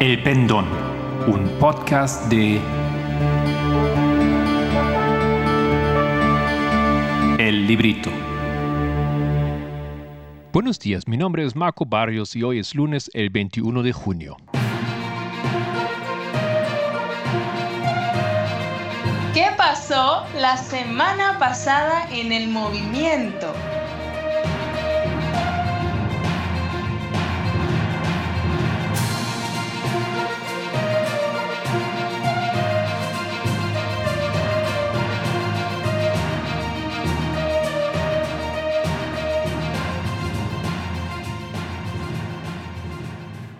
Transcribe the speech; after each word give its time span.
El 0.00 0.22
Pendón, 0.22 0.64
un 1.26 1.48
podcast 1.58 2.30
de 2.30 2.60
El 7.36 7.66
Librito. 7.66 8.08
Buenos 10.52 10.78
días, 10.78 11.08
mi 11.08 11.16
nombre 11.16 11.44
es 11.44 11.56
Marco 11.56 11.84
Barrios 11.84 12.36
y 12.36 12.44
hoy 12.44 12.60
es 12.60 12.76
lunes 12.76 13.10
el 13.12 13.30
21 13.30 13.82
de 13.82 13.92
junio. 13.92 14.36
¿Qué 19.34 19.48
pasó 19.56 20.22
la 20.38 20.56
semana 20.58 21.40
pasada 21.40 22.08
en 22.12 22.30
el 22.30 22.46
movimiento? 22.46 23.52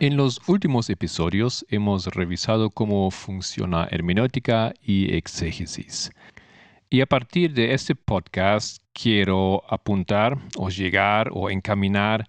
En 0.09 0.17
los 0.17 0.41
últimos 0.49 0.89
episodios 0.89 1.67
hemos 1.69 2.07
revisado 2.07 2.71
cómo 2.71 3.11
funciona 3.11 3.87
hermenéutica 3.91 4.73
y 4.83 5.15
exégesis. 5.15 6.11
Y 6.89 7.03
a 7.03 7.07
partir 7.07 7.53
de 7.53 7.75
este 7.75 7.95
podcast 7.95 8.83
quiero 8.95 9.63
apuntar 9.69 10.39
o 10.57 10.71
llegar 10.71 11.29
o 11.35 11.51
encaminar 11.51 12.27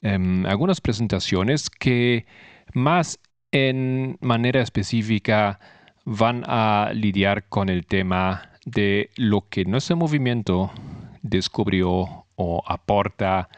em, 0.00 0.46
algunas 0.46 0.80
presentaciones 0.80 1.68
que 1.68 2.24
más 2.72 3.20
en 3.52 4.16
manera 4.22 4.62
específica 4.62 5.60
van 6.06 6.44
a 6.46 6.92
lidiar 6.94 7.46
con 7.50 7.68
el 7.68 7.84
tema 7.84 8.52
de 8.64 9.10
lo 9.16 9.46
que 9.50 9.66
nuestro 9.66 9.96
movimiento 9.96 10.72
descubrió 11.20 12.24
o 12.36 12.62
aporta 12.66 13.50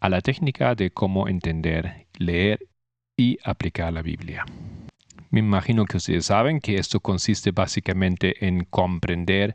a 0.00 0.08
la 0.08 0.20
técnica 0.20 0.76
de 0.76 0.92
cómo 0.92 1.26
entender, 1.26 2.06
leer 2.16 2.69
y 3.20 3.38
aplicar 3.44 3.92
la 3.92 4.00
Biblia. 4.00 4.46
Me 5.28 5.40
imagino 5.40 5.84
que 5.84 5.98
ustedes 5.98 6.24
saben 6.24 6.58
que 6.58 6.76
esto 6.76 7.00
consiste 7.00 7.50
básicamente 7.50 8.46
en 8.46 8.64
comprender 8.64 9.54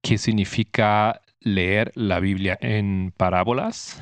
qué 0.00 0.16
significa 0.16 1.20
leer 1.40 1.90
la 1.96 2.20
Biblia 2.20 2.56
en 2.60 3.12
parábolas. 3.16 4.00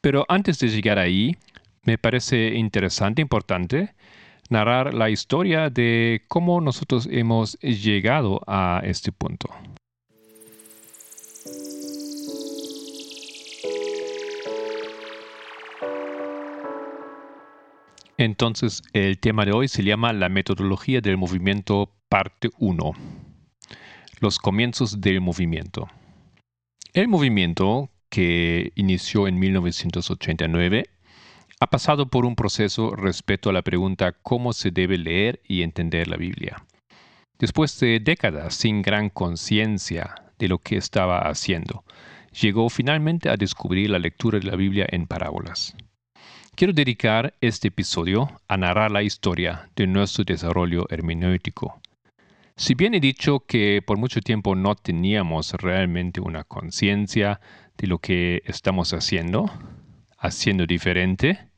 Pero 0.00 0.26
antes 0.28 0.58
de 0.58 0.68
llegar 0.68 0.98
ahí, 0.98 1.36
me 1.84 1.96
parece 1.96 2.54
interesante, 2.56 3.22
importante, 3.22 3.94
narrar 4.50 4.94
la 4.94 5.10
historia 5.10 5.70
de 5.70 6.22
cómo 6.26 6.60
nosotros 6.60 7.08
hemos 7.10 7.56
llegado 7.60 8.40
a 8.48 8.82
este 8.82 9.12
punto. 9.12 9.48
Entonces, 18.16 18.82
el 18.92 19.18
tema 19.18 19.44
de 19.44 19.52
hoy 19.52 19.66
se 19.66 19.82
llama 19.82 20.12
La 20.12 20.28
metodología 20.28 21.00
del 21.00 21.16
movimiento 21.16 21.90
parte 22.08 22.50
1. 22.58 22.92
Los 24.20 24.38
comienzos 24.38 25.00
del 25.00 25.20
movimiento. 25.20 25.88
El 26.92 27.08
movimiento, 27.08 27.90
que 28.08 28.70
inició 28.76 29.26
en 29.26 29.40
1989, 29.40 30.84
ha 31.58 31.66
pasado 31.66 32.06
por 32.06 32.24
un 32.24 32.36
proceso 32.36 32.94
respecto 32.94 33.50
a 33.50 33.52
la 33.52 33.62
pregunta 33.62 34.12
cómo 34.12 34.52
se 34.52 34.70
debe 34.70 34.96
leer 34.96 35.40
y 35.48 35.62
entender 35.62 36.06
la 36.06 36.16
Biblia. 36.16 36.64
Después 37.40 37.80
de 37.80 37.98
décadas 37.98 38.54
sin 38.54 38.82
gran 38.82 39.10
conciencia 39.10 40.14
de 40.38 40.46
lo 40.46 40.58
que 40.58 40.76
estaba 40.76 41.18
haciendo, 41.28 41.82
llegó 42.40 42.68
finalmente 42.68 43.28
a 43.28 43.36
descubrir 43.36 43.90
la 43.90 43.98
lectura 43.98 44.38
de 44.38 44.46
la 44.46 44.56
Biblia 44.56 44.86
en 44.88 45.08
parábolas. 45.08 45.74
Quiero 46.56 46.72
dedicar 46.72 47.34
este 47.40 47.66
episodio 47.66 48.30
a 48.46 48.56
narrar 48.56 48.92
la 48.92 49.02
historia 49.02 49.68
de 49.74 49.88
nuestro 49.88 50.22
desarrollo 50.22 50.86
hermenéutico. 50.88 51.80
Si 52.54 52.76
bien 52.76 52.94
he 52.94 53.00
dicho 53.00 53.40
que 53.40 53.82
por 53.84 53.98
mucho 53.98 54.20
tiempo 54.20 54.54
no 54.54 54.76
teníamos 54.76 55.54
realmente 55.54 56.20
una 56.20 56.44
conciencia 56.44 57.40
de 57.76 57.88
lo 57.88 57.98
que 57.98 58.40
estamos 58.44 58.92
haciendo, 58.92 59.50
haciendo 60.16 60.64
diferente, 60.64 61.48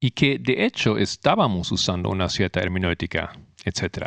y 0.00 0.12
que 0.12 0.38
de 0.38 0.64
hecho 0.64 0.96
estábamos 0.96 1.70
usando 1.70 2.08
una 2.08 2.30
cierta 2.30 2.60
hermenéutica, 2.60 3.32
etc. 3.66 4.06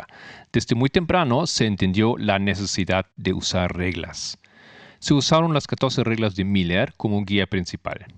Desde 0.52 0.74
muy 0.74 0.88
temprano 0.88 1.46
se 1.46 1.66
entendió 1.66 2.16
la 2.18 2.40
necesidad 2.40 3.06
de 3.14 3.34
usar 3.34 3.76
reglas. 3.76 4.36
Se 4.98 5.14
usaron 5.14 5.54
las 5.54 5.68
14 5.68 6.02
reglas 6.02 6.34
de 6.34 6.44
Miller 6.44 6.92
como 6.96 7.24
guía 7.24 7.46
principal 7.46 8.08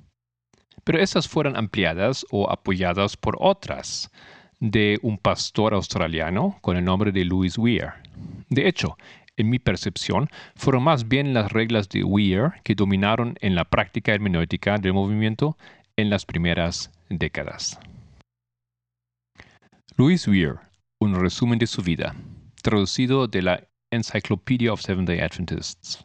pero 0.86 1.00
esas 1.00 1.26
fueron 1.26 1.56
ampliadas 1.56 2.24
o 2.30 2.48
apoyadas 2.48 3.16
por 3.16 3.36
otras 3.40 4.08
de 4.60 5.00
un 5.02 5.18
pastor 5.18 5.74
australiano 5.74 6.58
con 6.60 6.76
el 6.76 6.84
nombre 6.84 7.10
de 7.10 7.24
Louis 7.24 7.58
Weir. 7.58 7.88
De 8.50 8.68
hecho, 8.68 8.96
en 9.36 9.50
mi 9.50 9.58
percepción, 9.58 10.30
fueron 10.54 10.84
más 10.84 11.08
bien 11.08 11.34
las 11.34 11.50
reglas 11.50 11.88
de 11.88 12.04
Weir 12.04 12.52
que 12.62 12.76
dominaron 12.76 13.34
en 13.40 13.56
la 13.56 13.64
práctica 13.64 14.14
hermenéutica 14.14 14.78
del 14.78 14.92
movimiento 14.92 15.58
en 15.96 16.08
las 16.08 16.24
primeras 16.24 16.92
décadas. 17.10 17.80
Louis 19.96 20.28
Weir, 20.28 20.60
un 21.00 21.16
resumen 21.16 21.58
de 21.58 21.66
su 21.66 21.82
vida, 21.82 22.14
traducido 22.62 23.26
de 23.26 23.42
la 23.42 23.64
Encyclopedia 23.90 24.72
of 24.72 24.82
Seventh-day 24.82 25.18
Adventists. 25.18 26.04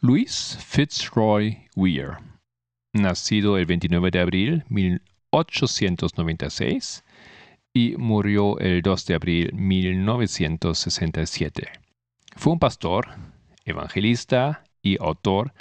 Louis 0.00 0.56
Fitzroy 0.66 1.68
Weir 1.76 2.29
nacido 2.92 3.56
el 3.58 3.66
29 3.66 4.10
de 4.10 4.20
abril 4.20 4.64
1896 4.68 7.04
y 7.72 7.94
murió 7.96 8.58
el 8.58 8.82
2 8.82 9.06
de 9.06 9.14
abril 9.14 9.52
1967. 9.54 11.68
Fue 12.36 12.52
un 12.52 12.58
pastor, 12.58 13.08
evangelista 13.64 14.64
y 14.82 15.00
autor 15.00 15.54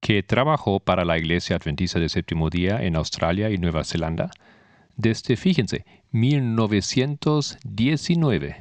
que 0.00 0.22
trabajó 0.22 0.80
para 0.80 1.04
la 1.04 1.18
Iglesia 1.18 1.56
Adventista 1.56 1.98
del 1.98 2.10
Séptimo 2.10 2.50
Día 2.50 2.82
en 2.82 2.96
Australia 2.96 3.50
y 3.50 3.58
Nueva 3.58 3.84
Zelanda 3.84 4.30
desde, 4.96 5.36
fíjense, 5.36 5.84
1919 6.12 8.56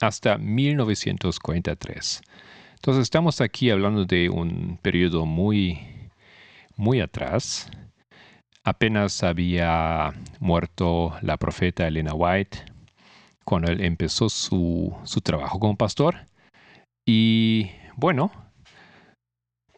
hasta 0.00 0.38
1943. 0.38 2.22
Entonces 2.76 3.02
estamos 3.02 3.40
aquí 3.40 3.70
hablando 3.70 4.04
de 4.04 4.30
un 4.30 4.78
periodo 4.80 5.26
muy 5.26 5.80
muy 6.78 7.02
atrás, 7.02 7.68
apenas 8.64 9.22
había 9.22 10.14
muerto 10.40 11.14
la 11.20 11.36
profeta 11.36 11.86
Elena 11.86 12.14
White 12.14 12.64
cuando 13.44 13.70
él 13.70 13.82
empezó 13.84 14.28
su, 14.28 14.96
trabajo 15.22 15.58
como 15.58 15.76
pastor. 15.76 16.26
Y 17.06 17.70
bueno, 17.96 18.30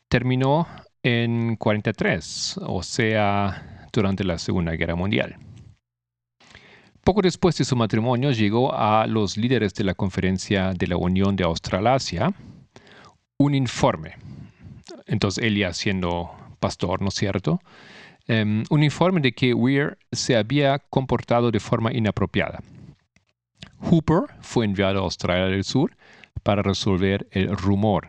terminó 0.08 0.66
en 1.02 1.56
43, 1.56 2.60
o 2.62 2.82
sea, 2.82 3.86
durante 3.92 4.24
la 4.24 4.38
Segunda 4.38 4.72
Guerra 4.72 4.94
Mundial. 4.94 5.36
Poco 7.02 7.22
después 7.22 7.56
de 7.56 7.64
su 7.64 7.76
matrimonio 7.76 8.30
llegó 8.32 8.74
a 8.74 9.06
los 9.06 9.36
líderes 9.36 9.72
de 9.74 9.84
la 9.84 9.94
conferencia 9.94 10.74
de 10.74 10.86
la 10.86 10.96
Unión 10.96 11.34
de 11.34 11.44
Australasia 11.44 12.34
un 13.38 13.54
informe. 13.54 14.16
Entonces 15.06 15.42
él 15.42 15.56
ya 15.56 15.72
siendo 15.72 16.30
pastor, 16.60 17.02
¿no 17.02 17.08
es 17.08 17.14
cierto? 17.14 17.60
Em, 18.26 18.62
un 18.70 18.82
informe 18.82 19.20
de 19.20 19.32
que 19.32 19.54
Weir 19.54 19.98
se 20.12 20.36
había 20.36 20.78
comportado 20.78 21.50
de 21.50 21.58
forma 21.58 21.92
inapropiada. 21.92 22.60
Hooper 23.80 24.24
fue 24.40 24.66
enviado 24.66 25.00
a 25.00 25.02
Australia 25.02 25.46
del 25.46 25.64
Sur 25.64 25.96
para 26.42 26.62
resolver 26.62 27.26
el 27.32 27.56
rumor. 27.56 28.08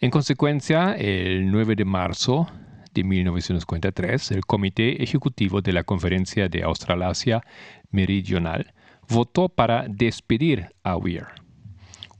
En 0.00 0.10
consecuencia, 0.10 0.94
el 0.94 1.50
9 1.50 1.76
de 1.76 1.84
marzo 1.84 2.48
de 2.92 3.04
1953, 3.04 4.32
el 4.32 4.44
Comité 4.44 5.02
Ejecutivo 5.02 5.60
de 5.60 5.72
la 5.72 5.84
Conferencia 5.84 6.48
de 6.48 6.62
Australasia 6.62 7.42
Meridional 7.90 8.74
votó 9.08 9.48
para 9.48 9.86
despedir 9.88 10.70
a 10.82 10.96
Weir. 10.96 11.26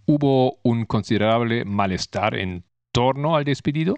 Hubo 0.06 0.58
un 0.62 0.84
considerable 0.84 1.64
malestar 1.64 2.36
en 2.36 2.64
torno 2.92 3.34
al 3.34 3.44
despedido 3.44 3.96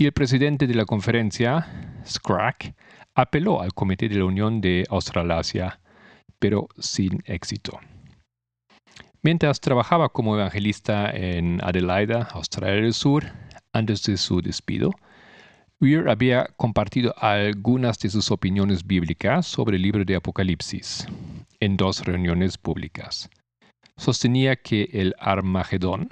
y 0.00 0.06
el 0.06 0.12
presidente 0.12 0.66
de 0.66 0.72
la 0.72 0.86
conferencia, 0.86 1.66
SCRAC, 2.06 2.74
apeló 3.14 3.60
al 3.60 3.74
Comité 3.74 4.08
de 4.08 4.14
la 4.14 4.24
Unión 4.24 4.62
de 4.62 4.86
Australasia, 4.88 5.78
pero 6.38 6.68
sin 6.78 7.22
éxito. 7.26 7.78
Mientras 9.22 9.60
trabajaba 9.60 10.08
como 10.08 10.36
evangelista 10.36 11.10
en 11.10 11.62
Adelaida, 11.62 12.28
Australia 12.32 12.80
del 12.80 12.94
Sur, 12.94 13.26
antes 13.74 14.02
de 14.04 14.16
su 14.16 14.40
despido, 14.40 14.90
Weir 15.82 16.08
había 16.08 16.46
compartido 16.56 17.14
algunas 17.18 17.98
de 17.98 18.08
sus 18.08 18.30
opiniones 18.30 18.86
bíblicas 18.86 19.46
sobre 19.46 19.76
el 19.76 19.82
libro 19.82 20.06
de 20.06 20.16
Apocalipsis. 20.16 21.06
en 21.60 21.76
dos 21.76 22.06
reuniones 22.06 22.56
públicas. 22.56 23.28
Sostenía 23.98 24.56
que 24.56 24.88
el 24.94 25.14
Armagedón 25.18 26.08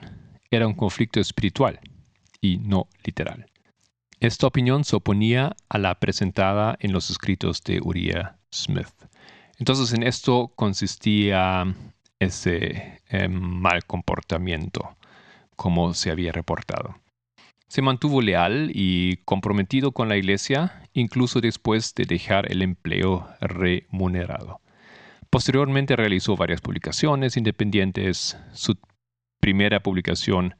era 0.50 0.66
un 0.66 0.74
conflicto 0.74 1.20
espiritual 1.20 1.80
y 2.42 2.58
no 2.58 2.86
literal. 3.02 3.46
Esta 4.20 4.48
opinión 4.48 4.82
se 4.82 4.96
oponía 4.96 5.54
a 5.68 5.78
la 5.78 5.94
presentada 6.00 6.76
en 6.80 6.92
los 6.92 7.08
escritos 7.08 7.62
de 7.62 7.80
Uriah 7.80 8.36
Smith. 8.52 8.88
Entonces 9.58 9.92
en 9.92 10.02
esto 10.02 10.52
consistía 10.56 11.72
ese 12.18 13.00
em, 13.08 13.32
mal 13.32 13.84
comportamiento, 13.84 14.96
como 15.54 15.94
se 15.94 16.10
había 16.10 16.32
reportado. 16.32 16.96
Se 17.68 17.80
mantuvo 17.80 18.20
leal 18.20 18.72
y 18.74 19.18
comprometido 19.18 19.92
con 19.92 20.08
la 20.08 20.16
iglesia, 20.16 20.82
incluso 20.94 21.40
después 21.40 21.94
de 21.94 22.04
dejar 22.04 22.50
el 22.50 22.62
empleo 22.62 23.28
remunerado. 23.40 24.60
Posteriormente 25.30 25.94
realizó 25.94 26.36
varias 26.36 26.60
publicaciones 26.60 27.36
independientes. 27.36 28.36
Su 28.52 28.78
primera 29.38 29.80
publicación 29.80 30.56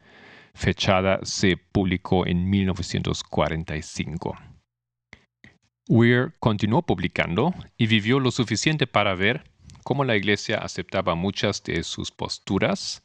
fechada 0.59 1.21
se 1.23 1.57
publicó 1.57 2.27
en 2.27 2.51
1945. 2.51 4.37
Weir 5.89 6.35
continuó 6.41 6.83
publicando 6.83 7.55
y 7.79 7.87
vivió 7.87 8.19
lo 8.19 8.33
suficiente 8.33 8.87
para 8.87 9.15
ver 9.15 9.45
cómo 9.85 10.05
la 10.05 10.17
iglesia 10.17 10.59
aceptaba 10.59 11.15
muchas 11.15 11.63
de 11.63 11.83
sus 11.85 12.11
posturas, 12.11 13.05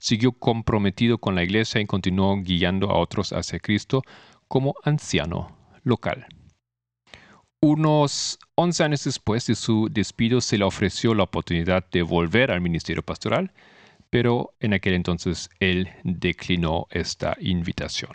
siguió 0.00 0.32
comprometido 0.32 1.18
con 1.18 1.34
la 1.34 1.42
iglesia 1.42 1.80
y 1.80 1.86
continuó 1.86 2.40
guiando 2.40 2.90
a 2.90 2.98
otros 2.98 3.32
hacia 3.32 3.58
Cristo 3.58 4.02
como 4.46 4.74
anciano 4.84 5.58
local. 5.82 6.26
Unos 7.60 8.38
11 8.54 8.84
años 8.84 9.04
después 9.04 9.46
de 9.46 9.56
su 9.56 9.88
despido 9.90 10.40
se 10.40 10.56
le 10.56 10.64
ofreció 10.64 11.14
la 11.14 11.24
oportunidad 11.24 11.84
de 11.90 12.02
volver 12.02 12.52
al 12.52 12.60
ministerio 12.60 13.02
pastoral, 13.02 13.52
pero 14.12 14.52
en 14.60 14.74
aquel 14.74 14.92
entonces 14.92 15.48
él 15.58 15.88
declinó 16.04 16.86
esta 16.90 17.34
invitación. 17.40 18.14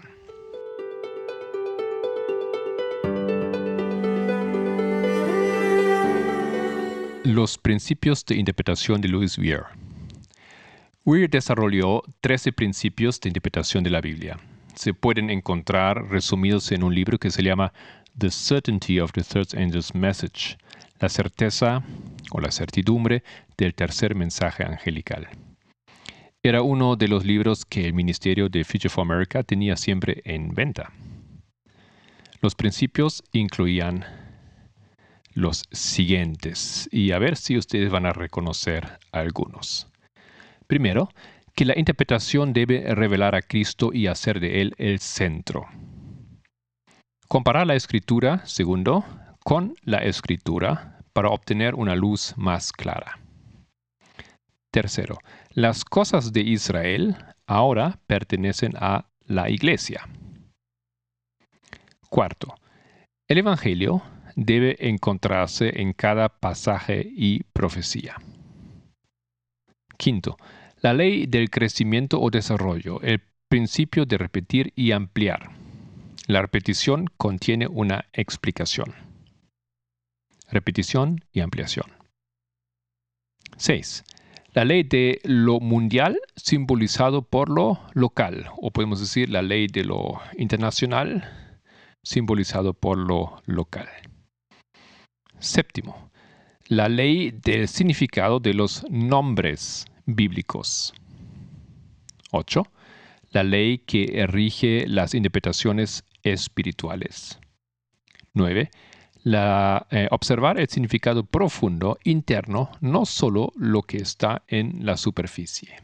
Los 7.24 7.58
principios 7.58 8.24
de 8.28 8.36
interpretación 8.36 9.02
de 9.02 9.08
Louis 9.08 9.40
Weir. 9.40 9.64
Weir 11.04 11.28
desarrolló 11.32 12.04
13 12.22 12.54
principios 12.54 13.20
de 13.20 13.30
interpretación 13.30 13.84
de 13.84 13.90
la 13.90 14.00
Biblia. 14.00 14.38
Se 14.76 14.94
pueden 14.94 15.32
encontrar 15.32 16.12
resumidos 16.12 16.72
en 16.72 16.84
un 16.84 16.94
libro 16.94 17.18
que 17.18 17.32
se 17.32 17.42
llama 17.42 17.74
The 18.16 18.30
Certainty 18.30 19.00
of 19.00 19.14
the 19.14 19.24
Third 19.24 19.58
Angel's 19.58 19.96
Message, 19.96 20.60
la 21.00 21.10
certeza 21.10 21.82
o 22.30 22.40
la 22.40 22.52
certidumbre 22.52 23.24
del 23.58 23.74
tercer 23.74 24.14
mensaje 24.14 24.64
angelical. 24.64 25.28
Era 26.48 26.62
uno 26.62 26.96
de 26.96 27.10
los 27.10 27.26
libros 27.26 27.66
que 27.66 27.84
el 27.84 27.94
Ministerio 27.94 28.48
de 28.48 28.64
Future 28.64 28.88
for 28.88 29.02
America 29.02 29.44
tenía 29.44 29.76
siempre 29.76 30.22
en 30.24 30.54
venta. 30.54 30.94
Los 32.40 32.56
principios 32.56 33.22
incluían 33.34 34.06
los 35.34 35.66
siguientes, 35.74 36.88
y 36.90 37.12
a 37.12 37.20
ver 37.20 37.36
si 37.36 37.58
ustedes 37.58 37.92
van 37.92 38.06
a 38.06 38.14
reconocer 38.14 38.98
algunos. 39.12 39.90
Primero, 40.68 41.10
que 41.54 41.66
la 41.66 41.78
interpretación 41.78 42.54
debe 42.54 42.96
revelar 42.96 43.36
a 43.36 43.42
Cristo 43.42 43.92
y 43.92 44.08
hacer 44.08 44.40
de 44.40 44.62
él 44.62 44.74
el 44.78 45.00
centro. 45.00 45.66
Comparar 47.28 47.68
la 47.68 47.76
escritura, 47.76 48.46
segundo, 48.46 49.04
con 49.44 49.76
la 49.84 49.98
escritura 49.98 51.02
para 51.12 51.28
obtener 51.28 51.76
una 51.76 51.98
luz 51.98 52.36
más 52.38 52.72
clara. 52.72 53.20
Tercero, 54.72 55.18
las 55.58 55.84
cosas 55.84 56.34
de 56.34 56.42
Israel 56.42 57.18
ahora 57.48 58.00
pertenecen 58.06 58.74
a 58.76 59.10
la 59.26 59.50
iglesia. 59.50 60.08
Cuarto, 62.10 62.54
el 63.28 63.40
Evangelio 63.40 64.04
debe 64.36 64.88
encontrarse 64.88 65.82
en 65.82 65.94
cada 65.94 66.30
pasaje 66.30 67.04
y 67.12 67.42
profecía. 67.54 68.18
Quinto, 69.98 70.38
la 70.82 70.94
ley 70.94 71.26
del 71.26 71.50
crecimiento 71.50 72.22
o 72.22 72.30
desarrollo, 72.30 73.02
el 73.02 73.24
principio 73.50 74.06
de 74.06 74.20
repetir 74.20 74.72
y 74.76 74.92
ampliar. 74.92 75.50
La 76.28 76.40
repetición 76.44 77.08
contiene 77.18 77.66
una 77.66 78.06
explicación. 78.14 78.94
Repetición 80.52 81.26
y 81.32 81.40
ampliación. 81.40 81.88
6. 83.58 84.04
La 84.58 84.66
ley 84.66 84.82
de 84.82 85.22
lo 85.24 85.60
mundial 85.60 86.18
simbolizado 86.36 87.22
por 87.22 87.48
lo 87.48 87.80
local, 87.94 88.48
o 88.58 88.72
podemos 88.72 89.00
decir 89.00 89.30
la 89.30 89.44
ley 89.44 89.68
de 89.68 89.84
lo 89.84 90.20
internacional 90.36 91.30
simbolizado 92.04 92.74
por 92.74 92.98
lo 92.98 93.40
local. 93.46 93.88
Séptimo, 95.38 96.10
la 96.70 96.90
ley 96.90 97.30
del 97.30 97.68
significado 97.68 98.40
de 98.40 98.56
los 98.56 98.84
nombres 98.90 99.86
bíblicos. 100.08 100.92
8. 102.32 102.64
La 103.34 103.44
ley 103.44 103.78
que 103.78 104.26
rige 104.26 104.88
las 104.88 105.14
interpretaciones 105.14 106.04
espirituales. 106.24 107.40
9. 108.34 108.72
Eh, 109.30 110.08
observar 110.12 110.58
el 110.58 110.70
significado 110.70 111.26
profundo 111.26 111.98
interno, 112.06 112.72
no 112.80 113.06
solo 113.06 113.52
lo 113.58 113.82
que 113.82 113.98
está 113.98 114.44
en 114.48 114.86
la 114.86 114.96
superficie. 114.96 115.82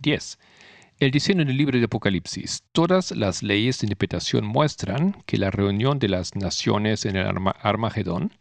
10. 0.00 0.38
El 0.98 1.10
diseño 1.12 1.44
del 1.44 1.56
libro 1.56 1.78
de 1.78 1.84
Apocalipsis. 1.84 2.64
Todas 2.72 3.12
las 3.12 3.44
leyes 3.44 3.78
de 3.78 3.86
interpretación 3.86 4.44
muestran 4.44 5.22
que 5.26 5.38
la 5.38 5.52
reunión 5.52 6.00
de 6.00 6.08
las 6.08 6.34
naciones 6.34 7.04
en 7.04 7.16
el 7.16 7.26
Armagedón 7.60 8.32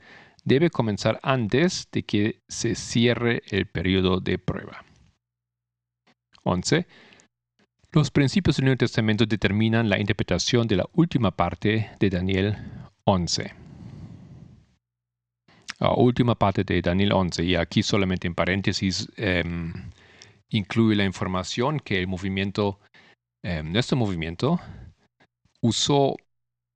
debe 0.44 0.72
comenzar 0.72 1.20
antes 1.22 1.88
de 1.92 2.02
que 2.02 2.42
se 2.48 2.74
cierre 2.74 3.44
el 3.52 3.68
periodo 3.68 4.20
de 4.20 4.40
prueba. 4.40 4.86
11. 6.44 6.88
Los 7.92 8.10
principios 8.10 8.58
del 8.58 8.66
Nuevo 8.66 8.78
Testamento 8.78 9.28
determinan 9.28 9.88
la 9.88 10.00
interpretación 10.00 10.68
de 10.68 10.78
la 10.78 10.90
última 10.94 11.30
parte 11.30 11.92
de 12.00 12.10
Daniel 12.10 12.58
11. 13.06 13.54
La 15.80 15.94
última 15.96 16.36
parte 16.36 16.64
de 16.64 16.82
Daniel 16.82 17.14
11, 17.14 17.44
y 17.44 17.56
aquí 17.56 17.82
solamente 17.82 18.28
en 18.28 18.36
paréntesis, 18.36 19.08
em, 19.18 19.74
incluye 20.50 20.96
la 20.96 21.06
información 21.06 21.80
que 21.80 22.00
el 22.00 22.08
movimiento, 22.08 22.80
em, 23.44 23.72
nuestro 23.72 23.98
movimiento, 23.98 24.60
usó 25.62 26.16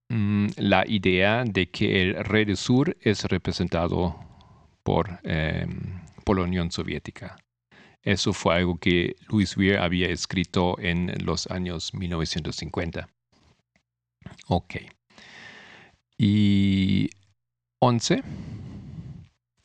mm, 0.09 0.47
la 0.57 0.83
idea 0.87 1.43
de 1.45 1.69
que 1.69 2.01
el 2.01 2.23
rey 2.25 2.45
del 2.45 2.57
sur 2.57 2.95
es 3.01 3.23
representado 3.25 4.15
por, 4.83 5.19
por 6.23 6.37
la 6.37 6.43
Unión 6.43 6.71
Soviética. 6.71 7.35
Eso 8.03 8.33
fue 8.33 8.55
algo 8.55 8.77
que 8.77 9.15
Louis 9.29 9.57
Weir 9.57 9.77
había 9.79 10.09
escrito 10.09 10.77
en 10.79 11.11
los 11.25 11.47
años 11.47 11.91
1950. 11.95 13.09
Ok. 14.47 14.75
Y 16.17 17.09
11. 17.81 18.23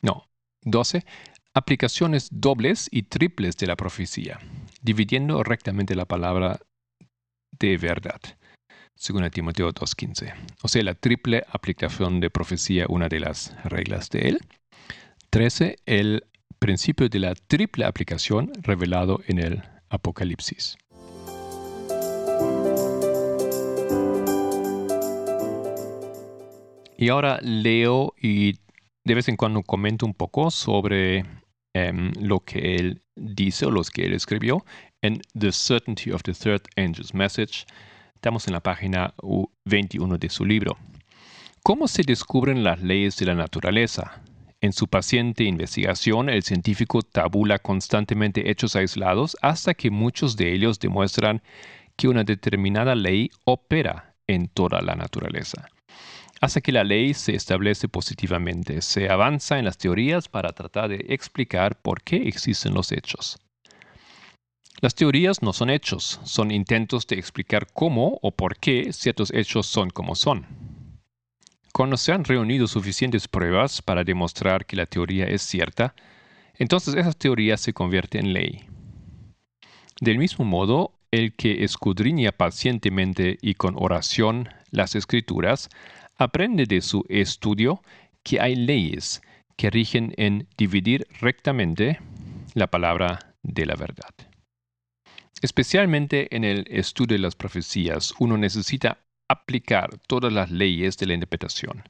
No, 0.01 0.27
12. 0.63 1.05
Aplicaciones 1.53 2.29
dobles 2.31 2.87
y 2.91 3.03
triples 3.03 3.57
de 3.57 3.67
la 3.67 3.75
profecía, 3.75 4.39
dividiendo 4.81 5.43
rectamente 5.43 5.95
la 5.95 6.05
palabra 6.05 6.59
de 7.59 7.77
verdad, 7.77 8.21
según 8.95 9.29
Timoteo 9.29 9.73
2.15. 9.73 10.33
O 10.61 10.67
sea, 10.67 10.83
la 10.83 10.95
triple 10.95 11.43
aplicación 11.49 12.19
de 12.19 12.29
profecía, 12.29 12.85
una 12.87 13.09
de 13.09 13.19
las 13.19 13.53
reglas 13.63 14.09
de 14.09 14.29
él. 14.29 14.39
13. 15.29 15.77
El 15.85 16.25
principio 16.59 17.09
de 17.09 17.19
la 17.19 17.35
triple 17.35 17.85
aplicación 17.85 18.51
revelado 18.61 19.21
en 19.27 19.39
el 19.39 19.63
Apocalipsis. 19.89 20.77
Y 27.01 27.09
ahora 27.09 27.39
leo 27.41 28.13
y 28.21 28.59
de 29.03 29.15
vez 29.15 29.27
en 29.27 29.35
cuando 29.35 29.63
comento 29.63 30.05
un 30.05 30.13
poco 30.13 30.51
sobre 30.51 31.25
em, 31.73 32.11
lo 32.19 32.41
que 32.41 32.75
él 32.75 33.01
dice 33.15 33.65
o 33.65 33.71
los 33.71 33.89
que 33.89 34.05
él 34.05 34.13
escribió 34.13 34.63
en 35.01 35.19
The 35.35 35.51
Certainty 35.51 36.11
of 36.11 36.21
the 36.21 36.33
Third 36.33 36.61
Angel's 36.77 37.15
Message. 37.15 37.65
Estamos 38.13 38.45
en 38.45 38.53
la 38.53 38.59
página 38.59 39.15
21 39.65 40.19
de 40.19 40.29
su 40.29 40.45
libro. 40.45 40.77
¿Cómo 41.63 41.87
se 41.87 42.03
descubren 42.03 42.63
las 42.63 42.83
leyes 42.83 43.17
de 43.17 43.25
la 43.25 43.33
naturaleza? 43.33 44.21
En 44.61 44.71
su 44.71 44.87
paciente 44.87 45.43
investigación, 45.43 46.29
el 46.29 46.43
científico 46.43 47.01
tabula 47.01 47.57
constantemente 47.57 48.51
hechos 48.51 48.75
aislados 48.75 49.35
hasta 49.41 49.73
que 49.73 49.89
muchos 49.89 50.37
de 50.37 50.53
ellos 50.53 50.79
demuestran 50.79 51.41
que 51.97 52.07
una 52.07 52.23
determinada 52.23 52.93
ley 52.93 53.31
opera 53.45 54.13
en 54.27 54.49
toda 54.49 54.83
la 54.83 54.93
naturaleza. 54.93 55.67
Hasta 56.41 56.59
que 56.59 56.71
la 56.71 56.83
ley 56.83 57.13
se 57.13 57.35
establece 57.35 57.87
positivamente. 57.87 58.81
Se 58.81 59.09
avanza 59.09 59.59
en 59.59 59.65
las 59.65 59.77
teorías 59.77 60.27
para 60.27 60.51
tratar 60.51 60.89
de 60.89 61.05
explicar 61.09 61.79
por 61.79 62.01
qué 62.01 62.27
existen 62.27 62.73
los 62.73 62.91
hechos. 62.91 63.37
Las 64.81 64.95
teorías 64.95 65.43
no 65.43 65.53
son 65.53 65.69
hechos, 65.69 66.19
son 66.23 66.49
intentos 66.49 67.05
de 67.05 67.19
explicar 67.19 67.67
cómo 67.71 68.17
o 68.23 68.31
por 68.31 68.57
qué 68.57 68.91
ciertos 68.91 69.31
hechos 69.31 69.67
son 69.67 69.91
como 69.91 70.15
son. 70.15 70.47
Cuando 71.71 71.95
se 71.95 72.11
han 72.11 72.23
reunido 72.23 72.67
suficientes 72.67 73.27
pruebas 73.27 73.83
para 73.83 74.03
demostrar 74.03 74.65
que 74.65 74.75
la 74.75 74.87
teoría 74.87 75.25
es 75.25 75.43
cierta, 75.43 75.93
entonces 76.55 76.95
esa 76.95 77.13
teoría 77.13 77.55
se 77.57 77.73
convierte 77.73 78.17
en 78.17 78.33
ley. 78.33 78.65
Del 80.01 80.17
mismo 80.17 80.43
modo, 80.43 80.93
el 81.11 81.35
que 81.35 81.63
escudriña 81.63 82.31
pacientemente 82.31 83.37
y 83.41 83.53
con 83.53 83.75
oración 83.77 84.49
las 84.71 84.95
escrituras, 84.95 85.69
aprende 86.21 86.67
de 86.67 86.81
su 86.81 87.03
estudio 87.09 87.81
que 88.23 88.39
hay 88.39 88.55
leyes 88.55 89.23
que 89.57 89.71
rigen 89.71 90.13
en 90.17 90.47
dividir 90.55 91.07
rectamente 91.19 91.99
la 92.53 92.67
palabra 92.67 93.33
de 93.41 93.65
la 93.65 93.75
verdad. 93.75 94.13
Especialmente 95.41 96.35
en 96.35 96.43
el 96.43 96.67
estudio 96.69 97.15
de 97.15 97.23
las 97.23 97.35
profecías, 97.35 98.13
uno 98.19 98.37
necesita 98.37 98.99
aplicar 99.27 99.97
todas 100.07 100.31
las 100.31 100.51
leyes 100.51 100.95
de 100.97 101.07
la 101.07 101.15
interpretación. 101.15 101.83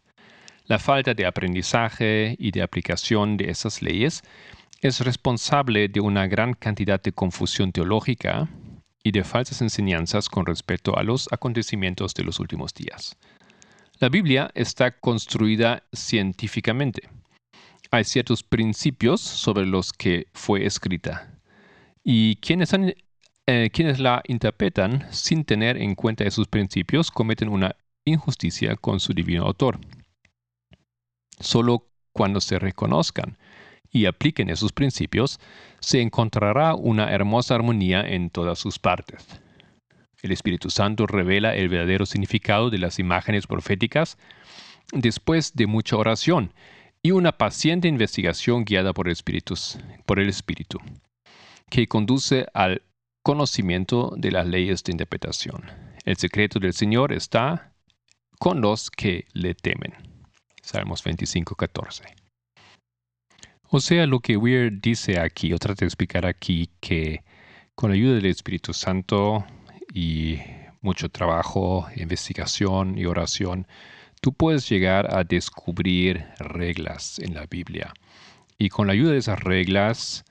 La 0.65 0.79
falta 0.79 1.13
de 1.13 1.25
aprendizaje 1.25 2.37
y 2.39 2.51
de 2.51 2.61
aplicación 2.61 3.35
de 3.35 3.49
esas 3.49 3.81
leyes 3.81 4.23
es 4.79 5.01
responsable 5.01 5.89
de 5.89 5.99
una 5.99 6.27
gran 6.27 6.53
cantidad 6.53 7.01
de 7.01 7.11
confusión 7.11 7.73
teológica 7.73 8.47
y 9.03 9.11
de 9.11 9.25
falsas 9.25 9.61
enseñanzas 9.61 10.29
con 10.29 10.45
respecto 10.45 10.97
a 10.97 11.03
los 11.03 11.27
acontecimientos 11.33 12.13
de 12.13 12.23
los 12.23 12.39
últimos 12.39 12.73
días. 12.73 13.17
La 14.01 14.09
Biblia 14.09 14.49
está 14.55 14.99
construida 14.99 15.83
científicamente. 15.93 17.07
Hay 17.91 18.03
ciertos 18.03 18.41
principios 18.41 19.21
sobre 19.21 19.67
los 19.67 19.93
que 19.93 20.25
fue 20.33 20.65
escrita. 20.65 21.39
Y 22.03 22.37
quienes 22.37 22.73
eh, 22.73 23.69
la 23.99 24.23
interpretan 24.25 25.05
sin 25.11 25.45
tener 25.45 25.77
en 25.77 25.93
cuenta 25.93 26.23
esos 26.23 26.47
principios 26.47 27.11
cometen 27.11 27.47
una 27.47 27.75
injusticia 28.03 28.75
con 28.75 28.99
su 28.99 29.13
divino 29.13 29.45
autor. 29.45 29.79
Solo 31.39 31.87
cuando 32.11 32.41
se 32.41 32.57
reconozcan 32.57 33.37
y 33.91 34.07
apliquen 34.07 34.49
esos 34.49 34.73
principios, 34.73 35.39
se 35.79 36.01
encontrará 36.01 36.73
una 36.73 37.11
hermosa 37.11 37.53
armonía 37.53 38.01
en 38.01 38.31
todas 38.31 38.57
sus 38.57 38.79
partes. 38.79 39.27
El 40.21 40.31
Espíritu 40.31 40.69
Santo 40.69 41.07
revela 41.07 41.55
el 41.55 41.69
verdadero 41.69 42.05
significado 42.05 42.69
de 42.69 42.77
las 42.77 42.99
imágenes 42.99 43.47
proféticas 43.47 44.17
después 44.91 45.53
de 45.55 45.67
mucha 45.67 45.97
oración 45.97 46.53
y 47.01 47.11
una 47.11 47.31
paciente 47.31 47.87
investigación 47.87 48.63
guiada 48.63 48.93
por 48.93 49.07
el 49.07 49.13
Espíritu, 49.13 49.55
por 50.05 50.19
el 50.19 50.31
que 51.69 51.87
conduce 51.87 52.45
al 52.53 52.83
conocimiento 53.23 54.13
de 54.17 54.31
las 54.31 54.45
leyes 54.45 54.83
de 54.83 54.91
interpretación. 54.91 55.63
El 56.05 56.17
secreto 56.17 56.59
del 56.59 56.73
Señor 56.73 57.13
está 57.13 57.73
con 58.37 58.61
los 58.61 58.91
que 58.91 59.25
le 59.33 59.55
temen. 59.55 59.93
Salmos 60.61 61.03
25, 61.03 61.55
14. 61.55 62.03
O 63.69 63.79
sea, 63.79 64.05
lo 64.05 64.19
que 64.19 64.37
Weir 64.37 64.81
dice 64.81 65.19
aquí, 65.19 65.53
o 65.53 65.57
trata 65.57 65.81
de 65.81 65.85
explicar 65.87 66.25
aquí, 66.25 66.69
que 66.81 67.23
con 67.73 67.89
la 67.89 67.95
ayuda 67.95 68.15
del 68.15 68.25
Espíritu 68.25 68.73
Santo 68.73 69.45
y 69.93 70.39
mucho 70.81 71.09
trabajo, 71.09 71.87
investigación 71.95 72.97
y 72.97 73.05
oración, 73.05 73.67
tú 74.21 74.33
puedes 74.33 74.67
llegar 74.69 75.13
a 75.13 75.23
descubrir 75.23 76.25
reglas 76.39 77.19
en 77.19 77.33
la 77.33 77.45
Biblia. 77.45 77.93
Y 78.57 78.69
con 78.69 78.87
la 78.87 78.93
ayuda 78.93 79.11
de 79.11 79.17
esas 79.17 79.39
reglas, 79.39 80.23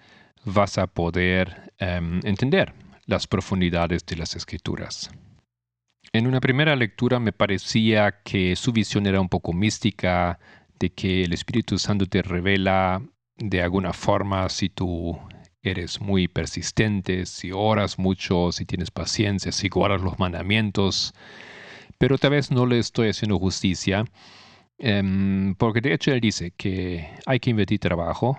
vas 0.45 0.79
a 0.79 0.87
poder 0.87 1.73
em, 1.79 2.21
entender 2.25 2.73
las 3.07 3.27
profundidades 3.27 4.07
de 4.07 4.17
las 4.17 4.37
escrituras. 4.37 5.11
En 6.13 6.27
una 6.27 6.41
primera 6.41 6.75
lectura 6.75 7.21
me 7.21 7.33
parecía 7.33 8.23
que 8.23 8.57
su 8.57 8.73
visión 8.73 9.07
era 9.07 9.21
un 9.21 9.29
poco 9.29 9.53
mística, 9.53 10.39
de 10.79 10.91
que 10.91 11.25
el 11.25 11.33
Espíritu 11.33 11.79
Santo 11.79 12.07
te 12.07 12.23
revela 12.23 13.03
de 13.37 13.63
alguna 13.63 13.93
forma 13.93 14.49
si 14.49 14.71
tú 14.71 15.19
eres 15.63 16.01
muy 16.01 16.29
persistente, 16.29 17.27
si 17.27 17.53
oras 17.53 17.99
mucho, 17.99 18.53
si 18.53 18.65
tienes 18.65 18.91
paciencia, 18.91 19.53
si 19.53 19.69
guardas 19.69 20.01
los 20.03 20.19
mandamientos, 20.19 21.13
pero 21.99 22.19
tal 22.19 22.33
vez 22.33 22.51
no 22.51 22.67
le 22.67 22.79
estoy 22.79 23.09
haciendo 23.11 23.39
justicia, 23.39 24.05
em, 24.79 25.55
porque 25.57 25.81
de 25.81 25.95
hecho 25.95 26.13
él 26.13 26.21
dice 26.21 26.53
que 26.57 27.09
hay 27.27 27.41
que 27.41 27.51
invertir 27.51 27.81
trabajo, 27.81 28.39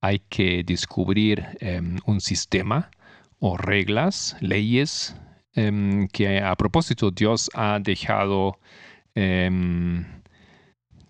hay 0.00 0.20
que 0.28 0.64
descubrir 0.64 1.46
em, 1.60 1.98
un 2.06 2.20
sistema 2.20 2.90
o 3.38 3.56
reglas, 3.56 4.36
leyes 4.40 5.14
em, 5.54 6.08
que 6.08 6.40
a 6.40 6.54
propósito 6.56 7.10
Dios 7.10 7.50
ha 7.54 7.78
dejado 7.80 8.58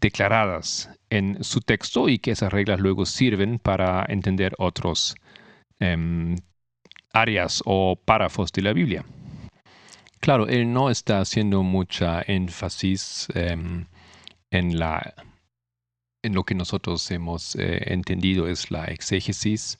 declaradas 0.00 0.90
en 1.11 1.44
su 1.44 1.61
texto 1.61 2.09
y 2.09 2.18
que 2.18 2.32
esas 2.32 2.52
reglas 2.52 2.80
luego 2.80 3.04
sirven 3.06 3.59
para 3.59 4.04
entender 4.09 4.54
otros 4.59 5.14
áreas 7.12 7.62
o 7.64 7.96
párrafos 7.96 8.52
de 8.52 8.62
la 8.62 8.72
Biblia. 8.72 9.04
Claro, 10.20 10.46
él 10.46 10.72
no 10.72 10.90
está 10.90 11.20
haciendo 11.20 11.62
mucha 11.62 12.22
énfasis 12.26 13.28
en 13.34 14.78
la 14.78 15.14
lo 16.22 16.44
que 16.44 16.54
nosotros 16.54 17.10
hemos 17.10 17.56
eh, 17.56 17.92
entendido 17.92 18.49
es 18.49 18.70
la 18.70 18.84
exégesis, 18.84 19.78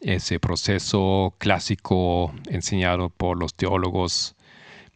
ese 0.00 0.40
proceso 0.40 1.34
clásico 1.38 2.34
enseñado 2.48 3.08
por 3.08 3.38
los 3.38 3.54
teólogos 3.54 4.34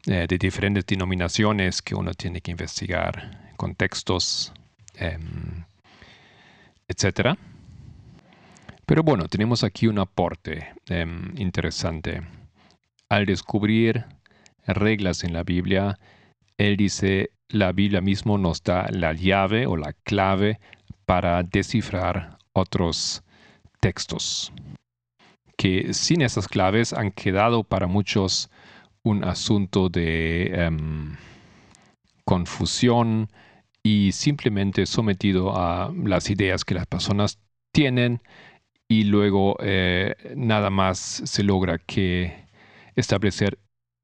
eh, 0.07 0.27
de 0.29 0.39
diferentes 0.39 0.85
denominaciones 0.85 1.81
que 1.81 1.95
uno 1.95 2.13
tiene 2.13 2.41
que 2.41 2.51
investigar, 2.51 3.55
contextos, 3.57 4.53
em, 4.95 5.65
etc. 6.89 7.39
Pero 8.87 9.03
bueno, 9.03 9.27
tenemos 9.27 9.65
aquí 9.65 9.89
un 9.89 9.99
aporte 9.99 10.69
em, 10.89 11.37
interesante. 11.37 12.23
Al 13.09 13.27
descubrir 13.27 14.05
reglas 14.65 15.25
en 15.25 15.33
la 15.33 15.43
Biblia, 15.43 15.99
él 16.57 16.77
dice, 16.77 17.31
la 17.49 17.73
Biblia 17.73 18.01
mismo 18.01 18.39
nos 18.39 18.63
da 18.63 18.87
la 18.91 19.13
llave 19.13 19.67
o 19.67 19.77
la 19.77 19.93
clave 20.05 20.61
para 21.05 21.43
descifrar 21.43 22.39
otros 22.53 23.25
textos, 23.81 24.53
que 25.57 25.93
sin 25.93 26.23
esas 26.23 26.47
claves 26.47 26.93
han 26.93 27.11
quedado 27.11 27.65
para 27.65 27.89
muchos 27.89 28.51
un 29.03 29.25
asunto 29.25 29.89
de 29.89 30.47
em, 30.55 31.17
confusión 32.25 33.31
y 33.83 34.13
simplemente 34.13 34.87
sometido 34.87 35.57
a 35.57 35.93
las 35.93 36.31
ideas 36.31 36.65
que 36.65 36.75
las 36.75 36.87
personas 36.87 37.39
tienen 37.73 38.21
y 38.89 39.05
luego 39.05 39.57
eh, 39.61 40.15
nada 40.37 40.71
más 40.71 41.23
se 41.25 41.43
logra 41.43 41.79
que 41.79 42.47
establecer 42.95 43.59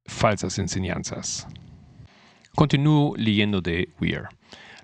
falsas 0.07 0.59
enseñanzas. 0.59 1.47
Continúo 2.55 3.15
leyendo 3.17 3.61
de 3.61 3.89
Weir. 4.01 4.25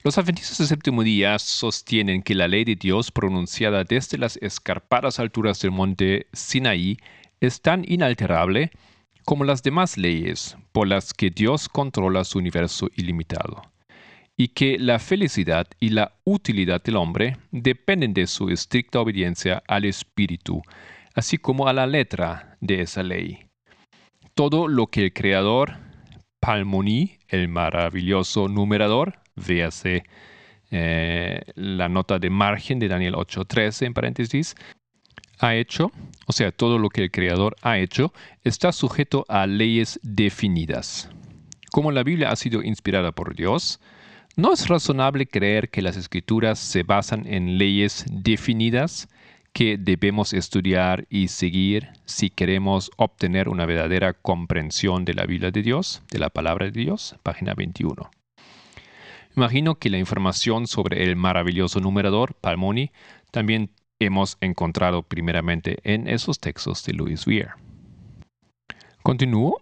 Los 0.04 0.16
adventistas 0.16 0.58
del 0.58 0.68
séptimo 0.68 1.02
día 1.02 1.38
sostienen 1.38 2.22
que 2.22 2.34
la 2.34 2.48
ley 2.48 2.64
de 2.64 2.76
Dios 2.76 3.10
pronunciada 3.10 3.84
desde 3.84 4.16
las 4.16 4.36
escarpadas 4.38 5.18
alturas 5.18 5.60
del 5.60 5.72
monte 5.72 6.28
Sinaí 6.32 6.96
es 7.40 7.60
tan 7.60 7.84
inalterable 7.86 8.70
como 9.24 9.44
las 9.44 9.62
demás 9.62 9.98
leyes 9.98 10.56
por 10.72 10.88
las 10.88 11.12
que 11.12 11.30
Dios 11.30 11.68
controla 11.68 12.24
su 12.24 12.38
universo 12.38 12.88
ilimitado, 12.96 13.62
y 14.40 14.48
que 14.48 14.78
la 14.78 15.00
felicidad 15.00 15.66
y 15.80 15.90
la 15.90 16.12
utilidad 16.24 16.80
del 16.80 16.96
hombre 16.96 17.36
dependen 17.50 18.14
de 18.14 18.28
su 18.28 18.48
estricta 18.50 19.00
obediencia 19.00 19.64
al 19.66 19.84
espíritu, 19.84 20.62
así 21.12 21.38
como 21.38 21.66
a 21.66 21.72
la 21.72 21.88
letra 21.88 22.56
de 22.60 22.82
esa 22.82 23.02
ley. 23.02 23.40
Todo 24.34 24.68
lo 24.68 24.86
que 24.86 25.06
el 25.06 25.12
Creador 25.12 25.72
Palmoni, 26.38 27.18
el 27.26 27.48
maravilloso 27.48 28.46
numerador, 28.46 29.18
véase 29.34 30.04
eh, 30.70 31.42
la 31.56 31.88
nota 31.88 32.20
de 32.20 32.30
margen 32.30 32.78
de 32.78 32.86
Daniel 32.86 33.14
8.13 33.14 33.86
en 33.86 33.94
paréntesis, 33.94 34.54
ha 35.40 35.56
hecho, 35.56 35.90
o 36.26 36.32
sea, 36.32 36.52
todo 36.52 36.78
lo 36.78 36.90
que 36.90 37.02
el 37.02 37.10
Creador 37.10 37.56
ha 37.62 37.78
hecho, 37.78 38.12
está 38.44 38.70
sujeto 38.70 39.24
a 39.28 39.48
leyes 39.48 39.98
definidas. 40.04 41.10
Como 41.72 41.90
la 41.90 42.04
Biblia 42.04 42.30
ha 42.30 42.36
sido 42.36 42.62
inspirada 42.62 43.10
por 43.10 43.34
Dios, 43.34 43.80
no 44.38 44.52
es 44.52 44.68
razonable 44.68 45.26
creer 45.26 45.68
que 45.68 45.82
las 45.82 45.96
escrituras 45.96 46.60
se 46.60 46.84
basan 46.84 47.26
en 47.26 47.58
leyes 47.58 48.06
definidas 48.08 49.08
que 49.52 49.76
debemos 49.76 50.32
estudiar 50.32 51.08
y 51.10 51.26
seguir 51.26 51.88
si 52.04 52.30
queremos 52.30 52.92
obtener 52.96 53.48
una 53.48 53.66
verdadera 53.66 54.12
comprensión 54.12 55.04
de 55.04 55.14
la 55.14 55.26
Biblia 55.26 55.50
de 55.50 55.62
Dios, 55.62 56.02
de 56.12 56.20
la 56.20 56.30
palabra 56.30 56.66
de 56.66 56.70
Dios, 56.70 57.16
página 57.24 57.54
21. 57.54 58.08
Imagino 59.36 59.74
que 59.74 59.90
la 59.90 59.98
información 59.98 60.68
sobre 60.68 61.02
el 61.02 61.16
maravilloso 61.16 61.80
numerador, 61.80 62.34
Palmoni, 62.34 62.92
también 63.32 63.72
hemos 63.98 64.38
encontrado 64.40 65.02
primeramente 65.02 65.78
en 65.82 66.06
esos 66.06 66.38
textos 66.38 66.84
de 66.84 66.92
Louis 66.92 67.26
Weir. 67.26 67.48
Continúo, 69.02 69.60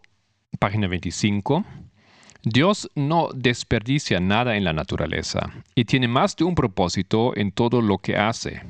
página 0.59 0.87
25. 0.87 1.65
Dios 2.49 2.89
no 2.95 3.31
desperdicia 3.35 4.21
nada 4.21 4.57
en 4.57 4.63
la 4.63 4.73
naturaleza 4.73 5.51
y 5.75 5.85
tiene 5.85 6.07
más 6.07 6.37
de 6.37 6.45
un 6.45 6.55
propósito 6.55 7.37
en 7.37 7.51
todo 7.51 7.83
lo 7.83 7.99
que 7.99 8.17
hace. 8.17 8.63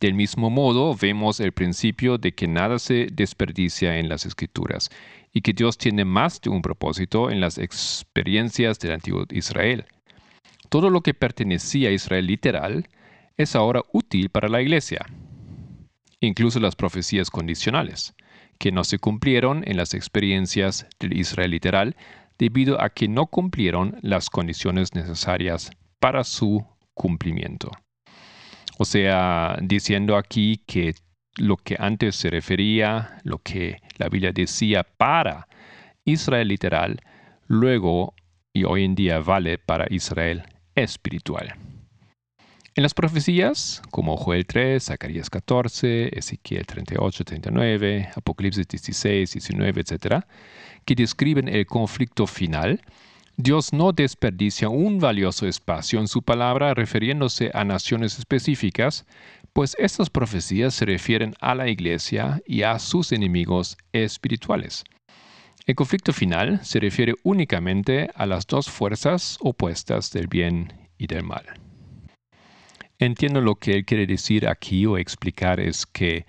Del 0.00 0.14
mismo 0.14 0.50
modo, 0.50 0.96
vemos 1.00 1.38
el 1.38 1.52
principio 1.52 2.18
de 2.18 2.32
que 2.32 2.48
nada 2.48 2.80
se 2.80 3.06
desperdicia 3.12 3.98
en 3.98 4.08
las 4.08 4.26
escrituras 4.26 4.90
y 5.32 5.42
que 5.42 5.52
Dios 5.52 5.78
tiene 5.78 6.04
más 6.04 6.40
de 6.40 6.50
un 6.50 6.60
propósito 6.60 7.30
en 7.30 7.40
las 7.40 7.56
experiencias 7.56 8.80
del 8.80 8.90
antiguo 8.90 9.26
Israel. 9.30 9.84
Todo 10.68 10.90
lo 10.90 11.00
que 11.02 11.14
pertenecía 11.14 11.90
a 11.90 11.92
Israel 11.92 12.26
literal 12.26 12.88
es 13.36 13.54
ahora 13.54 13.82
útil 13.92 14.28
para 14.28 14.48
la 14.48 14.60
iglesia, 14.60 15.06
incluso 16.18 16.58
las 16.58 16.74
profecías 16.74 17.30
condicionales, 17.30 18.16
que 18.58 18.72
no 18.72 18.82
se 18.82 18.98
cumplieron 18.98 19.62
en 19.68 19.76
las 19.76 19.94
experiencias 19.94 20.88
del 20.98 21.16
Israel 21.16 21.52
literal 21.52 21.96
debido 22.38 22.80
a 22.80 22.90
que 22.90 23.08
no 23.08 23.26
cumplieron 23.26 23.96
las 24.02 24.30
condiciones 24.30 24.94
necesarias 24.94 25.70
para 25.98 26.24
su 26.24 26.64
cumplimiento. 26.94 27.70
O 28.78 28.84
sea, 28.84 29.56
diciendo 29.62 30.16
aquí 30.16 30.62
que 30.66 30.94
lo 31.36 31.56
que 31.56 31.76
antes 31.78 32.16
se 32.16 32.30
refería, 32.30 33.18
lo 33.24 33.38
que 33.38 33.80
la 33.98 34.08
Biblia 34.08 34.32
decía 34.32 34.84
para 34.84 35.48
Israel 36.04 36.48
literal, 36.48 37.00
luego 37.46 38.14
y 38.52 38.64
hoy 38.64 38.84
en 38.84 38.94
día 38.94 39.20
vale 39.20 39.58
para 39.58 39.86
Israel 39.90 40.44
espiritual. 40.74 41.54
En 42.76 42.82
las 42.82 42.92
profecías, 42.92 43.82
como 43.92 44.16
Joel 44.16 44.46
3, 44.46 44.82
Zacarías 44.82 45.30
14, 45.30 46.18
Ezequiel 46.18 46.66
38, 46.66 47.24
39, 47.24 48.10
Apocalipsis 48.16 48.66
16, 48.66 49.32
19, 49.32 49.80
etc., 49.80 50.24
que 50.84 50.96
describen 50.96 51.46
el 51.46 51.66
conflicto 51.66 52.26
final, 52.26 52.82
Dios 53.36 53.72
no 53.72 53.92
desperdicia 53.92 54.70
un 54.70 54.98
valioso 54.98 55.46
espacio 55.46 56.00
en 56.00 56.08
su 56.08 56.22
palabra 56.22 56.74
refiriéndose 56.74 57.52
a 57.54 57.62
naciones 57.62 58.18
específicas, 58.18 59.06
pues 59.52 59.76
estas 59.78 60.10
profecías 60.10 60.74
se 60.74 60.84
refieren 60.84 61.34
a 61.40 61.54
la 61.54 61.68
iglesia 61.68 62.42
y 62.44 62.62
a 62.62 62.80
sus 62.80 63.12
enemigos 63.12 63.76
espirituales. 63.92 64.82
El 65.66 65.76
conflicto 65.76 66.12
final 66.12 66.58
se 66.64 66.80
refiere 66.80 67.14
únicamente 67.22 68.10
a 68.16 68.26
las 68.26 68.48
dos 68.48 68.68
fuerzas 68.68 69.38
opuestas 69.40 70.10
del 70.10 70.26
bien 70.26 70.72
y 70.98 71.06
del 71.06 71.22
mal. 71.22 71.63
Entiendo 72.98 73.40
lo 73.40 73.56
que 73.56 73.72
él 73.72 73.84
quiere 73.84 74.06
decir 74.06 74.48
aquí 74.48 74.86
o 74.86 74.98
explicar 74.98 75.60
es 75.60 75.86
que 75.86 76.26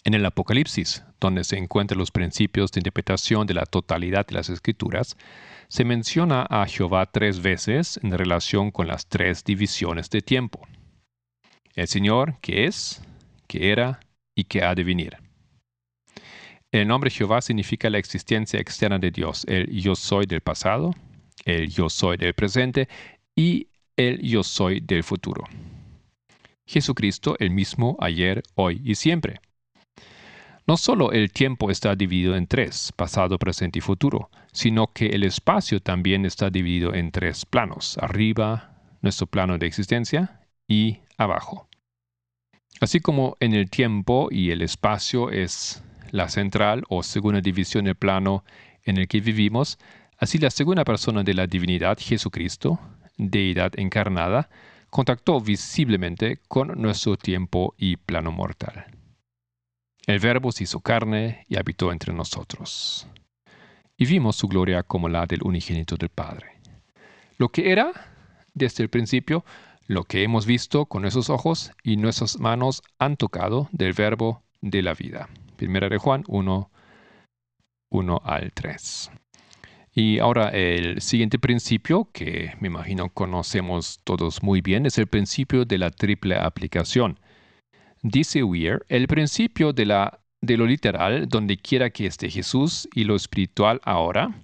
En 0.06 0.14
el 0.14 0.24
Apocalipsis, 0.24 1.04
donde 1.20 1.44
se 1.44 1.58
encuentran 1.58 1.98
los 1.98 2.12
principios 2.12 2.72
de 2.72 2.80
interpretación 2.80 3.48
de 3.48 3.56
la 3.56 3.66
totalidad 3.66 4.28
de 4.28 4.36
las 4.36 4.50
Escrituras, 4.50 5.18
se 5.68 5.84
menciona 5.84 6.44
a 6.44 6.68
Jehová 6.68 7.08
tres 7.08 7.42
veces 7.42 8.00
en 8.04 8.16
relación 8.16 8.70
con 8.70 8.86
las 8.86 9.08
tres 9.08 9.44
divisiones 9.44 10.12
de 10.12 10.22
tiempo. 10.22 10.62
El 11.74 11.88
Señor 11.88 12.40
que 12.40 12.66
es, 12.66 13.02
que 13.48 13.72
era 13.72 14.00
y 14.36 14.44
que 14.44 14.64
ha 14.64 14.76
de 14.76 14.84
venir. 14.84 15.18
El 16.72 16.88
nombre 16.88 17.10
Jehová 17.10 17.42
significa 17.42 17.90
la 17.90 17.98
existencia 17.98 18.60
externa 18.60 19.00
de 19.00 19.10
Dios, 19.10 19.44
el 19.48 19.72
yo 19.72 19.96
soy 19.96 20.28
del 20.28 20.42
pasado, 20.42 20.94
el 21.46 21.68
yo 21.68 21.90
soy 21.90 22.18
del 22.18 22.36
presente 22.36 22.88
y 23.36 23.70
el 23.98 24.22
yo 24.22 24.44
soy 24.44 24.82
del 24.82 25.04
futuro. 25.04 25.46
Jesucristo 26.68 27.36
el 27.40 27.50
mismo 27.50 27.98
ayer, 28.00 28.44
hoy 28.54 28.82
y 28.84 28.94
siempre. 28.94 29.40
No 30.68 30.78
solo 30.78 31.12
el 31.12 31.32
tiempo 31.32 31.70
está 31.70 31.96
dividido 31.96 32.36
en 32.36 32.48
tres, 32.48 32.92
pasado, 32.96 33.38
presente 33.38 33.78
y 33.78 33.82
futuro, 33.82 34.32
sino 34.52 34.92
que 34.92 35.08
el 35.08 35.24
espacio 35.24 35.80
también 35.80 36.26
está 36.26 36.50
dividido 36.50 36.96
en 36.96 37.12
tres 37.12 37.46
planos, 37.46 38.00
arriba, 38.02 38.72
nuestro 39.02 39.28
plano 39.28 39.60
de 39.60 39.68
existencia, 39.68 40.42
y 40.68 41.02
abajo. 41.18 41.68
Así 42.82 43.00
como 43.00 43.38
en 43.40 43.54
el 43.54 43.70
tiempo 43.70 44.30
y 44.32 44.50
el 44.50 44.64
espacio 44.64 45.30
es 45.30 45.84
la 46.10 46.30
central 46.30 46.84
o 46.90 47.04
segunda 47.04 47.42
división 47.42 47.86
del 47.86 47.96
plano 47.96 48.44
en 48.86 48.98
el 48.98 49.08
que 49.08 49.22
vivimos, 49.22 49.78
así 50.18 50.40
la 50.40 50.50
segunda 50.50 50.84
persona 50.84 51.22
de 51.22 51.36
la 51.36 51.46
divinidad, 51.46 52.00
Jesucristo, 52.00 52.80
deidad 53.18 53.72
encarnada, 53.78 54.50
contactó 54.90 55.40
visiblemente 55.40 56.40
con 56.48 56.70
nuestro 56.82 57.18
tiempo 57.18 57.76
y 57.78 57.98
plano 57.98 58.32
mortal. 58.32 58.95
El 60.08 60.20
Verbo 60.20 60.52
se 60.52 60.66
hizo 60.66 60.82
carne 60.82 61.46
y 61.50 61.58
habitó 61.58 61.92
entre 61.92 62.14
nosotros. 62.14 63.08
Y 63.98 64.06
vimos 64.06 64.36
su 64.36 64.48
gloria 64.48 64.84
como 64.84 65.10
la 65.10 65.26
del 65.26 65.42
unigénito 65.42 65.96
del 65.96 66.10
Padre. 66.10 66.60
Lo 67.40 67.50
que 67.50 67.72
era, 67.72 67.92
desde 68.54 68.84
el 68.84 68.90
principio, 68.90 69.44
lo 69.88 70.04
que 70.04 70.22
hemos 70.22 70.46
visto 70.46 70.86
con 70.86 71.02
nuestros 71.02 71.32
ojos 71.32 71.72
y 71.84 71.98
nuestras 71.98 72.40
manos 72.40 72.84
han 73.00 73.18
tocado 73.18 73.68
del 73.72 73.94
Verbo 73.94 74.44
de 74.62 74.84
la 74.84 74.94
vida. 74.94 75.28
Primera 75.56 75.90
de 75.90 75.98
Juan 75.98 76.24
1, 76.28 76.70
1 77.90 78.22
al 78.24 78.52
3. 78.52 79.12
Y 79.94 80.20
ahora 80.20 80.50
el 80.50 81.02
siguiente 81.02 81.40
principio, 81.40 82.10
que 82.12 82.54
me 82.60 82.68
imagino 82.68 83.10
conocemos 83.10 84.02
todos 84.04 84.44
muy 84.44 84.62
bien, 84.62 84.86
es 84.86 85.00
el 85.00 85.08
principio 85.08 85.66
de 85.66 85.80
la 85.80 85.90
triple 85.90 86.36
aplicación. 86.36 87.18
Dice 88.08 88.44
Weir, 88.44 88.86
el 88.88 89.08
principio 89.08 89.74
de, 89.74 89.84
lo 89.88 90.68
literal, 90.68 91.28
donde 91.28 91.58
quiera 91.58 91.90
que 91.90 92.06
esté 92.06 92.30
Jesús, 92.30 92.88
y 92.94 93.04
lo 93.04 93.16
espiritual 93.16 93.82
ahora, 93.84 94.44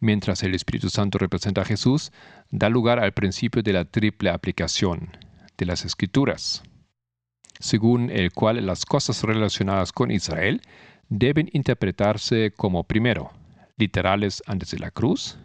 mientras 0.00 0.42
el 0.42 0.56
Espíritu 0.56 0.90
Santo 0.90 1.16
representa 1.16 1.60
a 1.60 1.64
Jesús, 1.64 2.10
da 2.50 2.68
lugar 2.68 2.98
al 2.98 3.12
principio 3.12 3.62
de 3.62 3.74
la 3.74 3.84
triple 3.84 4.30
aplicación 4.30 5.16
de 5.56 5.66
las 5.66 5.84
Escrituras, 5.84 6.64
según 7.60 8.10
el 8.10 8.32
cual 8.32 8.66
las 8.66 8.84
cosas 8.84 9.22
relacionadas 9.22 9.92
con 9.92 10.10
Israel 10.10 10.60
deben 11.08 11.48
interpretarse 11.52 12.54
como 12.56 12.82
primero, 12.82 13.30
literales 13.76 14.42
antes 14.48 14.72
de 14.72 14.80
la 14.80 14.90
cruz, 14.90 15.38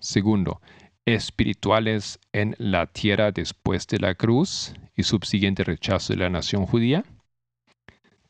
segundo, 0.00 0.60
espirituales 1.06 2.18
en 2.32 2.54
la 2.58 2.86
tierra 2.86 3.30
después 3.30 3.86
de 3.86 3.98
la 3.98 4.14
cruz 4.14 4.74
y 4.96 5.02
subsiguiente 5.02 5.64
rechazo 5.64 6.12
de 6.12 6.20
la 6.20 6.30
nación 6.30 6.66
judía. 6.66 7.04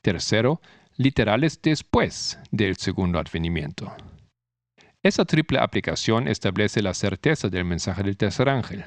Tercero, 0.02 0.60
literales 0.96 1.60
después 1.62 2.38
del 2.50 2.76
segundo 2.76 3.18
advenimiento. 3.18 3.94
Esa 5.02 5.24
triple 5.24 5.58
aplicación 5.58 6.28
establece 6.28 6.82
la 6.82 6.94
certeza 6.94 7.48
del 7.48 7.64
mensaje 7.64 8.02
del 8.02 8.16
tercer 8.16 8.48
ángel. 8.48 8.84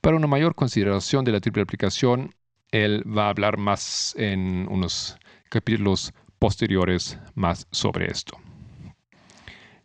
Para 0.00 0.16
una 0.16 0.26
mayor 0.26 0.54
consideración 0.54 1.24
de 1.24 1.32
la 1.32 1.40
triple 1.40 1.62
aplicación, 1.62 2.34
él 2.70 3.02
va 3.06 3.26
a 3.26 3.30
hablar 3.30 3.56
más 3.56 4.14
en 4.18 4.66
unos 4.68 5.16
capítulos 5.48 6.12
posteriores 6.38 7.18
más 7.34 7.66
sobre 7.70 8.10
esto. 8.10 8.36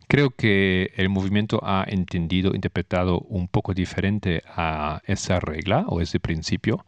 Creo 0.08 0.30
que 0.30 0.90
el 0.96 1.10
movimiento 1.10 1.60
ha 1.62 1.84
entendido, 1.86 2.54
interpretado 2.54 3.20
un 3.20 3.46
poco 3.46 3.74
diferente 3.74 4.42
a 4.46 5.02
esa 5.04 5.38
regla 5.38 5.84
o 5.86 6.00
ese 6.00 6.18
principio. 6.18 6.86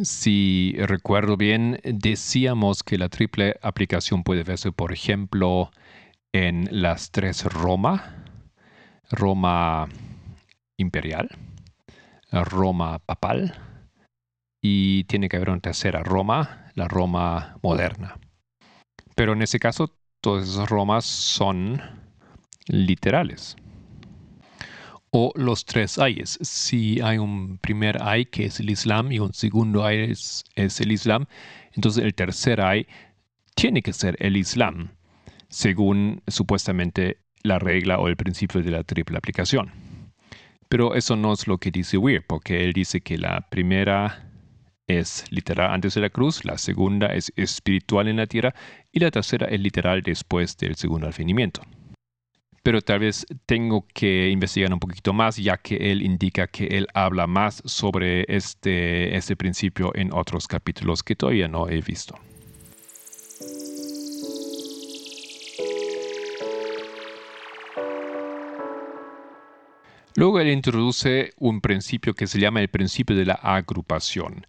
Si 0.00 0.76
recuerdo 0.78 1.36
bien, 1.36 1.80
decíamos 1.82 2.84
que 2.84 2.96
la 2.96 3.08
triple 3.08 3.56
aplicación 3.60 4.22
puede 4.22 4.44
verse, 4.44 4.70
por 4.70 4.92
ejemplo, 4.92 5.72
en 6.32 6.68
las 6.70 7.10
tres 7.10 7.42
Roma, 7.44 8.24
Roma 9.10 9.88
imperial, 10.76 11.28
Roma 12.30 13.00
papal 13.00 13.58
y 14.62 15.04
tiene 15.04 15.28
que 15.28 15.38
haber 15.38 15.50
una 15.50 15.60
tercera 15.60 16.04
Roma, 16.04 16.70
la 16.76 16.86
Roma 16.86 17.58
moderna. 17.64 18.16
Pero 19.16 19.32
en 19.32 19.42
ese 19.42 19.58
caso 19.58 19.99
todas 20.20 20.48
esas 20.48 20.68
Romas 20.68 21.04
son 21.04 21.80
literales. 22.66 23.56
O 25.10 25.32
los 25.34 25.64
tres 25.64 25.98
ayes. 25.98 26.38
Si 26.42 27.00
hay 27.00 27.18
un 27.18 27.58
primer 27.58 28.00
ay 28.02 28.26
que 28.26 28.44
es 28.44 28.60
el 28.60 28.70
Islam 28.70 29.10
y 29.10 29.18
un 29.18 29.34
segundo 29.34 29.84
ay 29.84 30.10
es, 30.10 30.44
el 30.56 30.92
Islam, 30.92 31.26
entonces 31.72 32.04
el 32.04 32.14
tercer 32.14 32.60
ay 32.60 32.86
tiene 33.56 33.82
que 33.82 33.92
ser 33.92 34.16
el 34.20 34.36
Islam, 34.36 34.90
según 35.48 36.22
supuestamente 36.28 37.18
la 37.42 37.58
regla 37.58 37.98
o 37.98 38.08
el 38.08 38.16
principio 38.16 38.62
de 38.62 38.70
la 38.70 38.84
triple 38.84 39.18
aplicación. 39.18 39.72
Pero 40.68 40.94
eso 40.94 41.16
no 41.16 41.32
es 41.32 41.48
lo 41.48 41.58
que 41.58 41.72
dice 41.72 41.98
Weir, 41.98 42.24
porque 42.24 42.64
él 42.64 42.72
dice 42.72 43.00
que 43.00 43.18
la 43.18 43.48
primera 43.50 44.29
es 44.98 45.24
literal 45.30 45.72
antes 45.72 45.94
de 45.94 46.00
la 46.00 46.10
cruz, 46.10 46.44
la 46.44 46.58
segunda 46.58 47.06
es 47.06 47.32
espiritual 47.36 48.08
en 48.08 48.16
la 48.16 48.26
tierra 48.26 48.54
y 48.92 49.00
la 49.00 49.10
tercera 49.10 49.46
es 49.46 49.60
literal 49.60 50.02
después 50.02 50.56
del 50.56 50.76
segundo 50.76 51.06
advenimiento. 51.06 51.62
Pero 52.62 52.82
tal 52.82 52.98
vez 52.98 53.26
tengo 53.46 53.86
que 53.94 54.28
investigar 54.28 54.72
un 54.72 54.80
poquito 54.80 55.12
más, 55.12 55.36
ya 55.36 55.56
que 55.56 55.76
él 55.92 56.02
indica 56.02 56.46
que 56.46 56.66
él 56.66 56.86
habla 56.92 57.26
más 57.26 57.62
sobre 57.64 58.24
este, 58.28 59.16
este 59.16 59.34
principio 59.36 59.92
en 59.94 60.12
otros 60.12 60.46
capítulos 60.46 61.02
que 61.02 61.16
todavía 61.16 61.48
no 61.48 61.68
he 61.68 61.80
visto. 61.80 62.18
Luego 70.16 70.40
él 70.40 70.48
introduce 70.48 71.32
un 71.38 71.60
principio 71.60 72.12
que 72.14 72.26
se 72.26 72.40
llama 72.40 72.60
el 72.60 72.68
principio 72.68 73.16
de 73.16 73.24
la 73.24 73.34
agrupación. 73.34 74.46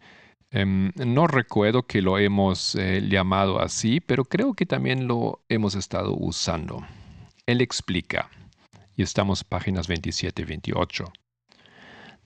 Em, 0.53 0.91
no 0.95 1.27
recuerdo 1.27 1.83
que 1.83 2.01
lo 2.01 2.17
hemos 2.17 2.75
eh, 2.75 3.01
llamado 3.07 3.61
así, 3.61 4.01
pero 4.01 4.25
creo 4.25 4.53
que 4.53 4.65
también 4.65 5.07
lo 5.07 5.41
hemos 5.47 5.75
estado 5.75 6.13
usando. 6.13 6.85
Él 7.45 7.61
explica, 7.61 8.29
y 8.97 9.01
estamos 9.01 9.45
páginas 9.45 9.87
27 9.87 10.41
y 10.41 10.45
28, 10.45 11.13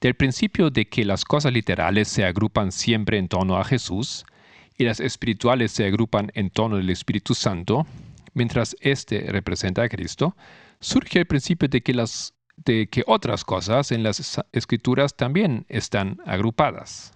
del 0.00 0.14
principio 0.14 0.70
de 0.70 0.88
que 0.88 1.04
las 1.04 1.24
cosas 1.24 1.52
literales 1.52 2.08
se 2.08 2.24
agrupan 2.24 2.72
siempre 2.72 3.18
en 3.18 3.28
torno 3.28 3.58
a 3.58 3.64
Jesús 3.64 4.26
y 4.76 4.84
las 4.84 4.98
espirituales 4.98 5.70
se 5.70 5.86
agrupan 5.86 6.32
en 6.34 6.50
torno 6.50 6.78
del 6.78 6.90
Espíritu 6.90 7.32
Santo, 7.32 7.86
mientras 8.34 8.76
éste 8.80 9.20
representa 9.28 9.82
a 9.84 9.88
Cristo, 9.88 10.36
surge 10.80 11.20
el 11.20 11.26
principio 11.26 11.68
de 11.68 11.80
que, 11.80 11.94
las, 11.94 12.34
de 12.56 12.88
que 12.88 13.04
otras 13.06 13.44
cosas 13.44 13.92
en 13.92 14.02
las 14.02 14.42
escrituras 14.52 15.16
también 15.16 15.64
están 15.68 16.18
agrupadas. 16.26 17.12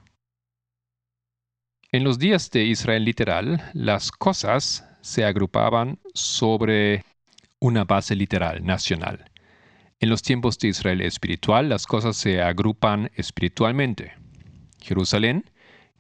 En 1.92 2.04
los 2.04 2.20
días 2.20 2.52
de 2.52 2.62
Israel 2.62 3.04
literal, 3.04 3.68
las 3.72 4.12
cosas 4.12 4.84
se 5.00 5.24
agrupaban 5.24 5.98
sobre 6.14 7.04
una 7.58 7.82
base 7.82 8.14
literal, 8.14 8.64
nacional. 8.64 9.28
En 9.98 10.08
los 10.08 10.22
tiempos 10.22 10.56
de 10.60 10.68
Israel 10.68 11.00
espiritual, 11.00 11.68
las 11.68 11.88
cosas 11.88 12.16
se 12.16 12.42
agrupan 12.42 13.10
espiritualmente. 13.16 14.12
Jerusalén, 14.80 15.50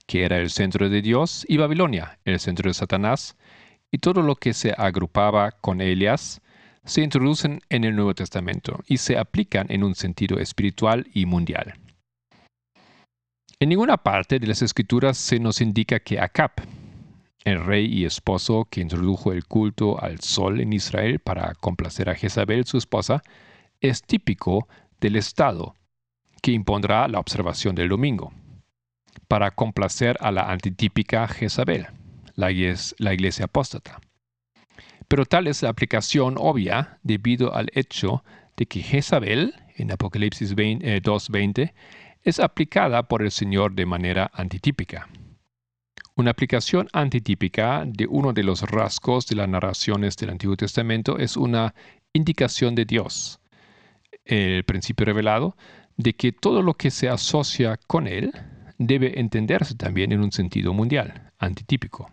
que 0.06 0.22
era 0.22 0.38
el 0.38 0.50
centro 0.50 0.88
de 0.88 1.02
Dios, 1.02 1.44
y 1.48 1.56
Babilonia, 1.56 2.20
el 2.24 2.38
centro 2.38 2.70
de 2.70 2.74
Satanás, 2.74 3.36
y 3.90 3.98
todo 3.98 4.22
lo 4.22 4.36
que 4.36 4.52
se 4.54 4.72
agrupaba 4.78 5.50
con 5.50 5.80
ellas, 5.80 6.40
se 6.84 7.02
introducen 7.02 7.62
en 7.68 7.82
el 7.82 7.96
Nuevo 7.96 8.14
Testamento 8.14 8.78
y 8.86 8.98
se 8.98 9.18
aplican 9.18 9.66
en 9.70 9.82
un 9.82 9.96
sentido 9.96 10.38
espiritual 10.38 11.08
y 11.12 11.26
mundial. 11.26 11.74
En 13.62 13.68
ninguna 13.68 13.98
parte 13.98 14.38
de 14.38 14.46
las 14.46 14.62
escrituras 14.62 15.18
se 15.18 15.38
nos 15.38 15.60
indica 15.60 16.00
que 16.00 16.18
Acab, 16.18 16.52
el 17.44 17.62
rey 17.62 17.92
y 17.92 18.06
esposo 18.06 18.66
que 18.70 18.80
introdujo 18.80 19.32
el 19.32 19.44
culto 19.44 20.02
al 20.02 20.20
sol 20.20 20.62
en 20.62 20.72
Israel 20.72 21.18
para 21.18 21.52
complacer 21.56 22.08
a 22.08 22.14
Jezabel, 22.14 22.64
su 22.64 22.78
esposa, 22.78 23.22
es 23.82 24.00
típico 24.00 24.66
del 24.98 25.16
Estado 25.16 25.74
que 26.40 26.52
impondrá 26.52 27.06
la 27.06 27.18
observación 27.18 27.74
del 27.74 27.90
domingo, 27.90 28.32
para 29.28 29.50
complacer 29.50 30.16
a 30.20 30.32
la 30.32 30.50
antitípica 30.50 31.28
Jezabel, 31.28 31.88
la 32.36 32.50
iglesia, 32.50 33.44
apóstata. 33.44 34.00
Pero 35.06 35.26
tal 35.26 35.48
es 35.48 35.62
la 35.62 35.68
aplicación 35.68 36.36
obvia 36.38 36.98
debido 37.02 37.54
al 37.54 37.68
hecho 37.74 38.24
de 38.56 38.64
que 38.64 38.80
Jezabel, 38.80 39.54
en 39.76 39.92
Apocalipsis 39.92 40.56
2.20, 40.56 41.74
es 42.22 42.38
aplicada 42.40 43.02
por 43.04 43.22
el 43.22 43.30
Señor 43.30 43.74
de 43.74 43.86
manera 43.86 44.30
antitípica. 44.34 45.08
Una 46.16 46.32
aplicación 46.32 46.88
antitípica 46.92 47.84
de 47.86 48.06
uno 48.06 48.32
de 48.32 48.42
los 48.42 48.62
rasgos 48.62 49.26
de 49.26 49.36
las 49.36 49.48
narraciones 49.48 50.16
del 50.16 50.30
Antiguo 50.30 50.56
Testamento 50.56 51.18
es 51.18 51.36
una 51.36 51.74
indicación 52.12 52.74
de 52.74 52.84
Dios, 52.84 53.40
el 54.24 54.64
principio 54.64 55.06
revelado, 55.06 55.56
de 55.96 56.14
que 56.14 56.32
todo 56.32 56.62
lo 56.62 56.74
que 56.74 56.90
se 56.90 57.08
asocia 57.08 57.78
con 57.86 58.06
Él 58.06 58.32
debe 58.76 59.18
entenderse 59.20 59.74
también 59.74 60.12
en 60.12 60.20
un 60.20 60.32
sentido 60.32 60.74
mundial, 60.74 61.32
antitípico. 61.38 62.10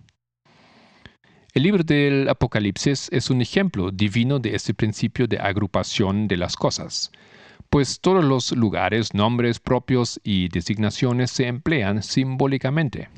El 1.54 1.64
libro 1.64 1.84
del 1.84 2.30
Apocalipsis 2.30 3.10
es 3.12 3.30
un 3.30 3.42
ejemplo 3.42 3.92
divino 3.92 4.40
de 4.40 4.56
este 4.56 4.74
principio 4.74 5.28
de 5.28 5.40
agrupación 5.40 6.28
de 6.28 6.38
las 6.38 6.56
cosas 6.56 7.12
pues 7.70 8.00
todos 8.00 8.24
los 8.24 8.52
lugares, 8.52 9.14
nombres 9.14 9.60
propios 9.60 10.20
y 10.24 10.50
designaciones 10.50 11.32
se 11.32 11.48
emplean 11.48 12.04
simbólicamente. 12.04 13.10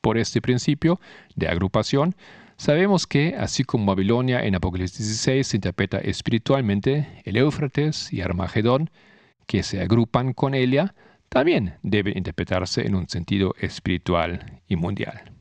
Por 0.00 0.18
este 0.18 0.40
principio 0.40 1.00
de 1.34 1.48
agrupación, 1.48 2.14
sabemos 2.56 3.06
que, 3.06 3.34
así 3.36 3.64
como 3.64 3.86
Babilonia 3.86 4.44
en 4.44 4.54
Apocalipsis 4.54 5.06
16 5.06 5.46
se 5.46 5.56
interpreta 5.56 5.98
espiritualmente, 5.98 7.22
el 7.24 7.36
Éufrates 7.36 8.12
y 8.12 8.20
Armagedón, 8.20 8.90
que 9.46 9.62
se 9.62 9.80
agrupan 9.80 10.32
con 10.32 10.54
ella, 10.54 10.94
también 11.28 11.74
deben 11.82 12.16
interpretarse 12.16 12.86
en 12.86 12.94
un 12.94 13.08
sentido 13.08 13.54
espiritual 13.60 14.60
y 14.68 14.76
mundial. 14.76 15.32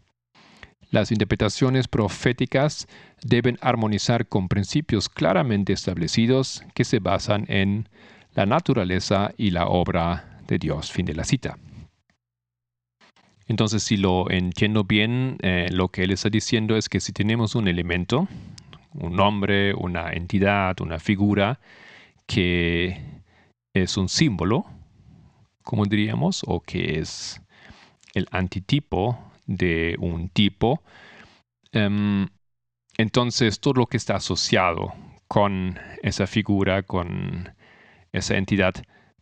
Las 0.90 1.12
interpretaciones 1.12 1.88
proféticas 1.88 2.88
deben 3.22 3.58
armonizar 3.62 4.28
con 4.28 4.48
principios 4.48 5.10
claramente 5.10 5.74
establecidos 5.74 6.64
que 6.74 6.86
se 6.86 7.00
basan 7.00 7.46
en 7.50 7.90
la 8.36 8.46
naturaleza 8.46 9.32
y 9.38 9.52
la 9.52 9.68
obra 9.68 10.40
de 10.48 10.60
Dios. 10.60 10.92
Fin 10.92 11.06
de 11.06 11.16
la 11.16 11.24
cita. 11.24 11.58
Entonces, 13.48 13.84
si 13.84 13.98
lo 13.98 14.30
entiendo 14.30 14.84
bien, 14.84 15.38
eh, 15.42 15.70
lo 15.72 15.90
que 15.90 16.04
él 16.04 16.12
está 16.12 16.30
diciendo 16.30 16.76
es 16.76 16.90
que 16.90 17.00
si 17.00 17.14
tenemos 17.14 17.56
un 17.56 17.68
elemento, 17.68 18.28
un 18.94 19.16
nombre, 19.16 19.74
una 19.74 20.12
entidad, 20.12 20.80
una 20.82 21.00
figura, 21.00 21.60
que 22.26 23.00
es 23.74 23.98
un 23.98 24.10
símbolo, 24.10 24.66
como 25.64 25.86
diríamos, 25.86 26.44
o 26.48 26.60
que 26.60 27.00
es 27.00 27.42
el 28.14 28.28
antitipo 28.32 29.20
de 29.46 29.96
un 30.00 30.30
tipo, 30.30 30.82
em, 31.72 32.28
entonces 32.98 33.60
todo 33.60 33.76
lo 33.76 33.86
que 33.86 33.98
está 33.98 34.16
asociado 34.16 34.94
con 35.28 35.78
esa 36.02 36.26
figura, 36.26 36.84
con 36.84 37.55
esa 38.18 38.38
entidad 38.38 38.74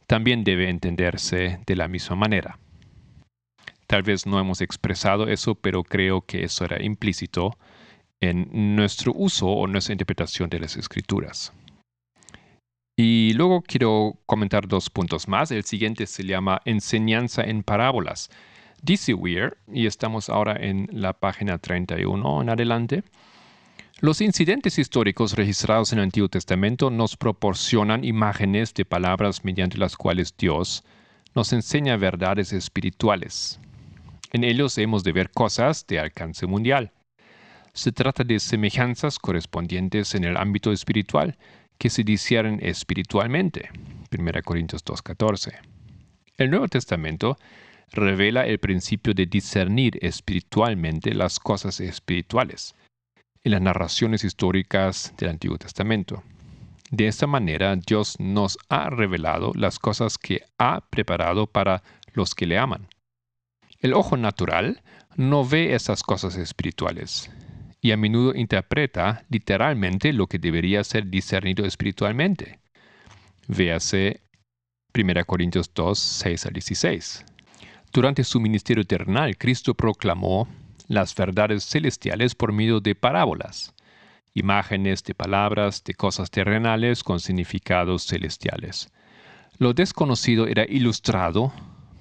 también 0.07 0.43
debe 0.43 0.69
entenderse 0.69 1.59
de 1.65 1.75
la 1.75 1.87
misma 1.87 2.15
manera. 2.15 2.59
Tal 3.87 4.03
vez 4.03 4.25
no 4.25 4.39
hemos 4.39 4.61
expresado 4.61 5.27
eso, 5.27 5.55
pero 5.55 5.83
creo 5.83 6.21
que 6.21 6.43
eso 6.43 6.65
era 6.65 6.81
implícito 6.83 7.57
en 8.21 8.75
nuestro 8.75 9.11
uso 9.15 9.47
o 9.47 9.67
nuestra 9.67 9.93
interpretación 9.93 10.49
de 10.49 10.59
las 10.59 10.77
escrituras. 10.77 11.53
Y 12.95 13.33
luego 13.33 13.61
quiero 13.61 14.19
comentar 14.25 14.67
dos 14.67 14.89
puntos 14.89 15.27
más. 15.27 15.51
El 15.51 15.63
siguiente 15.63 16.05
se 16.05 16.23
llama 16.23 16.61
enseñanza 16.65 17.43
en 17.43 17.63
parábolas. 17.63 18.29
Dice 18.81 19.13
Weir, 19.13 19.57
y 19.71 19.87
estamos 19.87 20.29
ahora 20.29 20.55
en 20.59 20.87
la 20.91 21.13
página 21.13 21.57
31 21.57 22.41
en 22.41 22.49
adelante, 22.49 23.03
los 24.03 24.19
incidentes 24.19 24.79
históricos 24.79 25.31
registrados 25.31 25.93
en 25.93 25.99
el 25.99 26.03
Antiguo 26.03 26.27
Testamento 26.27 26.89
nos 26.89 27.15
proporcionan 27.15 28.03
imágenes 28.03 28.73
de 28.73 28.83
palabras 28.83 29.45
mediante 29.45 29.77
las 29.77 29.95
cuales 29.95 30.35
Dios 30.37 30.83
nos 31.33 31.53
enseña 31.53 31.95
verdades 31.95 32.51
espirituales. 32.51 33.61
En 34.33 34.43
ellos 34.43 34.77
hemos 34.77 35.05
de 35.05 35.13
ver 35.13 35.31
cosas 35.31 35.87
de 35.87 35.99
alcance 35.99 36.45
mundial. 36.45 36.91
Se 37.71 37.93
trata 37.93 38.25
de 38.25 38.41
semejanzas 38.41 39.17
correspondientes 39.19 40.15
en 40.15 40.25
el 40.25 40.35
ámbito 40.35 40.73
espiritual 40.73 41.37
que 41.77 41.89
se 41.89 42.03
disciernen 42.03 42.59
espiritualmente. 42.61 43.69
1 44.11 44.31
Corintios 44.43 44.83
2.14. 44.83 45.61
El 46.35 46.49
Nuevo 46.49 46.67
Testamento 46.67 47.37
revela 47.93 48.45
el 48.47 48.59
principio 48.59 49.13
de 49.13 49.27
discernir 49.27 49.97
espiritualmente 50.01 51.13
las 51.13 51.39
cosas 51.39 51.79
espirituales 51.79 52.75
en 53.43 53.51
las 53.51 53.61
narraciones 53.61 54.23
históricas 54.23 55.13
del 55.17 55.29
Antiguo 55.29 55.57
Testamento. 55.57 56.23
De 56.91 57.07
esta 57.07 57.27
manera, 57.27 57.75
Dios 57.75 58.19
nos 58.19 58.57
ha 58.69 58.89
revelado 58.89 59.51
las 59.55 59.79
cosas 59.79 60.17
que 60.17 60.43
ha 60.57 60.81
preparado 60.89 61.47
para 61.47 61.83
los 62.13 62.35
que 62.35 62.45
le 62.45 62.57
aman. 62.57 62.87
El 63.79 63.93
ojo 63.93 64.15
natural 64.15 64.81
no 65.17 65.45
ve 65.45 65.73
esas 65.73 66.03
cosas 66.03 66.37
espirituales 66.37 67.31
y 67.81 67.91
a 67.91 67.97
menudo 67.97 68.33
interpreta 68.33 69.25
literalmente 69.29 70.13
lo 70.13 70.27
que 70.27 70.39
debería 70.39 70.83
ser 70.83 71.07
discernido 71.07 71.65
espiritualmente. 71.65 72.59
Véase 73.47 74.21
1 74.95 75.25
Corintios 75.25 75.73
2, 75.73 75.99
6 75.99 76.45
al 76.45 76.53
16. 76.53 77.25
Durante 77.91 78.23
su 78.23 78.39
ministerio 78.39 78.83
eternal, 78.83 79.37
Cristo 79.37 79.73
proclamó 79.73 80.47
las 80.87 81.15
verdades 81.15 81.65
celestiales 81.65 82.35
por 82.35 82.51
medio 82.51 82.79
de 82.79 82.95
parábolas, 82.95 83.73
imágenes 84.33 85.03
de 85.03 85.13
palabras 85.13 85.83
de 85.83 85.93
cosas 85.93 86.31
terrenales 86.31 87.03
con 87.03 87.19
significados 87.19 88.05
celestiales. 88.07 88.89
Lo 89.57 89.73
desconocido 89.73 90.47
era 90.47 90.65
ilustrado 90.65 91.53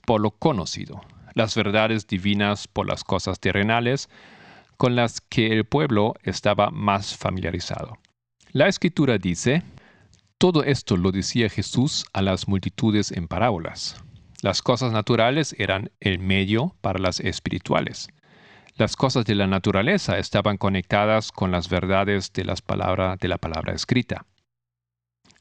por 0.07 0.21
lo 0.21 0.31
conocido, 0.31 1.01
las 1.35 1.55
verdades 1.55 2.07
divinas 2.07 2.66
por 2.68 2.88
las 2.88 3.05
cosas 3.05 3.40
terrenales 3.40 4.09
con 4.77 4.97
las 4.97 5.21
que 5.21 5.53
el 5.53 5.64
pueblo 5.64 6.14
estaba 6.23 6.71
más 6.71 7.16
familiarizado. 7.16 7.99
La 8.51 8.68
escritura 8.68 9.18
dice, 9.18 9.62
todo 10.38 10.64
esto 10.64 10.97
lo 10.97 11.12
decía 11.12 11.49
Jesús 11.49 12.05
a 12.12 12.21
las 12.21 12.49
multitudes 12.49 13.12
en 13.12 13.29
parábolas. 13.29 14.03
Las 14.42 14.61
cosas 14.61 14.92
naturales 14.92 15.55
eran 15.57 15.92
el 16.01 16.18
medio 16.18 16.75
para 16.81 16.99
las 16.99 17.21
espirituales. 17.21 18.09
Las 18.83 18.97
cosas 18.97 19.25
de 19.25 19.37
la 19.37 19.47
naturaleza 19.47 20.18
estaban 20.18 20.57
conectadas 20.57 21.31
con 21.31 21.53
las 21.53 21.68
verdades 21.68 22.33
de, 22.33 22.45
las 22.45 22.64
de 22.66 23.29
la 23.29 23.38
palabra 23.38 23.75
escrita. 23.75 24.27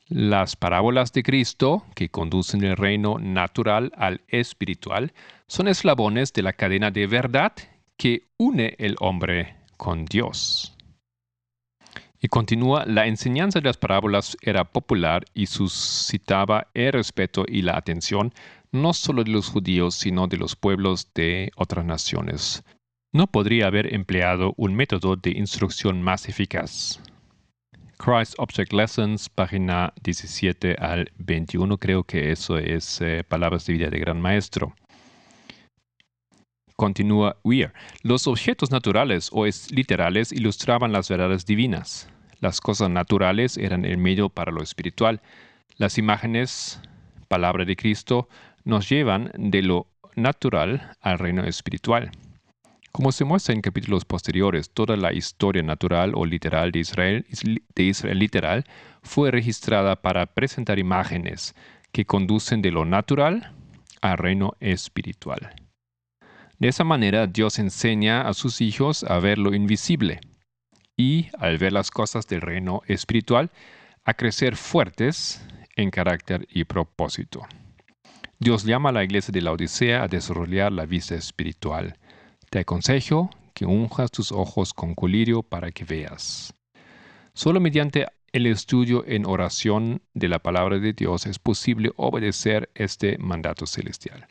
Las 0.09 0.55
parábolas 0.55 1.11
de 1.11 1.23
Cristo, 1.23 1.83
que 1.95 2.09
conducen 2.09 2.63
el 2.63 2.77
reino 2.77 3.17
natural 3.17 3.93
al 3.97 4.21
espiritual, 4.27 5.11
son 5.47 5.67
eslabones 5.67 6.33
de 6.33 6.43
la 6.43 6.53
cadena 6.53 6.91
de 6.91 7.07
verdad 7.07 7.53
que 7.97 8.27
une 8.37 8.75
el 8.77 8.95
hombre 8.99 9.55
con 9.75 10.05
Dios. 10.05 10.77
Y 12.19 12.27
continúa, 12.27 12.85
la 12.85 13.07
enseñanza 13.07 13.59
de 13.59 13.65
las 13.69 13.77
parábolas 13.77 14.37
era 14.43 14.65
popular 14.65 15.25
y 15.33 15.47
suscitaba 15.47 16.67
el 16.75 16.93
respeto 16.93 17.45
y 17.47 17.63
la 17.63 17.75
atención 17.75 18.35
no 18.71 18.93
solo 18.93 19.23
de 19.23 19.31
los 19.31 19.49
judíos, 19.49 19.95
sino 19.95 20.27
de 20.27 20.37
los 20.37 20.55
pueblos 20.55 21.11
de 21.15 21.51
otras 21.55 21.83
naciones 21.85 22.63
no 23.13 23.27
podría 23.27 23.67
haber 23.67 23.93
empleado 23.93 24.53
un 24.57 24.73
método 24.73 25.15
de 25.15 25.31
instrucción 25.31 26.01
más 26.01 26.29
eficaz. 26.29 27.01
Christ 27.97 28.33
Object 28.37 28.73
Lessons, 28.73 29.29
página 29.29 29.93
17 30.01 30.75
al 30.79 31.11
21, 31.17 31.77
creo 31.77 32.03
que 32.03 32.31
eso 32.31 32.57
es 32.57 32.99
eh, 33.01 33.23
Palabras 33.27 33.65
de 33.65 33.73
Vida 33.73 33.89
de 33.89 33.99
Gran 33.99 34.19
Maestro. 34.19 34.73
Continúa 36.75 37.37
Weir. 37.43 37.73
Los 38.01 38.25
objetos 38.25 38.71
naturales 38.71 39.29
o 39.31 39.45
literales 39.69 40.31
ilustraban 40.31 40.91
las 40.91 41.09
verdades 41.09 41.45
divinas. 41.45 42.09
Las 42.39 42.59
cosas 42.59 42.89
naturales 42.89 43.57
eran 43.57 43.85
el 43.85 43.97
medio 43.97 44.29
para 44.29 44.51
lo 44.51 44.63
espiritual. 44.63 45.21
Las 45.77 45.99
imágenes, 45.99 46.81
palabra 47.27 47.65
de 47.65 47.75
Cristo, 47.75 48.29
nos 48.63 48.89
llevan 48.89 49.31
de 49.37 49.61
lo 49.61 49.85
natural 50.15 50.97
al 51.01 51.19
reino 51.19 51.43
espiritual. 51.43 52.09
Como 52.91 53.13
se 53.13 53.23
muestra 53.23 53.55
en 53.55 53.61
capítulos 53.61 54.03
posteriores, 54.03 54.69
toda 54.69 54.97
la 54.97 55.13
historia 55.13 55.63
natural 55.63 56.11
o 56.13 56.25
literal 56.25 56.73
de 56.73 56.79
Israel, 56.79 57.25
de 57.73 57.83
Israel 57.83 58.19
literal 58.19 58.65
fue 59.01 59.31
registrada 59.31 60.01
para 60.01 60.25
presentar 60.25 60.77
imágenes 60.77 61.55
que 61.93 62.05
conducen 62.05 62.61
de 62.61 62.71
lo 62.71 62.83
natural 62.83 63.53
al 64.01 64.17
reino 64.17 64.55
espiritual. 64.59 65.55
De 66.59 66.67
esa 66.67 66.83
manera 66.83 67.27
Dios 67.27 67.59
enseña 67.59 68.27
a 68.27 68.33
sus 68.33 68.59
hijos 68.59 69.05
a 69.05 69.19
ver 69.19 69.37
lo 69.37 69.53
invisible 69.53 70.19
y, 70.97 71.29
al 71.39 71.57
ver 71.57 71.71
las 71.71 71.91
cosas 71.91 72.27
del 72.27 72.41
reino 72.41 72.81
espiritual, 72.87 73.51
a 74.03 74.15
crecer 74.15 74.57
fuertes 74.57 75.47
en 75.77 75.91
carácter 75.91 76.45
y 76.51 76.65
propósito. 76.65 77.41
Dios 78.37 78.65
llama 78.65 78.89
a 78.89 78.93
la 78.93 79.03
iglesia 79.03 79.31
de 79.31 79.41
la 79.41 79.53
Odisea 79.53 80.03
a 80.03 80.07
desarrollar 80.07 80.73
la 80.73 80.85
vista 80.85 81.15
espiritual 81.15 81.95
te 82.51 82.59
aconsejo 82.59 83.29
que 83.53 83.65
unjas 83.65 84.11
tus 84.11 84.31
ojos 84.31 84.73
con 84.73 84.93
colirio 84.93 85.41
para 85.41 85.71
que 85.71 85.85
veas. 85.85 86.53
Solo 87.33 87.61
mediante 87.61 88.07
el 88.33 88.45
estudio 88.45 89.05
en 89.07 89.25
oración 89.25 90.01
de 90.13 90.27
la 90.27 90.39
palabra 90.39 90.77
de 90.77 90.91
Dios 90.91 91.25
es 91.25 91.39
posible 91.39 91.91
obedecer 91.95 92.69
este 92.75 93.17
mandato 93.17 93.65
celestial. 93.65 94.27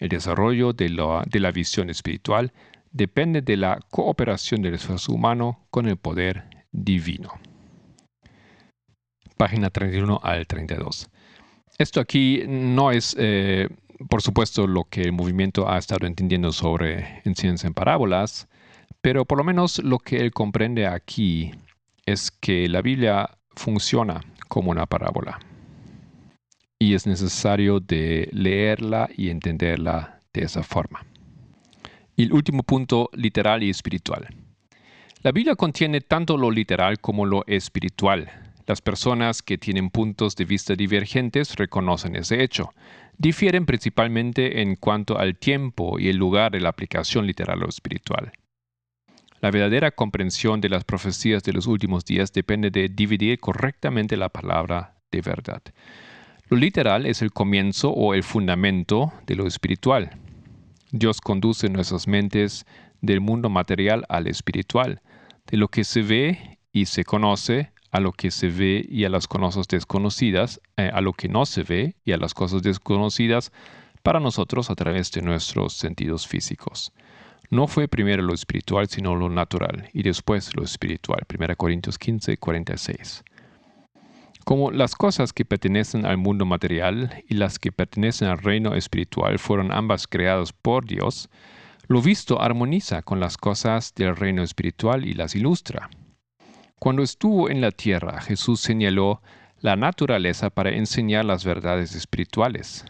El 0.00 0.08
desarrollo 0.08 0.72
de 0.72 0.88
la, 0.88 1.24
de 1.28 1.40
la 1.40 1.52
visión 1.52 1.90
espiritual 1.90 2.52
depende 2.90 3.42
de 3.42 3.58
la 3.58 3.78
cooperación 3.90 4.62
del 4.62 4.74
esfuerzo 4.74 5.12
humano 5.12 5.66
con 5.70 5.86
el 5.86 5.98
poder 5.98 6.44
divino. 6.72 7.38
Página 9.36 9.68
31 9.68 10.20
al 10.22 10.46
32. 10.46 11.10
Esto 11.76 12.00
aquí 12.00 12.44
no 12.46 12.92
es 12.92 13.14
eh, 13.18 13.68
por 14.08 14.22
supuesto, 14.22 14.66
lo 14.66 14.84
que 14.84 15.02
el 15.02 15.12
movimiento 15.12 15.70
ha 15.70 15.78
estado 15.78 16.06
entendiendo 16.06 16.52
sobre 16.52 17.22
enseñanza 17.24 17.66
en 17.66 17.74
parábolas, 17.74 18.48
pero 19.00 19.24
por 19.24 19.38
lo 19.38 19.44
menos 19.44 19.78
lo 19.78 19.98
que 19.98 20.16
él 20.16 20.32
comprende 20.32 20.86
aquí 20.86 21.52
es 22.06 22.30
que 22.30 22.68
la 22.68 22.82
Biblia 22.82 23.30
funciona 23.54 24.20
como 24.48 24.70
una 24.70 24.86
parábola 24.86 25.38
y 26.78 26.94
es 26.94 27.06
necesario 27.06 27.78
de 27.78 28.28
leerla 28.32 29.08
y 29.16 29.30
entenderla 29.30 30.20
de 30.32 30.42
esa 30.42 30.64
forma. 30.64 31.06
Y 32.16 32.24
el 32.24 32.32
último 32.32 32.64
punto, 32.64 33.08
literal 33.12 33.62
y 33.62 33.70
espiritual. 33.70 34.34
La 35.22 35.30
Biblia 35.30 35.54
contiene 35.54 36.00
tanto 36.00 36.36
lo 36.36 36.50
literal 36.50 36.98
como 36.98 37.24
lo 37.24 37.44
espiritual. 37.46 38.41
Las 38.66 38.80
personas 38.80 39.42
que 39.42 39.58
tienen 39.58 39.90
puntos 39.90 40.36
de 40.36 40.44
vista 40.44 40.74
divergentes 40.74 41.56
reconocen 41.56 42.16
ese 42.16 42.42
hecho 42.42 42.72
difieren 43.18 43.66
principalmente 43.66 44.62
en 44.62 44.76
cuanto 44.76 45.18
al 45.18 45.36
tiempo 45.36 45.98
y 45.98 46.08
el 46.08 46.16
lugar 46.16 46.52
de 46.52 46.60
la 46.60 46.70
aplicación 46.70 47.26
literal 47.26 47.62
o 47.62 47.68
espiritual. 47.68 48.32
La 49.40 49.50
verdadera 49.50 49.90
comprensión 49.90 50.60
de 50.60 50.68
las 50.68 50.84
profecías 50.84 51.42
de 51.42 51.52
los 51.52 51.66
últimos 51.66 52.04
días 52.04 52.32
depende 52.32 52.70
de 52.70 52.88
dividir 52.88 53.38
correctamente 53.40 54.16
la 54.16 54.28
palabra 54.28 54.94
de 55.10 55.20
verdad. 55.20 55.62
Lo 56.48 56.56
literal 56.56 57.06
es 57.06 57.22
el 57.22 57.32
comienzo 57.32 57.90
o 57.90 58.14
el 58.14 58.22
fundamento 58.22 59.12
de 59.26 59.34
lo 59.34 59.46
espiritual. 59.46 60.10
Dios 60.90 61.20
conduce 61.20 61.68
nuestras 61.68 62.06
mentes 62.06 62.66
del 63.00 63.20
mundo 63.20 63.48
material 63.48 64.04
al 64.08 64.26
espiritual, 64.26 65.00
de 65.50 65.56
lo 65.56 65.68
que 65.68 65.82
se 65.84 66.02
ve 66.02 66.58
y 66.72 66.86
se 66.86 67.04
conoce 67.04 67.72
a 67.92 68.00
lo 68.00 68.12
que 68.12 68.30
se 68.30 68.48
ve 68.48 68.84
y 68.88 69.04
a 69.04 69.10
las 69.10 69.28
cosas 69.28 69.68
desconocidas, 69.68 70.60
eh, 70.76 70.90
a 70.92 71.00
lo 71.02 71.12
que 71.12 71.28
no 71.28 71.44
se 71.46 71.62
ve 71.62 71.94
y 72.04 72.12
a 72.12 72.16
las 72.16 72.34
cosas 72.34 72.62
desconocidas 72.62 73.52
para 74.02 74.18
nosotros 74.18 74.70
a 74.70 74.74
través 74.74 75.12
de 75.12 75.22
nuestros 75.22 75.74
sentidos 75.74 76.26
físicos. 76.26 76.92
No 77.50 77.66
fue 77.66 77.88
primero 77.88 78.22
lo 78.22 78.32
espiritual, 78.32 78.88
sino 78.88 79.14
lo 79.14 79.28
natural, 79.28 79.90
y 79.92 80.02
después 80.02 80.56
lo 80.56 80.64
espiritual. 80.64 81.20
1 81.28 81.56
Corintios 81.56 81.98
15, 81.98 82.38
46. 82.38 83.24
Como 84.44 84.70
las 84.70 84.96
cosas 84.96 85.34
que 85.34 85.44
pertenecen 85.44 86.06
al 86.06 86.16
mundo 86.16 86.46
material 86.46 87.22
y 87.28 87.34
las 87.34 87.58
que 87.58 87.70
pertenecen 87.70 88.28
al 88.28 88.38
reino 88.38 88.74
espiritual 88.74 89.38
fueron 89.38 89.70
ambas 89.70 90.06
creadas 90.06 90.54
por 90.54 90.86
Dios, 90.86 91.28
lo 91.88 92.00
visto 92.00 92.40
armoniza 92.40 93.02
con 93.02 93.20
las 93.20 93.36
cosas 93.36 93.94
del 93.94 94.16
reino 94.16 94.42
espiritual 94.42 95.06
y 95.06 95.12
las 95.12 95.36
ilustra. 95.36 95.90
Cuando 96.82 97.04
estuvo 97.04 97.48
en 97.48 97.60
la 97.60 97.70
tierra, 97.70 98.20
Jesús 98.22 98.58
señaló 98.58 99.22
la 99.60 99.76
naturaleza 99.76 100.50
para 100.50 100.70
enseñar 100.70 101.24
las 101.24 101.44
verdades 101.44 101.94
espirituales. 101.94 102.84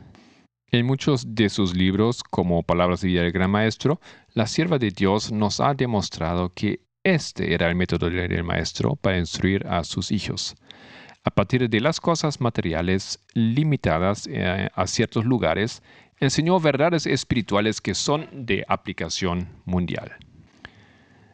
En 0.71 0.87
muchos 0.87 1.35
de 1.35 1.51
sus 1.51 1.77
libros, 1.77 2.23
como 2.23 2.63
Palabras 2.63 3.03
de 3.03 3.09
Vida 3.09 3.21
del 3.21 3.33
Gran 3.33 3.51
Maestro, 3.51 4.01
la 4.33 4.47
sierva 4.47 4.79
de 4.79 4.93
Dios 4.93 5.31
nos 5.31 5.61
ha 5.61 5.75
demostrado 5.75 6.55
que 6.55 6.81
este 7.05 7.53
era 7.53 7.69
el 7.69 7.75
método 7.75 8.09
del 8.09 8.45
maestro 8.45 8.97
para 8.97 9.19
instruir 9.19 9.67
a 9.67 9.85
sus 9.85 10.11
hijos. 10.11 10.57
A 11.23 11.31
partir 11.31 11.69
de 11.69 11.81
las 11.81 12.01
cosas 12.01 12.41
materiales 12.41 13.23
limitadas 13.35 14.27
eh, 14.27 14.71
a 14.75 14.87
ciertos 14.87 15.27
lugares, 15.27 15.83
enseñó 16.19 16.59
verdades 16.61 17.05
espirituales 17.05 17.83
que 17.83 17.93
son 17.93 18.27
de 18.33 18.65
aplicación 18.69 19.51
mundial. 19.67 20.17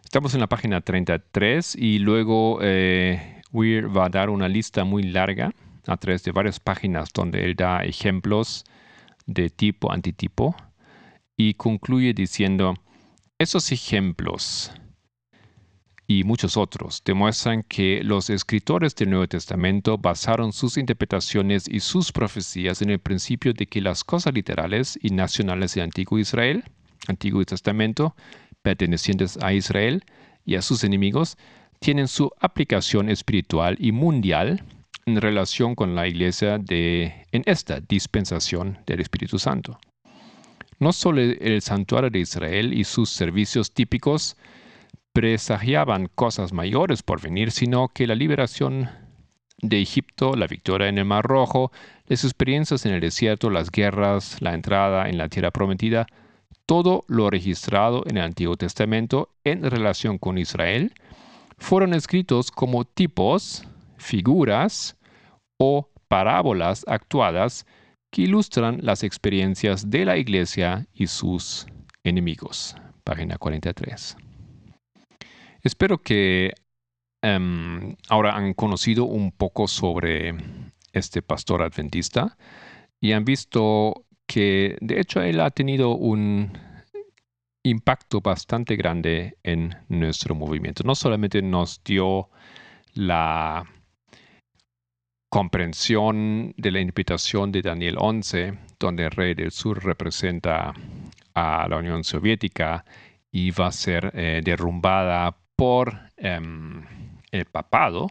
Estamos 0.08 0.32
en 0.32 0.40
la 0.40 0.46
página 0.46 0.80
33 0.80 1.76
y 1.76 1.98
luego 1.98 2.60
eh, 2.62 3.42
Weir 3.52 3.94
va 3.94 4.06
a 4.06 4.08
dar 4.08 4.30
una 4.30 4.48
lista 4.48 4.84
muy 4.84 5.02
larga 5.02 5.52
a 5.86 5.98
través 5.98 6.24
de 6.24 6.32
varias 6.32 6.60
páginas 6.60 7.10
donde 7.12 7.44
él 7.44 7.54
da 7.54 7.84
ejemplos 7.84 8.64
de 9.26 9.50
tipo 9.50 9.92
antitipo 9.92 10.56
y 11.36 11.52
concluye 11.52 12.14
diciendo, 12.14 12.72
esos 13.38 13.70
ejemplos 13.70 14.72
y 16.06 16.24
muchos 16.24 16.56
otros 16.56 17.02
demuestran 17.04 17.62
que 17.62 18.02
los 18.02 18.30
escritores 18.30 18.94
del 18.94 19.10
Nuevo 19.10 19.28
Testamento 19.28 19.98
basaron 19.98 20.54
sus 20.54 20.78
interpretaciones 20.78 21.68
y 21.68 21.80
sus 21.80 22.12
profecías 22.12 22.80
en 22.80 22.88
el 22.88 22.98
principio 22.98 23.52
de 23.52 23.66
que 23.66 23.82
las 23.82 24.04
cosas 24.04 24.32
literales 24.32 24.98
y 25.02 25.10
nacionales 25.10 25.74
del 25.74 25.84
Antiguo 25.84 26.18
Israel, 26.18 26.64
Antiguo 27.08 27.44
Testamento, 27.44 28.16
pertenecientes 28.68 29.38
a 29.40 29.54
Israel 29.54 30.04
y 30.44 30.56
a 30.56 30.60
sus 30.60 30.84
enemigos, 30.84 31.38
tienen 31.78 32.06
su 32.06 32.30
aplicación 32.38 33.08
espiritual 33.08 33.76
y 33.78 33.92
mundial 33.92 34.62
en 35.06 35.18
relación 35.18 35.74
con 35.74 35.94
la 35.94 36.06
iglesia 36.06 36.58
de, 36.58 37.26
en 37.32 37.44
esta 37.46 37.80
dispensación 37.80 38.76
del 38.86 39.00
Espíritu 39.00 39.38
Santo. 39.38 39.78
No 40.80 40.92
solo 40.92 41.22
el 41.22 41.62
santuario 41.62 42.10
de 42.10 42.18
Israel 42.18 42.74
y 42.74 42.84
sus 42.84 43.08
servicios 43.08 43.72
típicos 43.72 44.36
presagiaban 45.14 46.10
cosas 46.14 46.52
mayores 46.52 47.02
por 47.02 47.22
venir, 47.22 47.52
sino 47.52 47.88
que 47.88 48.06
la 48.06 48.14
liberación 48.14 48.90
de 49.62 49.80
Egipto, 49.80 50.36
la 50.36 50.46
victoria 50.46 50.88
en 50.88 50.98
el 50.98 51.06
Mar 51.06 51.24
Rojo, 51.24 51.72
las 52.06 52.22
experiencias 52.22 52.84
en 52.84 52.92
el 52.92 53.00
desierto, 53.00 53.48
las 53.48 53.70
guerras, 53.70 54.42
la 54.42 54.52
entrada 54.52 55.08
en 55.08 55.16
la 55.16 55.30
tierra 55.30 55.52
prometida, 55.52 56.06
todo 56.66 57.04
lo 57.08 57.30
registrado 57.30 58.02
en 58.06 58.18
el 58.18 58.24
Antiguo 58.24 58.56
Testamento 58.56 59.30
en 59.44 59.62
relación 59.62 60.18
con 60.18 60.38
Israel, 60.38 60.92
fueron 61.56 61.94
escritos 61.94 62.50
como 62.50 62.84
tipos, 62.84 63.64
figuras 63.96 64.96
o 65.58 65.88
parábolas 66.08 66.84
actuadas 66.86 67.66
que 68.10 68.22
ilustran 68.22 68.78
las 68.82 69.02
experiencias 69.02 69.90
de 69.90 70.04
la 70.04 70.16
iglesia 70.16 70.86
y 70.94 71.06
sus 71.06 71.66
enemigos. 72.04 72.76
Página 73.04 73.38
43. 73.38 74.16
Espero 75.62 75.98
que 75.98 76.52
em, 77.22 77.96
ahora 78.08 78.36
han 78.36 78.54
conocido 78.54 79.04
un 79.04 79.32
poco 79.32 79.68
sobre 79.68 80.34
este 80.92 81.22
pastor 81.22 81.62
adventista 81.62 82.36
y 83.00 83.12
han 83.12 83.24
visto 83.24 84.04
que 84.28 84.76
de 84.80 85.00
hecho 85.00 85.22
él 85.22 85.40
ha 85.40 85.50
tenido 85.50 85.96
un 85.96 86.52
impacto 87.64 88.20
bastante 88.20 88.76
grande 88.76 89.38
en 89.42 89.74
nuestro 89.88 90.34
movimiento. 90.34 90.84
No 90.84 90.94
solamente 90.94 91.42
nos 91.42 91.82
dio 91.82 92.28
la 92.94 93.64
comprensión 95.30 96.54
de 96.56 96.70
la 96.70 96.80
invitación 96.80 97.50
de 97.52 97.62
Daniel 97.62 97.96
11, 97.98 98.58
donde 98.78 99.06
el 99.06 99.10
rey 99.10 99.34
del 99.34 99.50
sur 99.50 99.82
representa 99.82 100.74
a 101.34 101.66
la 101.68 101.76
Unión 101.78 102.04
Soviética 102.04 102.84
y 103.32 103.50
va 103.50 103.68
a 103.68 103.72
ser 103.72 104.12
eh, 104.14 104.40
derrumbada 104.44 105.36
por 105.56 105.98
em, 106.16 106.84
el 107.30 107.46
papado, 107.46 108.08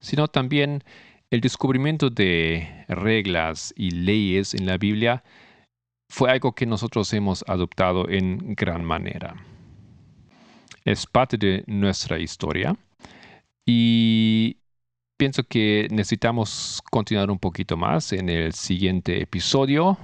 sino 0.00 0.28
también 0.28 0.84
el 1.30 1.40
descubrimiento 1.40 2.10
de 2.10 2.84
reglas 2.88 3.72
y 3.76 3.90
leyes 3.90 4.54
en 4.54 4.66
la 4.66 4.78
Biblia 4.78 5.24
fue 6.14 6.30
algo 6.30 6.52
que 6.52 6.64
nosotros 6.64 7.12
hemos 7.12 7.44
adoptado 7.48 8.08
en 8.08 8.54
gran 8.54 8.84
manera. 8.84 9.34
Es 10.84 11.06
parte 11.06 11.36
de 11.36 11.64
nuestra 11.66 12.20
historia 12.20 12.76
y 13.66 14.58
pienso 15.16 15.42
que 15.42 15.88
necesitamos 15.90 16.80
continuar 16.88 17.32
un 17.32 17.40
poquito 17.40 17.76
más 17.76 18.12
en 18.12 18.28
el 18.28 18.52
siguiente 18.52 19.22
episodio 19.22 19.98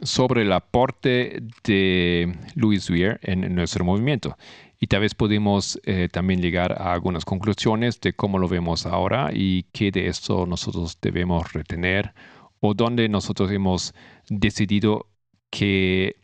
sobre 0.00 0.42
el 0.42 0.52
aporte 0.52 1.42
de 1.64 2.32
Louis 2.54 2.88
Weir 2.88 3.18
en 3.22 3.52
nuestro 3.52 3.84
movimiento. 3.84 4.38
Y 4.78 4.86
tal 4.86 5.00
vez 5.00 5.16
podemos 5.16 5.80
eh, 5.82 6.08
también 6.08 6.40
llegar 6.40 6.80
a 6.80 6.92
algunas 6.92 7.24
conclusiones 7.24 8.00
de 8.00 8.12
cómo 8.12 8.38
lo 8.38 8.46
vemos 8.46 8.86
ahora 8.86 9.30
y 9.34 9.64
qué 9.72 9.90
de 9.90 10.06
esto 10.06 10.46
nosotros 10.46 10.98
debemos 11.02 11.52
retener 11.52 12.14
o 12.60 12.74
dónde 12.74 13.08
nosotros 13.08 13.50
hemos 13.50 13.92
decidido 14.28 15.08
que 15.50 16.16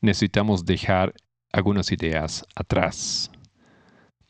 necesitamos 0.00 0.64
dejar 0.64 1.14
algunas 1.52 1.92
ideas 1.92 2.44
atrás 2.54 3.30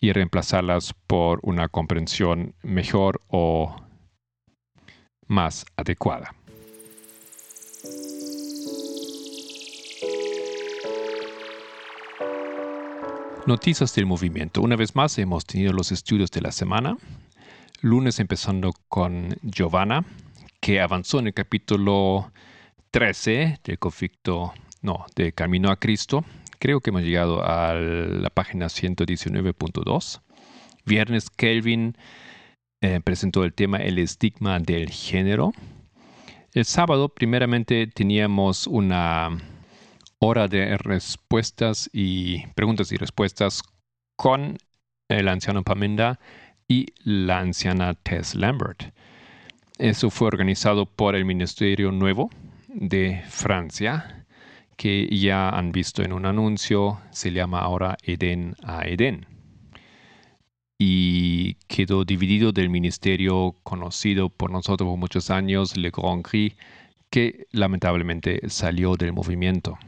y 0.01 0.13
reemplazarlas 0.13 0.95
por 1.07 1.41
una 1.43 1.69
comprensión 1.69 2.55
mejor 2.63 3.21
o 3.29 3.77
más 5.29 5.65
adecuada. 5.77 6.35
Noticias 13.47 13.93
del 13.95 14.07
movimiento. 14.07 14.61
Una 14.61 14.77
vez 14.77 14.95
más 14.95 15.19
hemos 15.19 15.45
tenido 15.45 15.73
los 15.73 15.91
estudios 15.91 16.31
de 16.31 16.43
la 16.43 16.53
semana. 16.53 16.97
Lunes 17.81 18.21
empezando 18.21 18.73
con 18.89 19.37
Giovanna, 19.43 20.05
que 20.61 20.81
avanzó 20.81 21.19
en 21.19 21.27
el 21.27 21.35
capítulo 21.35 22.31
13 22.93 23.59
del 23.65 23.79
conflicto, 23.79 24.55
no, 24.81 25.05
de 25.17 25.33
Camino 25.33 25.71
a 25.71 25.77
Cristo, 25.77 26.25
Creo 26.63 26.81
que 26.81 26.91
hemos 26.91 27.03
llegado 27.03 27.45
a 27.45 27.75
la 27.75 28.31
página 28.31 28.67
119.2. 28.67 30.21
Viernes 30.87 31.29
Kelvin 31.29 31.97
eh, 32.81 33.01
presentó 33.03 33.43
el 33.43 33.53
tema 33.53 33.79
El 33.79 33.99
estigma 33.99 34.61
del 34.61 34.91
género. 34.91 35.51
El 36.55 36.65
sábado 36.65 37.09
primeramente 37.09 37.89
teníamos 37.89 38.69
una 38.69 39.37
hora 40.21 40.47
de 40.47 40.79
respuestas 40.79 41.91
y 41.93 42.47
preguntas 42.55 42.93
y 42.93 42.97
respuestas 42.97 43.65
con 44.15 44.57
el 45.09 45.27
anciano 45.27 45.65
Pamenda 45.65 46.21
y 46.69 46.87
la 47.03 47.41
anciana 47.41 47.95
Tess 47.95 48.37
Lambert. 48.37 48.95
Eso 49.79 50.11
fue 50.11 50.29
organizado 50.29 50.87
por 50.87 51.17
el 51.17 51.25
Ministerio 51.25 51.91
Nuevo 51.91 52.31
de 52.75 53.23
Francia 53.29 54.23
que 54.77 55.07
ya 55.17 55.49
han 55.49 55.71
visto 55.71 56.03
en 56.03 56.13
un 56.13 56.27
anuncio, 56.27 57.01
se 57.11 57.31
llama 57.31 57.61
ahora 57.61 57.97
Eden 58.03 58.57
a 58.65 58.87
Eden. 58.87 59.27
Y 60.77 61.55
quedó 61.69 62.05
dividido 62.05 62.51
del 62.51 62.69
ministerio 62.69 63.55
conocido 63.63 64.29
por 64.29 64.51
nosotros 64.51 64.89
por 64.89 64.99
muchos 64.99 65.31
años, 65.31 65.77
Le 65.77 65.91
Grand 65.91 66.23
Cri, 66.23 66.55
que 67.11 67.47
lamentablemente 67.53 68.41
salió 68.49 68.97
del 68.97 69.13
movimiento. 69.13 69.79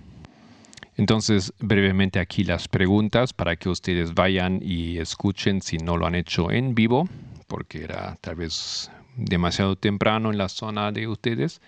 Entonces, 0.96 1.52
brevemente 1.58 2.20
aquí 2.20 2.44
las 2.44 2.68
preguntas 2.68 3.32
para 3.32 3.56
que 3.56 3.68
ustedes 3.68 4.14
vayan 4.14 4.60
y 4.62 4.98
escuchen 4.98 5.60
si 5.60 5.78
no 5.78 5.96
lo 5.96 6.06
han 6.06 6.14
hecho 6.14 6.52
en 6.52 6.76
vivo, 6.76 7.08
porque 7.48 7.82
era 7.82 8.16
tal 8.20 8.36
vez 8.36 8.92
demasiado 9.16 9.74
temprano 9.74 10.30
en 10.30 10.38
la 10.38 10.48
zona 10.48 10.92
de 10.92 11.08
ustedes. 11.08 11.60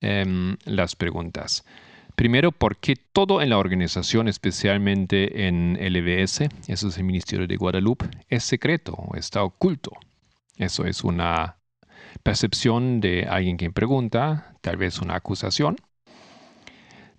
Em, 0.00 0.56
las 0.64 0.94
preguntas. 0.94 1.64
Primero, 2.14 2.52
porque 2.52 2.94
todo 2.94 3.42
en 3.42 3.50
la 3.50 3.58
organización, 3.58 4.28
especialmente 4.28 5.48
en 5.48 5.76
LBS, 5.80 6.48
eso 6.68 6.88
es 6.88 6.98
el 6.98 7.04
Ministerio 7.04 7.48
de 7.48 7.56
Guadalupe, 7.56 8.06
es 8.28 8.44
secreto, 8.44 8.96
está 9.14 9.42
oculto. 9.42 9.92
Eso 10.56 10.84
es 10.84 11.02
una 11.02 11.56
percepción 12.22 13.00
de 13.00 13.26
alguien 13.28 13.56
que 13.56 13.70
pregunta, 13.70 14.54
tal 14.60 14.76
vez 14.76 15.00
una 15.00 15.16
acusación. 15.16 15.76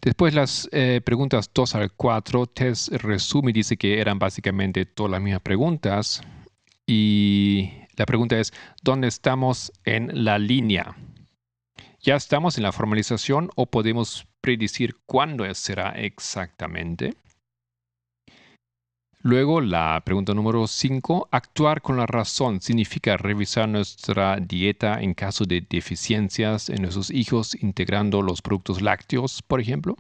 Después 0.02 0.34
las 0.34 0.70
eh, 0.72 1.02
preguntas 1.04 1.52
2 1.54 1.76
al 1.76 1.92
4, 1.92 2.48
Tess 2.48 2.90
resume 2.94 3.52
y 3.52 3.54
dice 3.54 3.76
que 3.76 4.00
eran 4.00 4.20
básicamente 4.20 4.86
todas 4.86 5.12
las 5.12 5.22
mismas 5.22 5.42
preguntas. 5.42 6.22
Y 6.88 7.72
la 7.98 8.06
pregunta 8.06 8.40
es, 8.40 8.54
¿dónde 8.82 9.10
estamos 9.10 9.74
en 9.84 10.24
la 10.24 10.40
línea? 10.40 10.96
¿Ya 12.02 12.16
estamos 12.16 12.58
en 12.58 12.64
la 12.64 12.72
formalización 12.72 13.50
o 13.56 13.66
podemos 13.66 14.26
predecir 14.40 14.96
cuándo 15.06 15.54
será 15.54 15.90
exactamente? 15.92 17.14
Luego, 19.22 19.60
la 19.60 20.02
pregunta 20.06 20.34
número 20.34 20.66
5, 20.66 21.28
actuar 21.30 21.82
con 21.82 21.98
la 21.98 22.06
razón 22.06 22.62
significa 22.62 23.18
revisar 23.18 23.68
nuestra 23.68 24.38
dieta 24.38 25.02
en 25.02 25.14
caso 25.14 25.44
de 25.44 25.60
deficiencias 25.70 26.70
en 26.70 26.84
nuestros 26.84 27.12
hijos 27.12 27.54
integrando 27.62 28.22
los 28.22 28.42
productos 28.42 28.82
lácteos, 28.82 29.42
por 29.42 29.60
ejemplo. 29.60 29.98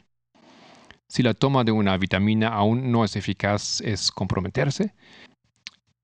Si 1.09 1.21
la 1.21 1.33
toma 1.33 1.65
de 1.65 1.73
una 1.73 1.97
vitamina 1.97 2.47
aún 2.47 2.93
no 2.93 3.03
es 3.03 3.17
eficaz, 3.17 3.81
es 3.81 4.09
comprometerse. 4.09 4.93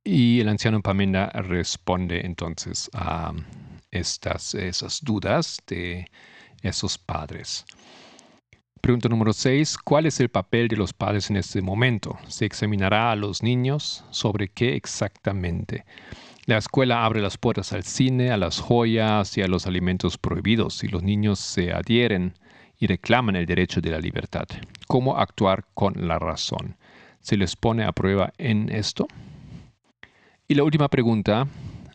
Y 0.04 0.42
el 0.42 0.50
anciano 0.50 0.82
Pamenda 0.82 1.30
responde 1.30 2.26
entonces 2.26 2.90
a 2.94 3.32
estas, 3.96 4.54
esas 4.56 5.02
dudas 5.04 5.60
de 5.68 6.10
esos 6.62 6.98
padres. 6.98 7.66
Pregunta 8.82 9.10
número 9.10 9.34
6. 9.34 9.78
¿Cuál 9.80 10.06
es 10.06 10.20
el 10.20 10.30
papel 10.30 10.68
de 10.68 10.78
los 10.78 10.94
padres 10.94 11.30
en 11.32 11.38
este 11.38 11.62
momento? 11.62 12.20
¿Se 12.28 12.46
examinará 12.46 13.12
a 13.12 13.16
los 13.16 13.42
niños 13.42 14.06
sobre 14.12 14.50
qué 14.50 14.76
exactamente? 14.76 15.86
La 16.46 16.58
escuela 16.58 17.04
abre 17.04 17.22
las 17.22 17.40
puertas 17.40 17.74
al 17.74 17.84
cine, 17.84 18.30
a 18.30 18.38
las 18.38 18.60
joyas 18.60 19.36
y 19.38 19.42
a 19.42 19.48
los 19.48 19.66
alimentos 19.66 20.20
prohibidos 20.20 20.84
y 20.84 20.88
los 20.88 21.02
niños 21.02 21.40
se 21.40 21.74
adhieren 21.74 22.36
y 22.78 22.86
reclaman 22.86 23.36
el 23.36 23.48
derecho 23.48 23.82
de 23.82 23.90
la 23.90 23.98
libertad. 23.98 24.46
¿Cómo 24.86 25.18
actuar 25.18 25.66
con 25.74 26.08
la 26.08 26.20
razón? 26.20 26.78
¿Se 27.22 27.38
les 27.38 27.56
pone 27.56 27.84
a 27.84 27.92
prueba 27.92 28.34
en 28.38 28.70
esto? 28.70 29.08
Y 30.48 30.54
la 30.54 30.64
última 30.64 30.90
pregunta, 30.90 31.48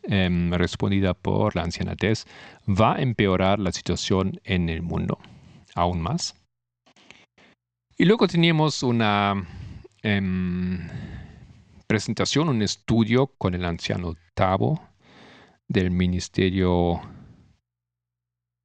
em, 0.03 0.53
respondida 0.53 1.15
por 1.15 1.57
la 1.57 1.63
anciana 1.63 1.97
Tess, 1.97 2.27
¿va 2.69 2.97
a 2.97 3.03
empeorar 3.03 3.59
la 3.59 3.73
situación 3.73 4.41
en 4.45 4.69
el 4.69 4.83
mundo 4.83 5.19
aún 5.75 6.01
más? 6.01 6.35
Y 7.97 8.05
luego 8.07 8.27
teníamos 8.27 8.83
una 8.83 9.47
em, 10.03 10.89
presentación, 11.87 12.49
un 12.49 12.63
estudio 12.63 13.27
con 13.27 13.55
el 13.55 13.65
anciano 13.65 14.15
Tabo 14.35 14.81
del 15.69 15.91
Ministerio 15.91 17.01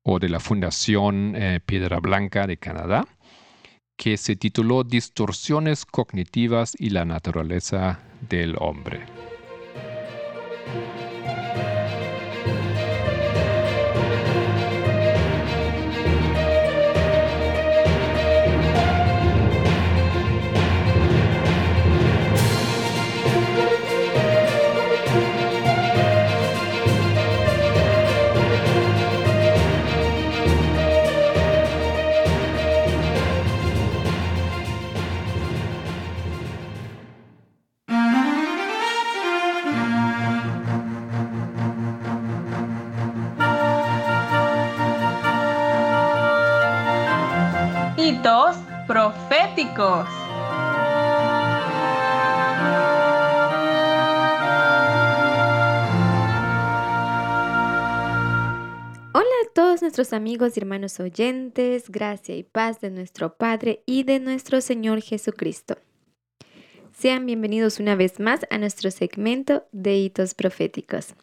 o 0.05 0.19
de 0.19 0.29
la 0.29 0.39
Fundación 0.39 1.35
eh, 1.35 1.59
Piedra 1.65 1.99
Blanca 1.99 2.47
de 2.47 2.57
Canadá, 2.57 3.07
que 3.97 4.17
se 4.17 4.35
tituló 4.35 4.83
Distorsiones 4.83 5.85
cognitivas 5.85 6.75
y 6.79 6.91
la 6.91 7.05
naturaleza 7.05 7.99
del 8.29 8.55
hombre. 8.59 9.05
Proféticos. 48.87 50.07
Hola 59.13 59.25
a 59.43 59.53
todos 59.53 59.83
nuestros 59.83 60.11
amigos 60.11 60.57
y 60.57 60.59
hermanos 60.59 60.99
oyentes, 60.99 61.91
gracia 61.91 62.35
y 62.35 62.41
paz 62.41 62.81
de 62.81 62.89
nuestro 62.89 63.35
Padre 63.35 63.83
y 63.85 64.01
de 64.05 64.19
nuestro 64.19 64.59
Señor 64.59 65.03
Jesucristo. 65.03 65.77
Sean 66.97 67.27
bienvenidos 67.27 67.79
una 67.79 67.93
vez 67.93 68.19
más 68.19 68.47
a 68.49 68.57
nuestro 68.57 68.89
segmento 68.89 69.67
de 69.71 69.97
hitos 69.97 70.33
proféticos. 70.33 71.13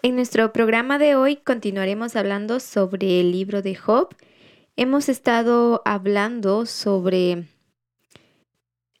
En 0.00 0.16
nuestro 0.16 0.54
programa 0.54 0.98
de 0.98 1.16
hoy 1.16 1.36
continuaremos 1.36 2.16
hablando 2.16 2.60
sobre 2.60 3.20
el 3.20 3.30
libro 3.30 3.60
de 3.60 3.74
Job 3.74 4.14
Hemos 4.78 5.08
estado 5.08 5.80
hablando 5.86 6.66
sobre 6.66 7.46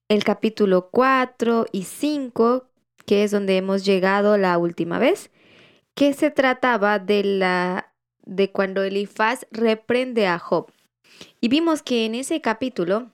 el 0.08 0.24
capítulo 0.24 0.88
4 0.90 1.66
y 1.70 1.82
5, 1.82 2.66
que 3.04 3.24
es 3.24 3.30
donde 3.30 3.58
hemos 3.58 3.84
llegado 3.84 4.38
la 4.38 4.56
última 4.56 4.98
vez, 4.98 5.30
que 5.94 6.14
se 6.14 6.30
trataba 6.30 6.98
de 6.98 7.24
la 7.24 7.92
de 8.24 8.50
cuando 8.52 8.84
Elifaz 8.84 9.46
reprende 9.50 10.26
a 10.26 10.38
Job. 10.38 10.72
Y 11.42 11.48
vimos 11.48 11.82
que 11.82 12.06
en 12.06 12.14
ese 12.14 12.40
capítulo 12.40 13.12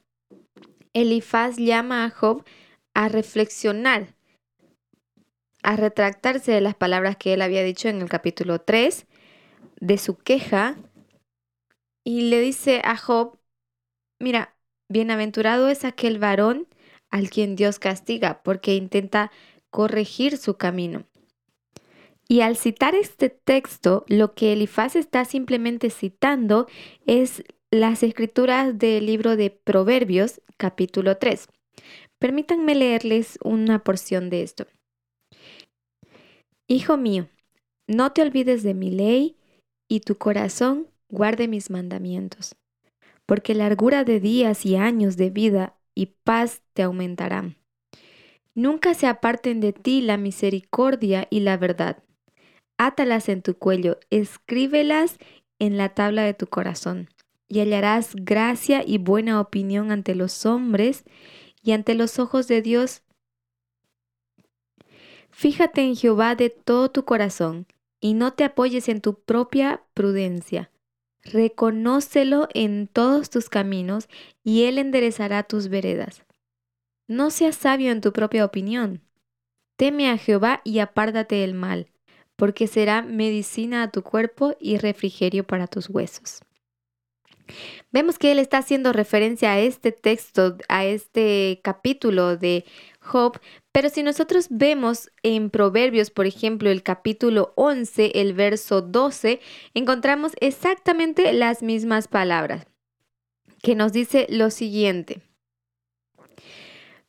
Elifaz 0.93 1.57
llama 1.57 2.05
a 2.05 2.11
Job 2.11 2.45
a 2.95 3.09
reflexionar, 3.09 4.15
a 5.65 5.75
retractarse 5.75 6.53
de 6.53 6.61
las 6.61 6.77
palabras 6.77 7.17
que 7.17 7.35
él 7.35 7.43
había 7.43 7.65
dicho 7.65 7.89
en 7.89 8.01
el 8.01 8.09
capítulo 8.09 8.61
3, 8.61 9.07
de 9.81 9.99
su 9.99 10.17
queja 10.17 10.77
y 12.05 12.23
le 12.23 12.41
dice 12.41 12.81
a 12.85 12.97
Job, 12.97 13.39
mira, 14.19 14.57
bienaventurado 14.89 15.69
es 15.69 15.85
aquel 15.85 16.19
varón 16.19 16.69
al 17.11 17.31
quien 17.31 17.57
Dios 17.57 17.79
castiga 17.79 18.43
porque 18.43 18.75
intenta 18.75 19.31
corregir 19.71 20.39
su 20.39 20.57
camino. 20.57 21.07
Y 22.29 22.41
al 22.41 22.57
citar 22.57 22.95
este 22.95 23.29
texto, 23.29 24.05
lo 24.09 24.35
que 24.35 24.53
Elifaz 24.53 24.97
está 24.97 25.25
simplemente 25.25 25.91
citando 25.91 26.67
es 27.07 27.45
las 27.71 28.03
escrituras 28.03 28.79
del 28.79 29.07
libro 29.07 29.37
de 29.37 29.51
Proverbios, 29.51 30.41
capítulo 30.57 31.19
3. 31.19 31.49
Permítanme 32.19 32.75
leerles 32.75 33.39
una 33.43 33.83
porción 33.83 34.31
de 34.31 34.43
esto. 34.43 34.67
Hijo 36.69 36.97
mío, 36.97 37.29
no 37.87 38.13
te 38.13 38.23
olvides 38.23 38.63
de 38.63 38.75
mi 38.75 38.91
ley 38.91 39.37
y 39.89 40.01
tu 40.01 40.17
corazón 40.17 40.92
guarde 41.13 41.47
mis 41.47 41.71
mandamientos, 41.71 42.57
porque 43.27 43.55
largura 43.55 44.03
de 44.03 44.19
días 44.19 44.67
y 44.67 44.75
años 44.75 45.17
de 45.17 45.31
vida 45.31 45.77
y 45.95 46.07
paz 46.25 46.63
te 46.73 46.83
aumentarán. 46.83 47.57
Nunca 48.55 48.95
se 48.95 49.07
aparten 49.07 49.61
de 49.61 49.73
ti 49.73 50.01
la 50.01 50.17
misericordia 50.17 51.29
y 51.31 51.41
la 51.41 51.57
verdad. 51.57 52.03
Átalas 52.79 53.29
en 53.29 53.43
tu 53.43 53.57
cuello, 53.57 54.01
escríbelas 54.11 55.19
en 55.59 55.77
la 55.77 55.91
tabla 55.91 56.23
de 56.23 56.35
tu 56.35 56.47
corazón, 56.47 57.09
y 57.47 57.61
hallarás 57.61 58.15
gracia 58.15 58.83
y 58.85 58.99
buena 58.99 59.41
opinión 59.41 59.93
ante 59.93 60.15
los 60.15 60.47
hombres 60.47 61.05
y 61.63 61.73
ante 61.73 61.95
los 61.95 62.19
ojos 62.19 62.49
de 62.49 62.63
Dios. 62.63 63.03
Fíjate 65.31 65.83
en 65.83 65.95
Jehová 65.95 66.35
de 66.35 66.51
todo 66.51 66.91
tu 66.91 67.05
corazón, 67.05 67.67
y 68.01 68.15
no 68.15 68.33
te 68.33 68.45
apoyes 68.45 68.89
en 68.89 69.01
tu 69.01 69.15
propia 69.15 69.83
prudencia. 69.95 70.72
Reconócelo 71.25 72.49
en 72.53 72.89
todos 72.89 73.31
tus 73.31 73.49
caminos 73.49 74.09
y 74.43 74.65
Él 74.65 74.79
enderezará 74.79 75.45
tus 75.45 75.69
veredas. 75.69 76.25
No 77.07 77.31
seas 77.31 77.57
sabio 77.57 77.93
en 77.93 78.01
tu 78.01 78.13
propia 78.13 78.45
opinión. 78.45 79.03
Teme 79.77 80.11
a 80.11 80.19
Jehová 80.19 80.61
y 80.65 80.79
apárdate 80.81 81.37
del 81.37 81.55
mal, 81.55 81.89
porque 82.37 82.67
será 82.67 83.03
medicina 83.03 83.83
a 83.83 83.91
tu 83.91 84.03
cuerpo 84.03 84.57
y 84.61 84.79
refrigerio 84.79 85.45
para 85.45 85.67
tus 85.67 85.89
huesos. 85.89 86.41
Vemos 87.91 88.19
que 88.19 88.33
él 88.33 88.39
está 88.39 88.59
haciendo 88.59 88.93
referencia 88.93 89.53
a 89.53 89.61
este 89.61 89.93
texto, 89.93 90.57
a 90.69 90.85
este 90.85 91.61
capítulo 91.63 92.37
de 92.37 92.65
Job, 93.03 93.41
pero 93.73 93.89
si 93.89 94.03
nosotros 94.03 94.47
vemos 94.51 95.11
en 95.23 95.51
Proverbios, 95.51 96.11
por 96.11 96.27
ejemplo, 96.27 96.71
el 96.71 96.83
capítulo 96.83 97.53
11, 97.57 98.13
el 98.15 98.33
verso 98.33 98.81
12, 98.81 99.41
encontramos 99.75 100.33
exactamente 100.41 101.33
las 101.33 101.63
mismas 101.63 102.07
palabras, 102.07 102.67
que 103.61 103.75
nos 103.75 103.93
dice 103.93 104.27
lo 104.31 104.51
siguiente. 104.51 105.21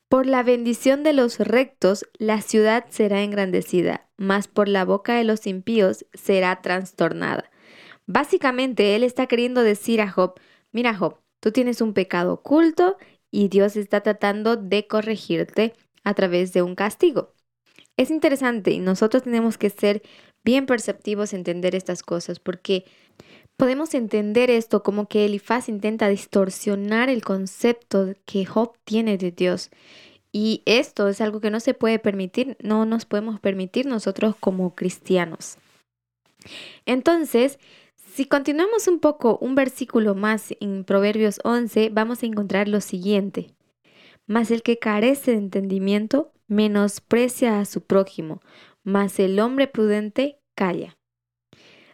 Por 0.09 0.25
la 0.25 0.43
bendición 0.43 1.03
de 1.03 1.13
los 1.13 1.39
rectos, 1.39 2.05
la 2.17 2.41
ciudad 2.41 2.85
será 2.89 3.21
engrandecida, 3.23 4.07
mas 4.17 4.47
por 4.47 4.67
la 4.67 4.85
boca 4.85 5.15
de 5.15 5.23
los 5.23 5.47
impíos 5.47 6.05
será 6.13 6.61
trastornada. 6.61 7.51
Básicamente, 8.05 8.95
él 8.95 9.03
está 9.03 9.27
queriendo 9.27 9.63
decir 9.63 10.01
a 10.01 10.09
Job, 10.09 10.39
mira 10.71 10.95
Job, 10.95 11.19
tú 11.39 11.51
tienes 11.51 11.81
un 11.81 11.93
pecado 11.93 12.33
oculto 12.33 12.97
y 13.31 13.47
Dios 13.47 13.75
está 13.75 14.01
tratando 14.01 14.55
de 14.55 14.85
corregirte 14.85 15.73
a 16.03 16.13
través 16.13 16.53
de 16.53 16.61
un 16.61 16.75
castigo. 16.75 17.33
Es 17.97 18.09
interesante 18.09 18.71
y 18.71 18.79
nosotros 18.79 19.23
tenemos 19.23 19.57
que 19.57 19.69
ser 19.69 20.01
bien 20.43 20.65
perceptivos, 20.65 21.33
entender 21.33 21.75
estas 21.75 22.03
cosas, 22.03 22.39
porque 22.39 22.85
podemos 23.57 23.93
entender 23.93 24.49
esto 24.49 24.83
como 24.83 25.07
que 25.07 25.25
Elifaz 25.25 25.69
intenta 25.69 26.07
distorsionar 26.07 27.09
el 27.09 27.23
concepto 27.23 28.13
que 28.25 28.45
Job 28.45 28.73
tiene 28.83 29.17
de 29.17 29.31
Dios. 29.31 29.69
Y 30.31 30.63
esto 30.65 31.07
es 31.07 31.21
algo 31.21 31.39
que 31.39 31.51
no 31.51 31.59
se 31.59 31.75
puede 31.75 31.99
permitir, 31.99 32.57
no 32.61 32.85
nos 32.85 33.05
podemos 33.05 33.39
permitir 33.39 33.85
nosotros 33.85 34.35
como 34.39 34.73
cristianos. 34.73 35.57
Entonces, 36.85 37.59
si 37.95 38.25
continuamos 38.25 38.87
un 38.87 38.99
poco 38.99 39.37
un 39.39 39.55
versículo 39.55 40.15
más 40.15 40.53
en 40.59 40.83
Proverbios 40.83 41.39
11, 41.43 41.89
vamos 41.91 42.23
a 42.23 42.25
encontrar 42.25 42.67
lo 42.67 42.81
siguiente. 42.81 43.51
Mas 44.25 44.51
el 44.51 44.63
que 44.63 44.79
carece 44.79 45.31
de 45.31 45.37
entendimiento 45.37 46.31
menosprecia 46.47 47.59
a 47.59 47.65
su 47.65 47.81
prójimo, 47.85 48.41
mas 48.83 49.19
el 49.19 49.39
hombre 49.39 49.67
prudente 49.67 50.39
calla. 50.55 50.97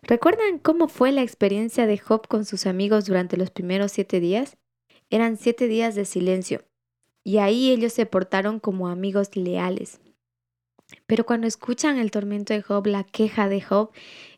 ¿Recuerdan 0.01 0.59
cómo 0.59 0.87
fue 0.87 1.11
la 1.11 1.21
experiencia 1.21 1.85
de 1.85 1.97
Job 1.97 2.27
con 2.27 2.45
sus 2.45 2.65
amigos 2.65 3.05
durante 3.05 3.37
los 3.37 3.51
primeros 3.51 3.91
siete 3.91 4.19
días? 4.19 4.57
Eran 5.09 5.37
siete 5.37 5.67
días 5.67 5.95
de 5.95 6.05
silencio, 6.05 6.63
y 7.23 7.37
ahí 7.37 7.71
ellos 7.71 7.93
se 7.93 8.05
portaron 8.05 8.59
como 8.59 8.87
amigos 8.87 9.35
leales. 9.35 9.99
Pero 11.05 11.25
cuando 11.25 11.47
escuchan 11.47 11.97
el 11.97 12.11
tormento 12.11 12.53
de 12.53 12.61
Job, 12.61 12.87
la 12.87 13.03
queja 13.03 13.47
de 13.47 13.61
Job, 13.61 13.91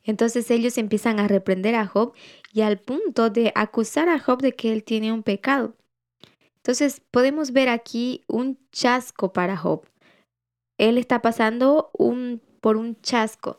entonces 0.03 0.49
ellos 0.51 0.77
empiezan 0.77 1.19
a 1.19 1.27
reprender 1.27 1.75
a 1.75 1.87
Job 1.87 2.13
y 2.51 2.61
al 2.61 2.79
punto 2.79 3.29
de 3.29 3.51
acusar 3.55 4.09
a 4.09 4.19
Job 4.19 4.41
de 4.41 4.53
que 4.53 4.73
él 4.73 4.83
tiene 4.83 5.13
un 5.13 5.23
pecado. 5.23 5.75
Entonces 6.63 7.01
podemos 7.11 7.51
ver 7.53 7.69
aquí 7.69 8.23
un 8.27 8.59
chasco 8.71 9.33
para 9.33 9.57
Job. 9.57 9.83
Él 10.77 10.97
está 10.97 11.21
pasando 11.21 11.91
por 12.61 12.77
un 12.77 13.01
chasco 13.01 13.57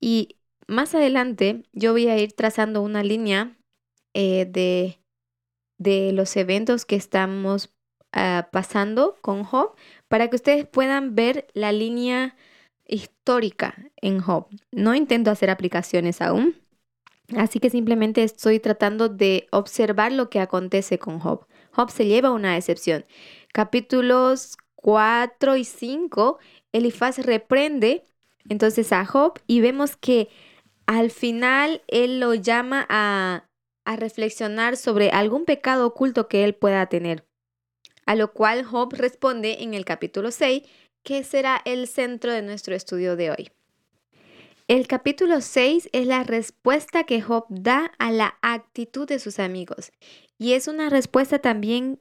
y 0.00 0.36
más 0.66 0.94
adelante 0.94 1.64
yo 1.72 1.92
voy 1.92 2.08
a 2.08 2.18
ir 2.18 2.32
trazando 2.32 2.80
una 2.80 3.02
línea 3.02 3.56
eh, 4.14 4.46
de, 4.46 4.98
de, 5.78 6.12
los 6.12 6.34
eventos 6.36 6.86
que 6.86 6.96
estamos 6.96 7.74
ah, 8.12 8.48
pasando 8.50 9.16
con 9.20 9.44
Job 9.44 9.74
para 10.08 10.28
que 10.28 10.36
ustedes 10.36 10.66
puedan 10.66 11.14
ver 11.14 11.46
la 11.52 11.72
línea 11.72 12.36
histórica 12.86 13.76
en 13.96 14.20
Job. 14.20 14.46
No 14.72 14.94
intento 14.94 15.30
hacer 15.30 15.50
aplicaciones 15.50 16.22
aún, 16.22 16.56
así 17.36 17.60
que 17.60 17.68
simplemente 17.68 18.22
estoy 18.22 18.60
tratando 18.60 19.08
de 19.08 19.46
observar 19.52 20.12
lo 20.12 20.30
que 20.30 20.40
acontece 20.40 20.98
con 20.98 21.18
Job. 21.18 21.46
Job 21.72 21.90
se 21.90 22.06
lleva 22.06 22.30
una 22.30 22.56
excepción. 22.56 23.04
Capítulos 23.52 24.56
4 24.76 25.56
y 25.56 25.64
5, 25.64 26.38
Elifaz 26.72 27.18
reprende 27.18 28.04
entonces 28.48 28.92
a 28.92 29.04
Job 29.04 29.38
y 29.46 29.60
vemos 29.60 29.96
que 29.96 30.28
al 30.86 31.10
final 31.10 31.82
él 31.88 32.20
lo 32.20 32.34
llama 32.34 32.86
a, 32.88 33.48
a 33.84 33.96
reflexionar 33.96 34.76
sobre 34.76 35.10
algún 35.10 35.44
pecado 35.44 35.86
oculto 35.86 36.28
que 36.28 36.44
él 36.44 36.54
pueda 36.54 36.86
tener. 36.86 37.24
A 38.06 38.14
lo 38.14 38.32
cual 38.32 38.64
Job 38.64 38.94
responde 38.94 39.62
en 39.62 39.74
el 39.74 39.84
capítulo 39.84 40.30
6, 40.30 40.62
que 41.04 41.22
será 41.24 41.60
el 41.64 41.86
centro 41.86 42.32
de 42.32 42.42
nuestro 42.42 42.74
estudio 42.74 43.16
de 43.16 43.30
hoy. 43.30 43.50
El 44.70 44.86
capítulo 44.86 45.40
6 45.40 45.88
es 45.92 46.06
la 46.06 46.22
respuesta 46.22 47.02
que 47.02 47.20
Job 47.20 47.44
da 47.48 47.90
a 47.98 48.12
la 48.12 48.38
actitud 48.40 49.08
de 49.08 49.18
sus 49.18 49.40
amigos. 49.40 49.90
Y 50.38 50.52
es 50.52 50.68
una 50.68 50.88
respuesta 50.88 51.40
también, 51.40 51.98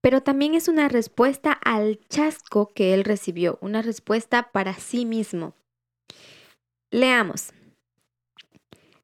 pero 0.00 0.20
también 0.20 0.54
es 0.54 0.66
una 0.66 0.88
respuesta 0.88 1.52
al 1.52 2.00
chasco 2.08 2.66
que 2.74 2.94
él 2.94 3.04
recibió, 3.04 3.60
una 3.60 3.80
respuesta 3.80 4.50
para 4.50 4.74
sí 4.74 5.06
mismo. 5.06 5.54
Leamos. 6.90 7.52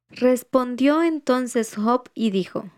Respondió 0.09 1.05
entonces 1.05 1.77
Job 1.77 2.11
y 2.13 2.33
dijo, 2.33 2.73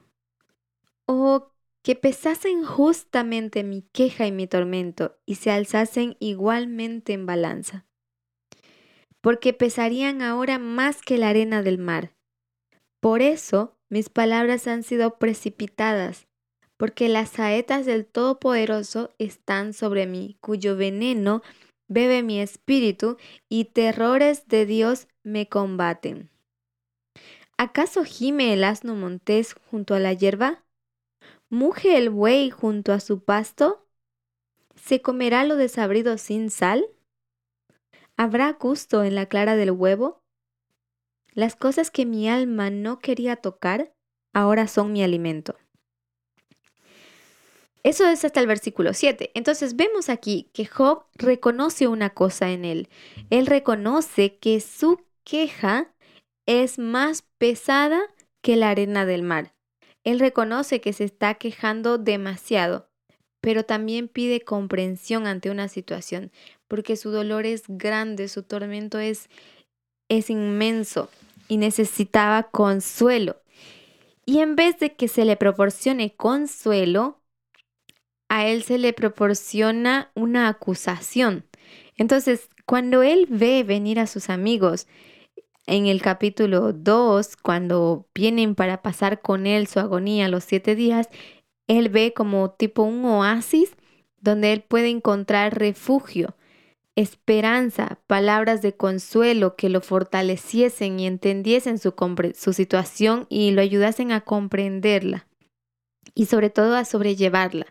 Oh, 1.07 1.53
que 1.81 1.97
pesasen 1.97 2.67
justamente 2.67 3.65
mi 3.65 3.81
queja 3.81 4.27
y 4.27 4.33
mi 4.33 4.47
tormento 4.47 5.17
y 5.25 5.37
se 5.37 5.51
alzasen 5.51 6.19
igualmente 6.21 7.15
en 7.15 7.25
balanza, 7.25 7.88
porque 9.21 9.53
pesarían 9.53 10.23
ahora 10.23 10.59
más 10.59 11.03
que 11.03 11.19
la 11.19 11.31
arena 11.31 11.63
del 11.63 11.79
mar. 11.79 12.15
Por 13.01 13.23
eso 13.23 13.77
mis 13.89 14.09
palabras 14.09 14.67
han 14.67 14.83
sido 14.83 15.19
precipitadas, 15.19 16.27
porque 16.77 17.09
las 17.09 17.31
saetas 17.31 17.87
del 17.87 18.07
Todopoderoso 18.07 19.15
están 19.19 19.73
sobre 19.73 20.07
mí, 20.07 20.37
cuyo 20.41 20.77
veneno 20.77 21.43
bebe 21.89 22.23
mi 22.23 22.41
espíritu 22.41 23.17
y 23.49 23.67
terrores 23.67 24.47
de 24.47 24.67
Dios 24.67 25.09
me 25.23 25.49
combaten. 25.49 26.31
¿Acaso 27.57 28.05
gime 28.05 28.53
el 28.53 28.63
asno 28.63 28.95
montés 28.95 29.55
junto 29.71 29.95
a 29.95 29.99
la 29.99 30.13
hierba? 30.13 30.65
¿Muge 31.51 31.97
el 31.97 32.11
buey 32.11 32.51
junto 32.51 32.93
a 32.93 33.01
su 33.01 33.25
pasto? 33.25 33.85
¿Se 34.77 35.03
comerá 35.03 35.45
lo 35.45 35.57
desabrido 35.57 36.19
sin 36.19 36.51
sal? 36.51 36.89
¿Habrá 38.21 38.53
gusto 38.55 39.05
en 39.05 39.15
la 39.15 39.27
clara 39.27 39.55
del 39.55 39.71
huevo? 39.71 40.25
Las 41.35 41.55
cosas 41.55 41.93
que 41.93 42.05
mi 42.05 42.29
alma 42.29 42.69
no 42.69 42.99
quería 42.99 43.37
tocar, 43.37 43.95
ahora 44.35 44.67
son 44.67 44.93
mi 44.93 45.05
alimento. 45.05 45.55
Eso 47.85 48.09
es 48.09 48.25
hasta 48.25 48.41
el 48.41 48.49
versículo 48.49 48.93
7. 48.93 49.31
Entonces 49.35 49.77
vemos 49.77 50.09
aquí 50.09 50.51
que 50.53 50.67
Job 50.67 51.05
reconoce 51.15 51.87
una 51.87 52.11
cosa 52.11 52.51
en 52.51 52.65
él. 52.65 52.89
Él 53.31 53.47
reconoce 53.47 54.37
que 54.39 54.59
su 54.59 55.01
queja 55.23 55.95
es 56.45 56.81
más 56.81 57.23
pesada 57.39 58.01
que 58.43 58.57
la 58.57 58.71
arena 58.71 59.07
del 59.07 59.23
mar. 59.23 59.55
Él 60.03 60.19
reconoce 60.19 60.81
que 60.81 60.93
se 60.93 61.05
está 61.05 61.35
quejando 61.35 61.99
demasiado, 61.99 62.89
pero 63.41 63.65
también 63.65 64.09
pide 64.09 64.41
comprensión 64.41 65.29
ante 65.29 65.51
una 65.51 65.69
situación, 65.69 66.33
porque 66.69 66.97
su 66.97 67.11
dolor 67.11 67.47
es 67.47 67.65
grande, 67.67 68.29
su 68.29 68.43
tormento 68.43 68.99
es, 68.99 69.29
es 70.09 70.31
inmenso 70.31 71.11
y 71.49 71.57
necesitaba 71.57 72.45
consuelo. 72.45 73.37
Y 74.27 74.41
en 74.41 74.57
vez 74.57 74.79
de 74.79 74.95
que 74.95 75.09
se 75.09 75.25
le 75.25 75.37
proporcione 75.37 76.15
consuelo, 76.15 77.19
a 78.29 78.47
él 78.47 78.63
se 78.63 78.79
le 78.79 78.93
proporciona 78.93 80.11
una 80.15 80.49
acusación. 80.49 81.45
Entonces, 81.97 82.49
cuando 82.67 83.03
él 83.03 83.27
ve 83.31 83.65
venir 83.65 83.99
a 83.99 84.07
sus 84.07 84.29
amigos 84.29 84.87
en 85.67 85.87
el 85.87 86.03
capítulo 86.03 86.75
2, 86.75 87.37
cuando 87.37 88.07
vienen 88.15 88.55
para 88.55 88.83
pasar 88.83 89.21
con 89.21 89.47
él 89.47 89.67
su 89.67 89.81
agonía 89.81 90.29
los 90.29 90.45
siete 90.45 90.75
días, 90.75 91.09
él 91.67 91.89
ve 91.89 92.13
como 92.15 92.51
tipo 92.51 92.83
un 92.83 93.05
oasis 93.05 93.75
donde 94.21 94.53
él 94.53 94.63
puede 94.63 94.89
encontrar 94.89 95.59
refugio, 95.59 96.35
esperanza, 97.01 98.01
palabras 98.09 98.61
de 98.61 98.77
consuelo 98.77 99.55
que 99.55 99.69
lo 99.69 99.81
fortaleciesen 99.81 100.99
y 100.99 101.07
entendiesen 101.07 101.79
su, 101.79 101.95
su 102.35 102.53
situación 102.53 103.27
y 103.29 103.53
lo 103.53 103.63
ayudasen 103.63 104.11
a 104.11 104.23
comprenderla 104.23 105.29
y 106.15 106.27
sobre 106.27 106.51
todo 106.51 106.75
a 106.75 106.85
sobrellevarla. 106.85 107.67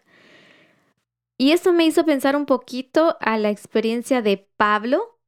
Y 1.38 1.52
eso 1.52 1.74
me 1.74 1.86
hizo 1.86 2.06
pensar 2.06 2.38
un 2.38 2.46
poquito 2.46 3.18
a 3.20 3.38
la 3.38 3.50
experiencia 3.50 4.22
de 4.22 4.48
Pablo, 4.56 5.20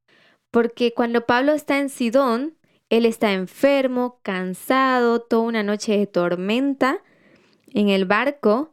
porque 0.50 0.94
cuando 0.94 1.26
Pablo 1.26 1.52
está 1.52 1.78
en 1.78 1.90
Sidón, 1.90 2.56
él 2.88 3.04
está 3.04 3.32
enfermo, 3.32 4.18
cansado, 4.22 5.20
toda 5.20 5.42
una 5.42 5.62
noche 5.62 5.98
de 5.98 6.06
tormenta 6.06 7.02
en 7.74 7.90
el 7.90 8.06
barco, 8.06 8.72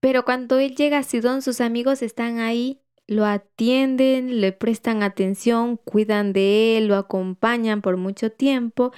pero 0.00 0.24
cuando 0.24 0.58
él 0.58 0.74
llega 0.74 0.98
a 0.98 1.02
Sidón, 1.04 1.40
sus 1.40 1.60
amigos 1.60 2.02
están 2.02 2.40
ahí, 2.40 2.82
lo 3.08 3.24
atienden, 3.24 4.40
le 4.40 4.52
prestan 4.52 5.02
atención, 5.02 5.76
cuidan 5.76 6.32
de 6.32 6.78
él, 6.78 6.86
lo 6.86 6.94
acompañan 6.94 7.82
por 7.82 7.96
mucho 7.96 8.30
tiempo. 8.30 8.92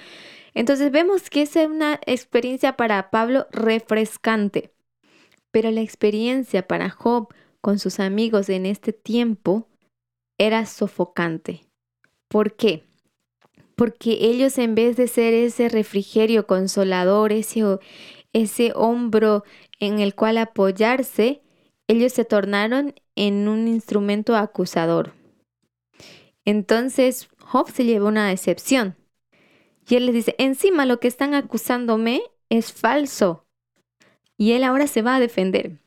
Entonces 0.53 0.91
vemos 0.91 1.31
que 1.31 1.41
es 1.41 1.55
una 1.55 1.99
experiencia 2.05 2.77
para 2.77 3.09
Pablo 3.09 3.47
refrescante, 3.51 4.71
pero 5.49 5.71
la 5.71 5.81
experiencia 5.81 6.67
para 6.67 6.91
Job 6.91 7.33
con 7.59 7.79
sus 7.79 7.99
amigos 7.99 8.49
en 8.49 8.67
este 8.67 8.93
tiempo 8.93 9.67
era 10.37 10.67
sofocante. 10.67 11.65
¿Por 12.27 12.55
qué? 12.55 12.83
porque 13.81 14.19
ellos 14.21 14.59
en 14.59 14.75
vez 14.75 14.95
de 14.95 15.07
ser 15.07 15.33
ese 15.33 15.67
refrigerio 15.67 16.45
consolador, 16.45 17.33
ese, 17.33 17.63
ese 18.31 18.73
hombro 18.75 19.43
en 19.79 19.99
el 19.99 20.13
cual 20.13 20.37
apoyarse, 20.37 21.41
ellos 21.91 22.13
se 22.13 22.23
tornaron 22.23 22.93
en 23.15 23.49
un 23.49 23.67
instrumento 23.67 24.37
acusador. 24.37 25.11
Entonces 26.45 27.27
Job 27.39 27.69
se 27.69 27.83
llevó 27.83 28.07
una 28.07 28.29
decepción. 28.29 28.95
Y 29.89 29.95
él 29.95 30.05
les 30.05 30.15
dice, 30.15 30.35
encima 30.37 30.85
lo 30.85 31.01
que 31.01 31.09
están 31.09 31.33
acusándome 31.33 32.21
es 32.49 32.71
falso. 32.71 33.45
Y 34.37 34.53
él 34.53 34.63
ahora 34.63 34.87
se 34.87 35.01
va 35.01 35.17
a 35.17 35.19
defender. 35.19 35.79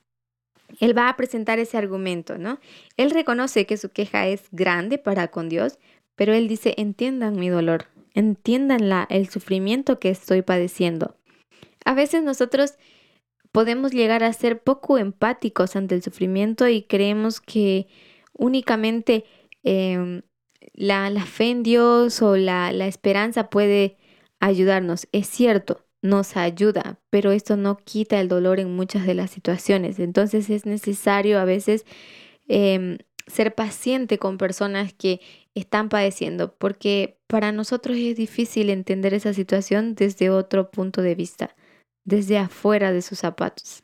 Él 0.79 0.97
va 0.97 1.09
a 1.09 1.17
presentar 1.17 1.59
ese 1.59 1.79
argumento, 1.79 2.37
¿no? 2.37 2.61
Él 2.99 3.11
reconoce 3.11 3.65
que 3.65 3.79
su 3.79 3.89
queja 3.89 4.27
es 4.27 4.43
grande 4.53 4.99
para 4.99 5.29
con 5.29 5.49
Dios, 5.49 5.79
pero 6.17 6.35
él 6.35 6.49
dice, 6.49 6.75
entiendan 6.77 7.37
mi 7.37 7.49
dolor, 7.49 7.87
entiendan 8.13 9.07
el 9.09 9.29
sufrimiento 9.31 9.99
que 9.99 10.11
estoy 10.11 10.43
padeciendo. 10.43 11.17
A 11.87 11.95
veces 11.95 12.23
nosotros 12.23 12.75
podemos 13.55 13.93
llegar 13.93 14.25
a 14.25 14.33
ser 14.33 14.65
poco 14.65 14.99
empáticos 14.99 15.77
ante 15.77 15.95
el 15.95 16.03
sufrimiento 16.03 16.67
y 16.67 16.83
creemos 16.83 17.41
que 17.41 17.87
únicamente 18.33 19.27
em, 19.63 20.23
la, 20.73 21.09
fe 21.25 21.51
en 21.51 21.63
Dios 21.63 22.21
o 22.21 22.37
la, 22.37 22.73
esperanza 22.85 23.51
puede 23.51 23.97
ayudarnos. 24.41 25.07
Es 25.13 25.29
cierto, 25.29 25.87
nos 26.03 26.37
ayuda, 26.37 26.99
pero 27.11 27.31
esto 27.31 27.57
no 27.57 27.77
quita 27.77 28.19
el 28.19 28.27
dolor 28.27 28.59
en 28.59 28.75
muchas 28.75 29.07
de 29.07 29.15
las 29.15 29.31
situaciones. 29.31 30.01
Entonces 30.01 30.51
es 30.51 30.67
necesario 30.67 31.39
a 31.39 31.45
veces 31.45 31.87
em, 32.49 32.99
ser 33.29 33.55
paciente 33.55 34.19
con 34.19 34.37
personas 34.37 34.93
que 34.95 35.21
están 35.55 35.91
padeciendo, 35.91 36.57
porque 36.57 37.21
para 37.29 37.53
nosotros 37.53 37.99
es 37.99 38.17
difícil 38.17 38.69
entender 38.69 39.15
esa 39.15 39.33
situación 39.33 39.95
desde 39.95 40.31
otro 40.31 40.73
punto 40.73 41.03
de 41.03 41.15
vista, 41.15 41.55
desde 42.05 42.39
afuera 42.39 42.93
de 42.93 43.03
sus 43.03 43.19
zapatos. 43.19 43.83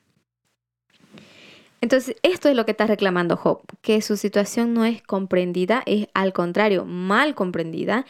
Entonces, 1.81 2.16
esto 2.23 2.49
es 2.49 2.57
lo 2.57 2.66
que 2.66 2.73
está 2.73 2.87
reclamando 2.87 3.37
Job, 3.37 3.62
que 3.81 4.03
su 4.03 4.16
situación 4.16 4.75
no 4.75 4.85
es 4.85 5.03
comprendida, 5.03 5.83
es 5.87 6.09
al 6.12 6.33
contrario, 6.33 6.85
mal 6.85 7.35
comprendida, 7.35 8.05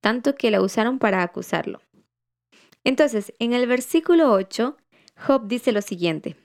tanto 0.00 0.34
que 0.34 0.50
la 0.50 0.60
usaron 0.60 0.98
para 0.98 1.22
acusarlo. 1.22 1.80
Entonces, 2.84 3.32
en 3.38 3.52
el 3.52 3.68
versículo 3.68 4.32
8, 4.32 4.76
Job 5.24 5.46
dice 5.46 5.70
lo 5.70 5.82
siguiente, 5.82 6.36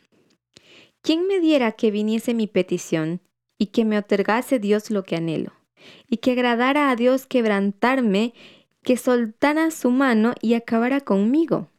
¿quién 1.01 1.28
me 1.28 1.39
diera 1.39 1.72
que 1.72 1.89
viniese 1.89 2.36
mi 2.36 2.45
petición 2.45 3.22
y 3.57 3.68
que 3.68 3.84
me 3.84 3.97
otorgase 3.97 4.59
Dios 4.59 4.91
lo 4.91 5.03
que 5.03 5.15
anhelo? 5.15 5.53
Y 6.07 6.18
que 6.18 6.32
agradara 6.34 6.91
a 6.91 6.95
Dios 6.95 7.26
quebrantarme, 7.26 8.36
que 8.84 8.97
soltara 8.97 9.72
su 9.72 9.89
mano 9.89 10.36
y 10.41 10.53
acabara 10.53 11.01
conmigo. 11.01 11.70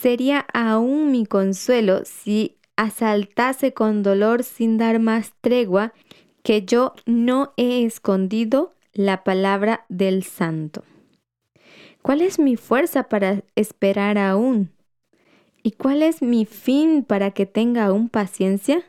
Sería 0.00 0.46
aún 0.54 1.10
mi 1.10 1.26
consuelo 1.26 2.06
si 2.06 2.56
asaltase 2.74 3.74
con 3.74 4.02
dolor 4.02 4.44
sin 4.44 4.78
dar 4.78 4.98
más 4.98 5.34
tregua, 5.42 5.92
que 6.42 6.64
yo 6.64 6.94
no 7.04 7.52
he 7.58 7.84
escondido 7.84 8.72
la 8.94 9.24
palabra 9.24 9.84
del 9.90 10.24
santo. 10.24 10.84
¿Cuál 12.00 12.22
es 12.22 12.38
mi 12.38 12.56
fuerza 12.56 13.10
para 13.10 13.42
esperar 13.56 14.16
aún? 14.16 14.70
¿Y 15.62 15.72
cuál 15.72 16.02
es 16.02 16.22
mi 16.22 16.46
fin 16.46 17.04
para 17.04 17.32
que 17.32 17.44
tenga 17.44 17.84
aún 17.84 18.08
paciencia? 18.08 18.82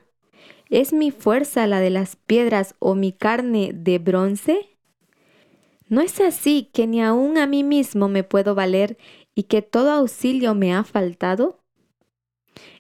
¿Es 0.70 0.94
mi 0.94 1.12
fuerza 1.12 1.68
la 1.68 1.82
de 1.82 1.90
las 1.90 2.16
piedras 2.16 2.74
o 2.80 2.96
mi 2.96 3.12
carne 3.12 3.72
de 3.74 4.00
bronce? 4.00 4.70
¿No 5.90 6.00
es 6.00 6.22
así 6.22 6.70
que 6.72 6.88
ni 6.88 7.02
aún 7.02 7.38
a 7.38 7.48
mí 7.48 7.66
mismo 7.66 8.08
me 8.08 8.24
puedo 8.24 8.56
valer 8.56 8.98
y 9.36 9.44
que 9.44 9.62
todo 9.62 9.92
auxilio 9.92 10.56
me 10.56 10.74
ha 10.74 10.84
faltado? 10.84 11.60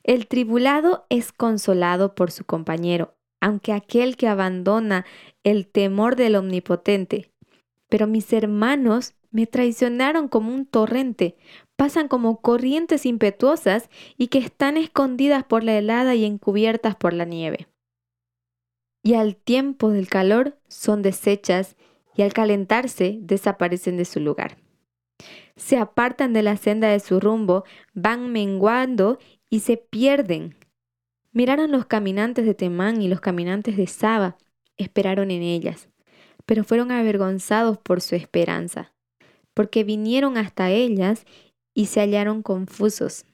El 0.03 0.27
tribulado 0.27 1.05
es 1.09 1.31
consolado 1.31 2.15
por 2.15 2.31
su 2.31 2.45
compañero, 2.45 3.15
aunque 3.39 3.73
aquel 3.73 4.17
que 4.17 4.27
abandona 4.27 5.05
el 5.43 5.67
temor 5.67 6.15
del 6.15 6.35
Omnipotente. 6.35 7.31
Pero 7.89 8.07
mis 8.07 8.31
hermanos 8.33 9.13
me 9.31 9.47
traicionaron 9.47 10.27
como 10.27 10.53
un 10.53 10.65
torrente, 10.65 11.37
pasan 11.75 12.07
como 12.07 12.41
corrientes 12.41 13.05
impetuosas 13.05 13.89
y 14.17 14.27
que 14.27 14.39
están 14.39 14.77
escondidas 14.77 15.43
por 15.43 15.63
la 15.63 15.77
helada 15.77 16.15
y 16.15 16.25
encubiertas 16.25 16.95
por 16.95 17.13
la 17.13 17.25
nieve. 17.25 17.67
Y 19.03 19.15
al 19.15 19.35
tiempo 19.35 19.89
del 19.89 20.07
calor 20.07 20.57
son 20.67 21.01
deshechas 21.01 21.75
y 22.15 22.21
al 22.21 22.33
calentarse 22.33 23.17
desaparecen 23.21 23.97
de 23.97 24.05
su 24.05 24.19
lugar. 24.19 24.57
Se 25.61 25.77
apartan 25.77 26.33
de 26.33 26.41
la 26.41 26.57
senda 26.57 26.87
de 26.87 26.99
su 26.99 27.19
rumbo, 27.19 27.65
van 27.93 28.31
menguando 28.31 29.19
y 29.49 29.59
se 29.59 29.77
pierden. 29.77 30.55
Miraron 31.31 31.71
los 31.71 31.85
caminantes 31.85 32.45
de 32.45 32.55
Temán 32.55 33.01
y 33.01 33.07
los 33.07 33.21
caminantes 33.21 33.77
de 33.77 33.85
Saba, 33.85 34.37
esperaron 34.77 35.29
en 35.29 35.43
ellas, 35.43 35.87
pero 36.45 36.63
fueron 36.63 36.91
avergonzados 36.91 37.77
por 37.77 38.01
su 38.01 38.15
esperanza 38.15 38.91
porque 39.53 39.83
vinieron 39.83 40.37
hasta 40.37 40.69
ellas 40.71 41.25
y 41.73 41.87
se 41.87 41.99
hallaron 41.99 42.41
confusos. 42.41 43.25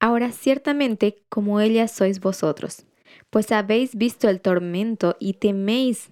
Ahora 0.00 0.32
ciertamente 0.32 1.22
como 1.28 1.60
ellas 1.60 1.92
sois 1.92 2.20
vosotros, 2.20 2.86
pues 3.30 3.52
habéis 3.52 3.94
visto 3.94 4.28
el 4.28 4.40
tormento 4.40 5.16
y 5.20 5.34
teméis. 5.34 6.10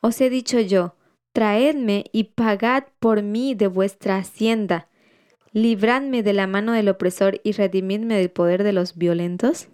Os 0.00 0.20
he 0.20 0.28
dicho 0.28 0.60
yo, 0.60 0.96
traedme 1.32 2.04
y 2.12 2.24
pagad 2.24 2.84
por 2.98 3.22
mí 3.22 3.54
de 3.54 3.66
vuestra 3.66 4.16
hacienda. 4.16 4.88
Libradme 5.52 6.22
de 6.22 6.32
la 6.32 6.46
mano 6.46 6.72
del 6.72 6.88
opresor 6.88 7.40
y 7.44 7.52
redimidme 7.52 8.16
del 8.16 8.30
poder 8.30 8.62
de 8.62 8.72
los 8.72 8.96
violentos. 8.96 9.68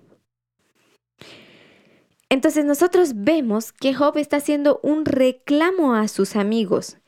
Entonces 2.31 2.65
nosotros 2.65 3.13
vemos 3.15 3.73
que 3.73 3.95
Job 3.95 4.19
está 4.19 4.37
haciendo 4.37 4.81
un 4.83 5.05
reclamo 5.05 5.95
a 5.95 6.09
sus 6.09 6.37
amigos. 6.37 6.99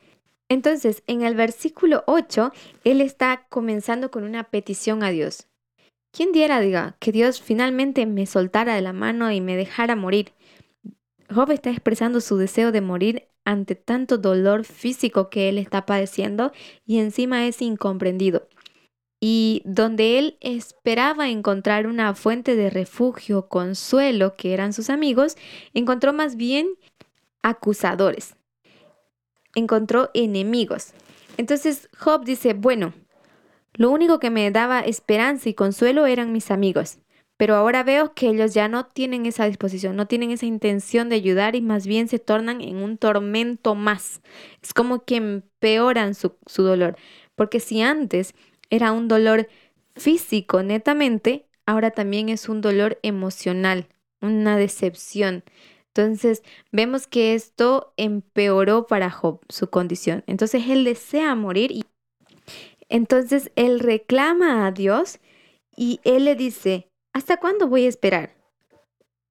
Entonces, 0.49 1.03
en 1.07 1.21
el 1.21 1.35
versículo 1.35 2.03
8, 2.07 2.51
él 2.83 2.99
está 2.99 3.45
comenzando 3.49 4.11
con 4.11 4.23
una 4.23 4.45
petición 4.45 5.03
a 5.03 5.09
Dios. 5.09 5.47
¿Quién 6.11 6.33
diera, 6.33 6.59
diga, 6.59 6.97
que 6.99 7.13
Dios 7.13 7.41
finalmente 7.41 8.05
me 8.05 8.25
soltara 8.25 8.75
de 8.75 8.81
la 8.81 8.91
mano 8.91 9.31
y 9.31 9.39
me 9.39 9.55
dejara 9.55 9.95
morir? 9.95 10.33
Job 11.33 11.51
está 11.51 11.69
expresando 11.69 12.19
su 12.19 12.35
deseo 12.35 12.73
de 12.73 12.81
morir 12.81 13.30
ante 13.45 13.75
tanto 13.75 14.17
dolor 14.17 14.65
físico 14.65 15.29
que 15.29 15.49
él 15.49 15.57
está 15.57 15.85
padeciendo 15.85 16.51
y 16.85 16.99
encima 16.99 17.47
es 17.47 17.61
incomprendido. 17.61 18.47
Y 19.19 19.61
donde 19.65 20.17
él 20.17 20.37
esperaba 20.41 21.29
encontrar 21.29 21.85
una 21.85 22.15
fuente 22.15 22.55
de 22.55 22.69
refugio, 22.69 23.47
consuelo, 23.47 24.35
que 24.35 24.53
eran 24.53 24.73
sus 24.73 24.89
amigos, 24.89 25.37
encontró 25.73 26.11
más 26.11 26.35
bien 26.35 26.69
acusadores 27.43 28.35
encontró 29.55 30.09
enemigos. 30.13 30.93
Entonces 31.37 31.89
Job 31.97 32.23
dice, 32.25 32.53
bueno, 32.53 32.93
lo 33.73 33.89
único 33.89 34.19
que 34.19 34.29
me 34.29 34.49
daba 34.51 34.81
esperanza 34.81 35.49
y 35.49 35.53
consuelo 35.53 36.05
eran 36.05 36.31
mis 36.31 36.51
amigos, 36.51 36.97
pero 37.41 37.55
ahora 37.55 37.81
veo 37.81 38.13
que 38.13 38.29
ellos 38.29 38.53
ya 38.53 38.67
no 38.67 38.85
tienen 38.85 39.25
esa 39.25 39.45
disposición, 39.45 39.95
no 39.95 40.05
tienen 40.05 40.29
esa 40.29 40.45
intención 40.45 41.09
de 41.09 41.15
ayudar 41.15 41.55
y 41.55 41.61
más 41.61 41.87
bien 41.87 42.07
se 42.07 42.19
tornan 42.19 42.61
en 42.61 42.75
un 42.75 42.99
tormento 42.99 43.73
más. 43.73 44.21
Es 44.61 44.75
como 44.75 45.05
que 45.05 45.15
empeoran 45.15 46.13
su, 46.13 46.35
su 46.45 46.61
dolor, 46.61 46.97
porque 47.33 47.59
si 47.59 47.81
antes 47.81 48.35
era 48.69 48.91
un 48.91 49.07
dolor 49.07 49.49
físico 49.95 50.61
netamente, 50.61 51.47
ahora 51.65 51.89
también 51.89 52.29
es 52.29 52.47
un 52.47 52.61
dolor 52.61 52.99
emocional, 53.01 53.87
una 54.21 54.55
decepción. 54.55 55.43
Entonces 55.87 56.43
vemos 56.71 57.07
que 57.07 57.33
esto 57.33 57.91
empeoró 57.97 58.85
para 58.85 59.09
Job 59.09 59.39
su 59.49 59.67
condición. 59.67 60.23
Entonces 60.27 60.65
él 60.69 60.83
desea 60.83 61.33
morir 61.33 61.71
y 61.71 61.85
entonces 62.87 63.51
él 63.55 63.79
reclama 63.79 64.67
a 64.67 64.71
Dios 64.71 65.17
y 65.75 66.01
él 66.03 66.25
le 66.25 66.35
dice, 66.35 66.90
¿hasta 67.13 67.37
cuándo 67.37 67.67
voy 67.67 67.85
a 67.85 67.89
esperar? 67.89 68.35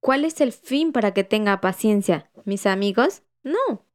¿Cuál 0.00 0.24
es 0.24 0.40
el 0.40 0.52
fin 0.52 0.92
para 0.92 1.12
que 1.12 1.24
tenga 1.24 1.60
paciencia? 1.60 2.30
¿Mis 2.44 2.66
amigos? 2.66 3.22
No. 3.42 3.86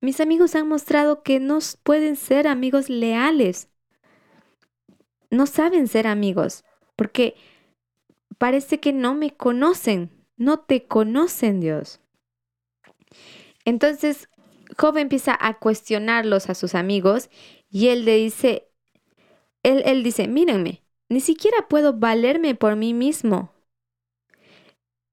Mis 0.00 0.20
amigos 0.20 0.54
han 0.54 0.68
mostrado 0.68 1.22
que 1.22 1.40
no 1.40 1.58
pueden 1.82 2.16
ser 2.16 2.46
amigos 2.48 2.88
leales. 2.88 3.68
No 5.30 5.46
saben 5.46 5.88
ser 5.88 6.06
amigos 6.06 6.64
porque 6.96 7.36
parece 8.38 8.80
que 8.80 8.92
no 8.92 9.14
me 9.14 9.36
conocen 9.36 10.24
no 10.36 10.60
te 10.60 10.86
conocen 10.86 11.60
Dios. 11.60 12.00
Entonces 13.64 14.28
Job 14.76 14.96
empieza 14.98 15.36
a 15.38 15.58
cuestionarlos 15.58 16.48
a 16.50 16.54
sus 16.54 16.74
amigos 16.74 17.30
y 17.70 17.88
él 17.88 18.04
le 18.04 18.16
dice, 18.16 18.68
él, 19.62 19.82
él 19.86 20.02
dice, 20.02 20.28
mírenme, 20.28 20.82
ni 21.08 21.20
siquiera 21.20 21.68
puedo 21.68 21.94
valerme 21.94 22.54
por 22.54 22.76
mí 22.76 22.94
mismo. 22.94 23.52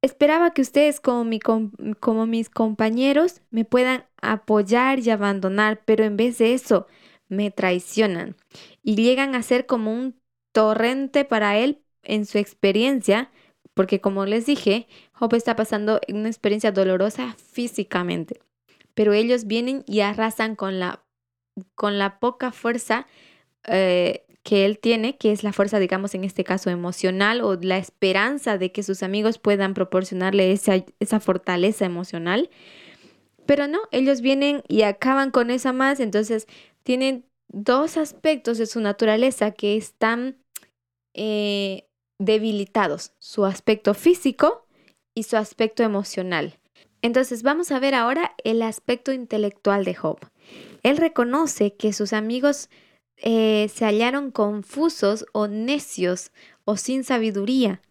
Esperaba 0.01 0.51
que 0.51 0.61
ustedes 0.61 0.99
como, 0.99 1.23
mi, 1.23 1.39
como 1.39 2.25
mis 2.25 2.49
compañeros 2.49 3.41
me 3.51 3.65
puedan 3.65 4.05
apoyar 4.21 4.99
y 4.99 5.09
abandonar, 5.11 5.83
pero 5.85 6.03
en 6.03 6.17
vez 6.17 6.39
de 6.39 6.53
eso 6.53 6.87
me 7.29 7.51
traicionan 7.51 8.35
y 8.83 8.95
llegan 8.95 9.35
a 9.35 9.43
ser 9.43 9.65
como 9.65 9.93
un 9.93 10.19
torrente 10.53 11.23
para 11.23 11.57
él 11.57 11.83
en 12.03 12.25
su 12.25 12.39
experiencia 12.39 13.31
porque 13.73 14.01
como 14.01 14.25
les 14.25 14.45
dije, 14.45 14.87
Job 15.13 15.33
está 15.35 15.55
pasando 15.55 16.01
una 16.09 16.27
experiencia 16.27 16.71
dolorosa 16.71 17.35
físicamente, 17.37 18.41
pero 18.93 19.13
ellos 19.13 19.45
vienen 19.45 19.83
y 19.87 20.01
arrasan 20.01 20.55
con 20.55 20.79
la, 20.79 21.03
con 21.75 21.97
la 21.97 22.19
poca 22.19 22.51
fuerza 22.51 23.07
eh, 23.67 24.25
que 24.43 24.65
él 24.65 24.79
tiene, 24.79 25.17
que 25.17 25.31
es 25.31 25.43
la 25.43 25.53
fuerza, 25.53 25.79
digamos, 25.79 26.15
en 26.15 26.23
este 26.23 26.43
caso 26.43 26.69
emocional 26.69 27.41
o 27.41 27.55
la 27.55 27.77
esperanza 27.77 28.57
de 28.57 28.71
que 28.71 28.83
sus 28.83 29.03
amigos 29.03 29.37
puedan 29.37 29.73
proporcionarle 29.73 30.51
esa, 30.51 30.83
esa 30.99 31.19
fortaleza 31.19 31.85
emocional. 31.85 32.49
Pero 33.45 33.67
no, 33.67 33.79
ellos 33.91 34.21
vienen 34.21 34.63
y 34.67 34.81
acaban 34.81 35.31
con 35.31 35.51
esa 35.51 35.73
más, 35.73 35.99
entonces 35.99 36.47
tienen 36.83 37.25
dos 37.49 37.97
aspectos 37.97 38.57
de 38.57 38.65
su 38.65 38.79
naturaleza 38.79 39.51
que 39.51 39.77
están 39.77 40.37
eh, 41.13 41.87
debilitados, 42.17 43.13
su 43.19 43.45
aspecto 43.45 43.93
físico 43.93 44.65
y 45.13 45.23
su 45.23 45.37
aspecto 45.37 45.83
emocional. 45.83 46.57
Entonces 47.01 47.43
vamos 47.43 47.71
a 47.71 47.79
ver 47.79 47.95
ahora 47.95 48.35
el 48.43 48.61
aspecto 48.61 49.11
intelectual 49.11 49.83
de 49.83 49.95
Job. 49.95 50.19
Él 50.83 50.97
reconoce 50.97 51.73
que 51.75 51.93
sus 51.93 52.13
amigos 52.13 52.69
eh, 53.17 53.69
se 53.73 53.85
hallaron 53.85 54.31
confusos 54.31 55.25
o 55.33 55.47
necios 55.47 56.31
o 56.65 56.77
sin 56.77 57.03
sabiduría, 57.03 57.81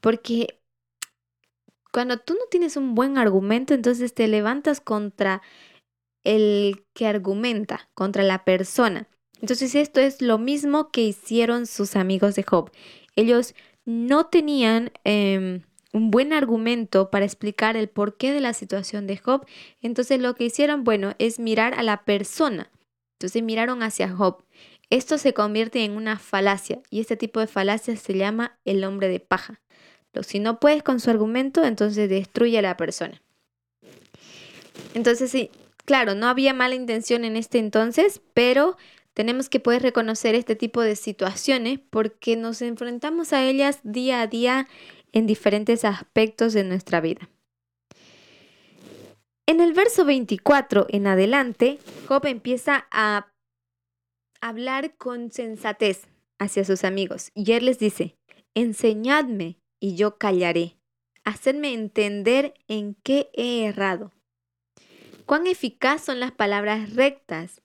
porque 0.00 0.60
cuando 1.92 2.18
tú 2.18 2.34
no 2.34 2.40
tienes 2.50 2.76
un 2.76 2.94
buen 2.94 3.18
argumento, 3.18 3.74
entonces 3.74 4.14
te 4.14 4.28
levantas 4.28 4.80
contra 4.80 5.42
el 6.24 6.84
que 6.94 7.06
argumenta, 7.06 7.88
contra 7.94 8.22
la 8.22 8.44
persona. 8.44 9.08
Entonces 9.40 9.74
esto 9.74 10.00
es 10.00 10.20
lo 10.20 10.38
mismo 10.38 10.90
que 10.90 11.02
hicieron 11.02 11.66
sus 11.66 11.96
amigos 11.96 12.34
de 12.34 12.42
Job. 12.42 12.70
Ellos 13.16 13.54
no 13.84 14.26
tenían 14.26 14.92
em, 15.04 15.62
un 15.92 16.10
buen 16.10 16.32
argumento 16.32 17.10
para 17.10 17.24
explicar 17.24 17.76
el 17.76 17.88
porqué 17.88 18.32
de 18.32 18.40
la 18.40 18.52
situación 18.52 19.06
de 19.06 19.16
Job. 19.16 19.46
Entonces 19.80 20.20
lo 20.20 20.34
que 20.34 20.44
hicieron, 20.44 20.84
bueno, 20.84 21.14
es 21.18 21.38
mirar 21.38 21.74
a 21.74 21.82
la 21.82 22.04
persona. 22.04 22.70
Entonces 23.20 23.42
miraron 23.42 23.82
hacia 23.82 24.08
Job. 24.08 24.42
Esto 24.88 25.18
se 25.18 25.34
convierte 25.34 25.84
en 25.84 25.92
una 25.92 26.18
falacia 26.18 26.80
y 26.88 27.00
este 27.00 27.18
tipo 27.18 27.38
de 27.38 27.46
falacia 27.46 27.94
se 27.94 28.16
llama 28.16 28.58
el 28.64 28.82
hombre 28.82 29.08
de 29.08 29.20
paja. 29.20 29.60
Si 30.22 30.38
no 30.38 30.58
puedes 30.58 30.82
con 30.82 31.00
su 31.00 31.10
argumento, 31.10 31.62
entonces 31.62 32.08
destruye 32.08 32.58
a 32.58 32.62
la 32.62 32.78
persona. 32.78 33.20
Entonces, 34.94 35.30
sí, 35.30 35.50
claro, 35.84 36.14
no 36.14 36.28
había 36.28 36.54
mala 36.54 36.74
intención 36.74 37.24
en 37.26 37.36
este 37.36 37.58
entonces, 37.58 38.22
pero 38.32 38.78
tenemos 39.12 39.50
que 39.50 39.60
poder 39.60 39.82
reconocer 39.82 40.34
este 40.34 40.56
tipo 40.56 40.80
de 40.80 40.96
situaciones 40.96 41.78
porque 41.90 42.36
nos 42.36 42.62
enfrentamos 42.62 43.34
a 43.34 43.44
ellas 43.44 43.80
día 43.82 44.22
a 44.22 44.28
día 44.28 44.66
en 45.12 45.26
diferentes 45.26 45.84
aspectos 45.84 46.54
de 46.54 46.64
nuestra 46.64 47.02
vida. 47.02 47.28
En 49.50 49.60
el 49.60 49.72
verso 49.72 50.04
24 50.04 50.86
en 50.90 51.08
adelante, 51.08 51.80
Job 52.06 52.24
empieza 52.26 52.86
a 52.92 53.32
hablar 54.40 54.96
con 54.96 55.32
sensatez 55.32 56.02
hacia 56.38 56.64
sus 56.64 56.84
amigos 56.84 57.32
y 57.34 57.50
él 57.50 57.64
les 57.64 57.80
dice, 57.80 58.14
enseñadme 58.54 59.58
y 59.80 59.96
yo 59.96 60.18
callaré, 60.18 60.76
hacedme 61.24 61.74
entender 61.74 62.54
en 62.68 62.94
qué 63.02 63.28
he 63.32 63.64
errado. 63.64 64.12
Cuán 65.26 65.48
eficaz 65.48 66.04
son 66.04 66.20
las 66.20 66.30
palabras 66.30 66.94
rectas, 66.94 67.60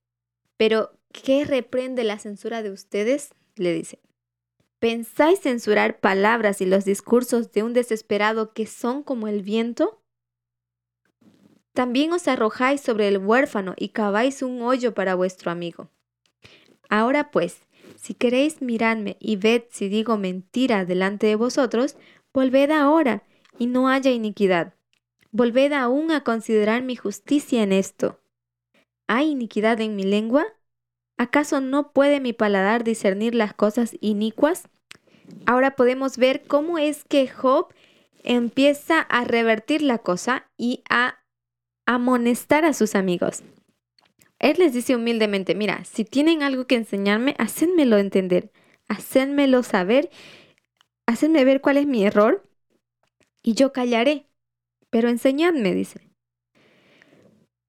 pero 0.57 0.97
¿qué 1.13 1.45
reprende 1.45 2.03
la 2.03 2.17
censura 2.17 2.63
de 2.63 2.71
ustedes? 2.71 3.35
le 3.57 3.73
dice. 3.73 3.99
¿Pensáis 4.79 5.41
censurar 5.41 5.99
palabras 5.99 6.61
y 6.61 6.65
los 6.65 6.83
discursos 6.83 7.51
de 7.51 7.61
un 7.61 7.73
desesperado 7.73 8.53
que 8.53 8.65
son 8.65 9.03
como 9.03 9.27
el 9.27 9.43
viento? 9.43 10.01
También 11.75 12.13
os 12.13 12.29
arrojáis 12.29 12.79
sobre 12.79 13.09
el 13.09 13.17
huérfano 13.17 13.73
y 13.77 13.89
caváis 13.89 14.41
un 14.41 14.61
hoyo 14.61 14.93
para 14.93 15.13
vuestro 15.13 15.51
amigo. 15.51 15.89
Ahora 16.87 17.31
pues, 17.31 17.57
si 17.97 18.13
queréis 18.13 18.61
mirarme 18.61 19.17
y 19.19 19.35
ved 19.35 19.63
si 19.69 19.89
digo 19.89 20.15
mentira 20.17 20.85
delante 20.85 21.27
de 21.27 21.35
vosotros, 21.35 21.97
volved 22.33 22.71
ahora 22.71 23.23
y 23.59 23.67
no 23.67 23.89
haya 23.89 24.11
iniquidad. 24.11 24.73
Volved 25.31 25.73
aún 25.73 26.11
a 26.11 26.23
considerar 26.23 26.81
mi 26.81 26.95
justicia 26.95 27.61
en 27.61 27.73
esto. 27.73 28.21
¿Hay 29.07 29.31
iniquidad 29.31 29.81
en 29.81 29.97
mi 29.97 30.03
lengua? 30.03 30.45
¿Acaso 31.17 31.59
no 31.59 31.91
puede 31.91 32.21
mi 32.21 32.31
paladar 32.31 32.85
discernir 32.85 33.35
las 33.35 33.53
cosas 33.53 33.97
inicuas? 33.99 34.69
Ahora 35.45 35.75
podemos 35.75 36.17
ver 36.17 36.43
cómo 36.47 36.77
es 36.77 37.03
que 37.03 37.27
Job 37.27 37.67
empieza 38.23 39.01
a 39.01 39.25
revertir 39.25 39.81
la 39.81 39.97
cosa 39.97 40.49
y 40.57 40.81
a 40.89 41.19
amonestar 41.85 42.65
a 42.65 42.73
sus 42.73 42.95
amigos. 42.95 43.43
Él 44.39 44.57
les 44.59 44.73
dice 44.73 44.95
humildemente, 44.95 45.55
mira, 45.55 45.83
si 45.85 46.03
tienen 46.05 46.43
algo 46.43 46.67
que 46.67 46.75
enseñarme, 46.75 47.35
hacedmelo 47.37 47.97
entender, 47.97 48.51
hacedmelo 48.87 49.63
saber, 49.63 50.09
hacedme 51.05 51.45
ver 51.45 51.61
cuál 51.61 51.77
es 51.77 51.87
mi 51.87 52.03
error 52.03 52.43
y 53.41 53.53
yo 53.53 53.71
callaré, 53.71 54.27
pero 54.89 55.09
enseñadme, 55.09 55.73
dice. 55.73 56.09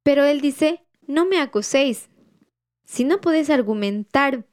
Pero 0.03 0.25
él 0.25 0.41
dice, 0.41 0.85
no 1.07 1.27
me 1.27 1.41
acuséis. 1.41 2.09
Si 2.85 3.05
no 3.05 3.21
podéis 3.21 3.51
argumentar 3.51 4.45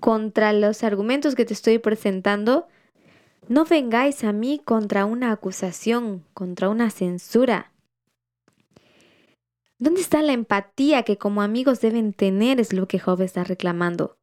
contra 0.00 0.52
los 0.52 0.84
argumentos 0.84 1.34
que 1.34 1.44
te 1.44 1.54
estoy 1.54 1.78
presentando, 1.78 2.68
no 3.48 3.64
vengáis 3.64 4.24
a 4.24 4.32
mí 4.32 4.60
contra 4.64 5.04
una 5.04 5.32
acusación, 5.32 6.24
contra 6.32 6.68
una 6.68 6.90
censura. 6.90 7.71
¿Dónde 9.82 10.00
está 10.00 10.22
la 10.22 10.32
empatía 10.32 11.02
que 11.02 11.18
como 11.18 11.42
amigos 11.42 11.80
deben 11.80 12.12
tener? 12.12 12.60
Es 12.60 12.72
lo 12.72 12.86
que 12.86 13.00
Job 13.00 13.20
está 13.20 13.42
reclamando. 13.42 14.16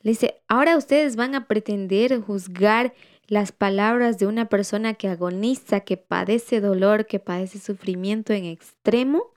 Le 0.00 0.12
dice, 0.12 0.40
ahora 0.48 0.78
ustedes 0.78 1.14
van 1.14 1.34
a 1.34 1.46
pretender 1.46 2.18
juzgar 2.22 2.94
las 3.26 3.52
palabras 3.52 4.18
de 4.18 4.26
una 4.26 4.48
persona 4.48 4.94
que 4.94 5.08
agoniza, 5.08 5.80
que 5.80 5.98
padece 5.98 6.62
dolor, 6.62 7.04
que 7.04 7.18
padece 7.18 7.58
sufrimiento 7.58 8.32
en 8.32 8.46
extremo. 8.46 9.34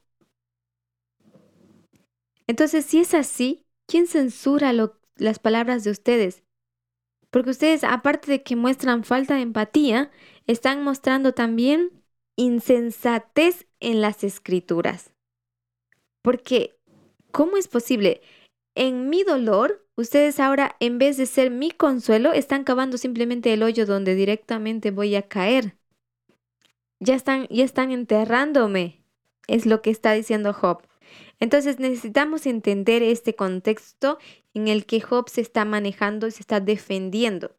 Entonces, 2.48 2.86
si 2.86 3.02
es 3.02 3.14
así, 3.14 3.66
¿quién 3.88 4.08
censura 4.08 4.72
las 5.18 5.40
palabras 5.40 5.84
de 5.84 5.92
ustedes? 5.92 6.44
Porque 7.30 7.50
ustedes, 7.50 7.84
aparte 7.84 8.32
de 8.32 8.42
que 8.42 8.56
muestran 8.56 9.04
falta 9.04 9.36
de 9.36 9.42
empatía, 9.42 10.12
están 10.48 10.82
mostrando 10.82 11.34
también 11.34 11.92
insensatez 12.38 13.68
en 13.82 14.00
las 14.00 14.24
escrituras. 14.24 15.11
Porque, 16.22 16.78
¿cómo 17.32 17.58
es 17.58 17.68
posible? 17.68 18.22
En 18.76 19.10
mi 19.10 19.24
dolor, 19.24 19.86
ustedes 19.96 20.40
ahora, 20.40 20.76
en 20.80 20.98
vez 20.98 21.18
de 21.18 21.26
ser 21.26 21.52
mi 21.52 21.72
consuelo, 21.72 22.32
están 22.34 22.64
cavando 22.64 22.98
simplemente 22.98 23.54
el 23.54 23.64
hoyo 23.64 23.86
donde 23.86 24.16
directamente 24.16 24.92
voy 24.92 25.16
a 25.16 25.24
caer. 25.24 25.76
Ya 27.00 27.16
están, 27.16 27.48
ya 27.50 27.66
están 27.66 27.92
enterrándome, 27.92 29.04
es 29.48 29.66
lo 29.66 29.82
que 29.82 29.90
está 29.90 30.14
diciendo 30.14 30.54
Job. 30.54 30.84
Entonces 31.40 31.80
necesitamos 31.80 32.46
entender 32.46 33.02
este 33.02 33.36
contexto 33.36 34.20
en 34.54 34.68
el 34.68 34.86
que 34.86 35.02
Job 35.02 35.30
se 35.30 35.42
está 35.42 35.66
manejando 35.66 36.28
y 36.28 36.32
se 36.32 36.42
está 36.42 36.60
defendiendo. 36.60 37.56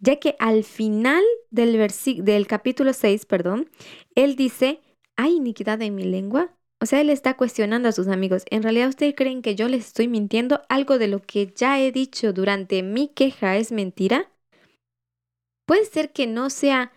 Ya 0.00 0.16
que 0.16 0.36
al 0.38 0.62
final 0.62 1.24
del, 1.50 1.90
del 2.18 2.46
capítulo 2.46 2.92
6, 2.92 3.26
perdón, 3.26 3.70
él 4.14 4.36
dice, 4.36 4.80
¿hay 5.16 5.36
iniquidad 5.36 5.80
en 5.82 5.94
mi 5.94 6.04
lengua? 6.04 6.54
O 6.80 6.86
sea, 6.86 7.00
él 7.00 7.10
está 7.10 7.36
cuestionando 7.36 7.88
a 7.88 7.92
sus 7.92 8.08
amigos. 8.08 8.44
¿En 8.50 8.62
realidad 8.62 8.88
ustedes 8.88 9.14
creen 9.16 9.42
que 9.42 9.56
yo 9.56 9.68
les 9.68 9.86
estoy 9.86 10.06
mintiendo? 10.06 10.62
¿Algo 10.68 10.98
de 10.98 11.08
lo 11.08 11.20
que 11.20 11.52
ya 11.54 11.80
he 11.80 11.90
dicho 11.90 12.32
durante 12.32 12.82
mi 12.82 13.08
queja 13.08 13.56
es 13.56 13.72
mentira? 13.72 14.30
Puede 15.66 15.84
ser 15.84 16.12
que 16.12 16.26
no 16.26 16.50
sea 16.50 16.92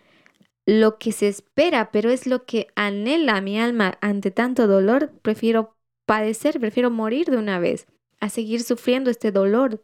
lo 0.66 0.98
que 0.98 1.10
se 1.10 1.28
espera, 1.28 1.90
pero 1.90 2.10
es 2.10 2.26
lo 2.26 2.44
que 2.44 2.68
anhela 2.76 3.40
mi 3.40 3.58
alma 3.58 3.98
ante 4.00 4.30
tanto 4.30 4.68
dolor. 4.68 5.10
Prefiero 5.22 5.76
padecer, 6.06 6.60
prefiero 6.60 6.90
morir 6.90 7.26
de 7.26 7.36
una 7.36 7.58
vez 7.58 7.86
a 8.20 8.28
seguir 8.28 8.62
sufriendo 8.62 9.10
este 9.10 9.32
dolor. 9.32 9.82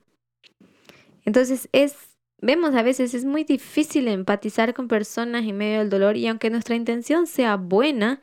Entonces 1.24 1.68
es, 1.72 1.96
vemos 2.40 2.74
a 2.74 2.82
veces 2.82 3.14
es 3.14 3.24
muy 3.24 3.42
difícil 3.42 4.06
empatizar 4.06 4.74
con 4.74 4.86
personas 4.86 5.44
en 5.44 5.56
medio 5.56 5.80
del 5.80 5.90
dolor 5.90 6.16
y 6.16 6.28
aunque 6.28 6.48
nuestra 6.48 6.76
intención 6.76 7.26
sea 7.26 7.56
buena, 7.56 8.20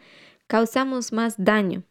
causamos 0.47 1.11
más 1.11 1.35
daño. 1.37 1.83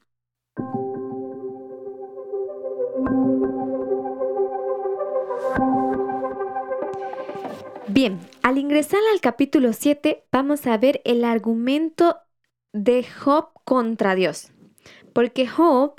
Bien, 7.88 8.18
al 8.42 8.58
ingresar 8.58 9.00
al 9.12 9.20
capítulo 9.20 9.72
7 9.72 10.24
vamos 10.32 10.66
a 10.66 10.76
ver 10.78 11.00
el 11.04 11.24
argumento 11.24 12.18
de 12.72 13.04
Job 13.04 13.50
contra 13.64 14.14
Dios. 14.14 14.50
Porque 15.12 15.46
Job, 15.46 15.94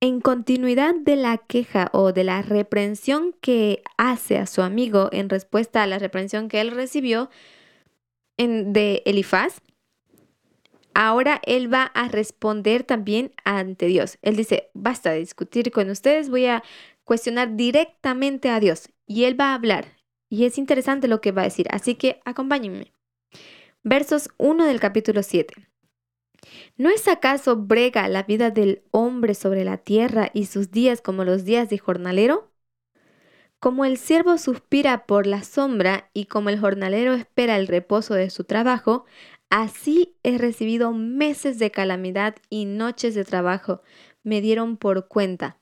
en 0.00 0.20
continuidad 0.20 0.94
de 0.94 1.16
la 1.16 1.38
queja 1.38 1.88
o 1.94 2.12
de 2.12 2.24
la 2.24 2.42
reprensión 2.42 3.34
que 3.40 3.82
hace 3.96 4.36
a 4.36 4.46
su 4.46 4.60
amigo 4.60 5.08
en 5.12 5.30
respuesta 5.30 5.82
a 5.82 5.86
la 5.86 5.98
reprensión 5.98 6.48
que 6.48 6.60
él 6.60 6.70
recibió 6.70 7.30
en, 8.36 8.74
de 8.74 9.02
Elifaz, 9.06 9.62
ahora 10.94 11.40
él 11.44 11.72
va 11.72 11.84
a 11.84 12.08
responder 12.08 12.84
también 12.84 13.32
ante 13.44 13.86
Dios. 13.86 14.18
Él 14.22 14.36
dice, 14.36 14.70
basta 14.74 15.10
de 15.10 15.18
discutir 15.18 15.70
con 15.70 15.90
ustedes, 15.90 16.30
voy 16.30 16.46
a 16.46 16.62
cuestionar 17.04 17.56
directamente 17.56 18.48
a 18.48 18.60
Dios. 18.60 18.88
Y 19.06 19.24
él 19.24 19.38
va 19.38 19.50
a 19.50 19.54
hablar. 19.54 19.86
Y 20.28 20.46
es 20.46 20.58
interesante 20.58 21.08
lo 21.08 21.20
que 21.20 21.32
va 21.32 21.42
a 21.42 21.44
decir, 21.44 21.66
así 21.70 21.94
que 21.94 22.20
acompáñenme. 22.24 22.92
Versos 23.82 24.30
1 24.38 24.64
del 24.64 24.80
capítulo 24.80 25.22
7. 25.22 25.68
¿No 26.76 26.90
es 26.90 27.06
acaso 27.08 27.56
brega 27.56 28.08
la 28.08 28.22
vida 28.22 28.50
del 28.50 28.82
hombre 28.90 29.34
sobre 29.34 29.64
la 29.64 29.78
tierra 29.78 30.30
y 30.32 30.46
sus 30.46 30.70
días 30.70 31.00
como 31.00 31.24
los 31.24 31.44
días 31.44 31.68
de 31.68 31.78
jornalero? 31.78 32.50
Como 33.60 33.84
el 33.84 33.96
siervo 33.96 34.36
suspira 34.36 35.06
por 35.06 35.26
la 35.26 35.42
sombra 35.42 36.10
y 36.12 36.26
como 36.26 36.50
el 36.50 36.60
jornalero 36.60 37.14
espera 37.14 37.56
el 37.56 37.66
reposo 37.66 38.14
de 38.14 38.28
su 38.28 38.44
trabajo, 38.44 39.06
así 39.54 40.16
he 40.24 40.36
recibido 40.36 40.92
meses 40.92 41.60
de 41.60 41.70
calamidad 41.70 42.34
y 42.50 42.64
noches 42.64 43.14
de 43.14 43.24
trabajo. 43.24 43.82
Me 44.24 44.40
dieron 44.40 44.76
por 44.76 45.06
cuenta. 45.06 45.60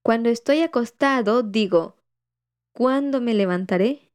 Cuando 0.00 0.30
estoy 0.30 0.60
acostado, 0.60 1.42
digo, 1.42 1.98
¿cuándo 2.72 3.20
me 3.20 3.34
levantaré? 3.34 4.12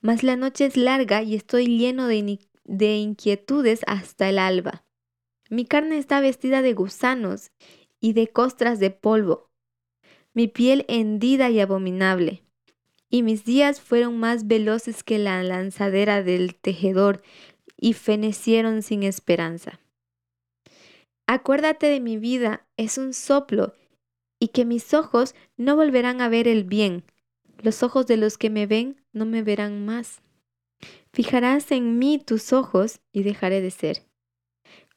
Mas 0.00 0.24
la 0.24 0.34
noche 0.34 0.66
es 0.66 0.76
larga 0.76 1.22
y 1.22 1.36
estoy 1.36 1.78
lleno 1.78 2.08
de, 2.08 2.40
de 2.64 2.96
inquietudes 2.96 3.82
hasta 3.86 4.28
el 4.28 4.40
alba. 4.40 4.84
Mi 5.48 5.64
carne 5.64 5.98
está 5.98 6.20
vestida 6.20 6.60
de 6.60 6.74
gusanos 6.74 7.52
y 8.00 8.14
de 8.14 8.26
costras 8.26 8.80
de 8.80 8.90
polvo, 8.90 9.52
mi 10.34 10.48
piel 10.48 10.84
hendida 10.88 11.50
y 11.50 11.60
abominable 11.60 12.42
y 13.10 13.24
mis 13.24 13.44
días 13.44 13.80
fueron 13.80 14.18
más 14.18 14.46
veloces 14.46 15.02
que 15.02 15.18
la 15.18 15.42
lanzadera 15.42 16.22
del 16.22 16.54
tejedor 16.54 17.22
y 17.80 17.94
fenecieron 17.94 18.82
sin 18.82 19.02
esperanza. 19.02 19.80
Acuérdate 21.26 21.86
de 21.86 22.00
mi 22.00 22.18
vida, 22.18 22.66
es 22.76 22.98
un 22.98 23.14
soplo, 23.14 23.74
y 24.38 24.48
que 24.48 24.64
mis 24.64 24.94
ojos 24.94 25.34
no 25.56 25.76
volverán 25.76 26.20
a 26.20 26.28
ver 26.28 26.48
el 26.48 26.64
bien. 26.64 27.04
Los 27.62 27.82
ojos 27.82 28.06
de 28.06 28.16
los 28.16 28.38
que 28.38 28.50
me 28.50 28.66
ven 28.66 29.00
no 29.12 29.26
me 29.26 29.42
verán 29.42 29.84
más. 29.84 30.20
Fijarás 31.12 31.72
en 31.72 31.98
mí 31.98 32.18
tus 32.18 32.52
ojos 32.52 33.00
y 33.12 33.22
dejaré 33.22 33.60
de 33.60 33.70
ser. 33.70 34.02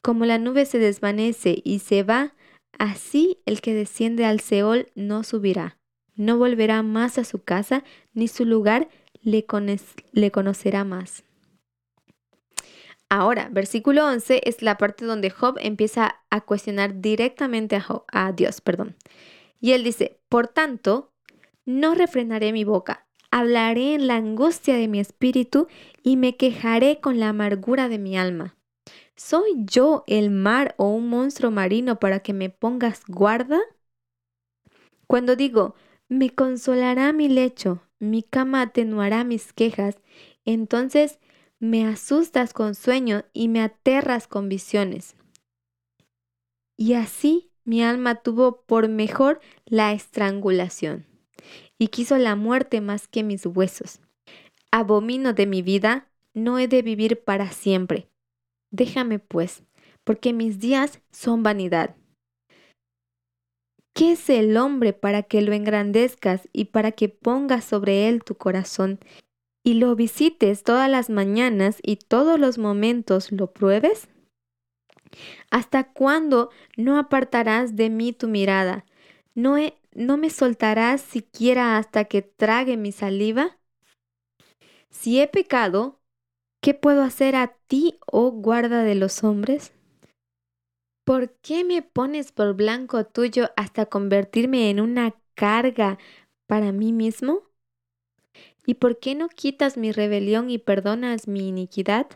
Como 0.02 0.24
la 0.24 0.38
nube 0.38 0.64
se 0.66 0.78
desvanece 0.78 1.60
y 1.64 1.80
se 1.80 2.02
va, 2.02 2.34
así 2.78 3.38
el 3.46 3.60
que 3.60 3.74
desciende 3.74 4.24
al 4.24 4.40
Seol 4.40 4.88
no 4.94 5.24
subirá 5.24 5.78
no 6.16 6.38
volverá 6.38 6.82
más 6.82 7.18
a 7.18 7.24
su 7.24 7.42
casa, 7.42 7.84
ni 8.12 8.28
su 8.28 8.44
lugar 8.44 8.88
le, 9.22 9.44
conocerá 9.44 10.84
más. 10.84 11.23
Ahora, 13.08 13.48
versículo 13.50 14.06
11 14.06 14.40
es 14.44 14.62
la 14.62 14.76
parte 14.76 15.04
donde 15.04 15.30
Job 15.30 15.56
empieza 15.60 16.22
a 16.30 16.40
cuestionar 16.40 17.00
directamente 17.00 17.80
a, 18.12 18.32
Dios. 18.32 18.60
Perdón. 18.60 18.96
Y 19.60 19.72
él 19.72 19.84
dice, 19.84 20.20
por 20.28 20.48
tanto, 20.48 21.12
no 21.64 21.94
refrenaré 21.94 22.52
mi 22.52 22.64
boca, 22.64 23.06
hablaré 23.30 23.94
en 23.94 24.06
la 24.06 24.16
angustia 24.16 24.76
de 24.76 24.88
mi 24.88 25.00
espíritu 25.00 25.68
y 26.02 26.16
me 26.16 26.36
quejaré 26.36 27.00
con 27.00 27.20
la 27.20 27.28
amargura 27.28 27.88
de 27.88 27.98
mi 27.98 28.18
alma. 28.18 28.56
¿Soy 29.16 29.52
yo 29.58 30.02
el 30.06 30.30
mar 30.30 30.74
o 30.76 30.88
un 30.88 31.08
monstruo 31.08 31.50
marino 31.50 32.00
para 32.00 32.20
que 32.20 32.32
me 32.32 32.50
pongas 32.50 33.02
guarda? 33.06 33.60
Cuando 35.06 35.36
digo, 35.36 35.76
me 36.08 36.30
consolará 36.30 37.12
mi 37.12 37.28
lecho, 37.28 37.82
mi 37.98 38.22
cama 38.22 38.62
atenuará 38.62 39.24
mis 39.24 39.52
quejas, 39.52 39.98
entonces 40.44 41.20
me 41.64 41.86
asustas 41.86 42.52
con 42.52 42.74
sueño 42.74 43.24
y 43.32 43.48
me 43.48 43.62
aterras 43.62 44.28
con 44.28 44.48
visiones. 44.48 45.16
Y 46.76 46.92
así 46.92 47.50
mi 47.64 47.82
alma 47.82 48.16
tuvo 48.16 48.60
por 48.62 48.88
mejor 48.88 49.40
la 49.64 49.92
estrangulación, 49.92 51.06
y 51.78 51.88
quiso 51.88 52.18
la 52.18 52.36
muerte 52.36 52.82
más 52.82 53.08
que 53.08 53.22
mis 53.22 53.46
huesos. 53.46 54.00
Abomino 54.70 55.32
de 55.32 55.46
mi 55.46 55.62
vida, 55.62 56.08
no 56.34 56.58
he 56.58 56.68
de 56.68 56.82
vivir 56.82 57.24
para 57.24 57.50
siempre. 57.50 58.08
Déjame 58.70 59.18
pues, 59.18 59.62
porque 60.04 60.34
mis 60.34 60.58
días 60.58 61.00
son 61.10 61.42
vanidad. 61.42 61.96
¿Qué 63.94 64.12
es 64.12 64.28
el 64.28 64.56
hombre 64.58 64.92
para 64.92 65.22
que 65.22 65.40
lo 65.40 65.52
engrandezcas 65.52 66.48
y 66.52 66.66
para 66.66 66.92
que 66.92 67.08
pongas 67.08 67.64
sobre 67.64 68.08
él 68.08 68.22
tu 68.22 68.34
corazón 68.34 68.98
y 69.64 69.74
lo 69.74 69.96
visites 69.96 70.62
todas 70.62 70.88
las 70.88 71.10
mañanas 71.10 71.78
y 71.82 71.96
todos 71.96 72.38
los 72.38 72.58
momentos 72.58 73.32
lo 73.32 73.52
pruebes? 73.52 74.08
¿Hasta 75.50 75.92
cuándo 75.92 76.50
no 76.76 76.98
apartarás 76.98 77.74
de 77.74 77.90
mí 77.90 78.12
tu 78.12 78.28
mirada? 78.28 78.84
¿No, 79.34 79.56
¿No 79.92 80.16
me 80.16 80.30
soltarás 80.30 81.00
siquiera 81.00 81.78
hasta 81.78 82.04
que 82.04 82.22
trague 82.22 82.76
mi 82.76 82.92
saliva? 82.92 83.58
Si 84.90 85.20
he 85.20 85.26
pecado, 85.26 86.00
¿qué 86.60 86.74
puedo 86.74 87.02
hacer 87.02 87.34
a 87.34 87.56
ti, 87.66 87.98
oh 88.06 88.30
guarda 88.30 88.82
de 88.82 88.94
los 88.94 89.24
hombres? 89.24 89.72
¿Por 91.04 91.30
qué 91.40 91.64
me 91.64 91.82
pones 91.82 92.32
por 92.32 92.54
blanco 92.54 93.04
tuyo 93.04 93.50
hasta 93.56 93.86
convertirme 93.86 94.70
en 94.70 94.80
una 94.80 95.14
carga 95.34 95.98
para 96.46 96.72
mí 96.72 96.92
mismo? 96.92 97.53
¿Y 98.66 98.74
por 98.74 98.98
qué 98.98 99.14
no 99.14 99.28
quitas 99.28 99.76
mi 99.76 99.92
rebelión 99.92 100.50
y 100.50 100.58
perdonas 100.58 101.28
mi 101.28 101.48
iniquidad? 101.48 102.06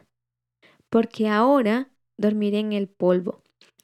Porque 0.88 1.28
ahora 1.28 1.90
dormiré 2.16 2.58
en 2.58 2.72
el 2.72 2.88
polvo, 2.88 3.42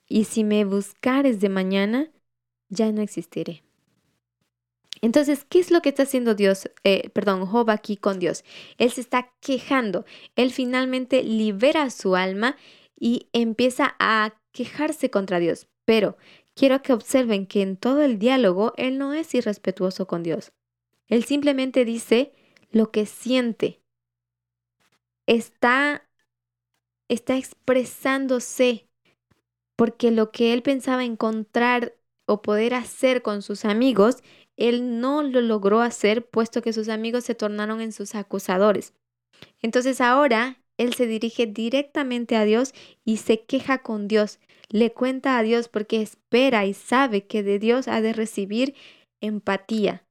y 0.08 0.24
si 0.24 0.44
me 0.44 0.64
buscares 0.64 1.40
de 1.40 1.48
mañana, 1.48 2.10
ya 2.68 2.90
no 2.92 3.02
existiré. 3.02 3.62
Entonces, 5.00 5.44
¿qué 5.44 5.58
es 5.58 5.70
lo 5.70 5.82
que 5.82 5.90
está 5.90 6.04
haciendo 6.04 6.34
Dios, 6.34 6.70
eh, 6.82 7.10
perdón, 7.10 7.44
Job 7.44 7.68
aquí 7.70 7.96
con 7.96 8.18
Dios? 8.18 8.42
Él 8.78 8.90
se 8.90 9.02
está 9.02 9.32
quejando. 9.40 10.06
Él 10.34 10.50
finalmente 10.50 11.22
libera 11.22 11.90
su 11.90 12.16
alma 12.16 12.56
y 12.98 13.28
empieza 13.32 13.96
a 13.98 14.34
quejarse 14.52 15.10
contra 15.10 15.40
Dios. 15.40 15.66
Pero 15.84 16.16
quiero 16.54 16.80
que 16.80 16.94
observen 16.94 17.46
que 17.46 17.60
en 17.60 17.76
todo 17.76 18.02
el 18.02 18.18
diálogo 18.18 18.72
Él 18.78 18.96
no 18.96 19.12
es 19.12 19.34
irrespetuoso 19.34 20.06
con 20.06 20.22
Dios. 20.22 20.52
Él 21.08 21.24
simplemente 21.24 21.84
dice 21.84 22.32
lo 22.75 22.91
que 22.91 23.07
siente. 23.07 23.81
Está, 25.27 26.09
está 27.09 27.37
expresándose 27.37 28.89
porque 29.77 30.11
lo 30.11 30.31
que 30.31 30.53
él 30.53 30.62
pensaba 30.62 31.05
encontrar 31.05 31.95
o 32.27 32.43
poder 32.43 32.75
hacer 32.75 33.22
con 33.22 33.43
sus 33.43 33.64
amigos, 33.64 34.22
él 34.57 35.01
no 35.01 35.22
lo 35.22 35.41
logró 35.41 35.81
hacer 35.81 36.27
puesto 36.29 36.62
que 36.62 36.72
sus 36.72 36.89
amigos 36.89 37.25
se 37.25 37.35
tornaron 37.35 37.81
en 37.81 37.93
sus 37.93 38.14
acusadores. 38.14 38.93
Entonces 39.62 40.01
ahora 40.01 40.62
él 40.77 40.95
se 40.95 41.07
dirige 41.07 41.47
directamente 41.47 42.37
a 42.37 42.45
Dios 42.45 42.75
y 43.05 43.18
se 43.18 43.45
queja 43.45 43.79
con 43.79 44.09
Dios. 44.09 44.39
Le 44.68 44.93
cuenta 44.93 45.39
a 45.39 45.43
Dios 45.43 45.68
porque 45.68 46.03
espera 46.03 46.66
y 46.66 46.75
sabe 46.75 47.27
que 47.27 47.43
de 47.43 47.59
Dios 47.59 47.89
ha 47.89 48.01
de 48.01 48.12
recibir 48.12 48.75
empatía 49.20 50.03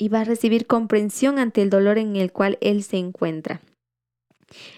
y 0.00 0.08
va 0.08 0.22
a 0.22 0.24
recibir 0.24 0.66
comprensión 0.66 1.38
ante 1.38 1.60
el 1.60 1.68
dolor 1.68 1.98
en 1.98 2.16
el 2.16 2.32
cual 2.32 2.56
él 2.62 2.82
se 2.82 2.96
encuentra. 2.96 3.60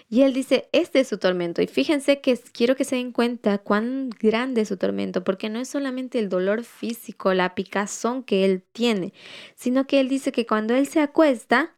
Y 0.09 0.23
él 0.23 0.33
dice, 0.33 0.67
este 0.73 0.99
es 0.99 1.07
su 1.07 1.17
tormento. 1.17 1.61
Y 1.61 1.67
fíjense 1.67 2.19
que 2.19 2.37
quiero 2.51 2.75
que 2.75 2.83
se 2.83 2.97
den 2.97 3.13
cuenta 3.13 3.57
cuán 3.57 4.09
grande 4.09 4.61
es 4.61 4.67
su 4.67 4.75
tormento, 4.75 5.23
porque 5.23 5.47
no 5.47 5.59
es 5.59 5.69
solamente 5.69 6.19
el 6.19 6.27
dolor 6.27 6.65
físico, 6.65 7.33
la 7.33 7.55
picazón 7.55 8.21
que 8.23 8.43
él 8.43 8.63
tiene, 8.73 9.13
sino 9.55 9.87
que 9.87 10.01
él 10.01 10.09
dice 10.09 10.33
que 10.33 10.45
cuando 10.45 10.75
él 10.75 10.87
se 10.87 10.99
acuesta, 10.99 11.73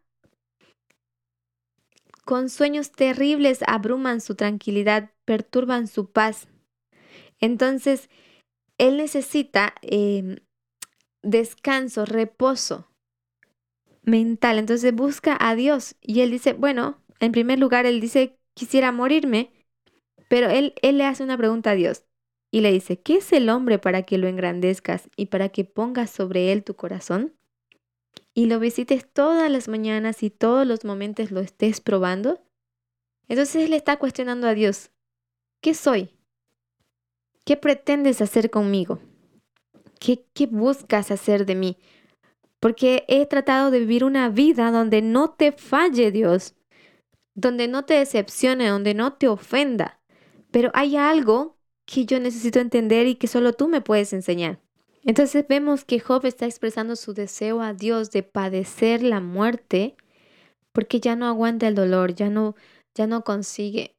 con 2.24 2.50
sueños 2.50 2.90
terribles 2.90 3.60
abruman 3.68 4.20
su 4.20 4.34
tranquilidad, 4.34 5.12
perturban 5.24 5.86
su 5.86 6.10
paz. 6.10 6.48
Entonces, 7.38 8.10
él 8.76 8.96
necesita 8.96 9.72
em, 9.82 10.38
descanso, 11.22 12.06
reposo 12.06 12.88
mental. 14.06 14.58
Entonces 14.58 14.94
busca 14.94 15.36
a 15.38 15.54
Dios 15.54 15.96
y 16.00 16.20
él 16.22 16.30
dice, 16.30 16.54
bueno, 16.54 17.02
en 17.20 17.32
primer 17.32 17.58
lugar, 17.58 17.84
él 17.84 18.00
dice, 18.00 18.38
quisiera 18.54 18.92
morirme, 18.92 19.52
pero 20.28 20.48
él, 20.48 20.74
él 20.82 20.98
le 20.98 21.04
hace 21.04 21.22
una 21.22 21.36
pregunta 21.36 21.72
a 21.72 21.74
Dios 21.74 22.04
y 22.50 22.60
le 22.62 22.72
dice, 22.72 23.00
¿qué 23.02 23.16
es 23.16 23.32
el 23.34 23.50
hombre 23.50 23.78
para 23.78 24.02
que 24.04 24.16
lo 24.16 24.28
engrandezcas 24.28 25.10
y 25.16 25.26
para 25.26 25.50
que 25.50 25.64
pongas 25.64 26.10
sobre 26.10 26.52
él 26.52 26.64
tu 26.64 26.74
corazón? 26.74 27.36
y 28.36 28.46
lo 28.46 28.60
visites 28.60 29.10
todas 29.10 29.50
las 29.50 29.66
mañanas 29.66 30.22
y 30.22 30.28
todos 30.28 30.66
los 30.66 30.84
momentos 30.84 31.30
lo 31.30 31.40
estés 31.40 31.80
probando, 31.80 32.38
entonces 33.28 33.64
él 33.64 33.72
está 33.72 33.96
cuestionando 33.96 34.46
a 34.46 34.52
Dios, 34.52 34.90
¿qué 35.62 35.72
soy? 35.72 36.10
¿Qué 37.46 37.56
pretendes 37.56 38.20
hacer 38.20 38.50
conmigo? 38.50 39.00
¿Qué, 39.98 40.26
¿Qué 40.34 40.46
buscas 40.46 41.10
hacer 41.10 41.46
de 41.46 41.54
mí? 41.54 41.78
Porque 42.66 43.04
he 43.06 43.26
tratado 43.26 43.70
de 43.70 43.78
vivir 43.78 44.02
una 44.02 44.28
vida 44.28 44.72
donde 44.72 45.00
no 45.00 45.30
te 45.30 45.52
falle 45.52 46.10
Dios, 46.10 46.56
donde 47.36 47.68
no 47.68 47.84
te 47.84 47.94
decepcione, 47.94 48.66
donde 48.66 48.92
no 48.92 49.12
te 49.12 49.28
ofenda. 49.28 50.00
Pero 50.50 50.72
hay 50.74 50.96
algo 50.96 51.58
que 51.84 52.06
yo 52.06 52.18
necesito 52.18 52.58
entender 52.58 53.06
y 53.06 53.14
que 53.14 53.28
solo 53.28 53.52
tú 53.52 53.68
me 53.68 53.82
puedes 53.82 54.12
enseñar. 54.12 54.58
Entonces 55.04 55.46
vemos 55.48 55.84
que 55.84 56.00
Job 56.00 56.26
está 56.26 56.46
expresando 56.46 56.96
su 56.96 57.14
deseo 57.14 57.60
a 57.60 57.72
Dios 57.72 58.10
de 58.10 58.24
padecer 58.24 59.00
la 59.00 59.20
muerte 59.20 59.94
porque 60.72 60.98
ya 60.98 61.14
no 61.14 61.28
aguanta 61.28 61.68
el 61.68 61.76
dolor, 61.76 62.16
ya 62.16 62.30
no, 62.30 62.56
ya 62.96 63.06
no 63.06 63.22
consigue. 63.22 63.94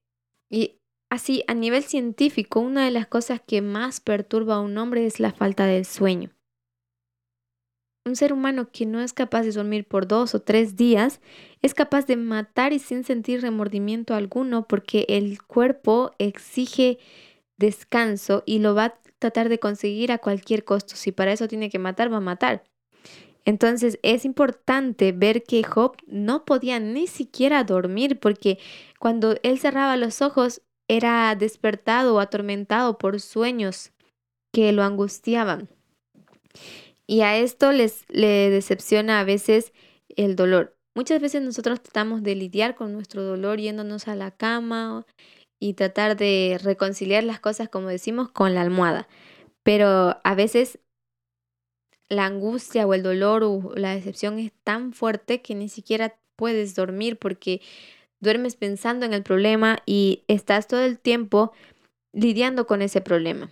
Y 0.49 0.81
así, 1.09 1.41
a 1.47 1.53
nivel 1.53 1.83
científico, 1.83 2.59
una 2.59 2.83
de 2.83 2.91
las 2.91 3.07
cosas 3.07 3.39
que 3.39 3.61
más 3.61 4.01
perturba 4.01 4.55
a 4.55 4.59
un 4.59 4.77
hombre 4.77 5.05
es 5.05 5.21
la 5.21 5.31
falta 5.31 5.67
del 5.67 5.85
sueño. 5.85 6.31
Un 8.07 8.15
ser 8.15 8.33
humano 8.33 8.69
que 8.71 8.85
no 8.85 9.01
es 9.01 9.13
capaz 9.13 9.43
de 9.43 9.51
dormir 9.51 9.85
por 9.85 10.07
dos 10.07 10.33
o 10.35 10.41
tres 10.41 10.75
días 10.75 11.21
es 11.61 11.73
capaz 11.73 12.05
de 12.05 12.15
matar 12.15 12.73
y 12.73 12.79
sin 12.79 13.03
sentir 13.03 13.41
remordimiento 13.41 14.13
alguno 14.13 14.67
porque 14.67 15.05
el 15.09 15.41
cuerpo 15.43 16.11
exige 16.17 16.99
descanso 17.57 18.43
y 18.45 18.59
lo 18.59 18.75
va 18.75 18.85
a 18.85 18.99
tratar 19.19 19.49
de 19.49 19.59
conseguir 19.59 20.11
a 20.11 20.19
cualquier 20.19 20.63
costo. 20.63 20.95
Si 20.95 21.11
para 21.11 21.31
eso 21.31 21.47
tiene 21.47 21.69
que 21.69 21.79
matar, 21.79 22.11
va 22.11 22.17
a 22.17 22.21
matar. 22.21 22.63
Entonces 23.45 23.97
es 24.03 24.25
importante 24.25 25.13
ver 25.13 25.43
que 25.43 25.63
Job 25.63 25.95
no 26.05 26.43
podía 26.43 26.79
ni 26.79 27.07
siquiera 27.07 27.63
dormir 27.63 28.19
porque 28.19 28.59
cuando 28.99 29.37
él 29.41 29.57
cerraba 29.57 29.95
los 29.95 30.21
ojos 30.21 30.61
era 30.89 31.33
despertado 31.35 32.15
o 32.15 32.19
atormentado 32.19 32.97
por 32.97 33.21
sueños 33.21 33.91
que 34.51 34.71
lo 34.71 34.83
angustiaban. 34.83 35.69
Y 37.07 37.21
a 37.21 37.37
esto 37.37 37.71
les 37.71 38.05
le 38.09 38.49
decepciona 38.49 39.19
a 39.19 39.23
veces 39.23 39.73
el 40.09 40.35
dolor. 40.35 40.77
Muchas 40.95 41.21
veces 41.21 41.41
nosotros 41.41 41.81
tratamos 41.81 42.23
de 42.23 42.35
lidiar 42.35 42.75
con 42.75 42.91
nuestro 42.91 43.23
dolor 43.23 43.59
yéndonos 43.59 44.07
a 44.07 44.15
la 44.15 44.31
cama 44.31 45.05
y 45.59 45.73
tratar 45.73 46.17
de 46.17 46.59
reconciliar 46.61 47.23
las 47.23 47.39
cosas, 47.39 47.69
como 47.69 47.87
decimos, 47.87 48.29
con 48.29 48.53
la 48.53 48.61
almohada. 48.61 49.07
Pero 49.63 50.19
a 50.23 50.35
veces 50.35 50.79
la 52.09 52.25
angustia 52.25 52.85
o 52.87 52.93
el 52.93 53.03
dolor 53.03 53.43
o 53.43 53.73
la 53.75 53.93
decepción 53.93 54.39
es 54.39 54.51
tan 54.63 54.93
fuerte 54.93 55.41
que 55.41 55.55
ni 55.55 55.69
siquiera 55.69 56.17
puedes 56.35 56.75
dormir 56.75 57.17
porque 57.17 57.61
duermes 58.19 58.55
pensando 58.55 59.05
en 59.05 59.13
el 59.13 59.23
problema 59.23 59.79
y 59.85 60.23
estás 60.27 60.67
todo 60.67 60.81
el 60.83 60.99
tiempo 60.99 61.51
lidiando 62.13 62.65
con 62.65 62.81
ese 62.81 63.01
problema. 63.01 63.51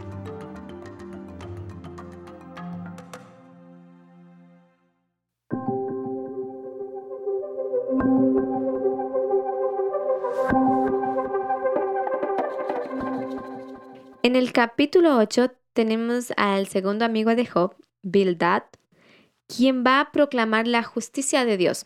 En 14.28 14.36
el 14.36 14.52
capítulo 14.52 15.16
8 15.16 15.54
tenemos 15.72 16.34
al 16.36 16.68
segundo 16.68 17.06
amigo 17.06 17.34
de 17.34 17.46
Job, 17.46 17.78
Bildad, 18.04 18.64
quien 19.48 19.86
va 19.86 20.02
a 20.02 20.12
proclamar 20.12 20.68
la 20.68 20.84
justicia 20.84 21.46
de 21.46 21.56
Dios. 21.56 21.86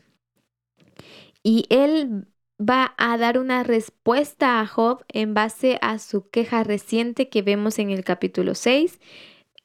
Y 1.43 1.67
él 1.69 2.25
va 2.59 2.95
a 2.97 3.19
dar 3.19 3.37
una 3.37 3.61
respuesta 3.61 4.59
a 4.59 4.65
Job 4.65 5.05
en 5.07 5.35
base 5.35 5.77
a 5.83 5.99
su 5.99 6.31
queja 6.31 6.63
reciente 6.63 7.29
que 7.29 7.43
vemos 7.43 7.77
en 7.77 7.91
el 7.91 8.03
capítulo 8.03 8.55
6, 8.55 8.99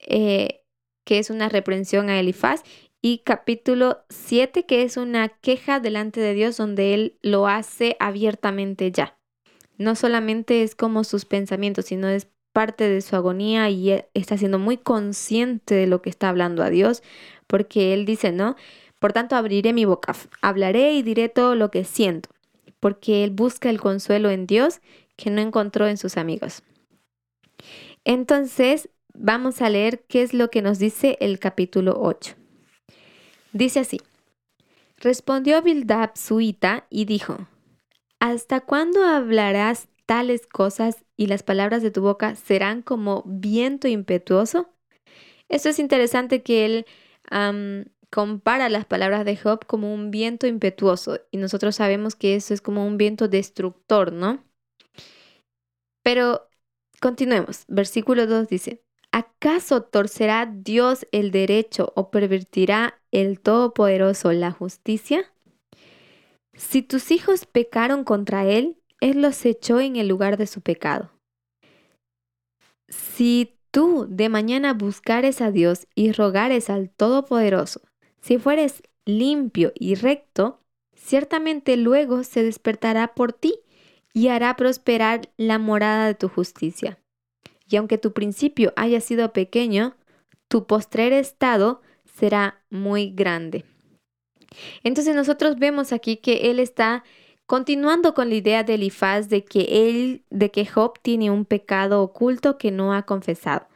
eh, 0.00 0.62
que 1.06 1.18
es 1.18 1.30
una 1.30 1.48
reprensión 1.48 2.10
a 2.10 2.20
Elifaz, 2.20 2.62
y 3.00 3.22
capítulo 3.24 4.04
7, 4.10 4.66
que 4.66 4.82
es 4.82 4.98
una 4.98 5.30
queja 5.30 5.80
delante 5.80 6.20
de 6.20 6.34
Dios 6.34 6.58
donde 6.58 6.92
él 6.92 7.18
lo 7.22 7.48
hace 7.48 7.96
abiertamente 8.00 8.92
ya. 8.92 9.18
No 9.78 9.94
solamente 9.94 10.62
es 10.62 10.74
como 10.74 11.04
sus 11.04 11.24
pensamientos, 11.24 11.86
sino 11.86 12.08
es 12.08 12.28
parte 12.57 12.88
de 12.88 13.02
su 13.02 13.14
agonía 13.16 13.68
y 13.68 14.02
está 14.14 14.38
siendo 14.38 14.59
muy 14.59 14.78
consciente 14.78 15.74
de 15.74 15.86
lo 15.86 16.00
que 16.00 16.09
está 16.09 16.30
hablando 16.30 16.62
a 16.62 16.70
Dios, 16.70 17.02
porque 17.46 17.92
él 17.92 18.07
dice, 18.07 18.32
¿no? 18.32 18.57
Por 18.98 19.12
tanto, 19.12 19.36
abriré 19.36 19.74
mi 19.74 19.84
boca, 19.84 20.14
hablaré 20.40 20.94
y 20.94 21.02
diré 21.02 21.28
todo 21.28 21.54
lo 21.54 21.70
que 21.70 21.84
siento, 21.84 22.30
porque 22.80 23.24
él 23.24 23.30
busca 23.30 23.68
el 23.68 23.78
consuelo 23.78 24.30
en 24.30 24.46
Dios 24.46 24.80
que 25.16 25.28
no 25.28 25.42
encontró 25.42 25.86
en 25.86 25.98
sus 25.98 26.16
amigos. 26.16 26.62
Entonces, 28.07 28.88
vamos 29.12 29.61
a 29.61 29.68
leer 29.68 30.07
qué 30.09 30.22
es 30.22 30.32
lo 30.32 30.48
que 30.48 30.62
nos 30.62 30.78
dice 30.78 31.18
el 31.20 31.38
capítulo 31.38 31.98
8. 32.00 32.36
Dice 33.52 33.80
así, 33.80 34.00
respondió 34.96 35.61
Bildad 35.61 36.12
suita 36.14 36.86
y 36.88 37.04
dijo, 37.04 37.36
¿hasta 38.18 38.61
cuándo 38.61 39.04
hablarás 39.04 39.88
tales 40.07 40.46
cosas 40.46 41.04
y 41.16 41.26
las 41.26 41.42
palabras 41.42 41.82
de 41.82 41.90
tu 41.90 42.00
boca 42.00 42.34
serán 42.36 42.82
como 42.82 43.22
viento 43.26 43.88
impetuoso? 43.88 44.70
Esto 45.48 45.68
es 45.68 45.78
interesante 45.78 46.42
que 46.42 46.64
él 46.64 46.86
compara 48.11 48.68
las 48.68 48.84
palabras 48.84 49.24
de 49.24 49.36
Job 49.36 49.66
como 49.66 49.92
un 49.92 50.11
viento 50.11 50.46
impetuoso 50.46 51.18
y 51.30 51.38
nosotros 51.38 51.76
sabemos 51.76 52.14
que 52.14 52.36
eso 52.36 52.54
es 52.54 52.61
como 52.61 52.86
un 52.86 52.96
viento 52.96 53.28
destructor, 53.28 54.12
¿no? 54.12 54.44
Pero 56.02 56.48
continuemos. 57.00 57.64
Versículo 57.66 58.26
2 58.26 58.48
dice, 58.48 58.82
¿acaso 59.12 59.82
torcerá 59.82 60.46
Dios 60.46 61.07
el 61.11 61.32
derecho 61.32 61.92
o 61.96 62.11
pervertirá 62.11 63.00
el 63.11 63.40
Todopoderoso 63.40 64.32
la 64.32 64.52
justicia? 64.52 65.32
Si 66.54 66.82
tus 66.82 67.11
hijos 67.11 67.44
pecaron 67.44 68.04
contra 68.04 68.46
Él, 68.46 68.78
él 69.01 69.22
los 69.22 69.44
echó 69.44 69.80
en 69.80 69.97
el 69.97 70.09
lugar 70.09 70.36
de 70.36 70.47
su 70.47 70.61
pecado. 70.61 71.11
Si 72.88 73.59
tú 73.70 74.07
de 74.09 74.28
mañana 74.28 74.72
buscares 74.72 75.40
a 75.40 75.51
Dios 75.51 75.86
y 75.94 76.12
rogares 76.12 76.70
al 76.70 76.90
Todopoderoso, 76.90 77.80
si 78.20 78.38
fueres 78.38 78.82
limpio 79.05 79.72
y 79.74 79.94
recto, 79.94 80.61
ciertamente 80.94 81.76
luego 81.76 82.24
se 82.24 82.42
despertará 82.42 83.14
por 83.14 83.32
ti 83.32 83.61
y 84.12 84.28
hará 84.28 84.57
prosperar 84.57 85.28
la 85.36 85.59
morada 85.59 86.07
de 86.07 86.14
tu 86.14 86.28
justicia. 86.28 86.99
Y 87.68 87.76
aunque 87.76 87.99
tu 87.99 88.12
principio 88.12 88.72
haya 88.76 89.01
sido 89.01 89.32
pequeño, 89.32 89.97
tu 90.49 90.66
postrer 90.66 91.12
estado 91.12 91.82
será 92.05 92.62
muy 92.70 93.11
grande. 93.11 93.64
Entonces 94.82 95.14
nosotros 95.14 95.59
vemos 95.59 95.92
aquí 95.92 96.16
que 96.16 96.51
Él 96.51 96.61
está 96.61 97.05
Continuando 97.47 98.12
con 98.12 98.28
la 98.28 98.34
idea 98.34 98.64
de 98.64 98.74
Elifaz 98.74 99.28
de 99.28 99.44
que 99.44 99.88
él, 99.88 100.24
de 100.30 100.51
que 100.51 100.66
Job 100.66 100.99
tiene 101.01 101.30
un 101.30 101.44
pecado 101.44 102.03
oculto 102.03 102.59
que 102.59 102.72
no 102.72 102.92
ha 102.92 103.05
confesado. 103.05 103.68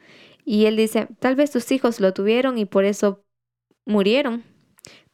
Y 0.45 0.67
él 0.67 0.77
dice, 0.77 1.07
tal 1.21 1.37
vez 1.37 1.53
tus 1.53 1.71
hijos 1.71 2.01
lo 2.01 2.13
tuvieron 2.13 2.59
y 2.59 2.65
por 2.65 2.85
eso 2.85 3.23
murieron. 3.87 4.43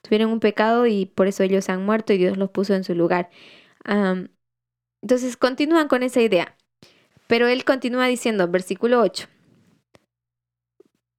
Tuvieron 0.00 0.30
un 0.30 0.40
pecado 0.40 0.86
y 0.86 1.04
por 1.04 1.26
eso 1.26 1.42
ellos 1.42 1.68
han 1.68 1.84
muerto 1.84 2.14
y 2.14 2.18
Dios 2.18 2.38
los 2.38 2.50
puso 2.50 2.74
en 2.74 2.84
su 2.84 2.94
lugar. 2.94 3.28
entonces 5.02 5.36
continúan 5.36 5.88
con 5.88 6.02
esa 6.02 6.22
idea. 6.22 6.56
Pero 7.26 7.48
él 7.48 7.64
continúa 7.64 8.06
diciendo, 8.06 8.48
versículo 8.48 9.00
8, 9.00 9.26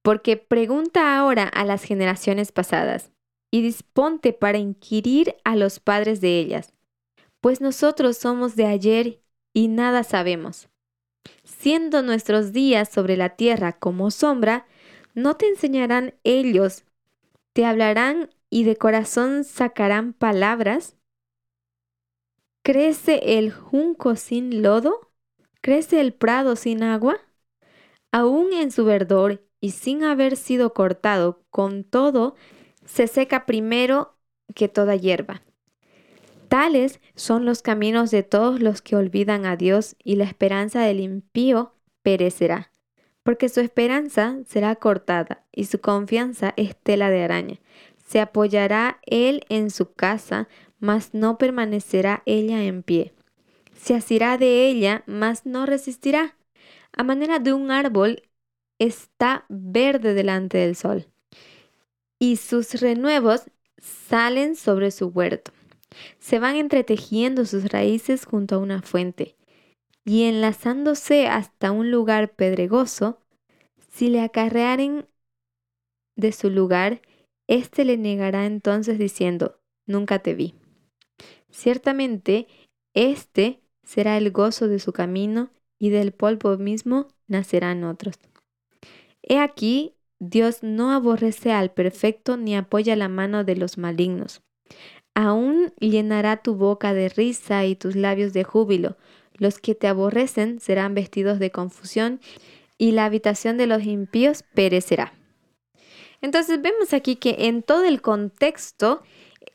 porque 0.02 0.38
pregunta 0.38 1.18
ahora 1.18 1.44
a 1.44 1.64
las 1.64 1.84
generaciones 1.84 2.50
pasadas 2.50 3.12
y 3.52 3.62
disponte 3.62 4.32
para 4.32 4.58
inquirir 4.58 5.36
a 5.44 5.54
los 5.54 5.80
padres 5.80 6.22
de 6.22 6.38
ellas 6.38 6.77
pues 7.40 7.60
nosotros 7.60 8.16
somos 8.16 8.56
de 8.56 8.66
ayer 8.66 9.22
y 9.52 9.68
nada 9.68 10.04
sabemos. 10.04 10.68
Siendo 11.44 12.02
nuestros 12.02 12.52
días 12.52 12.88
sobre 12.88 13.16
la 13.16 13.30
tierra 13.30 13.72
como 13.72 14.10
sombra, 14.10 14.66
¿no 15.14 15.36
te 15.36 15.48
enseñarán 15.48 16.14
ellos? 16.24 16.84
¿Te 17.52 17.64
hablarán 17.64 18.30
y 18.50 18.64
de 18.64 18.76
corazón 18.76 19.44
sacarán 19.44 20.12
palabras? 20.12 20.96
¿Crece 22.62 23.38
el 23.38 23.52
junco 23.52 24.16
sin 24.16 24.62
lodo? 24.62 25.10
¿Crece 25.60 26.00
el 26.00 26.12
prado 26.12 26.56
sin 26.56 26.82
agua? 26.82 27.18
Aún 28.12 28.52
en 28.52 28.70
su 28.70 28.84
verdor 28.84 29.44
y 29.60 29.72
sin 29.72 30.04
haber 30.04 30.36
sido 30.36 30.72
cortado, 30.72 31.42
con 31.50 31.84
todo, 31.84 32.36
se 32.84 33.06
seca 33.06 33.44
primero 33.44 34.16
que 34.54 34.68
toda 34.68 34.96
hierba. 34.96 35.42
Tales 36.48 37.00
son 37.14 37.44
los 37.44 37.60
caminos 37.60 38.10
de 38.10 38.22
todos 38.22 38.60
los 38.60 38.80
que 38.80 38.96
olvidan 38.96 39.44
a 39.44 39.56
Dios 39.56 39.96
y 40.02 40.16
la 40.16 40.24
esperanza 40.24 40.80
del 40.80 41.00
impío 41.00 41.74
perecerá, 42.02 42.72
porque 43.22 43.50
su 43.50 43.60
esperanza 43.60 44.38
será 44.46 44.74
cortada 44.76 45.44
y 45.52 45.66
su 45.66 45.80
confianza 45.80 46.54
es 46.56 46.74
tela 46.76 47.10
de 47.10 47.22
araña. 47.22 47.60
Se 48.06 48.20
apoyará 48.20 48.98
él 49.04 49.44
en 49.50 49.70
su 49.70 49.92
casa, 49.92 50.48
mas 50.80 51.12
no 51.12 51.36
permanecerá 51.36 52.22
ella 52.24 52.64
en 52.64 52.82
pie. 52.82 53.12
Se 53.76 53.94
asirá 53.94 54.38
de 54.38 54.66
ella, 54.66 55.02
mas 55.06 55.44
no 55.44 55.66
resistirá. 55.66 56.36
A 56.92 57.02
manera 57.02 57.38
de 57.38 57.52
un 57.52 57.70
árbol 57.70 58.22
está 58.78 59.44
verde 59.50 60.14
delante 60.14 60.58
del 60.58 60.76
sol, 60.76 61.06
y 62.18 62.36
sus 62.36 62.80
renuevos 62.80 63.50
salen 63.78 64.56
sobre 64.56 64.90
su 64.90 65.08
huerto. 65.08 65.52
Se 66.18 66.38
van 66.38 66.56
entretejiendo 66.56 67.44
sus 67.44 67.70
raíces 67.70 68.24
junto 68.24 68.56
a 68.56 68.58
una 68.58 68.82
fuente 68.82 69.36
y 70.04 70.24
enlazándose 70.24 71.26
hasta 71.26 71.70
un 71.70 71.90
lugar 71.90 72.34
pedregoso, 72.34 73.20
Si 73.90 74.08
le 74.08 74.20
acarrearen 74.20 75.08
de 76.14 76.30
su 76.32 76.50
lugar, 76.50 77.02
éste 77.48 77.84
le 77.84 77.96
negará 77.96 78.46
entonces 78.46 78.98
diciendo, 78.98 79.58
nunca 79.86 80.20
te 80.20 80.34
vi. 80.34 80.54
Ciertamente, 81.50 82.46
este 82.94 83.60
será 83.82 84.16
el 84.16 84.30
gozo 84.30 84.68
de 84.68 84.78
su 84.78 84.92
camino 84.92 85.50
y 85.78 85.90
del 85.90 86.12
polvo 86.12 86.56
mismo 86.58 87.08
nacerán 87.26 87.82
otros. 87.84 88.18
He 89.22 89.38
aquí, 89.38 89.94
Dios 90.20 90.62
no 90.62 90.92
aborrece 90.92 91.52
al 91.52 91.72
perfecto 91.72 92.36
ni 92.36 92.56
apoya 92.56 92.96
la 92.96 93.08
mano 93.08 93.44
de 93.44 93.56
los 93.56 93.78
malignos. 93.78 94.42
Aún 95.20 95.72
llenará 95.80 96.36
tu 96.36 96.54
boca 96.54 96.94
de 96.94 97.08
risa 97.08 97.64
y 97.64 97.74
tus 97.74 97.96
labios 97.96 98.32
de 98.32 98.44
júbilo. 98.44 98.96
Los 99.34 99.58
que 99.58 99.74
te 99.74 99.88
aborrecen 99.88 100.60
serán 100.60 100.94
vestidos 100.94 101.40
de 101.40 101.50
confusión 101.50 102.20
y 102.78 102.92
la 102.92 103.04
habitación 103.04 103.56
de 103.56 103.66
los 103.66 103.82
impíos 103.82 104.44
perecerá. 104.54 105.12
Entonces 106.20 106.62
vemos 106.62 106.92
aquí 106.92 107.16
que 107.16 107.34
en 107.48 107.64
todo 107.64 107.82
el 107.82 108.00
contexto, 108.00 109.02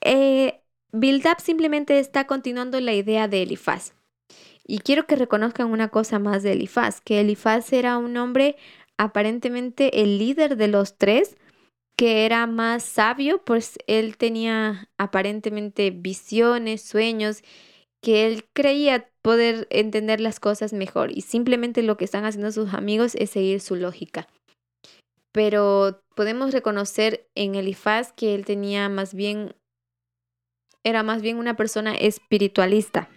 eh, 0.02 0.60
Bildab 0.92 1.40
simplemente 1.40 1.98
está 1.98 2.28
continuando 2.28 2.78
la 2.82 2.92
idea 2.92 3.30
de 3.30 3.44
Elifaz. 3.44 3.94
Y 4.68 4.80
quiero 4.80 5.08
que 5.08 5.16
reconozcan 5.16 5.72
una 5.72 5.88
cosa 5.88 6.20
más 6.20 6.44
de 6.44 6.52
Elifaz, 6.52 7.00
que 7.00 7.22
Elifaz 7.22 7.72
era 7.72 7.98
un 7.98 8.18
hombre 8.18 8.58
aparentemente 8.98 10.02
el 10.02 10.18
líder 10.18 10.58
de 10.58 10.68
los 10.68 10.98
tres, 10.98 11.38
que 11.96 12.26
era 12.26 12.48
más 12.48 12.84
sabio, 12.84 13.44
pues 13.44 13.78
él 13.88 14.18
tenía 14.18 14.90
aparentemente 14.98 15.92
visiones, 15.92 16.82
sueños, 16.82 17.44
que 18.02 18.26
él 18.28 18.46
creía 18.54 19.10
poder 19.22 19.68
entender 19.70 20.20
las 20.20 20.40
cosas 20.40 20.74
mejor 20.74 21.12
y 21.12 21.22
simplemente 21.22 21.82
lo 21.82 21.96
que 21.96 22.06
están 22.06 22.26
haciendo 22.26 22.52
sus 22.52 22.74
amigos 22.74 23.16
es 23.16 23.30
seguir 23.30 23.62
su 23.62 23.76
lógica. 23.76 24.28
Pero 25.32 26.04
podemos 26.16 26.52
reconocer 26.52 27.28
en 27.34 27.56
Elifaz 27.56 28.12
que 28.12 28.36
él 28.36 28.46
tenía 28.46 28.90
más 28.90 29.14
bien, 29.14 29.56
era 30.84 31.02
más 31.02 31.22
bien 31.22 31.38
una 31.38 31.56
persona 31.56 31.96
espiritualista. 31.96 33.10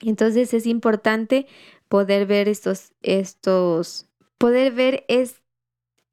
Entonces 0.00 0.54
es 0.54 0.66
importante 0.66 1.46
poder 1.88 2.26
ver 2.26 2.48
estos, 2.48 2.92
estos, 3.02 4.06
poder 4.38 4.72
ver 4.72 5.04
es, 5.08 5.42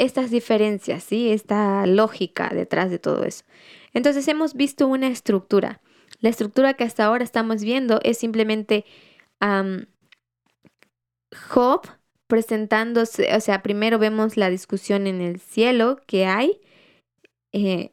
estas 0.01 0.31
diferencias, 0.31 1.03
¿sí? 1.03 1.31
Esta 1.31 1.85
lógica 1.85 2.49
detrás 2.49 2.89
de 2.89 2.97
todo 2.97 3.23
eso. 3.23 3.43
Entonces 3.93 4.27
hemos 4.27 4.55
visto 4.55 4.87
una 4.87 5.07
estructura. 5.07 5.79
La 6.21 6.29
estructura 6.29 6.73
que 6.73 6.83
hasta 6.83 7.05
ahora 7.05 7.23
estamos 7.23 7.63
viendo 7.63 7.99
es 8.03 8.17
simplemente 8.17 8.85
Job 11.49 11.81
presentándose, 12.27 13.35
o 13.35 13.41
sea, 13.41 13.61
primero 13.61 13.99
vemos 13.99 14.37
la 14.37 14.49
discusión 14.49 15.05
en 15.05 15.21
el 15.21 15.39
cielo 15.39 15.99
que 16.07 16.25
hay 16.25 16.61
eh, 17.51 17.91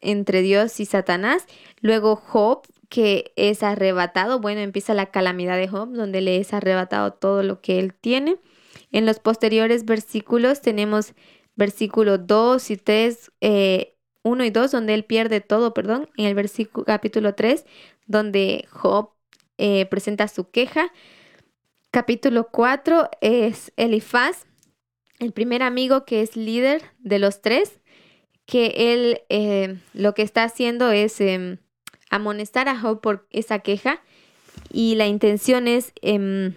entre 0.00 0.40
Dios 0.40 0.80
y 0.80 0.86
Satanás, 0.86 1.46
luego 1.80 2.16
Job 2.16 2.62
que 2.88 3.32
es 3.36 3.62
arrebatado, 3.62 4.40
bueno, 4.40 4.60
empieza 4.60 4.94
la 4.94 5.06
calamidad 5.06 5.56
de 5.56 5.68
Job, 5.68 5.92
donde 5.92 6.20
le 6.20 6.36
es 6.36 6.52
arrebatado 6.52 7.12
todo 7.12 7.42
lo 7.42 7.60
que 7.60 7.78
él 7.78 7.94
tiene. 7.94 8.36
En 8.90 9.06
los 9.06 9.18
posteriores 9.18 9.86
versículos 9.86 10.60
tenemos 10.60 11.14
versículo 11.54 12.18
2 12.18 12.70
y 12.70 12.76
3, 12.76 13.32
1 13.40 13.40
eh, 13.40 13.96
y 14.46 14.50
2, 14.50 14.70
donde 14.70 14.94
él 14.94 15.04
pierde 15.04 15.40
todo, 15.40 15.74
perdón. 15.74 16.08
En 16.16 16.26
el 16.26 16.34
versículo 16.34 16.84
capítulo 16.84 17.34
3, 17.34 17.64
donde 18.06 18.66
Job 18.70 19.10
eh, 19.58 19.86
presenta 19.86 20.28
su 20.28 20.50
queja. 20.50 20.92
Capítulo 21.90 22.48
4 22.50 23.10
es 23.20 23.72
Elifaz, 23.76 24.46
el 25.18 25.32
primer 25.32 25.62
amigo 25.62 26.04
que 26.04 26.22
es 26.22 26.36
líder 26.36 26.82
de 26.98 27.18
los 27.18 27.42
tres, 27.42 27.80
que 28.46 28.92
él 28.92 29.20
eh, 29.28 29.76
lo 29.92 30.14
que 30.14 30.22
está 30.22 30.42
haciendo 30.44 30.90
es 30.90 31.20
em, 31.20 31.58
amonestar 32.10 32.68
a 32.68 32.78
Job 32.78 33.00
por 33.00 33.26
esa 33.30 33.60
queja 33.60 34.02
y 34.72 34.94
la 34.96 35.06
intención 35.06 35.68
es 35.68 35.92
em, 36.02 36.54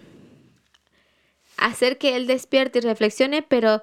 hacer 1.56 1.98
que 1.98 2.16
él 2.16 2.26
despierte 2.26 2.78
y 2.78 2.82
reflexione, 2.82 3.42
pero 3.42 3.82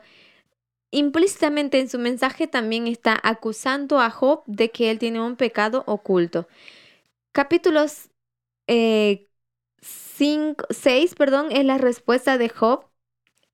implícitamente 0.94 1.80
en 1.80 1.89
su 1.89 2.00
mensaje 2.00 2.48
también 2.48 2.88
está 2.88 3.20
acusando 3.22 4.00
a 4.00 4.10
Job 4.10 4.44
de 4.46 4.72
que 4.72 4.91
él 4.91 5.00
tiene 5.00 5.20
un 5.22 5.36
pecado 5.36 5.84
oculto. 5.88 6.48
Capítulos 7.32 8.10
6, 8.68 8.68
eh, 8.68 9.28
es 11.52 11.66
la 11.66 11.78
respuesta 11.78 12.38
de 12.38 12.50
Job 12.50 12.86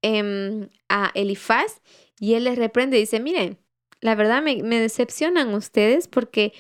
em, 0.01 0.69
a 0.89 1.11
Elifaz 1.15 1.81
y 2.19 2.33
él 2.33 2.43
les 2.43 2.57
reprende 2.57 2.97
y 2.97 3.01
dice, 3.01 3.19
miren, 3.19 3.57
la 4.01 4.15
verdad 4.15 4.41
me 4.41 4.79
decepcionan 4.79 5.53
ustedes 5.53 6.07
porque 6.07 6.53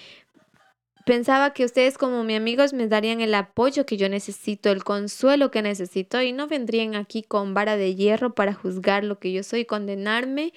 Pensaba 1.09 1.53
que 1.53 1.65
ustedes 1.65 1.97
como 1.97 2.23
mis 2.23 2.37
amigos 2.37 2.71
me 2.71 2.87
darían 2.87 3.19
el 3.19 3.33
apoyo 3.33 3.83
que 3.87 3.97
yo 3.97 4.07
necesito, 4.09 4.69
el 4.69 4.83
consuelo 4.83 5.49
que 5.49 5.63
necesito 5.63 6.21
y 6.21 6.33
no 6.33 6.47
vendrían 6.47 6.93
aquí 6.93 7.23
con 7.23 7.55
vara 7.55 7.77
de 7.77 7.95
hierro 7.95 8.35
para 8.35 8.53
juzgar 8.53 9.03
lo 9.03 9.17
que 9.17 9.33
yo 9.33 9.41
soy, 9.41 9.65
condenarme 9.65 10.53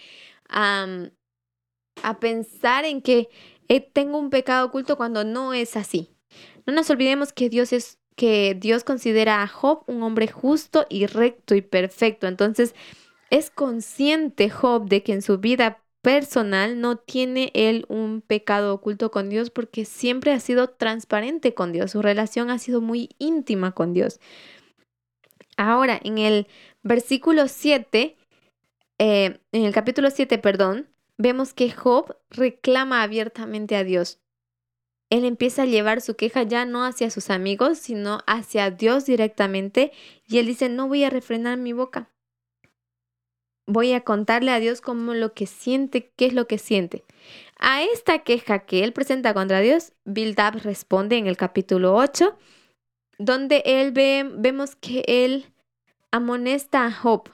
a, 0.51 1.09
a 2.03 2.21
pensar 2.21 2.85
en 2.85 3.01
que 3.01 3.31
eh, 3.69 3.81
tengo 3.81 4.19
un 4.19 4.29
pecado 4.29 4.67
oculto 4.67 4.99
cuando 4.99 5.25
no 5.25 5.55
es 5.55 5.75
así. 5.75 6.11
No 6.67 6.75
nos 6.75 6.91
olvidemos 6.91 7.33
que 7.33 7.49
Dios 7.49 7.73
es 7.73 7.99
que 8.15 8.55
Dios 8.55 8.85
considera 8.85 9.43
a 9.43 9.49
Job 9.49 9.85
un 9.87 10.03
hombre 10.03 10.29
justo 10.29 10.85
y 10.91 11.07
recto 11.07 11.55
y 11.55 11.63
perfecto. 11.63 12.27
Entonces, 12.27 12.75
es 13.31 13.49
consciente 13.49 14.51
Job 14.51 14.87
de 14.87 15.03
que 15.03 15.15
en 15.15 15.23
su 15.23 15.39
vida 15.39 15.83
personal 16.03 16.81
no 16.81 16.97
tiene 16.97 17.51
él 17.55 17.87
un 17.89 18.21
pecado 18.21 18.75
oculto 18.75 19.11
con 19.11 19.29
Dios 19.31 19.51
porque 19.51 19.85
siempre 19.85 20.33
ha 20.33 20.41
sido 20.41 20.69
transparente 20.69 21.55
con 21.55 21.73
Dios, 21.73 21.93
su 21.93 22.03
relación 22.03 22.51
ha 22.51 22.59
sido 22.59 22.81
muy 22.81 23.11
íntima 23.19 23.73
con 23.73 23.95
Dios. 23.95 24.21
Ahora, 25.57 26.01
en 26.03 26.19
el 26.19 26.49
versículo 26.83 27.47
7, 27.47 28.17
eh, 28.99 29.41
en 29.53 29.65
el 29.65 29.73
capítulo 29.73 30.11
7, 30.11 30.39
perdón, 30.39 30.89
vemos 31.19 31.55
que 31.55 31.71
Job 31.71 32.17
reclama 32.31 33.03
abiertamente 33.03 33.77
a 33.77 33.85
Dios. 33.85 34.19
Él 35.09 35.25
empieza 35.25 35.63
a 35.63 35.67
llevar 35.67 36.01
su 36.01 36.17
queja 36.17 36.43
ya 36.43 36.65
no 36.65 36.85
hacia 36.85 37.11
sus 37.11 37.31
amigos, 37.31 37.79
sino 37.79 38.21
hacia 38.27 38.71
Dios 38.71 39.05
directamente. 39.05 39.93
Y 40.27 40.39
él 40.39 40.47
dice, 40.47 40.71
no 40.71 40.89
voy 40.89 41.05
a 41.05 41.11
refrenar 41.11 41.59
mi 41.59 41.75
boca 41.75 42.13
voy 43.67 43.93
a 43.93 44.03
contarle 44.03 44.51
a 44.51 44.61
Dios 44.61 44.81
cómo 44.81 45.15
lo 45.15 45.35
que 45.35 45.47
siente, 45.47 46.11
qué 46.17 46.27
es 46.27 46.33
lo 46.35 46.47
que 46.47 46.59
siente. 46.59 47.05
A 47.59 47.83
esta 47.83 48.21
queja 48.21 48.61
que 48.61 48.85
él 48.85 48.93
presenta 48.93 49.35
contra 49.35 49.61
Dios, 49.61 49.93
Bildab 50.05 50.57
responde 50.63 51.17
en 51.17 51.27
el 51.27 51.37
capítulo 51.37 51.95
8, 51.95 52.37
donde 53.19 53.63
él 53.65 53.93
ve, 53.93 54.29
vemos 54.35 54.75
que 54.75 55.05
él 55.07 55.47
amonesta 56.11 56.85
a 56.85 56.93
Job, 56.93 57.31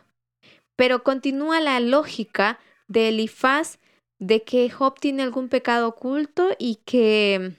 pero 0.77 1.03
continúa 1.03 1.61
la 1.61 1.81
lógica 1.81 2.59
de 2.89 3.09
Elifaz 3.09 3.79
de 4.19 4.43
que 4.43 4.69
Job 4.71 4.99
tiene 5.01 5.23
algún 5.23 5.49
pecado 5.49 5.89
oculto 5.89 6.51
y 6.59 6.77
que 6.85 7.55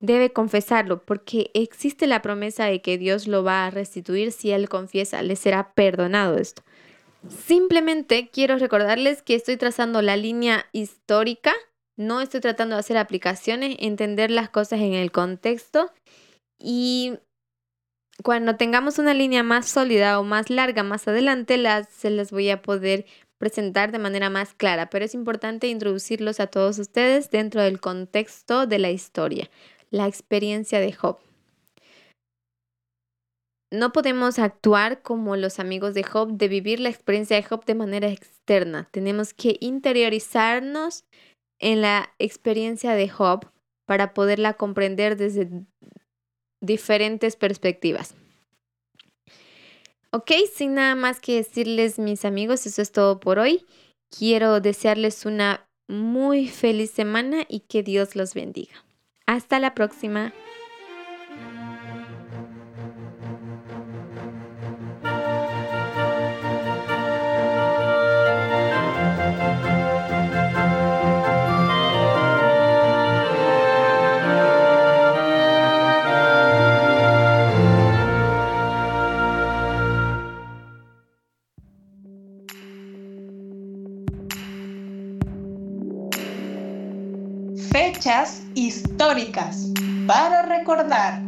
debe 0.00 0.32
confesarlo, 0.32 1.04
porque 1.04 1.50
existe 1.54 2.06
la 2.06 2.22
promesa 2.22 2.64
de 2.66 2.82
que 2.82 2.98
Dios 2.98 3.28
lo 3.28 3.44
va 3.44 3.66
a 3.66 3.70
restituir 3.70 4.32
si 4.32 4.50
él 4.50 4.68
confiesa, 4.68 5.22
le 5.22 5.36
será 5.36 5.72
perdonado 5.74 6.38
esto. 6.38 6.62
Simplemente 7.28 8.30
quiero 8.30 8.58
recordarles 8.58 9.22
que 9.22 9.34
estoy 9.34 9.56
trazando 9.56 10.02
la 10.02 10.16
línea 10.16 10.66
histórica, 10.72 11.52
no 11.96 12.20
estoy 12.20 12.40
tratando 12.40 12.74
de 12.74 12.80
hacer 12.80 12.96
aplicaciones, 12.96 13.76
entender 13.78 14.30
las 14.30 14.48
cosas 14.48 14.80
en 14.80 14.94
el 14.94 15.12
contexto 15.12 15.92
y 16.58 17.18
cuando 18.22 18.56
tengamos 18.56 18.98
una 18.98 19.14
línea 19.14 19.42
más 19.42 19.68
sólida 19.68 20.18
o 20.18 20.24
más 20.24 20.50
larga 20.50 20.82
más 20.82 21.06
adelante, 21.08 21.56
las, 21.58 21.88
se 21.88 22.10
las 22.10 22.30
voy 22.30 22.50
a 22.50 22.62
poder 22.62 23.06
presentar 23.38 23.90
de 23.90 23.98
manera 23.98 24.30
más 24.30 24.54
clara, 24.54 24.90
pero 24.90 25.04
es 25.04 25.14
importante 25.14 25.66
introducirlos 25.68 26.38
a 26.38 26.46
todos 26.46 26.78
ustedes 26.78 27.30
dentro 27.30 27.62
del 27.62 27.80
contexto 27.80 28.66
de 28.66 28.78
la 28.78 28.90
historia, 28.90 29.50
la 29.90 30.06
experiencia 30.06 30.78
de 30.78 30.92
Job 30.92 31.18
no 33.72 33.90
podemos 33.92 34.38
actuar 34.38 35.00
como 35.00 35.34
los 35.34 35.58
amigos 35.58 35.94
de 35.94 36.02
Job, 36.02 36.32
de 36.32 36.46
vivir 36.46 36.78
la 36.78 36.90
experiencia 36.90 37.36
de 37.36 37.42
Job 37.42 37.64
de 37.64 37.74
manera 37.74 38.08
externa. 38.08 38.86
Tenemos 38.90 39.32
que 39.32 39.56
interiorizarnos 39.60 41.04
en 41.58 41.80
la 41.80 42.12
experiencia 42.18 42.92
de 42.92 43.08
Job 43.08 43.50
para 43.86 44.12
poderla 44.12 44.54
comprender 44.54 45.16
desde 45.16 45.48
diferentes 46.60 47.36
perspectivas. 47.36 48.14
Ok, 50.10 50.32
sin 50.54 50.74
nada 50.74 50.94
más 50.94 51.18
que 51.18 51.36
decirles 51.36 51.98
mis 51.98 52.26
amigos, 52.26 52.66
eso 52.66 52.82
es 52.82 52.92
todo 52.92 53.20
por 53.20 53.38
hoy. 53.38 53.64
Quiero 54.10 54.60
desearles 54.60 55.24
una 55.24 55.66
muy 55.88 56.46
feliz 56.46 56.90
semana 56.90 57.46
y 57.48 57.60
que 57.60 57.82
Dios 57.82 58.16
los 58.16 58.34
bendiga. 58.34 58.84
Hasta 59.26 59.58
la 59.58 59.74
próxima. 59.74 60.34
Históricas 88.54 89.72
para 90.06 90.42
recordar. 90.42 91.22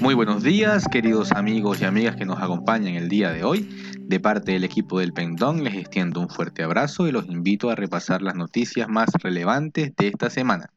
Muy 0.00 0.12
buenos 0.12 0.42
días, 0.42 0.86
queridos 0.92 1.32
amigos 1.32 1.80
y 1.80 1.86
amigas 1.86 2.16
que 2.16 2.26
nos 2.26 2.42
acompañan 2.42 2.94
el 2.94 3.08
día 3.08 3.32
de 3.32 3.44
hoy. 3.44 3.66
De 4.08 4.20
parte 4.20 4.52
del 4.52 4.64
equipo 4.64 5.00
del 5.00 5.12
Pendón 5.12 5.62
les 5.62 5.74
extiendo 5.74 6.20
un 6.20 6.30
fuerte 6.30 6.62
abrazo 6.62 7.06
y 7.06 7.12
los 7.12 7.26
invito 7.26 7.68
a 7.68 7.74
repasar 7.74 8.22
las 8.22 8.36
noticias 8.36 8.88
más 8.88 9.10
relevantes 9.22 9.94
de 9.94 10.08
esta 10.08 10.30
semana. 10.30 10.70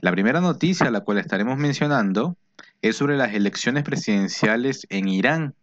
La 0.00 0.10
primera 0.10 0.40
noticia 0.40 0.88
a 0.88 0.90
la 0.90 1.02
cual 1.02 1.18
estaremos 1.18 1.58
mencionando 1.58 2.36
es 2.82 2.96
sobre 2.96 3.16
las 3.16 3.34
elecciones 3.34 3.84
presidenciales 3.84 4.84
en 4.90 5.06
Irán, 5.06 5.54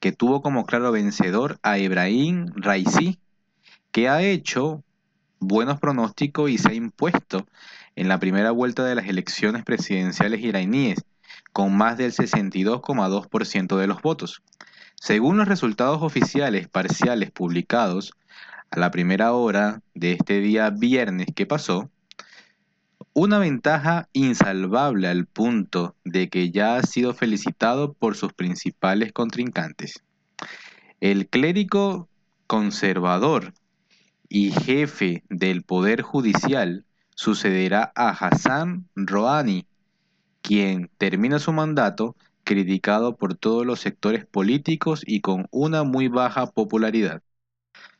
que 0.00 0.10
tuvo 0.10 0.42
como 0.42 0.66
claro 0.66 0.90
vencedor 0.90 1.60
a 1.62 1.78
Ibrahim 1.78 2.46
Raisi, 2.56 3.20
que 3.92 4.08
ha 4.08 4.20
hecho 4.20 4.82
buenos 5.38 5.78
pronósticos 5.78 6.50
y 6.50 6.58
se 6.58 6.70
ha 6.70 6.74
impuesto 6.74 7.46
en 7.94 8.08
la 8.08 8.18
primera 8.18 8.50
vuelta 8.50 8.84
de 8.84 8.96
las 8.96 9.06
elecciones 9.06 9.62
presidenciales 9.62 10.40
iraníes 10.40 11.04
con 11.52 11.72
más 11.76 11.96
del 11.96 12.10
62,2% 12.10 13.76
de 13.76 13.86
los 13.86 14.02
votos. 14.02 14.42
Según 15.00 15.36
los 15.36 15.48
resultados 15.48 16.02
oficiales 16.02 16.68
parciales 16.68 17.30
publicados 17.30 18.12
a 18.70 18.80
la 18.80 18.90
primera 18.90 19.32
hora 19.32 19.80
de 19.94 20.12
este 20.12 20.40
día 20.40 20.70
viernes 20.70 21.28
que 21.34 21.46
pasó, 21.46 21.88
una 23.14 23.38
ventaja 23.38 24.08
insalvable 24.12 25.08
al 25.08 25.26
punto 25.26 25.94
de 26.04 26.28
que 26.28 26.50
ya 26.50 26.76
ha 26.76 26.82
sido 26.82 27.14
felicitado 27.14 27.92
por 27.92 28.16
sus 28.16 28.32
principales 28.32 29.12
contrincantes. 29.12 30.02
El 31.00 31.28
clérigo 31.28 32.08
conservador 32.46 33.54
y 34.28 34.50
jefe 34.50 35.24
del 35.30 35.62
Poder 35.62 36.02
Judicial 36.02 36.84
sucederá 37.14 37.92
a 37.94 38.10
Hassan 38.10 38.88
Rouhani, 38.94 39.66
quien 40.42 40.90
termina 40.98 41.38
su 41.38 41.52
mandato 41.52 42.14
criticado 42.48 43.14
por 43.14 43.34
todos 43.34 43.66
los 43.66 43.80
sectores 43.80 44.24
políticos 44.24 45.02
y 45.06 45.20
con 45.20 45.48
una 45.50 45.82
muy 45.82 46.08
baja 46.08 46.46
popularidad. 46.46 47.22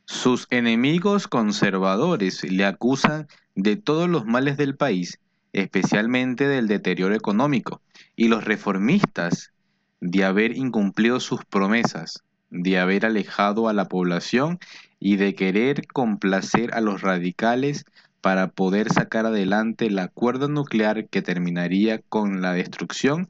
Sus 0.06 0.46
enemigos 0.48 1.28
conservadores 1.28 2.50
le 2.50 2.64
acusan 2.64 3.28
de 3.54 3.76
todos 3.76 4.08
los 4.08 4.24
males 4.24 4.56
del 4.56 4.74
país, 4.74 5.20
especialmente 5.52 6.48
del 6.48 6.66
deterioro 6.66 7.14
económico, 7.14 7.82
y 8.16 8.28
los 8.28 8.46
reformistas 8.46 9.52
de 10.00 10.24
haber 10.24 10.56
incumplido 10.56 11.20
sus 11.20 11.44
promesas, 11.44 12.24
de 12.48 12.78
haber 12.78 13.04
alejado 13.04 13.68
a 13.68 13.74
la 13.74 13.90
población 13.90 14.60
y 14.98 15.16
de 15.16 15.34
querer 15.34 15.86
complacer 15.88 16.72
a 16.72 16.80
los 16.80 17.02
radicales 17.02 17.84
para 18.22 18.48
poder 18.48 18.90
sacar 18.90 19.26
adelante 19.26 19.88
el 19.88 19.98
acuerdo 19.98 20.48
nuclear 20.48 21.06
que 21.08 21.20
terminaría 21.20 21.98
con 21.98 22.40
la 22.40 22.54
destrucción 22.54 23.28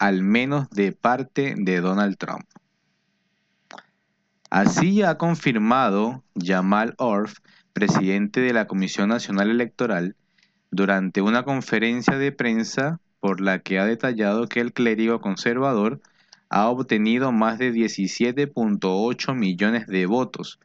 al 0.00 0.22
menos 0.22 0.70
de 0.70 0.92
parte 0.92 1.54
de 1.56 1.80
Donald 1.82 2.16
Trump. 2.16 2.46
Así 4.48 5.02
ha 5.02 5.18
confirmado 5.18 6.24
Jamal 6.34 6.94
Orf, 6.96 7.34
presidente 7.74 8.40
de 8.40 8.54
la 8.54 8.66
Comisión 8.66 9.10
Nacional 9.10 9.50
Electoral, 9.50 10.16
durante 10.70 11.20
una 11.20 11.44
conferencia 11.44 12.16
de 12.16 12.32
prensa 12.32 12.98
por 13.20 13.42
la 13.42 13.58
que 13.58 13.78
ha 13.78 13.84
detallado 13.84 14.48
que 14.48 14.60
el 14.60 14.72
clérigo 14.72 15.20
conservador 15.20 16.00
ha 16.48 16.68
obtenido 16.68 17.30
más 17.30 17.58
de 17.58 17.70
17.8 17.70 19.34
millones 19.34 19.86
de 19.86 20.06
votos, 20.06 20.58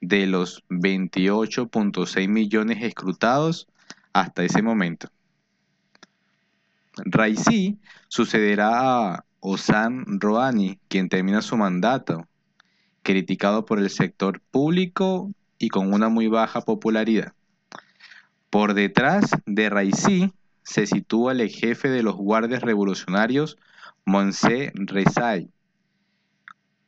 de 0.00 0.26
los 0.26 0.64
28.6 0.70 2.26
millones 2.28 2.82
escrutados 2.82 3.68
hasta 4.14 4.44
ese 4.44 4.62
momento. 4.62 5.10
Raisi 7.04 7.78
sucederá 8.08 9.12
a 9.12 9.24
Osan 9.40 10.20
Rouhani, 10.20 10.78
quien 10.88 11.08
termina 11.08 11.42
su 11.42 11.56
mandato, 11.56 12.26
criticado 13.02 13.64
por 13.64 13.78
el 13.78 13.90
sector 13.90 14.40
público 14.50 15.30
y 15.58 15.68
con 15.68 15.92
una 15.92 16.08
muy 16.08 16.28
baja 16.28 16.60
popularidad. 16.60 17.32
Por 18.50 18.74
detrás 18.74 19.30
de 19.46 19.68
Raisi 19.68 20.32
se 20.62 20.86
sitúa 20.86 21.32
el 21.32 21.48
jefe 21.48 21.88
de 21.88 22.02
los 22.02 22.16
guardias 22.16 22.62
revolucionarios, 22.62 23.58
Monse 24.04 24.72
Rezai, 24.74 25.50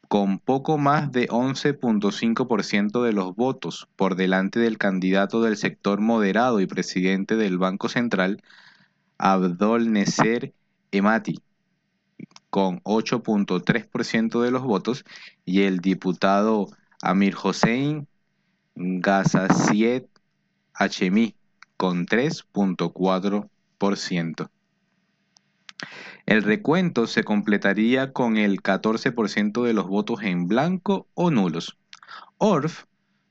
con 0.09 0.39
poco 0.39 0.77
más 0.77 1.13
de 1.13 1.29
11.5% 1.29 3.03
de 3.03 3.13
los 3.13 3.37
votos 3.37 3.89
por 3.95 4.17
delante 4.17 4.59
del 4.59 4.77
candidato 4.77 5.41
del 5.41 5.57
sector 5.57 6.01
moderado 6.01 6.61
y 6.61 6.67
presidente 6.67 7.37
del 7.37 7.59
Banco 7.59 7.89
Central, 7.89 8.43
Abdol 9.21 9.93
Neser 9.93 10.53
Emati, 10.91 11.39
con 12.49 12.83
8.3% 12.83 14.41
de 14.41 14.51
los 14.51 14.63
votos, 14.63 15.05
y 15.45 15.61
el 15.63 15.81
diputado 15.81 16.69
Amir 17.03 17.37
Hossein 17.41 18.09
Ghazasiet 18.75 20.09
Hachemi, 20.75 21.37
con 21.77 22.07
3.4%. 22.07 24.51
El 26.27 26.43
recuento 26.43 27.07
se 27.07 27.23
completaría 27.25 28.13
con 28.13 28.39
el 28.39 28.63
14% 28.63 29.65
de 29.65 29.75
los 29.75 29.87
votos 29.87 30.23
en 30.23 30.47
blanco 30.47 31.09
o 31.15 31.31
nulos. 31.31 31.79
ORF 32.39 32.85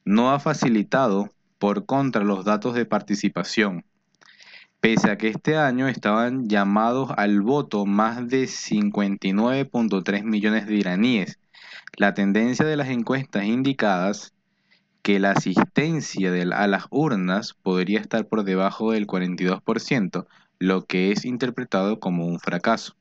no 0.06 0.32
ha 0.32 0.40
facilitado 0.40 1.30
por 1.58 1.86
contra 1.86 2.24
los 2.24 2.46
datos 2.46 2.74
de 2.74 2.86
participación, 2.86 3.84
pese 4.82 5.12
a 5.12 5.18
que 5.18 5.28
este 5.28 5.58
año 5.58 5.88
estaban 5.88 6.48
llamados 6.48 7.12
al 7.18 7.42
voto 7.42 7.86
más 7.86 8.28
de 8.30 8.44
59.3 8.44 10.24
millones 10.24 10.68
de 10.68 10.76
iraníes. 10.76 11.40
La 11.98 12.14
tendencia 12.14 12.66
de 12.66 12.78
las 12.78 12.90
encuestas 12.90 13.44
indicadas 13.46 14.34
que 15.02 15.20
la 15.20 15.32
asistencia 15.32 16.32
a 16.54 16.68
las 16.68 16.86
urnas 16.92 17.56
podría 17.62 18.00
estar 18.00 18.28
por 18.28 18.44
debajo 18.44 18.92
del 18.92 19.08
42%, 19.08 20.28
lo 20.60 20.86
que 20.86 21.12
es 21.12 21.26
interpretado 21.26 22.00
como 22.00 22.26
un 22.26 22.40
fracaso. 22.40 22.96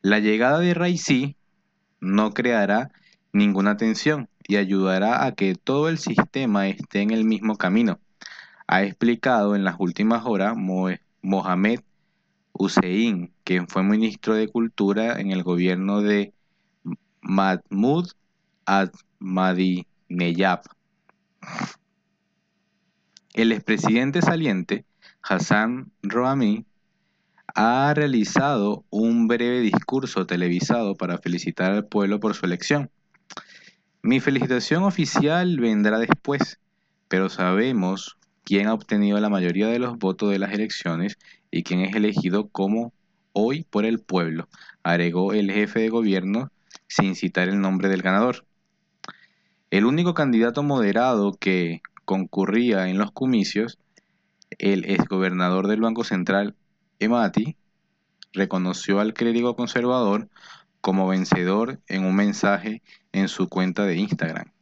La 0.00 0.18
llegada 0.18 0.58
de 0.58 0.74
Raisi 0.74 1.36
no 2.00 2.32
creará 2.32 2.90
ninguna 3.32 3.76
tensión 3.76 4.28
y 4.46 4.56
ayudará 4.56 5.24
a 5.24 5.32
que 5.32 5.54
todo 5.54 5.88
el 5.88 5.98
sistema 5.98 6.68
esté 6.68 7.00
en 7.00 7.10
el 7.10 7.24
mismo 7.24 7.56
camino. 7.56 8.00
Ha 8.66 8.82
explicado 8.82 9.54
en 9.56 9.64
las 9.64 9.76
últimas 9.78 10.24
horas 10.24 10.56
Mohamed 11.22 11.80
Hussein, 12.52 13.32
quien 13.44 13.68
fue 13.68 13.82
ministro 13.82 14.34
de 14.34 14.48
Cultura 14.48 15.20
en 15.20 15.30
el 15.30 15.42
gobierno 15.42 16.00
de 16.00 16.32
Mahmoud 17.20 18.08
Ahmadinejad. 18.66 20.60
El 23.34 23.52
expresidente 23.52 24.20
saliente 24.20 24.84
Hassan 25.22 25.90
Rouhani 26.02 26.66
ha 27.54 27.92
realizado 27.94 28.84
un 28.90 29.28
breve 29.28 29.60
discurso 29.60 30.26
televisado 30.26 30.94
para 30.94 31.18
felicitar 31.18 31.72
al 31.72 31.86
pueblo 31.86 32.20
por 32.20 32.34
su 32.34 32.46
elección. 32.46 32.90
Mi 34.02 34.20
felicitación 34.20 34.82
oficial 34.84 35.58
vendrá 35.58 35.98
después, 35.98 36.58
pero 37.08 37.28
sabemos 37.28 38.18
quién 38.44 38.66
ha 38.66 38.74
obtenido 38.74 39.18
la 39.20 39.28
mayoría 39.28 39.68
de 39.68 39.78
los 39.78 39.98
votos 39.98 40.30
de 40.30 40.38
las 40.38 40.52
elecciones 40.52 41.18
y 41.50 41.62
quién 41.62 41.80
es 41.80 41.94
elegido 41.94 42.48
como 42.48 42.92
hoy 43.32 43.64
por 43.64 43.84
el 43.84 43.98
pueblo, 43.98 44.48
agregó 44.82 45.32
el 45.32 45.50
jefe 45.50 45.80
de 45.80 45.88
gobierno 45.88 46.50
sin 46.88 47.14
citar 47.14 47.48
el 47.48 47.60
nombre 47.60 47.88
del 47.88 48.02
ganador. 48.02 48.44
El 49.70 49.86
único 49.86 50.12
candidato 50.14 50.62
moderado 50.62 51.32
que 51.32 51.80
concurría 52.04 52.88
en 52.88 52.98
los 52.98 53.10
comicios 53.10 53.78
el 54.58 54.84
exgobernador 54.84 55.66
del 55.66 55.80
Banco 55.80 56.04
Central, 56.04 56.54
Emati, 56.98 57.56
reconoció 58.32 59.00
al 59.00 59.14
clérigo 59.14 59.56
conservador 59.56 60.28
como 60.80 61.08
vencedor 61.08 61.80
en 61.86 62.04
un 62.04 62.14
mensaje 62.14 62.82
en 63.12 63.28
su 63.28 63.48
cuenta 63.48 63.86
de 63.86 63.96
Instagram. 63.96 64.52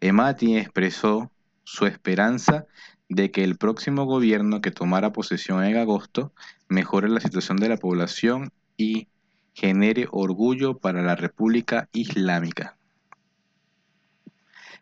Emati 0.00 0.56
expresó 0.56 1.30
su 1.64 1.86
esperanza 1.86 2.66
de 3.08 3.30
que 3.30 3.44
el 3.44 3.56
próximo 3.56 4.04
gobierno 4.04 4.60
que 4.60 4.70
tomara 4.70 5.12
posesión 5.12 5.64
en 5.64 5.76
agosto 5.76 6.32
mejore 6.68 7.08
la 7.08 7.20
situación 7.20 7.56
de 7.58 7.68
la 7.68 7.76
población 7.76 8.52
y 8.76 9.08
genere 9.54 10.06
orgullo 10.10 10.78
para 10.78 11.02
la 11.02 11.16
República 11.16 11.88
Islámica. 11.92 12.76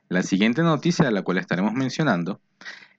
La 0.08 0.22
siguiente 0.22 0.62
noticia 0.62 1.04
de 1.04 1.12
la 1.12 1.22
cual 1.22 1.38
estaremos 1.38 1.72
mencionando 1.72 2.40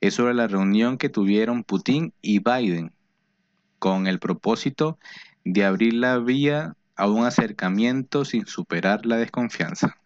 es 0.01 0.15
sobre 0.15 0.33
la 0.33 0.47
reunión 0.47 0.97
que 0.97 1.09
tuvieron 1.09 1.63
Putin 1.63 2.13
y 2.21 2.39
Biden 2.39 2.91
con 3.79 4.07
el 4.07 4.19
propósito 4.19 4.97
de 5.43 5.65
abrir 5.65 5.93
la 5.93 6.17
vía 6.19 6.75
a 6.95 7.07
un 7.07 7.25
acercamiento 7.25 8.25
sin 8.25 8.45
superar 8.45 9.05
la 9.05 9.17
desconfianza. 9.17 9.97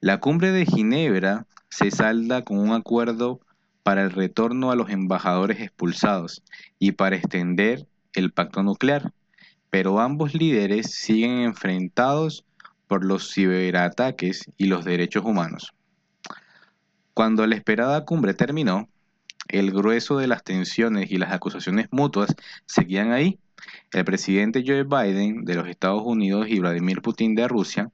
La 0.00 0.18
cumbre 0.18 0.50
de 0.50 0.64
Ginebra 0.64 1.46
se 1.70 1.90
salda 1.90 2.42
con 2.44 2.58
un 2.58 2.72
acuerdo 2.72 3.40
para 3.82 4.02
el 4.02 4.10
retorno 4.10 4.70
a 4.70 4.76
los 4.76 4.90
embajadores 4.90 5.60
expulsados 5.60 6.42
y 6.78 6.92
para 6.92 7.16
extender 7.16 7.86
el 8.12 8.32
pacto 8.32 8.62
nuclear, 8.62 9.12
pero 9.70 10.00
ambos 10.00 10.34
líderes 10.34 10.90
siguen 10.90 11.38
enfrentados 11.38 12.44
por 12.86 13.04
los 13.04 13.32
ciberataques 13.32 14.50
y 14.56 14.66
los 14.66 14.84
derechos 14.84 15.24
humanos. 15.24 15.72
Cuando 17.14 17.46
la 17.46 17.54
esperada 17.54 18.04
cumbre 18.04 18.34
terminó, 18.34 18.88
el 19.48 19.70
grueso 19.70 20.18
de 20.18 20.26
las 20.26 20.44
tensiones 20.44 21.10
y 21.10 21.18
las 21.18 21.32
acusaciones 21.32 21.88
mutuas 21.90 22.34
seguían 22.66 23.12
ahí. 23.12 23.38
El 23.92 24.04
presidente 24.04 24.62
Joe 24.66 24.84
Biden 24.84 25.44
de 25.44 25.54
los 25.54 25.68
Estados 25.68 26.02
Unidos 26.04 26.46
y 26.48 26.60
Vladimir 26.60 27.00
Putin 27.02 27.34
de 27.34 27.48
Rusia 27.48 27.90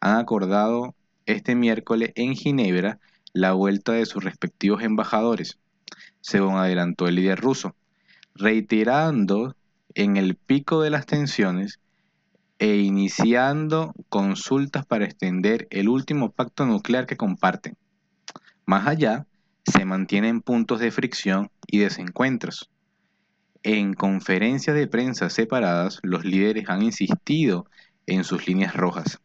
han 0.00 0.18
acordado 0.18 0.94
este 1.26 1.54
miércoles 1.54 2.12
en 2.16 2.34
Ginebra 2.34 2.98
la 3.36 3.52
vuelta 3.52 3.92
de 3.92 4.06
sus 4.06 4.24
respectivos 4.24 4.82
embajadores, 4.82 5.58
según 6.22 6.56
adelantó 6.56 7.06
el 7.06 7.16
líder 7.16 7.38
ruso, 7.38 7.76
reiterando 8.34 9.54
en 9.94 10.16
el 10.16 10.36
pico 10.36 10.80
de 10.80 10.88
las 10.88 11.04
tensiones 11.04 11.78
e 12.58 12.76
iniciando 12.76 13.92
consultas 14.08 14.86
para 14.86 15.04
extender 15.04 15.68
el 15.70 15.90
último 15.90 16.30
pacto 16.30 16.64
nuclear 16.64 17.06
que 17.06 17.18
comparten. 17.18 17.76
Más 18.64 18.86
allá, 18.86 19.26
se 19.66 19.84
mantienen 19.84 20.40
puntos 20.40 20.80
de 20.80 20.90
fricción 20.90 21.50
y 21.66 21.80
desencuentros. 21.80 22.70
En 23.62 23.92
conferencias 23.92 24.74
de 24.74 24.86
prensa 24.86 25.28
separadas, 25.28 25.98
los 26.02 26.24
líderes 26.24 26.70
han 26.70 26.80
insistido 26.80 27.66
en 28.06 28.24
sus 28.24 28.46
líneas 28.48 28.74
rojas. 28.74 29.20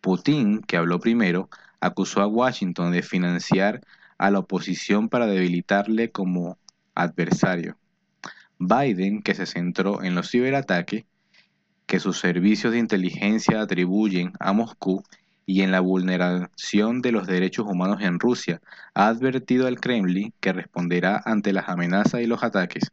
Putin, 0.00 0.60
que 0.60 0.76
habló 0.76 1.00
primero, 1.00 1.48
acusó 1.80 2.20
a 2.20 2.26
Washington 2.26 2.92
de 2.92 3.02
financiar 3.02 3.80
a 4.18 4.30
la 4.30 4.40
oposición 4.40 5.08
para 5.08 5.26
debilitarle 5.26 6.10
como 6.10 6.58
adversario. 6.94 7.76
Biden, 8.58 9.22
que 9.22 9.34
se 9.34 9.46
centró 9.46 10.02
en 10.02 10.14
los 10.14 10.30
ciberataques 10.30 11.04
que 11.86 11.98
sus 11.98 12.18
servicios 12.18 12.72
de 12.72 12.78
inteligencia 12.78 13.60
atribuyen 13.60 14.32
a 14.38 14.52
Moscú 14.52 15.02
y 15.46 15.62
en 15.62 15.72
la 15.72 15.80
vulneración 15.80 17.02
de 17.02 17.10
los 17.10 17.26
derechos 17.26 17.66
humanos 17.66 18.02
en 18.02 18.20
Rusia, 18.20 18.60
ha 18.94 19.08
advertido 19.08 19.66
al 19.66 19.80
Kremlin 19.80 20.32
que 20.38 20.52
responderá 20.52 21.20
ante 21.24 21.52
las 21.52 21.68
amenazas 21.68 22.20
y 22.20 22.26
los 22.26 22.44
ataques. 22.44 22.92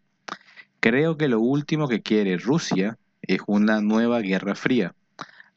Creo 0.80 1.18
que 1.18 1.28
lo 1.28 1.40
último 1.40 1.88
que 1.88 2.02
quiere 2.02 2.38
Rusia 2.38 2.98
es 3.22 3.42
una 3.46 3.82
nueva 3.82 4.22
guerra 4.22 4.56
fría, 4.56 4.96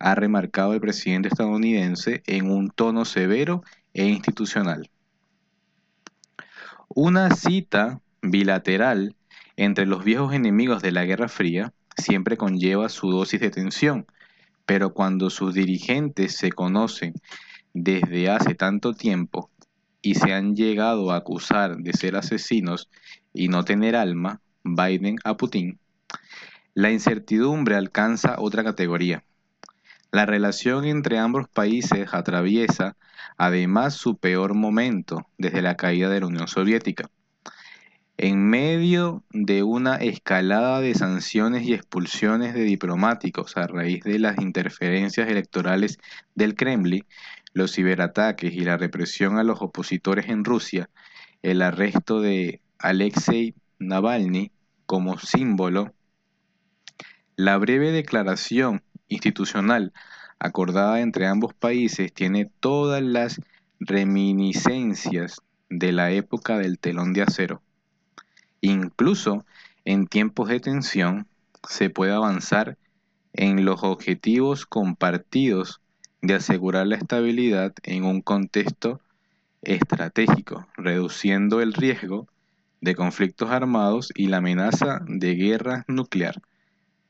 ha 0.01 0.15
remarcado 0.15 0.73
el 0.73 0.81
presidente 0.81 1.29
estadounidense 1.29 2.23
en 2.27 2.51
un 2.51 2.71
tono 2.71 3.05
severo 3.05 3.63
e 3.93 4.07
institucional. 4.07 4.91
Una 6.89 7.31
cita 7.37 8.01
bilateral 8.23 9.15
entre 9.57 9.87
los 9.87 10.03
viejos 10.03 10.33
enemigos 10.35 10.83
de 10.83 10.91
la 10.91 11.05
Guerra 11.05 11.29
Fría 11.29 11.73
siempre 11.97 12.37
conlleva 12.37 12.89
su 12.89 13.11
dosis 13.11 13.41
de 13.41 13.51
tensión, 13.51 14.07
pero 14.65 14.95
cuando 14.95 15.29
sus 15.29 15.55
dirigentes 15.55 16.37
se 16.37 16.51
conocen 16.51 17.15
desde 17.75 18.31
hace 18.31 18.55
tanto 18.55 18.95
tiempo 18.95 19.51
y 20.03 20.15
se 20.15 20.33
han 20.33 20.57
llegado 20.57 21.11
a 21.11 21.17
acusar 21.17 21.77
de 21.77 21.93
ser 21.93 22.17
asesinos 22.17 22.89
y 23.35 23.49
no 23.49 23.65
tener 23.65 23.97
alma, 23.97 24.41
Biden 24.65 25.17
a 25.25 25.37
Putin, 25.37 25.79
la 26.75 26.91
incertidumbre 26.91 27.77
alcanza 27.77 28.37
otra 28.39 28.65
categoría. 28.65 29.25
La 30.12 30.27
relación 30.27 30.85
entre 30.85 31.19
ambos 31.19 31.49
países 31.49 32.12
atraviesa 32.12 32.97
además 33.37 33.95
su 33.95 34.16
peor 34.16 34.55
momento 34.55 35.27
desde 35.39 35.62
la 35.62 35.77
caída 35.77 36.09
de 36.09 36.20
la 36.20 36.27
Unión 36.27 36.49
Soviética. 36.49 37.09
En 38.16 38.47
medio 38.51 39.24
de 39.31 39.62
una 39.62 39.97
escalada 39.97 40.81
de 40.81 40.95
sanciones 40.95 41.62
y 41.62 41.73
expulsiones 41.73 42.53
de 42.55 42.65
diplomáticos 42.65 43.57
a 43.57 43.66
raíz 43.66 44.03
de 44.03 44.19
las 44.19 44.39
interferencias 44.39 45.28
electorales 45.28 45.99
del 46.35 46.55
Kremlin, 46.55 47.07
los 47.55 47.73
ciberataques 47.73 48.53
y 48.53 48.61
la 48.61 48.77
represión 48.77 49.39
a 49.39 49.45
los 49.45 49.62
opositores 49.62 50.28
en 50.28 50.45
Rusia, 50.45 50.91
el 51.43 51.62
arresto 51.62 52.20
de 52.20 52.61
Alexei 52.78 53.55
Navalny 53.78 54.51
como 54.87 55.19
símbolo, 55.19 55.95
la 57.37 57.57
breve 57.57 57.91
declaración 57.91 58.82
institucional 59.11 59.93
acordada 60.39 61.01
entre 61.01 61.27
ambos 61.27 61.53
países 61.53 62.12
tiene 62.12 62.51
todas 62.61 63.03
las 63.03 63.41
reminiscencias 63.78 65.43
de 65.69 65.93
la 65.93 66.11
época 66.12 66.59
del 66.59 66.78
telón 66.78 67.12
de 67.12 67.23
acero. 67.23 67.62
Incluso 68.62 69.45
en 69.85 70.07
tiempos 70.07 70.49
de 70.49 70.61
tensión 70.61 71.27
se 71.69 71.91
puede 71.91 72.12
avanzar 72.12 72.78
en 73.35 73.65
los 73.65 73.85
objetivos 73.85 74.66
compartidos 74.66 75.81
de 76.23 76.35
asegurar 76.35 76.87
la 76.87 76.97
estabilidad 76.97 77.74
en 77.82 78.05
un 78.05 78.23
contexto 78.23 79.01
estratégico, 79.62 80.66
reduciendo 80.77 81.61
el 81.61 81.74
riesgo 81.74 82.27
de 82.81 82.95
conflictos 82.95 83.51
armados 83.51 84.11
y 84.15 84.28
la 84.28 84.39
amenaza 84.39 85.01
de 85.07 85.35
guerra 85.35 85.85
nuclear 85.87 86.41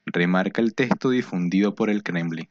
remarca 0.07 0.61
el 0.61 0.75
texto 0.75 1.11
difundido 1.11 1.75
por 1.75 1.91
el 1.91 2.03
Kremlin. 2.03 2.49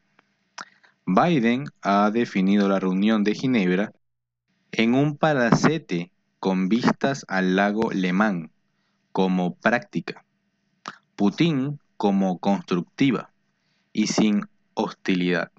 Biden 1.06 1.66
ha 1.82 2.12
definido 2.12 2.70
la 2.70 2.80
reunión 2.80 3.24
de 3.24 3.34
Ginebra 3.34 3.94
en 4.72 4.94
un 4.94 5.18
palacete 5.18 6.12
con 6.40 6.70
vistas 6.70 7.26
al 7.28 7.56
lago 7.56 7.92
Le 7.92 8.14
como 9.12 9.56
práctica, 9.56 10.24
Putin 11.16 11.80
como 11.98 12.40
constructiva 12.40 13.32
y 13.92 14.08
sin 14.08 14.48
hostilidad. 14.74 15.52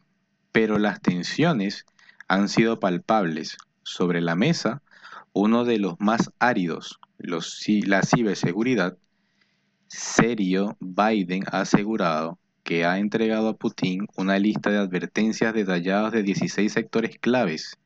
Pero 0.52 0.78
las 0.78 1.00
tensiones 1.00 1.84
han 2.28 2.48
sido 2.48 2.80
palpables. 2.80 3.56
Sobre 3.82 4.20
la 4.20 4.36
mesa, 4.36 4.82
uno 5.32 5.64
de 5.64 5.78
los 5.78 5.98
más 5.98 6.30
áridos, 6.38 7.00
la 7.18 8.02
ciberseguridad, 8.02 8.96
serio, 9.90 10.76
Biden 10.80 11.44
ha 11.50 11.60
asegurado 11.62 12.38
que 12.62 12.84
ha 12.84 12.98
entregado 12.98 13.48
a 13.48 13.56
Putin 13.56 14.06
una 14.16 14.38
lista 14.38 14.70
de 14.70 14.78
advertencias 14.78 15.52
detalladas 15.52 16.12
de 16.12 16.22
16 16.22 16.72
sectores 16.72 17.18
claves 17.18 17.78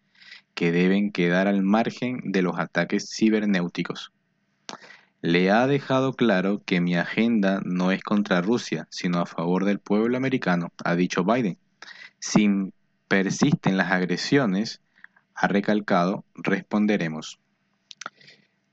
que 0.54 0.70
deben 0.70 1.10
quedar 1.10 1.48
al 1.48 1.62
margen 1.62 2.20
de 2.32 2.42
los 2.42 2.58
ataques 2.58 3.10
cibernéuticos. 3.10 4.12
Le 5.22 5.50
ha 5.50 5.66
dejado 5.66 6.12
claro 6.12 6.62
que 6.66 6.82
mi 6.82 6.96
agenda 6.96 7.62
no 7.64 7.92
es 7.92 8.02
contra 8.02 8.42
Rusia, 8.42 8.86
sino 8.90 9.20
a 9.20 9.26
favor 9.26 9.64
del 9.64 9.78
pueblo 9.78 10.18
americano, 10.18 10.70
ha 10.84 10.94
dicho 10.96 11.24
Biden. 11.24 11.56
Si 12.18 12.46
persisten 13.08 13.78
las 13.78 13.90
agresiones, 13.90 14.82
ha 15.34 15.48
recalcado, 15.48 16.24
responderemos. 16.34 17.38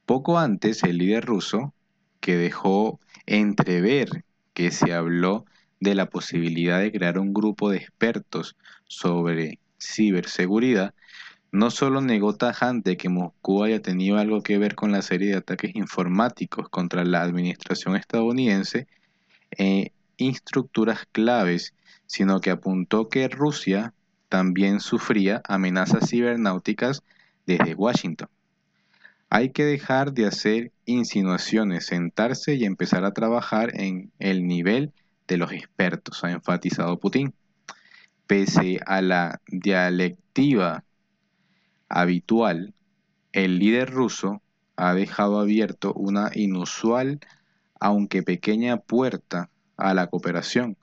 Poco 0.06 0.38
antes, 0.38 0.84
el 0.84 0.98
líder 0.98 1.26
ruso, 1.26 1.74
que 2.22 2.38
dejó 2.38 3.00
entrever 3.26 4.24
que 4.54 4.72
se 4.72 4.94
habló 4.94 5.46
de 5.82 5.96
la 5.96 6.06
posibilidad 6.06 6.80
de 6.80 6.92
crear 6.92 7.20
un 7.20 7.34
grupo 7.34 7.70
de 7.70 7.78
expertos 7.78 8.56
sobre 8.88 9.60
ciberseguridad, 9.80 10.94
no 11.52 11.70
solo 11.72 12.00
negó 12.00 12.36
tajante 12.36 12.96
que 12.96 13.10
Moscú 13.10 13.64
haya 13.64 13.82
tenido 13.82 14.18
algo 14.18 14.42
que 14.42 14.58
ver 14.58 14.76
con 14.76 14.92
la 14.92 15.02
serie 15.02 15.32
de 15.32 15.38
ataques 15.38 15.76
informáticos 15.76 16.70
contra 16.70 17.04
la 17.04 17.24
administración 17.24 17.96
estadounidense 17.96 18.88
e 19.58 19.92
estructuras 20.18 21.08
claves, 21.12 21.74
sino 22.06 22.40
que 22.40 22.52
apuntó 22.52 23.10
que 23.10 23.28
Rusia 23.28 23.94
también 24.30 24.80
sufría 24.80 25.42
amenazas 25.46 26.10
cibernáuticas 26.10 27.04
desde 27.46 27.74
Washington. 27.76 28.30
Hay 29.34 29.52
que 29.52 29.64
dejar 29.64 30.12
de 30.12 30.26
hacer 30.26 30.74
insinuaciones, 30.84 31.86
sentarse 31.86 32.56
y 32.56 32.66
empezar 32.66 33.06
a 33.06 33.14
trabajar 33.14 33.72
en 33.80 34.12
el 34.20 34.46
nivel 34.46 34.92
de 35.26 35.38
los 35.38 35.54
expertos, 35.54 36.26
ha 36.26 36.32
enfatizado 36.32 37.00
Putin. 37.00 37.34
Pese 38.28 38.82
a 38.86 39.02
la 39.02 39.40
dialectiva 39.48 40.84
habitual, 41.88 42.74
el 43.32 43.58
líder 43.58 43.92
ruso 43.92 44.42
ha 44.76 44.94
dejado 44.94 45.40
abierto 45.40 45.94
una 45.94 46.32
inusual, 46.36 47.22
aunque 47.80 48.24
pequeña 48.24 48.82
puerta 48.82 49.50
a 49.78 49.94
la 49.94 50.08
cooperación 50.08 50.76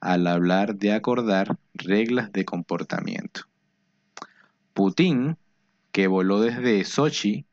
al 0.00 0.26
hablar 0.28 0.76
de 0.76 0.94
acordar 0.94 1.58
reglas 1.74 2.32
de 2.32 2.46
comportamiento. 2.46 3.42
Putin 4.72 5.36
que 5.92 6.06
voló 6.06 6.40
desde 6.40 6.82
Sochi 6.86 7.44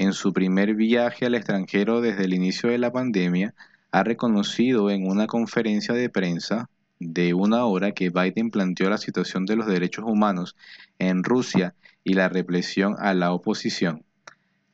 en 0.00 0.14
su 0.14 0.32
primer 0.32 0.74
viaje 0.76 1.26
al 1.26 1.34
extranjero 1.34 2.00
desde 2.00 2.24
el 2.24 2.32
inicio 2.32 2.70
de 2.70 2.78
la 2.78 2.90
pandemia, 2.90 3.54
ha 3.90 4.02
reconocido 4.02 4.88
en 4.90 5.06
una 5.06 5.26
conferencia 5.26 5.92
de 5.92 6.08
prensa 6.08 6.70
de 6.98 7.34
una 7.34 7.66
hora 7.66 7.92
que 7.92 8.08
Biden 8.08 8.50
planteó 8.50 8.88
la 8.88 8.96
situación 8.96 9.44
de 9.44 9.56
los 9.56 9.66
derechos 9.66 10.06
humanos 10.06 10.56
en 10.98 11.22
Rusia 11.22 11.74
y 12.02 12.14
la 12.14 12.30
represión 12.30 12.96
a 12.98 13.12
la 13.12 13.34
oposición. 13.34 14.02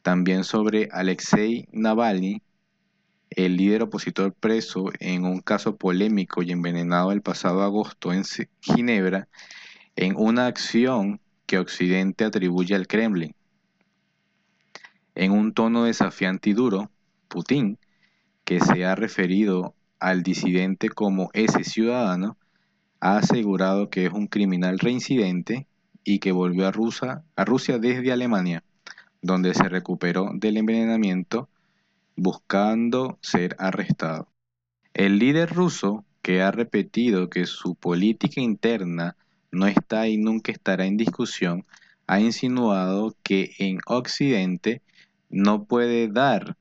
También 0.03 0.45
sobre 0.45 0.89
Alexei 0.93 1.67
Navalny, 1.73 2.41
el 3.31 3.57
líder 3.57 3.83
opositor 3.83 4.33
preso 4.33 4.93
en 5.01 5.25
un 5.25 5.41
caso 5.41 5.75
polémico 5.75 6.45
y 6.45 6.53
envenenado 6.53 7.11
el 7.11 7.21
pasado 7.21 7.63
agosto 7.63 8.13
en 8.13 8.23
Ginebra, 8.61 9.27
en 9.97 10.15
una 10.17 10.47
acción 10.47 11.21
que 11.47 11.59
Occidente 11.59 12.25
atribuye 12.25 12.77
al 12.77 12.87
Kremlin. 12.87 13.36
En 15.17 15.33
un 15.33 15.55
tono 15.55 15.85
desafiante 15.85 16.51
y 16.51 16.53
duro, 16.53 16.91
Putin, 17.29 17.79
que 18.45 18.61
se 18.61 18.85
ha 18.85 18.95
referido 18.95 19.75
al 19.99 20.23
disidente 20.23 20.91
como 20.91 21.31
ese 21.33 21.65
ciudadano, 21.65 22.37
ha 23.01 23.17
asegurado 23.17 23.89
que 23.89 24.05
es 24.05 24.13
un 24.13 24.27
criminal 24.27 24.79
reincidente 24.79 25.67
y 26.05 26.19
que 26.19 26.33
volvió 26.33 26.67
a 26.67 26.71
Rusia, 26.71 27.25
a 27.35 27.45
Rusia 27.47 27.79
desde 27.79 28.13
Alemania, 28.13 28.63
donde 29.23 29.55
se 29.55 29.71
recuperó 29.71 30.33
del 30.35 30.59
envenenamiento 30.59 31.49
buscando 32.15 33.19
ser 33.23 33.57
arrestado. 33.59 34.29
El 34.93 35.19
líder 35.19 35.49
ruso, 35.51 36.05
que 36.21 36.43
ha 36.43 36.51
repetido 36.51 37.31
que 37.31 37.47
su 37.47 37.75
política 37.75 38.43
interna 38.43 39.17
no 39.51 39.67
está 39.67 40.09
y 40.09 40.19
nunca 40.19 40.53
estará 40.53 40.85
en 40.85 40.99
discusión, 40.99 41.65
ha 42.07 42.21
insinuado 42.21 43.17
que 43.23 43.53
en 43.59 43.79
Occidente 43.87 44.83
no 45.37 45.65
puede 45.65 46.09
dar 46.09 46.57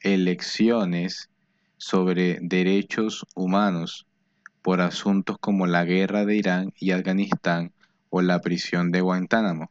elecciones 0.00 1.28
sobre 1.76 2.38
derechos 2.40 3.26
humanos 3.34 4.06
por 4.62 4.80
asuntos 4.80 5.36
como 5.38 5.66
la 5.66 5.84
guerra 5.84 6.24
de 6.24 6.36
Irán 6.36 6.72
y 6.80 6.92
Afganistán 6.92 7.70
o 8.08 8.22
la 8.22 8.40
prisión 8.40 8.92
de 8.92 9.02
Guantánamo, 9.02 9.70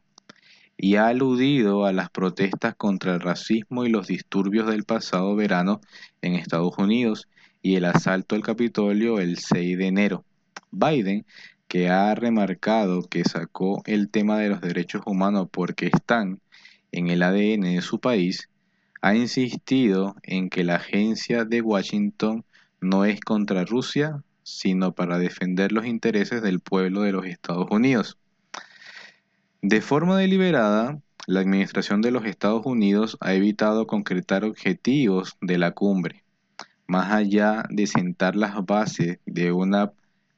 y 0.76 0.94
ha 0.94 1.08
aludido 1.08 1.84
a 1.84 1.92
las 1.92 2.10
protestas 2.10 2.76
contra 2.76 3.14
el 3.14 3.20
racismo 3.20 3.84
y 3.84 3.90
los 3.90 4.06
disturbios 4.06 4.68
del 4.68 4.84
pasado 4.84 5.34
verano 5.34 5.80
en 6.22 6.34
Estados 6.34 6.78
Unidos 6.78 7.28
y 7.60 7.74
el 7.74 7.86
asalto 7.86 8.36
al 8.36 8.42
Capitolio 8.42 9.18
el 9.18 9.38
6 9.38 9.76
de 9.78 9.86
enero. 9.88 10.24
Biden, 10.70 11.26
que 11.66 11.88
ha 11.88 12.14
remarcado 12.14 13.02
que 13.02 13.24
sacó 13.24 13.82
el 13.84 14.10
tema 14.10 14.38
de 14.38 14.50
los 14.50 14.60
derechos 14.60 15.02
humanos 15.06 15.48
porque 15.50 15.86
están 15.86 16.40
en 16.92 17.08
el 17.08 17.22
ADN 17.22 17.62
de 17.74 17.82
su 17.82 18.00
país, 18.00 18.48
ha 19.00 19.14
insistido 19.14 20.16
en 20.22 20.50
que 20.50 20.64
la 20.64 20.76
agencia 20.76 21.44
de 21.44 21.60
Washington 21.60 22.44
no 22.80 23.04
es 23.04 23.20
contra 23.20 23.64
Rusia, 23.64 24.22
sino 24.42 24.92
para 24.92 25.18
defender 25.18 25.72
los 25.72 25.86
intereses 25.86 26.42
del 26.42 26.60
pueblo 26.60 27.02
de 27.02 27.12
los 27.12 27.26
Estados 27.26 27.66
Unidos. 27.70 28.18
De 29.60 29.80
forma 29.80 30.16
deliberada, 30.16 31.00
la 31.26 31.40
Administración 31.40 32.00
de 32.00 32.10
los 32.10 32.24
Estados 32.24 32.64
Unidos 32.64 33.18
ha 33.20 33.34
evitado 33.34 33.86
concretar 33.86 34.44
objetivos 34.44 35.36
de 35.42 35.58
la 35.58 35.72
cumbre, 35.72 36.24
más 36.86 37.12
allá 37.12 37.64
de 37.68 37.86
sentar 37.86 38.34
las 38.34 38.64
bases 38.64 39.18
de 39.26 39.52
una 39.52 39.92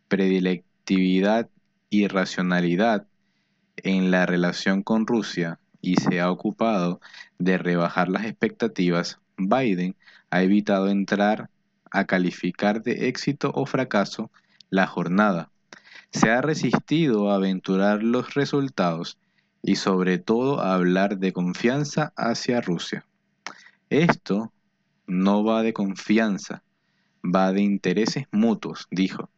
predilectividad 0.09 1.49
y 1.91 2.09
racionalidad 2.09 3.07
en 3.77 4.11
la 4.11 4.27
relación 4.27 4.83
con 4.83 5.07
Rusia 5.07 5.60
y 5.81 5.97
se 5.97 6.20
ha 6.20 6.31
ocupado 6.31 7.01
de 7.39 7.59
rebajar 7.59 8.09
las 8.09 8.24
expectativas, 8.24 9.19
Biden 9.36 9.97
ha 10.31 10.43
evitado 10.43 10.89
entrar 10.89 11.51
a 11.90 12.05
calificar 12.05 12.82
de 12.82 13.09
éxito 13.09 13.51
o 13.55 13.66
fracaso 13.66 14.31
la 14.69 14.86
jornada. 14.86 15.51
Se 16.11 16.31
ha 16.31 16.40
resistido 16.40 17.31
a 17.31 17.36
aventurar 17.36 18.02
los 18.02 18.35
resultados 18.35 19.19
y 19.62 19.77
sobre 19.77 20.19
todo 20.19 20.61
a 20.61 20.74
hablar 20.74 21.19
de 21.19 21.32
confianza 21.32 22.12
hacia 22.16 22.61
Rusia. 22.61 23.05
Esto 23.90 24.52
no 25.07 25.44
va 25.44 25.62
de 25.62 25.73
confianza, 25.73 26.62
va 27.24 27.52
de 27.52 27.62
intereses 27.62 28.27
mutuos, 28.31 28.86
dijo. 28.90 29.28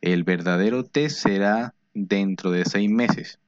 El 0.00 0.24
verdadero 0.24 0.84
test 0.84 1.18
será 1.18 1.74
dentro 1.94 2.50
de 2.50 2.64
seis 2.64 2.88
meses. 2.90 3.40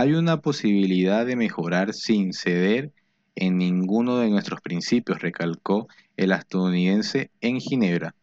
Hay 0.00 0.12
una 0.12 0.40
posibilidad 0.40 1.26
de 1.26 1.34
mejorar 1.34 1.92
sin 1.92 2.32
ceder 2.32 2.92
en 3.34 3.58
ninguno 3.58 4.18
de 4.18 4.30
nuestros 4.30 4.60
principios, 4.60 5.20
recalcó 5.20 5.88
el 6.16 6.30
estadounidense 6.30 7.32
en 7.40 7.58
Ginebra. 7.58 8.14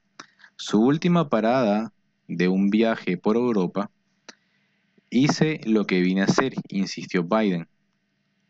Su 0.56 0.82
última 0.82 1.28
parada 1.28 1.92
de 2.30 2.48
un 2.48 2.70
viaje 2.70 3.18
por 3.18 3.36
Europa, 3.36 3.92
hice 5.10 5.60
lo 5.66 5.86
que 5.86 6.00
vine 6.00 6.22
a 6.22 6.28
hacer, 6.28 6.54
insistió 6.70 7.26
Biden, 7.26 7.68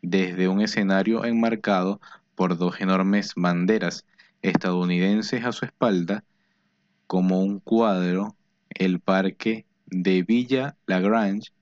desde 0.02 0.46
un 0.46 0.60
escenario 0.60 1.24
enmarcado 1.24 2.00
por 2.36 2.56
dos 2.56 2.80
enormes 2.80 3.32
banderas 3.34 4.06
estadounidenses 4.40 5.44
a 5.44 5.50
su 5.50 5.64
espalda, 5.64 6.22
como 7.08 7.40
un 7.40 7.58
cuadro, 7.58 8.36
el 8.68 9.00
parque 9.00 9.66
de 9.86 10.22
Villa 10.22 10.76
Lagrange 10.86 11.55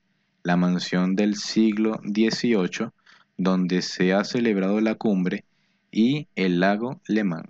la 0.45 0.57
mansión 0.57 1.15
del 1.15 1.35
siglo 1.35 1.99
XVIII 2.03 2.91
donde 3.35 3.81
se 3.81 4.13
ha 4.13 4.23
celebrado 4.23 4.79
la 4.79 4.93
cumbre 4.93 5.43
y 5.91 6.27
el 6.35 6.59
lago 6.59 7.01
Le 7.07 7.23
Mans. 7.23 7.49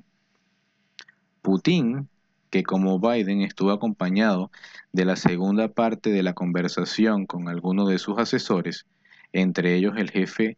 Putin, 1.42 2.08
que 2.50 2.64
como 2.64 2.98
Biden 3.02 3.42
estuvo 3.42 3.72
acompañado 3.72 4.50
de 4.94 5.04
la 5.04 5.18
segunda 5.18 5.68
parte 5.68 6.10
de 6.10 6.24
la 6.24 6.32
conversación 6.32 7.26
con 7.26 7.50
algunos 7.50 7.90
de 7.90 8.00
sus 8.00 8.18
asesores, 8.18 8.86
entre 9.34 9.76
ellos 9.76 9.96
el 9.98 10.10
jefe 10.10 10.58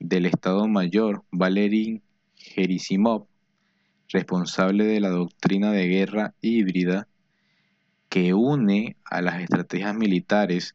del 0.00 0.24
Estado 0.24 0.66
Mayor 0.66 1.22
Valery 1.32 2.00
Gerasimov, 2.34 3.26
responsable 4.08 4.86
de 4.86 5.00
la 5.00 5.10
doctrina 5.10 5.70
de 5.70 5.86
guerra 5.86 6.34
híbrida 6.40 7.08
que 8.08 8.32
une 8.32 8.96
a 9.04 9.20
las 9.20 9.42
estrategias 9.42 9.94
militares 9.94 10.74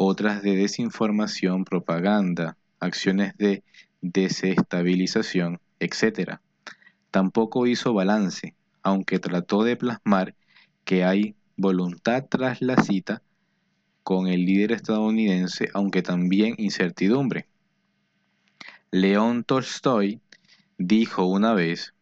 otras 0.00 0.42
de 0.42 0.54
desinformación, 0.54 1.64
propaganda, 1.64 2.56
acciones 2.78 3.36
de 3.36 3.64
desestabilización, 4.00 5.58
etc. 5.80 6.38
Tampoco 7.10 7.66
hizo 7.66 7.92
balance, 7.92 8.54
aunque 8.84 9.18
trató 9.18 9.64
de 9.64 9.74
plasmar 9.74 10.36
que 10.84 11.02
hay 11.02 11.34
voluntad 11.56 12.26
tras 12.30 12.62
la 12.62 12.80
cita 12.80 13.22
con 14.04 14.28
el 14.28 14.44
líder 14.44 14.70
estadounidense, 14.70 15.68
aunque 15.74 16.02
también 16.02 16.54
incertidumbre. 16.58 17.48
León 18.92 19.42
Tolstoy 19.42 20.20
dijo 20.78 21.26
una 21.26 21.54
vez, 21.54 21.92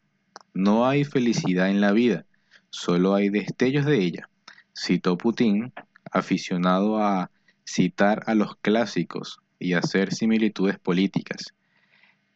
no 0.53 0.87
hay 0.87 1.05
felicidad 1.05 1.71
en 1.71 1.81
la 1.81 1.93
vida, 1.93 2.27
solo 2.69 3.15
hay 3.15 3.31
destellos 3.31 3.87
de 3.87 4.05
ella. 4.05 4.29
Citó 4.75 5.17
Putin, 5.17 5.73
aficionado 6.13 7.03
a 7.03 7.31
citar 7.67 8.23
a 8.27 8.35
los 8.35 8.57
clásicos 8.57 9.41
y 9.59 9.75
hacer 9.75 10.15
similitudes 10.15 10.79
políticas. 10.79 11.55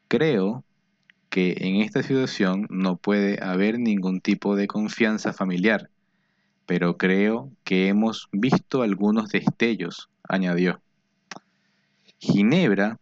Creo 0.09 0.65
que 1.31 1.57
en 1.61 1.77
esta 1.77 2.03
situación 2.03 2.67
no 2.69 2.97
puede 2.97 3.43
haber 3.43 3.79
ningún 3.79 4.21
tipo 4.21 4.57
de 4.57 4.67
confianza 4.67 5.33
familiar, 5.33 5.89
pero 6.67 6.97
creo 6.97 7.51
que 7.65 7.89
hemos 7.89 8.29
visto 8.33 8.83
algunos 8.83 9.31
destellos, 9.31 10.11
añadió. 10.29 10.83
Ginebra 12.19 12.99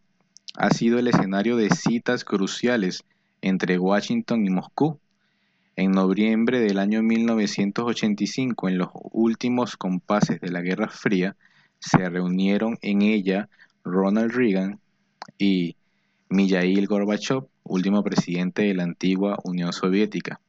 ha 0.55 0.71
sido 0.71 0.99
el 0.99 1.09
escenario 1.09 1.57
de 1.57 1.71
citas 1.71 2.25
cruciales 2.25 3.05
entre 3.41 3.79
Washington 3.79 4.47
y 4.47 4.51
Moscú. 4.51 5.01
En 5.77 5.93
noviembre 5.93 6.61
del 6.61 6.79
año 6.79 7.03
1985, 7.03 8.69
en 8.69 8.79
los 8.79 8.89
últimos 9.13 9.77
compases 9.77 10.41
de 10.41 10.51
la 10.51 10.61
Guerra 10.61 10.89
Fría, 10.89 11.37
se 11.79 12.09
reunieron 12.09 12.79
en 12.83 13.03
ella 13.03 13.49
Ronald 13.85 14.33
Reagan 14.33 14.81
y 15.39 15.77
Mijail 16.29 16.87
Gorbachev, 16.87 17.47
último 17.65 18.03
presidente 18.03 18.63
de 18.63 18.75
la 18.75 18.85
antigua 18.85 19.39
Unión 19.45 19.73
Soviética. 19.73 20.41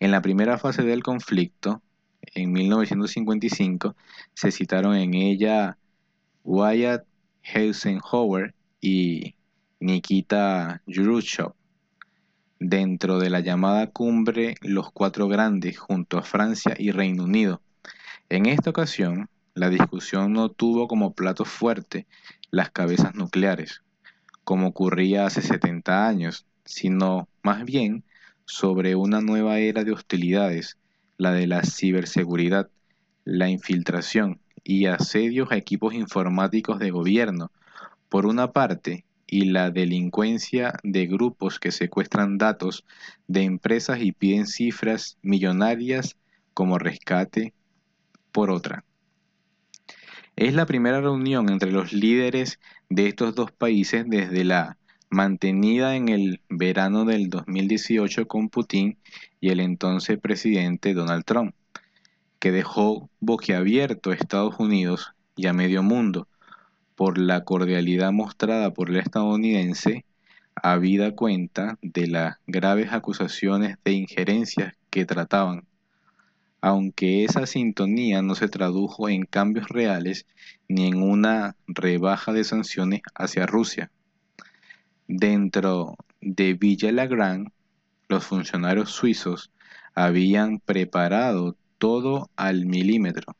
En 0.00 0.10
la 0.10 0.22
primera 0.22 0.58
fase 0.58 0.82
del 0.82 1.02
conflicto, 1.02 1.82
en 2.34 2.52
1955, 2.52 3.94
se 4.34 4.50
citaron 4.50 4.96
en 4.96 5.14
ella 5.14 5.76
Wyatt 6.42 7.04
Eisenhower 7.42 8.54
y 8.80 9.34
Nikita 9.80 10.82
Khrushchev 10.86 11.52
dentro 12.58 13.18
de 13.18 13.30
la 13.30 13.40
llamada 13.40 13.88
cumbre 13.88 14.54
Los 14.62 14.90
Cuatro 14.92 15.28
Grandes 15.28 15.78
junto 15.78 16.18
a 16.18 16.22
Francia 16.22 16.74
y 16.78 16.90
Reino 16.90 17.24
Unido. 17.24 17.60
En 18.28 18.46
esta 18.46 18.70
ocasión, 18.70 19.28
la 19.54 19.70
discusión 19.70 20.32
no 20.32 20.48
tuvo 20.48 20.88
como 20.88 21.14
plato 21.14 21.44
fuerte 21.44 22.06
las 22.50 22.70
cabezas 22.70 23.14
nucleares, 23.14 23.82
como 24.42 24.68
ocurría 24.68 25.26
hace 25.26 25.42
70 25.42 26.06
años, 26.06 26.46
sino 26.64 27.28
más 27.42 27.64
bien 27.64 28.04
sobre 28.44 28.96
una 28.96 29.20
nueva 29.20 29.58
era 29.58 29.84
de 29.84 29.92
hostilidades, 29.92 30.76
la 31.16 31.32
de 31.32 31.46
la 31.46 31.62
ciberseguridad, 31.62 32.68
la 33.24 33.48
infiltración 33.48 34.40
y 34.64 34.86
asedios 34.86 35.50
a 35.52 35.56
equipos 35.56 35.94
informáticos 35.94 36.78
de 36.78 36.90
gobierno, 36.90 37.50
por 38.08 38.26
una 38.26 38.52
parte, 38.52 39.04
y 39.26 39.46
la 39.46 39.70
delincuencia 39.70 40.74
de 40.82 41.06
grupos 41.06 41.58
que 41.58 41.72
secuestran 41.72 42.38
datos 42.38 42.84
de 43.26 43.42
empresas 43.42 44.00
y 44.00 44.12
piden 44.12 44.46
cifras 44.46 45.18
millonarias 45.22 46.16
como 46.52 46.78
rescate, 46.78 47.52
por 48.30 48.50
otra. 48.50 48.84
Es 50.36 50.52
la 50.52 50.66
primera 50.66 51.00
reunión 51.00 51.48
entre 51.48 51.70
los 51.70 51.92
líderes 51.92 52.58
de 52.88 53.06
estos 53.06 53.36
dos 53.36 53.52
países 53.52 54.04
desde 54.08 54.42
la 54.42 54.78
mantenida 55.08 55.94
en 55.94 56.08
el 56.08 56.40
verano 56.48 57.04
del 57.04 57.30
2018 57.30 58.26
con 58.26 58.48
Putin 58.48 58.98
y 59.40 59.50
el 59.50 59.60
entonces 59.60 60.18
presidente 60.18 60.92
Donald 60.92 61.24
Trump, 61.24 61.54
que 62.40 62.50
dejó 62.50 63.08
boquiabierto 63.20 64.10
a 64.10 64.14
Estados 64.14 64.56
Unidos 64.58 65.12
y 65.36 65.46
a 65.46 65.52
medio 65.52 65.84
mundo 65.84 66.26
por 66.96 67.16
la 67.16 67.44
cordialidad 67.44 68.10
mostrada 68.10 68.72
por 68.72 68.90
el 68.90 68.96
estadounidense, 68.96 70.04
habida 70.56 71.14
cuenta 71.14 71.78
de 71.80 72.08
las 72.08 72.38
graves 72.48 72.92
acusaciones 72.92 73.76
de 73.84 73.92
injerencias 73.92 74.74
que 74.90 75.04
trataban, 75.04 75.64
aunque 76.64 77.24
esa 77.24 77.44
sintonía 77.44 78.22
no 78.22 78.34
se 78.34 78.48
tradujo 78.48 79.10
en 79.10 79.26
cambios 79.26 79.68
reales 79.68 80.24
ni 80.66 80.86
en 80.86 81.02
una 81.02 81.56
rebaja 81.66 82.32
de 82.32 82.42
sanciones 82.42 83.02
hacia 83.14 83.44
Rusia. 83.44 83.90
Dentro 85.06 85.94
de 86.22 86.54
Villa 86.54 86.90
los 88.08 88.24
funcionarios 88.24 88.92
suizos 88.92 89.50
habían 89.94 90.58
preparado 90.58 91.54
todo 91.76 92.30
al 92.34 92.64
milímetro. 92.64 93.36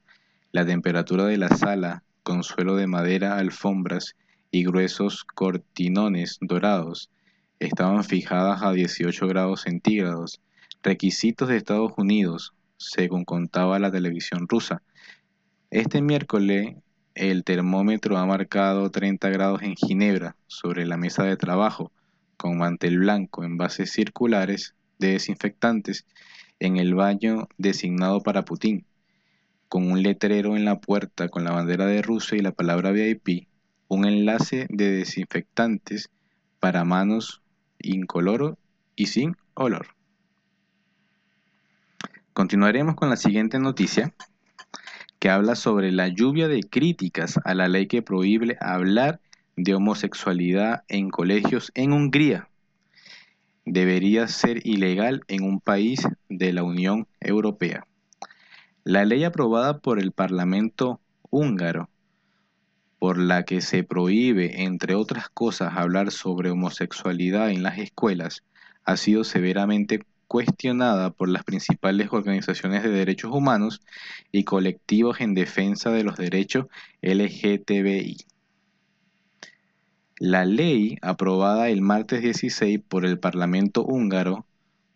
La 0.53 0.67
temperatura 0.67 1.25
de 1.25 1.39
la 1.39 1.49
sala, 1.49 2.03
con 2.25 2.43
suelo 2.43 2.77
de 2.77 2.89
madera, 2.89 3.39
alfombras 3.39 4.17
y 4.51 4.65
gruesos 4.65 5.25
cortinones 5.25 6.37
dorados, 6.43 7.09
estaban 7.59 8.05
fijadas 8.05 8.63
a 8.63 8.73
18 8.73 9.27
grados 9.29 9.63
centígrados, 9.63 10.43
requisitos 10.83 11.49
de 11.49 11.57
Estados 11.57 11.93
Unidos, 11.97 12.53
según 12.77 13.25
contaba 13.25 13.79
la 13.79 13.91
televisión 13.91 14.49
rusa. 14.49 14.83
Este 15.71 16.03
miércoles 16.03 16.77
el 17.15 17.45
termómetro 17.45 18.19
ha 18.19 18.27
marcado 18.27 18.91
30 18.91 19.29
grados 19.31 19.63
en 19.63 19.77
Ginebra 19.77 20.37
sobre 20.49 20.85
la 20.85 20.97
mesa 20.97 21.23
de 21.23 21.37
trabajo, 21.37 21.93
con 22.37 22.59
mantel 22.59 22.99
blanco 22.99 23.45
en 23.45 23.57
bases 23.57 23.93
circulares 23.93 24.75
de 24.99 25.13
desinfectantes 25.13 26.07
en 26.59 26.77
el 26.77 26.95
baño 26.95 27.49
designado 27.57 28.21
para 28.21 28.45
Putin, 28.45 28.85
con 29.69 29.91
un 29.91 30.03
letrero 30.03 30.57
en 30.57 30.65
la 30.65 30.81
puerta 30.81 31.29
con 31.29 31.45
la 31.45 31.53
bandera 31.53 31.87
de 31.87 32.03
Rusia 32.03 32.37
y 32.37 32.43
la 32.43 32.53
palabra 32.53 32.91
VIP, 32.91 33.47
un 33.89 34.07
enlace 34.07 34.67
de 34.71 34.91
desinfectantes 34.91 36.11
para 36.59 36.85
manos 36.85 37.43
incoloro 37.79 38.59
y 38.97 39.07
sin 39.07 39.37
olor. 39.55 39.94
Continuaremos 42.35 42.97
con 42.97 43.11
la 43.11 43.17
siguiente 43.17 43.61
noticia, 43.61 44.13
que 45.21 45.31
habla 45.31 45.55
sobre 45.55 45.93
la 45.93 46.09
lluvia 46.09 46.49
de 46.49 46.65
críticas 46.65 47.39
a 47.45 47.55
la 47.55 47.69
ley 47.69 47.87
que 47.87 48.03
prohíbe 48.03 48.57
hablar 48.61 49.21
de 49.57 49.77
homosexualidad 49.77 50.83
en 50.89 51.11
colegios 51.11 51.71
en 51.77 51.93
Hungría. 51.93 52.49
Debería 53.65 54.27
ser 54.27 54.67
ilegal 54.67 55.21
en 55.29 55.45
un 55.45 55.61
país 55.61 56.09
de 56.29 56.53
la 56.53 56.65
Unión 56.65 57.07
Europea. 57.21 57.87
La 58.83 59.05
ley 59.05 59.23
aprobada 59.23 59.79
por 59.79 60.01
el 60.01 60.11
Parlamento 60.11 61.01
húngaro, 61.31 61.89
por 62.99 63.17
la 63.17 63.45
que 63.45 63.61
se 63.61 63.85
prohíbe, 63.85 64.65
entre 64.65 64.97
otras 64.97 65.29
cosas, 65.29 65.75
hablar 65.77 66.11
sobre 66.11 66.51
homosexualidad 66.51 67.51
en 67.51 67.63
las 67.63 67.79
escuelas, 67.79 68.43
ha 68.85 68.97
sido 68.97 69.23
severamente 69.23 70.05
cuestionada 70.27 71.11
por 71.11 71.29
las 71.29 71.45
principales 71.45 72.09
organizaciones 72.11 72.83
de 72.83 72.91
derechos 72.91 73.33
humanos 73.33 73.81
y 74.33 74.45
colectivos 74.45 75.21
en 75.21 75.35
defensa 75.35 75.91
de 75.91 76.05
los 76.05 76.17
derechos 76.17 76.67
LGTBI. 77.03 78.17
La 80.19 80.45
ley 80.45 80.99
aprobada 81.03 81.69
el 81.69 81.83
martes 81.83 82.23
16 82.23 82.81
por 82.89 83.05
el 83.05 83.19
Parlamento 83.19 83.85
húngaro, 83.85 84.47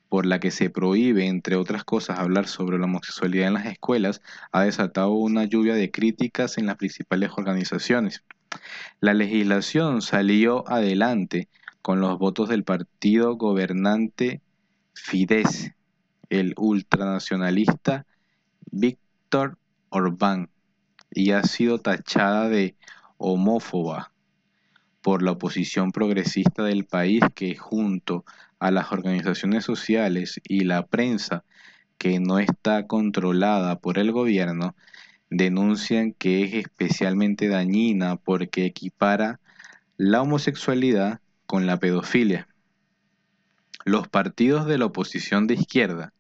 por 0.09 0.25
la 0.27 0.41
que 0.41 0.51
se 0.51 0.71
prohíbe, 0.71 1.27
entre 1.27 1.57
otras 1.57 1.85
cosas, 1.85 2.19
hablar 2.19 2.47
sobre 2.47 2.79
la 2.79 2.85
homosexualidad 2.85 3.49
en 3.49 3.55
las 3.55 3.67
escuelas, 3.67 4.23
ha 4.53 4.63
desatado 4.63 5.13
una 5.13 5.45
lluvia 5.45 5.75
de 5.75 5.91
críticas 5.91 6.57
en 6.57 6.67
las 6.67 6.77
principales 6.77 7.31
organizaciones. 7.37 8.23
La 9.01 9.13
legislación 9.13 10.03
salió 10.03 10.67
adelante 10.69 11.49
con 11.83 12.01
los 12.01 12.19
votos 12.19 12.49
del 12.49 12.65
partido 12.65 13.37
gobernante 13.37 14.41
Fidesz, 15.09 15.73
el 16.29 16.53
ultranacionalista 16.59 18.05
Víctor 18.71 19.57
Orbán, 19.89 20.51
y 21.11 21.31
ha 21.31 21.45
sido 21.45 21.79
tachada 21.79 22.51
de 22.51 22.77
homófoba 23.17 24.13
por 25.01 25.23
la 25.23 25.31
oposición 25.31 25.93
progresista 25.93 26.63
del 26.63 26.85
país 26.85 27.23
que 27.35 27.57
junto 27.57 28.27
a 28.59 28.71
las 28.71 28.93
organizaciones 28.93 29.65
sociales 29.65 30.43
y 30.47 30.65
la 30.65 30.85
prensa 30.87 31.43
que 31.97 32.21
no 32.21 32.39
está 32.39 32.87
controlada 32.87 33.79
por 33.79 33.97
el 33.97 34.13
gobierno, 34.13 34.77
denuncian 35.31 36.13
que 36.13 36.45
es 36.45 36.53
especialmente 36.53 37.49
dañina 37.49 38.17
porque 38.17 38.67
equipara 38.67 39.41
la 39.97 40.21
homosexualidad 40.21 41.21
con 41.47 41.67
la 41.67 41.79
pedofilia 41.79 42.47
los 43.85 44.09
partidos 44.09 44.67
de 44.67 44.79
la 44.79 44.87
oposición 44.87 45.47
de 45.47 45.55
izquierda, 45.55 46.13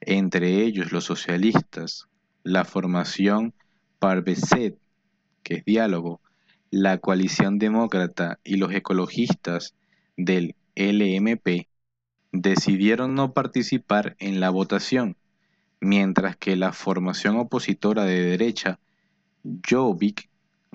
entre 0.00 0.62
ellos 0.62 0.92
los 0.92 1.04
socialistas, 1.04 2.08
la 2.42 2.64
formación 2.64 3.54
Parbeset, 3.98 4.78
que 5.42 5.54
es 5.54 5.64
diálogo, 5.64 6.20
la 6.70 6.98
coalición 6.98 7.58
demócrata 7.58 8.38
y 8.44 8.56
los 8.56 8.72
ecologistas 8.72 9.74
del 10.16 10.54
LMP, 10.76 11.68
decidieron 12.32 13.14
no 13.14 13.32
participar 13.32 14.16
en 14.18 14.40
la 14.40 14.50
votación, 14.50 15.16
mientras 15.80 16.36
que 16.36 16.56
la 16.56 16.72
formación 16.72 17.36
opositora 17.36 18.04
de 18.04 18.22
derecha, 18.22 18.78
Jobbik, 19.68 20.28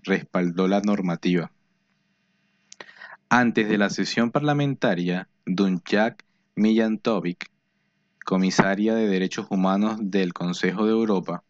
respaldó 0.04 0.68
la 0.68 0.82
normativa. 0.82 1.52
Antes 3.30 3.70
de 3.70 3.78
la 3.78 3.90
sesión 3.90 4.32
parlamentaria, 4.32 5.28
Dunjak 5.46 6.24
Mijantovic, 6.56 7.52
comisaria 8.24 8.96
de 8.96 9.10
Derechos 9.10 9.48
Humanos 9.50 9.98
del 10.00 10.32
Consejo 10.32 10.86
de 10.86 10.92
Europa, 10.92 11.44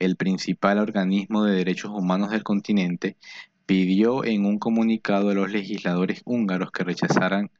el 0.00 0.16
principal 0.16 0.78
organismo 0.78 1.44
de 1.44 1.54
derechos 1.54 1.92
humanos 1.94 2.30
del 2.30 2.42
continente, 2.42 3.16
pidió 3.64 4.24
en 4.24 4.44
un 4.44 4.58
comunicado 4.58 5.30
a 5.30 5.34
los 5.34 5.52
legisladores 5.52 6.22
húngaros 6.24 6.72
que 6.72 6.82
rechazaran 6.82 7.52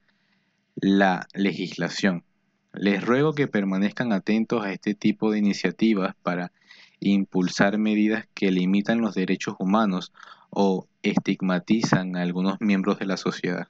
la 0.74 1.28
legislación. 1.32 2.24
Les 2.72 3.00
ruego 3.04 3.34
que 3.34 3.46
permanezcan 3.46 4.12
atentos 4.12 4.64
a 4.64 4.72
este 4.72 4.94
tipo 4.94 5.30
de 5.30 5.38
iniciativas 5.38 6.16
para 6.24 6.50
impulsar 6.98 7.78
medidas 7.78 8.26
que 8.34 8.50
limitan 8.50 9.00
los 9.00 9.14
derechos 9.14 9.54
humanos 9.60 10.12
o 10.50 10.88
estigmatizan 11.02 12.16
a 12.16 12.22
algunos 12.22 12.60
miembros 12.60 12.98
de 12.98 13.06
la 13.06 13.16
sociedad. 13.16 13.68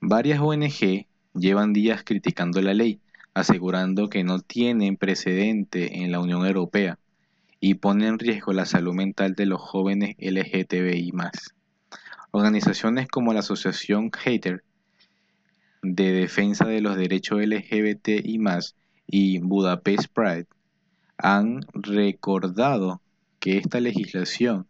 Varias 0.00 0.40
ONG 0.40 1.06
llevan 1.34 1.72
días 1.72 2.04
criticando 2.04 2.62
la 2.62 2.72
ley, 2.72 3.00
asegurando 3.34 4.08
que 4.08 4.22
no 4.22 4.38
tienen 4.38 4.96
precedente 4.96 6.02
en 6.02 6.12
la 6.12 6.20
Unión 6.20 6.46
Europea 6.46 6.98
y 7.58 7.74
pone 7.74 8.06
en 8.06 8.20
riesgo 8.20 8.52
la 8.52 8.64
salud 8.64 8.94
mental 8.94 9.34
de 9.34 9.46
los 9.46 9.60
jóvenes 9.60 10.14
LGTBI. 10.18 11.12
Organizaciones 12.30 13.08
como 13.08 13.32
la 13.32 13.40
Asociación 13.40 14.10
Hater 14.12 14.62
de 15.82 16.12
Defensa 16.12 16.64
de 16.66 16.80
los 16.80 16.96
Derechos 16.96 17.40
LGBTI 17.44 18.40
y 19.08 19.38
Budapest 19.40 20.12
Pride 20.12 20.46
han 21.16 21.60
recordado 21.72 23.02
que 23.40 23.56
esta 23.56 23.80
legislación 23.80 24.68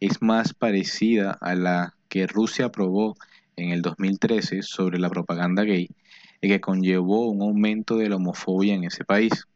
es 0.00 0.22
más 0.22 0.54
parecida 0.54 1.36
a 1.40 1.54
la 1.54 1.94
que 2.08 2.26
Rusia 2.26 2.66
aprobó 2.66 3.16
en 3.60 3.70
el 3.70 3.82
2013 3.82 4.62
sobre 4.62 4.98
la 4.98 5.10
propaganda 5.10 5.62
gay 5.62 5.88
y 6.40 6.48
que 6.48 6.60
conllevó 6.60 7.28
un 7.28 7.42
aumento 7.42 7.96
de 7.96 8.08
la 8.08 8.16
homofobia 8.16 8.74
en 8.74 8.84
ese 8.84 9.04
país. 9.04 9.46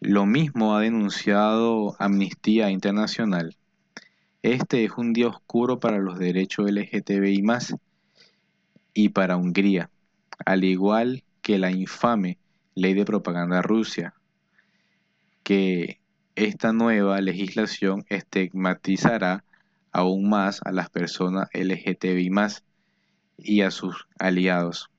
Lo 0.00 0.26
mismo 0.26 0.76
ha 0.76 0.80
denunciado 0.80 1.96
Amnistía 1.98 2.70
Internacional. 2.70 3.56
Este 4.42 4.84
es 4.84 4.92
un 4.96 5.12
día 5.12 5.28
oscuro 5.28 5.80
para 5.80 5.98
los 5.98 6.18
derechos 6.18 6.70
LGTBI 6.70 7.42
y 8.94 9.08
para 9.08 9.36
Hungría, 9.36 9.90
al 10.44 10.64
igual 10.64 11.24
que 11.42 11.58
la 11.58 11.70
infame 11.70 12.38
ley 12.74 12.94
de 12.94 13.04
propaganda 13.04 13.62
Rusia, 13.62 14.14
que 15.42 15.98
esta 16.36 16.72
nueva 16.72 17.20
legislación 17.20 18.04
estigmatizará 18.08 19.42
aún 19.96 20.28
más 20.28 20.60
a 20.66 20.72
las 20.72 20.90
personas 20.90 21.48
LGTBI 21.54 22.30
y 23.38 23.62
a 23.62 23.70
sus 23.70 24.06
aliados. 24.18 24.90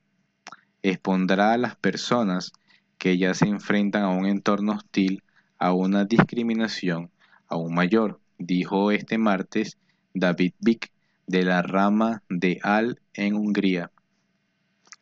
Expondrá 0.82 1.52
a 1.52 1.56
las 1.56 1.76
personas 1.76 2.50
que 2.98 3.16
ya 3.16 3.32
se 3.32 3.46
enfrentan 3.46 4.02
a 4.02 4.08
un 4.08 4.26
entorno 4.26 4.72
hostil 4.72 5.22
a 5.56 5.72
una 5.72 6.04
discriminación 6.04 7.12
aún 7.46 7.74
mayor, 7.74 8.18
dijo 8.38 8.90
este 8.90 9.18
martes 9.18 9.78
David 10.14 10.54
Vick 10.58 10.90
de 11.28 11.44
la 11.44 11.62
rama 11.62 12.24
de 12.28 12.58
AL 12.64 13.00
en 13.14 13.36
Hungría. 13.36 13.92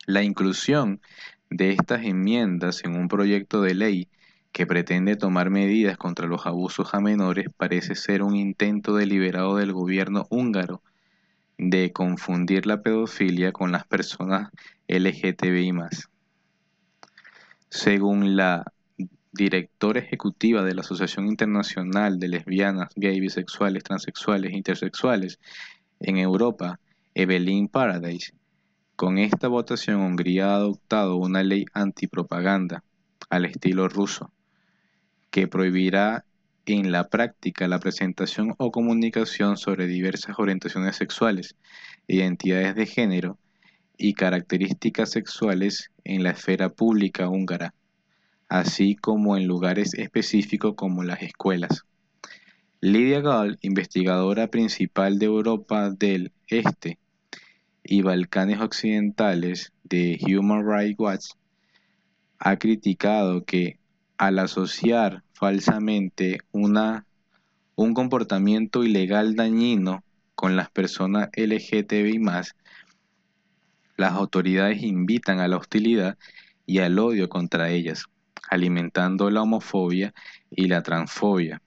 La 0.05 0.21
inclusión 0.21 1.01
de 1.49 1.71
estas 1.71 2.03
enmiendas 2.03 2.83
en 2.83 2.95
un 2.95 3.07
proyecto 3.07 3.63
de 3.63 3.73
ley 3.73 4.09
que 4.51 4.65
pretende 4.65 5.15
tomar 5.15 5.49
medidas 5.49 5.97
contra 5.97 6.27
los 6.27 6.45
abusos 6.45 6.93
a 6.93 6.99
menores 6.99 7.47
parece 7.55 7.95
ser 7.95 8.23
un 8.23 8.35
intento 8.35 8.95
deliberado 8.95 9.57
del 9.57 9.73
gobierno 9.73 10.25
húngaro 10.29 10.81
de 11.57 11.91
confundir 11.91 12.65
la 12.65 12.81
pedofilia 12.81 13.51
con 13.51 13.71
las 13.71 13.85
personas 13.85 14.49
LGTBI. 14.87 15.73
Según 17.69 18.35
la 18.35 18.71
directora 19.31 19.99
ejecutiva 19.99 20.63
de 20.63 20.73
la 20.73 20.81
Asociación 20.81 21.27
Internacional 21.27 22.19
de 22.19 22.27
Lesbianas, 22.27 22.89
Gay, 22.95 23.19
Bisexuales, 23.19 23.83
Transexuales 23.83 24.51
e 24.51 24.57
Intersexuales 24.57 25.39
en 25.99 26.17
Europa, 26.17 26.79
Evelyn 27.13 27.67
Paradise, 27.67 28.33
con 28.95 29.19
esta 29.19 29.47
votación 29.47 30.01
Hungría 30.01 30.51
ha 30.51 30.55
adoptado 30.55 31.17
una 31.17 31.43
ley 31.43 31.65
antipropaganda 31.73 32.83
al 33.29 33.45
estilo 33.45 33.87
ruso 33.89 34.31
que 35.29 35.47
prohibirá 35.47 36.25
en 36.65 36.91
la 36.91 37.07
práctica 37.07 37.67
la 37.67 37.79
presentación 37.79 38.53
o 38.57 38.71
comunicación 38.71 39.57
sobre 39.57 39.87
diversas 39.87 40.37
orientaciones 40.37 40.95
sexuales, 40.95 41.55
identidades 42.07 42.75
de 42.75 42.85
género 42.85 43.37
y 43.97 44.13
características 44.13 45.11
sexuales 45.11 45.91
en 46.03 46.23
la 46.23 46.31
esfera 46.31 46.69
pública 46.69 47.29
húngara, 47.29 47.73
así 48.49 48.95
como 48.95 49.37
en 49.37 49.47
lugares 49.47 49.93
específicos 49.93 50.75
como 50.75 51.03
las 51.03 51.21
escuelas. 51.21 51.83
Lidia 52.79 53.21
Gall, 53.21 53.57
investigadora 53.61 54.47
principal 54.47 55.17
de 55.17 55.25
Europa 55.25 55.89
del 55.89 56.31
Este 56.47 56.99
y 57.83 58.01
Balcanes 58.01 58.59
Occidentales 58.59 59.73
de 59.83 60.19
Human 60.27 60.63
Rights 60.63 60.99
Watch, 60.99 61.25
ha 62.39 62.57
criticado 62.57 63.45
que 63.45 63.79
al 64.17 64.39
asociar 64.39 65.23
falsamente 65.33 66.39
una, 66.51 67.05
un 67.75 67.93
comportamiento 67.93 68.83
ilegal 68.83 69.35
dañino 69.35 70.03
con 70.35 70.55
las 70.55 70.69
personas 70.69 71.29
LGTBI 71.35 72.19
las 73.97 74.13
autoridades 74.13 74.83
invitan 74.83 75.39
a 75.39 75.47
la 75.47 75.57
hostilidad 75.57 76.17
y 76.67 76.79
al 76.79 76.99
odio 76.99 77.29
contra 77.29 77.69
ellas, 77.71 78.05
alimentando 78.49 79.31
la 79.31 79.41
homofobia 79.41 80.13
y 80.51 80.67
la 80.67 80.83
transfobia, 80.83 81.61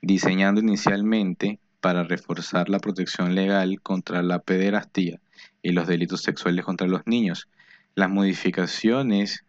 diseñando 0.00 0.62
inicialmente 0.62 1.60
para 1.82 2.04
reforzar 2.04 2.70
la 2.70 2.78
protección 2.78 3.34
legal 3.34 3.80
contra 3.82 4.22
la 4.22 4.38
pederastía 4.38 5.20
y 5.62 5.72
los 5.72 5.86
delitos 5.86 6.22
sexuales 6.22 6.64
contra 6.64 6.86
los 6.86 7.06
niños. 7.06 7.48
Las 7.94 8.08
modificaciones 8.08 9.44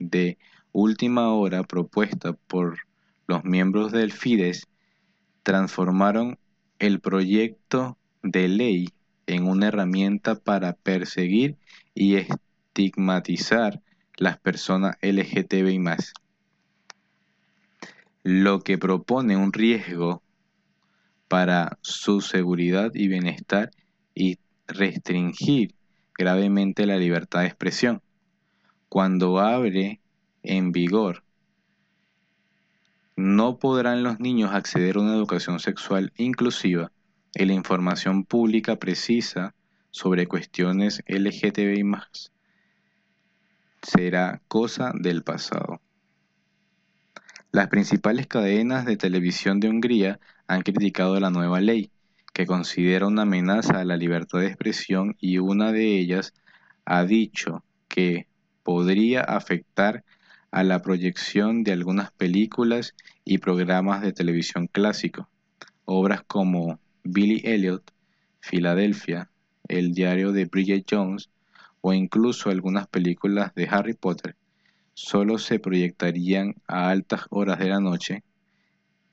de 0.00 0.36
última 0.80 1.32
hora 1.32 1.64
propuesta 1.64 2.34
por 2.34 2.78
los 3.26 3.44
miembros 3.44 3.90
del 3.90 4.12
FIDES 4.12 4.68
transformaron 5.42 6.38
el 6.78 7.00
proyecto 7.00 7.98
de 8.22 8.46
ley 8.46 8.88
en 9.26 9.48
una 9.48 9.68
herramienta 9.68 10.36
para 10.36 10.74
perseguir 10.74 11.56
y 11.94 12.14
estigmatizar 12.14 13.82
las 14.16 14.38
personas 14.38 14.96
LGTBI 15.02 15.80
lo 18.22 18.60
que 18.60 18.78
propone 18.78 19.36
un 19.36 19.52
riesgo 19.52 20.22
para 21.26 21.78
su 21.82 22.20
seguridad 22.20 22.92
y 22.94 23.08
bienestar 23.08 23.70
y 24.14 24.38
restringir 24.68 25.74
gravemente 26.16 26.86
la 26.86 26.98
libertad 26.98 27.40
de 27.40 27.46
expresión. 27.46 28.00
Cuando 28.88 29.38
abre 29.38 30.00
en 30.48 30.72
vigor, 30.72 31.22
no 33.16 33.58
podrán 33.58 34.02
los 34.02 34.20
niños 34.20 34.52
acceder 34.52 34.96
a 34.96 35.00
una 35.00 35.14
educación 35.14 35.60
sexual 35.60 36.12
inclusiva 36.16 36.92
y 37.34 37.44
la 37.44 37.52
información 37.52 38.24
pública 38.24 38.76
precisa 38.76 39.54
sobre 39.90 40.26
cuestiones 40.26 41.02
LGTBI 41.06 41.82
será 43.82 44.40
cosa 44.48 44.92
del 44.94 45.22
pasado. 45.22 45.80
Las 47.50 47.68
principales 47.68 48.26
cadenas 48.26 48.84
de 48.84 48.96
televisión 48.96 49.60
de 49.60 49.68
Hungría 49.68 50.20
han 50.46 50.62
criticado 50.62 51.18
la 51.18 51.30
nueva 51.30 51.60
ley, 51.60 51.90
que 52.32 52.46
considera 52.46 53.06
una 53.06 53.22
amenaza 53.22 53.80
a 53.80 53.84
la 53.84 53.96
libertad 53.96 54.40
de 54.40 54.46
expresión 54.46 55.16
y 55.18 55.38
una 55.38 55.72
de 55.72 55.98
ellas 55.98 56.34
ha 56.84 57.04
dicho 57.04 57.64
que 57.88 58.28
podría 58.62 59.22
afectar 59.22 60.04
a 60.50 60.62
la 60.62 60.82
proyección 60.82 61.64
de 61.64 61.72
algunas 61.72 62.10
películas 62.12 62.94
y 63.24 63.38
programas 63.38 64.02
de 64.02 64.12
televisión 64.12 64.66
clásicos. 64.66 65.26
Obras 65.84 66.22
como 66.26 66.78
Billy 67.04 67.42
Elliot, 67.44 67.92
Filadelfia, 68.40 69.30
El 69.68 69.92
diario 69.92 70.32
de 70.32 70.46
Bridget 70.46 70.86
Jones 70.90 71.30
o 71.80 71.92
incluso 71.92 72.50
algunas 72.50 72.86
películas 72.86 73.54
de 73.54 73.68
Harry 73.70 73.94
Potter 73.94 74.36
solo 75.00 75.38
se 75.38 75.60
proyectarían 75.60 76.56
a 76.66 76.90
altas 76.90 77.26
horas 77.30 77.60
de 77.60 77.68
la 77.68 77.78
noche, 77.78 78.24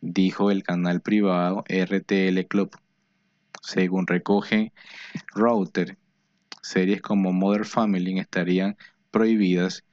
dijo 0.02 0.50
el 0.50 0.64
canal 0.64 1.02
privado 1.02 1.64
RTL 1.70 2.40
Club. 2.48 2.76
Según 3.62 4.08
recoge 4.08 4.74
Router, 5.36 6.00
series 6.64 7.04
como 7.04 7.34
Mother 7.34 7.66
Family 7.66 8.18
estarían 8.18 8.78
prohibidas 9.12 9.85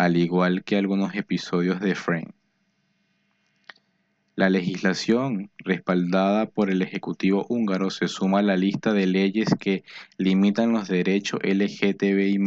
al 0.00 0.16
igual 0.16 0.64
que 0.64 0.78
algunos 0.78 1.14
episodios 1.14 1.78
de 1.78 1.94
Frame. 1.94 2.32
La 4.34 4.48
legislación 4.48 5.50
respaldada 5.58 6.46
por 6.46 6.70
el 6.70 6.80
Ejecutivo 6.80 7.44
húngaro 7.50 7.90
se 7.90 8.08
suma 8.08 8.38
a 8.38 8.42
la 8.42 8.56
lista 8.56 8.94
de 8.94 9.06
leyes 9.06 9.50
que 9.58 9.84
limitan 10.16 10.72
los 10.72 10.88
derechos 10.88 11.40
LGTBI 11.42 12.38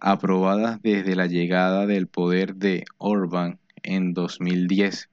aprobadas 0.00 0.82
desde 0.82 1.14
la 1.14 1.26
llegada 1.26 1.86
del 1.86 2.08
poder 2.08 2.56
de 2.56 2.84
Orbán 2.98 3.60
en 3.84 4.12
2010. 4.12 5.08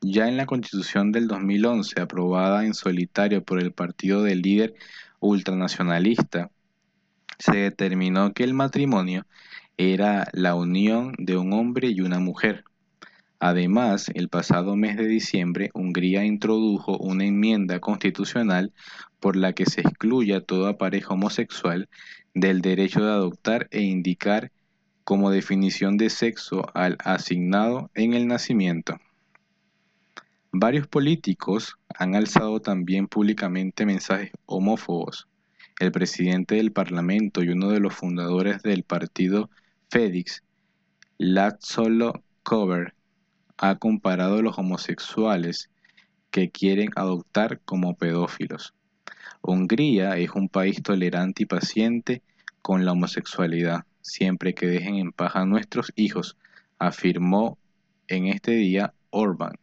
Ya 0.00 0.26
en 0.26 0.36
la 0.36 0.46
Constitución 0.46 1.12
del 1.12 1.28
2011, 1.28 2.00
aprobada 2.00 2.66
en 2.66 2.74
solitario 2.74 3.44
por 3.44 3.60
el 3.60 3.70
partido 3.70 4.24
del 4.24 4.42
líder 4.42 4.74
ultranacionalista, 5.20 6.50
se 7.38 7.56
determinó 7.56 8.32
que 8.32 8.42
el 8.42 8.52
matrimonio 8.52 9.26
era 9.76 10.28
la 10.32 10.54
unión 10.54 11.14
de 11.18 11.36
un 11.36 11.52
hombre 11.52 11.88
y 11.88 12.00
una 12.00 12.18
mujer. 12.18 12.64
Además, 13.38 14.08
el 14.14 14.28
pasado 14.28 14.76
mes 14.76 14.96
de 14.96 15.06
diciembre, 15.06 15.70
Hungría 15.74 16.24
introdujo 16.24 16.96
una 16.98 17.24
enmienda 17.24 17.80
constitucional 17.80 18.72
por 19.18 19.34
la 19.36 19.52
que 19.52 19.66
se 19.66 19.80
excluye 19.80 20.34
a 20.34 20.40
toda 20.40 20.78
pareja 20.78 21.14
homosexual 21.14 21.88
del 22.34 22.60
derecho 22.60 23.04
de 23.04 23.10
adoptar 23.10 23.68
e 23.70 23.82
indicar 23.82 24.52
como 25.04 25.30
definición 25.30 25.96
de 25.96 26.10
sexo 26.10 26.64
al 26.74 26.96
asignado 27.04 27.90
en 27.94 28.14
el 28.14 28.28
nacimiento. 28.28 29.00
Varios 30.52 30.86
políticos 30.86 31.76
han 31.98 32.14
alzado 32.14 32.60
también 32.60 33.08
públicamente 33.08 33.86
mensajes 33.86 34.30
homófobos. 34.46 35.26
El 35.80 35.90
presidente 35.90 36.56
del 36.56 36.72
Parlamento 36.72 37.42
y 37.42 37.48
uno 37.48 37.70
de 37.70 37.80
los 37.80 37.94
fundadores 37.94 38.62
del 38.62 38.84
partido 38.84 39.50
FedEx, 39.92 40.42
Latsolo 41.18 42.24
Cover, 42.42 42.94
ha 43.58 43.76
comparado 43.76 44.38
a 44.38 44.42
los 44.42 44.56
homosexuales 44.56 45.68
que 46.30 46.50
quieren 46.50 46.88
adoptar 46.96 47.60
como 47.66 47.94
pedófilos. 47.94 48.72
Hungría 49.42 50.16
es 50.16 50.30
un 50.30 50.48
país 50.48 50.82
tolerante 50.82 51.42
y 51.42 51.46
paciente 51.46 52.22
con 52.62 52.86
la 52.86 52.92
homosexualidad, 52.92 53.84
siempre 54.00 54.54
que 54.54 54.66
dejen 54.66 54.94
en 54.94 55.12
paz 55.12 55.36
a 55.36 55.44
nuestros 55.44 55.92
hijos, 55.94 56.38
afirmó 56.78 57.58
en 58.08 58.28
este 58.28 58.52
día 58.52 58.94
Orban. 59.10 59.58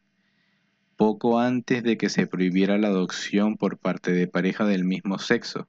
poco 0.95 1.39
antes 1.39 1.81
de 1.81 1.97
que 1.97 2.09
se 2.09 2.27
prohibiera 2.27 2.77
la 2.77 2.89
adopción 2.89 3.57
por 3.57 3.79
parte 3.79 4.11
de 4.11 4.27
pareja 4.27 4.63
del 4.65 4.83
mismo 4.83 5.17
sexo, 5.17 5.67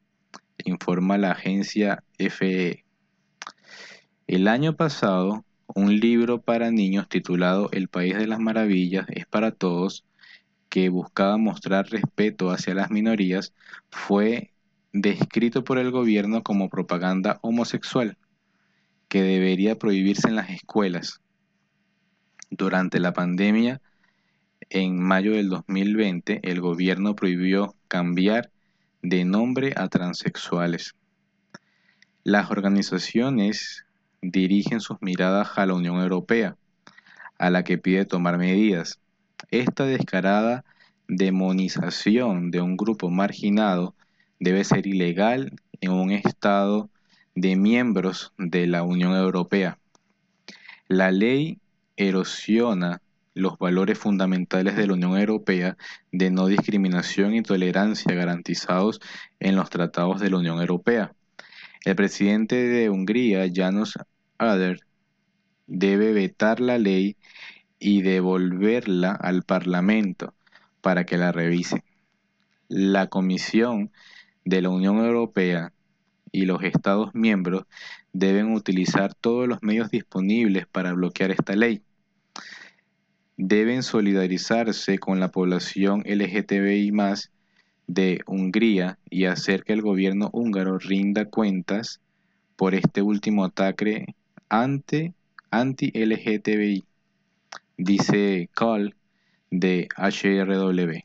informa 0.66 1.16
la 1.16 1.30
agencia 1.30 2.04
FE. 2.18 2.84
El 4.30 4.46
año 4.46 4.76
pasado, 4.76 5.44
un 5.66 5.98
libro 5.98 6.40
para 6.40 6.70
niños 6.70 7.08
titulado 7.08 7.68
El 7.72 7.88
País 7.88 8.16
de 8.16 8.28
las 8.28 8.38
Maravillas 8.38 9.06
es 9.08 9.26
para 9.26 9.50
todos, 9.50 10.04
que 10.68 10.88
buscaba 10.88 11.36
mostrar 11.36 11.88
respeto 11.88 12.52
hacia 12.52 12.76
las 12.76 12.92
minorías, 12.92 13.52
fue 13.90 14.52
descrito 14.92 15.64
por 15.64 15.80
el 15.80 15.90
gobierno 15.90 16.44
como 16.44 16.68
propaganda 16.68 17.40
homosexual, 17.42 18.18
que 19.08 19.22
debería 19.22 19.76
prohibirse 19.80 20.28
en 20.28 20.36
las 20.36 20.50
escuelas. 20.50 21.20
Durante 22.50 23.00
la 23.00 23.12
pandemia, 23.12 23.80
en 24.68 25.02
mayo 25.02 25.32
del 25.32 25.48
2020, 25.48 26.38
el 26.44 26.60
gobierno 26.60 27.16
prohibió 27.16 27.74
cambiar 27.88 28.52
de 29.02 29.24
nombre 29.24 29.72
a 29.74 29.88
transexuales. 29.88 30.94
Las 32.22 32.52
organizaciones 32.52 33.86
dirigen 34.22 34.80
sus 34.80 35.00
miradas 35.00 35.56
a 35.56 35.66
la 35.66 35.74
Unión 35.74 36.00
Europea, 36.00 36.56
a 37.38 37.50
la 37.50 37.64
que 37.64 37.78
pide 37.78 38.04
tomar 38.04 38.38
medidas. 38.38 39.00
Esta 39.50 39.84
descarada 39.84 40.64
demonización 41.08 42.50
de 42.50 42.60
un 42.60 42.76
grupo 42.76 43.10
marginado 43.10 43.94
debe 44.38 44.64
ser 44.64 44.86
ilegal 44.86 45.52
en 45.80 45.92
un 45.92 46.12
Estado 46.12 46.88
de 47.34 47.56
miembros 47.56 48.32
de 48.38 48.66
la 48.66 48.82
Unión 48.82 49.14
Europea. 49.14 49.78
La 50.88 51.10
ley 51.10 51.58
erosiona 51.96 53.00
los 53.34 53.58
valores 53.58 53.98
fundamentales 53.98 54.76
de 54.76 54.86
la 54.86 54.94
Unión 54.94 55.16
Europea 55.16 55.76
de 56.12 56.30
no 56.30 56.46
discriminación 56.46 57.34
y 57.34 57.42
tolerancia 57.42 58.14
garantizados 58.14 59.00
en 59.38 59.56
los 59.56 59.70
tratados 59.70 60.20
de 60.20 60.30
la 60.30 60.38
Unión 60.38 60.60
Europea. 60.60 61.12
El 61.84 61.96
presidente 61.96 62.56
de 62.56 62.90
Hungría, 62.90 63.50
Janos 63.52 63.98
Ader, 64.36 64.80
debe 65.66 66.12
vetar 66.12 66.60
la 66.60 66.78
ley 66.78 67.16
y 67.78 68.02
devolverla 68.02 69.12
al 69.12 69.44
Parlamento 69.44 70.34
para 70.82 71.06
que 71.06 71.16
la 71.16 71.32
revise. 71.32 71.82
La 72.68 73.06
Comisión 73.06 73.90
de 74.44 74.60
la 74.60 74.68
Unión 74.68 74.98
Europea 74.98 75.72
y 76.32 76.44
los 76.44 76.62
Estados 76.62 77.14
miembros 77.14 77.64
deben 78.12 78.52
utilizar 78.52 79.14
todos 79.14 79.48
los 79.48 79.62
medios 79.62 79.90
disponibles 79.90 80.66
para 80.66 80.92
bloquear 80.92 81.30
esta 81.30 81.56
ley. 81.56 81.82
Deben 83.38 83.82
solidarizarse 83.82 84.98
con 84.98 85.18
la 85.18 85.30
población 85.30 86.02
LGTBI 86.04 86.92
de 87.94 88.20
Hungría 88.26 88.98
y 89.10 89.24
hacer 89.24 89.64
que 89.64 89.72
el 89.72 89.82
gobierno 89.82 90.30
húngaro 90.32 90.78
rinda 90.78 91.24
cuentas 91.24 92.00
por 92.54 92.76
este 92.76 93.02
último 93.02 93.44
ataque 93.44 94.14
anti-LGTBI, 94.48 96.84
dice 97.76 98.48
Call 98.54 98.94
de 99.50 99.88
HRW. 99.96 101.02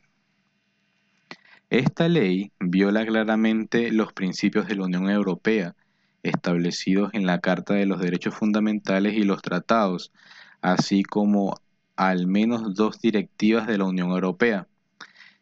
Esta 1.70 2.08
ley 2.08 2.52
viola 2.60 3.04
claramente 3.04 3.90
los 3.90 4.12
principios 4.12 4.68
de 4.68 4.76
la 4.76 4.84
Unión 4.84 5.10
Europea 5.10 5.74
establecidos 6.22 7.10
en 7.14 7.26
la 7.26 7.40
Carta 7.40 7.74
de 7.74 7.86
los 7.86 7.98
Derechos 8.00 8.34
Fundamentales 8.34 9.14
y 9.14 9.24
los 9.24 9.42
tratados, 9.42 10.12
así 10.60 11.02
como 11.02 11.56
al 11.96 12.28
menos 12.28 12.74
dos 12.74 13.00
directivas 13.00 13.66
de 13.66 13.78
la 13.78 13.86
Unión 13.86 14.10
Europea, 14.10 14.68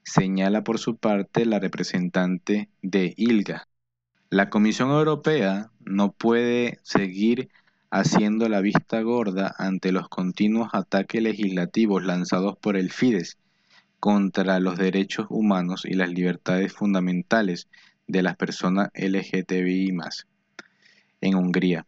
señala 0.05 0.63
por 0.63 0.79
su 0.79 0.97
parte 0.97 1.47
la 1.47 1.59
representante 1.59 2.69
de 2.83 3.15
ILGA. 3.17 3.69
La 4.31 4.51
Comisión 4.51 4.91
Europea 4.91 5.71
no 5.81 6.13
puede 6.13 6.79
seguir 6.83 7.49
haciendo 7.91 8.49
la 8.49 8.61
vista 8.61 9.01
gorda 9.03 9.55
ante 9.59 9.93
los 9.93 10.09
continuos 10.09 10.71
ataques 10.73 11.23
legislativos 11.23 12.05
lanzados 12.05 12.57
por 12.59 12.77
el 12.77 12.91
Fidesz 12.91 13.39
contra 14.01 14.61
los 14.61 14.77
derechos 14.77 15.27
humanos 15.31 15.85
y 15.85 15.95
las 15.95 16.11
libertades 16.11 16.73
fundamentales 16.73 17.69
de 18.07 18.23
las 18.23 18.37
personas 18.37 18.91
LGTBI 18.95 19.97
en 21.21 21.35
Hungría, 21.37 21.87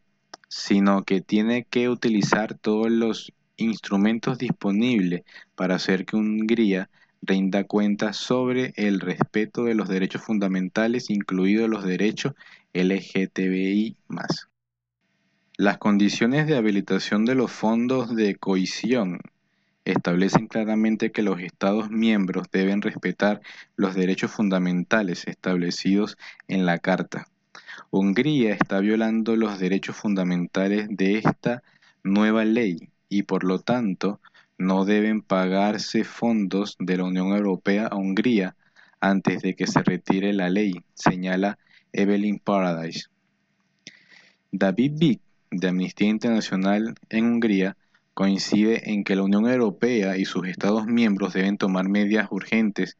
sino 0.48 1.04
que 1.04 1.20
tiene 1.20 1.64
que 1.64 1.88
utilizar 1.88 2.54
todos 2.54 2.90
los 2.90 3.32
instrumentos 3.56 4.38
disponibles 4.38 5.24
para 5.54 5.74
hacer 5.74 6.06
que 6.06 6.16
Hungría 6.16 6.88
rinda 7.22 7.64
cuenta 7.64 8.12
sobre 8.12 8.72
el 8.76 9.00
respeto 9.00 9.64
de 9.64 9.74
los 9.74 9.88
derechos 9.88 10.22
fundamentales, 10.22 11.10
incluidos 11.10 11.68
los 11.68 11.84
derechos 11.84 12.34
LGTBI. 12.72 13.96
Las 15.56 15.78
condiciones 15.78 16.46
de 16.46 16.56
habilitación 16.56 17.24
de 17.24 17.34
los 17.34 17.50
fondos 17.50 18.14
de 18.14 18.36
cohesión 18.36 19.20
establecen 19.86 20.48
claramente 20.48 21.12
que 21.12 21.22
los 21.22 21.40
Estados 21.40 21.90
miembros 21.90 22.48
deben 22.52 22.82
respetar 22.82 23.40
los 23.76 23.94
derechos 23.94 24.32
fundamentales 24.32 25.26
establecidos 25.26 26.18
en 26.48 26.66
la 26.66 26.78
Carta. 26.78 27.28
Hungría 27.90 28.52
está 28.52 28.80
violando 28.80 29.36
los 29.36 29.58
derechos 29.58 29.96
fundamentales 29.96 30.88
de 30.90 31.18
esta 31.18 31.62
nueva 32.02 32.44
ley 32.44 32.90
y 33.08 33.22
por 33.22 33.44
lo 33.44 33.60
tanto 33.60 34.20
no 34.58 34.84
deben 34.84 35.22
pagarse 35.22 36.04
fondos 36.04 36.76
de 36.78 36.96
la 36.96 37.04
Unión 37.04 37.28
Europea 37.36 37.86
a 37.86 37.96
Hungría 37.96 38.56
antes 39.00 39.42
de 39.42 39.54
que 39.54 39.66
se 39.66 39.82
retire 39.82 40.32
la 40.32 40.48
ley, 40.48 40.74
señala 40.94 41.58
Evelyn 41.92 42.38
Paradise. 42.38 43.06
David 44.52 44.92
Vick, 44.96 45.20
de 45.50 45.68
Amnistía 45.68 46.08
Internacional 46.08 46.94
en 47.08 47.24
Hungría, 47.26 47.76
coincide 48.14 48.90
en 48.92 49.04
que 49.04 49.14
la 49.14 49.22
Unión 49.22 49.46
Europea 49.46 50.16
y 50.16 50.24
sus 50.24 50.48
Estados 50.48 50.86
miembros 50.86 51.34
deben 51.34 51.58
tomar 51.58 51.88
medidas 51.88 52.28
urgentes 52.30 52.96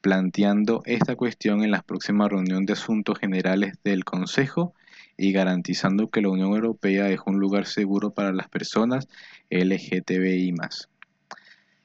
planteando 0.00 0.82
esta 0.86 1.16
cuestión 1.16 1.64
en 1.64 1.72
la 1.72 1.82
próxima 1.82 2.28
reunión 2.28 2.64
de 2.64 2.74
asuntos 2.74 3.18
generales 3.18 3.74
del 3.82 4.04
Consejo 4.04 4.72
y 5.16 5.32
garantizando 5.32 6.08
que 6.08 6.20
la 6.20 6.28
Unión 6.28 6.52
Europea 6.52 7.08
es 7.10 7.20
un 7.26 7.38
lugar 7.38 7.66
seguro 7.66 8.10
para 8.10 8.32
las 8.32 8.48
personas 8.48 9.08
LGTBI. 9.50 10.54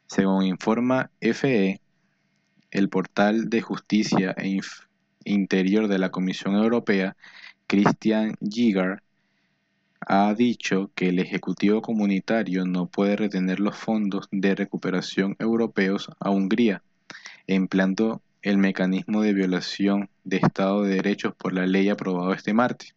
Según 0.07 0.45
informa 0.45 1.09
FE, 1.21 1.79
el 2.71 2.89
portal 2.89 3.49
de 3.49 3.61
justicia 3.61 4.35
e 4.37 4.59
interior 5.23 5.87
de 5.87 5.99
la 5.99 6.09
Comisión 6.09 6.55
Europea, 6.55 7.15
Christian 7.67 8.35
Giger, 8.41 9.01
ha 10.07 10.33
dicho 10.33 10.89
que 10.95 11.09
el 11.09 11.19
Ejecutivo 11.19 11.81
Comunitario 11.81 12.65
no 12.65 12.87
puede 12.87 13.15
retener 13.15 13.59
los 13.59 13.77
fondos 13.77 14.27
de 14.31 14.55
recuperación 14.55 15.35
europeos 15.39 16.09
a 16.19 16.31
Hungría, 16.31 16.81
empleando 17.45 18.21
el 18.41 18.57
mecanismo 18.57 19.21
de 19.21 19.33
violación 19.33 20.09
de 20.23 20.37
Estado 20.37 20.83
de 20.83 20.95
Derechos 20.95 21.33
por 21.35 21.53
la 21.53 21.65
ley 21.65 21.89
aprobado 21.89 22.33
este 22.33 22.53
martes. 22.53 22.95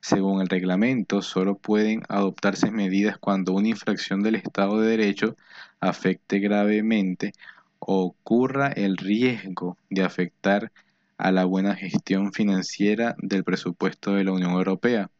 Según 0.00 0.40
el 0.40 0.48
reglamento, 0.48 1.22
solo 1.22 1.56
pueden 1.56 2.02
adoptarse 2.08 2.70
medidas 2.70 3.18
cuando 3.18 3.52
una 3.52 3.68
infracción 3.68 4.22
del 4.22 4.34
Estado 4.34 4.80
de 4.80 4.90
Derecho 4.90 5.36
afecte 5.80 6.38
gravemente 6.38 7.32
o 7.78 8.02
ocurra 8.04 8.68
el 8.68 8.96
riesgo 8.96 9.76
de 9.90 10.02
afectar 10.02 10.72
a 11.18 11.32
la 11.32 11.44
buena 11.44 11.74
gestión 11.76 12.32
financiera 12.32 13.14
del 13.18 13.44
presupuesto 13.44 14.14
de 14.14 14.24
la 14.24 14.32
Unión 14.32 14.52
Europea 14.52 15.10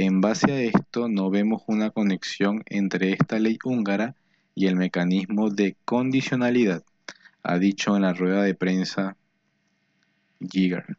en 0.00 0.20
base 0.20 0.52
a 0.52 0.60
esto, 0.60 1.08
no 1.08 1.28
vemos 1.28 1.62
una 1.66 1.90
conexión 1.90 2.62
entre 2.66 3.14
esta 3.14 3.40
ley 3.40 3.58
húngara 3.64 4.14
y 4.54 4.68
el 4.68 4.76
mecanismo 4.76 5.50
de 5.50 5.74
condicionalidad, 5.84 6.84
ha 7.48 7.58
dicho 7.58 7.96
en 7.96 8.02
la 8.02 8.12
rueda 8.12 8.42
de 8.42 8.54
prensa 8.54 9.16
Giger. 10.38 10.98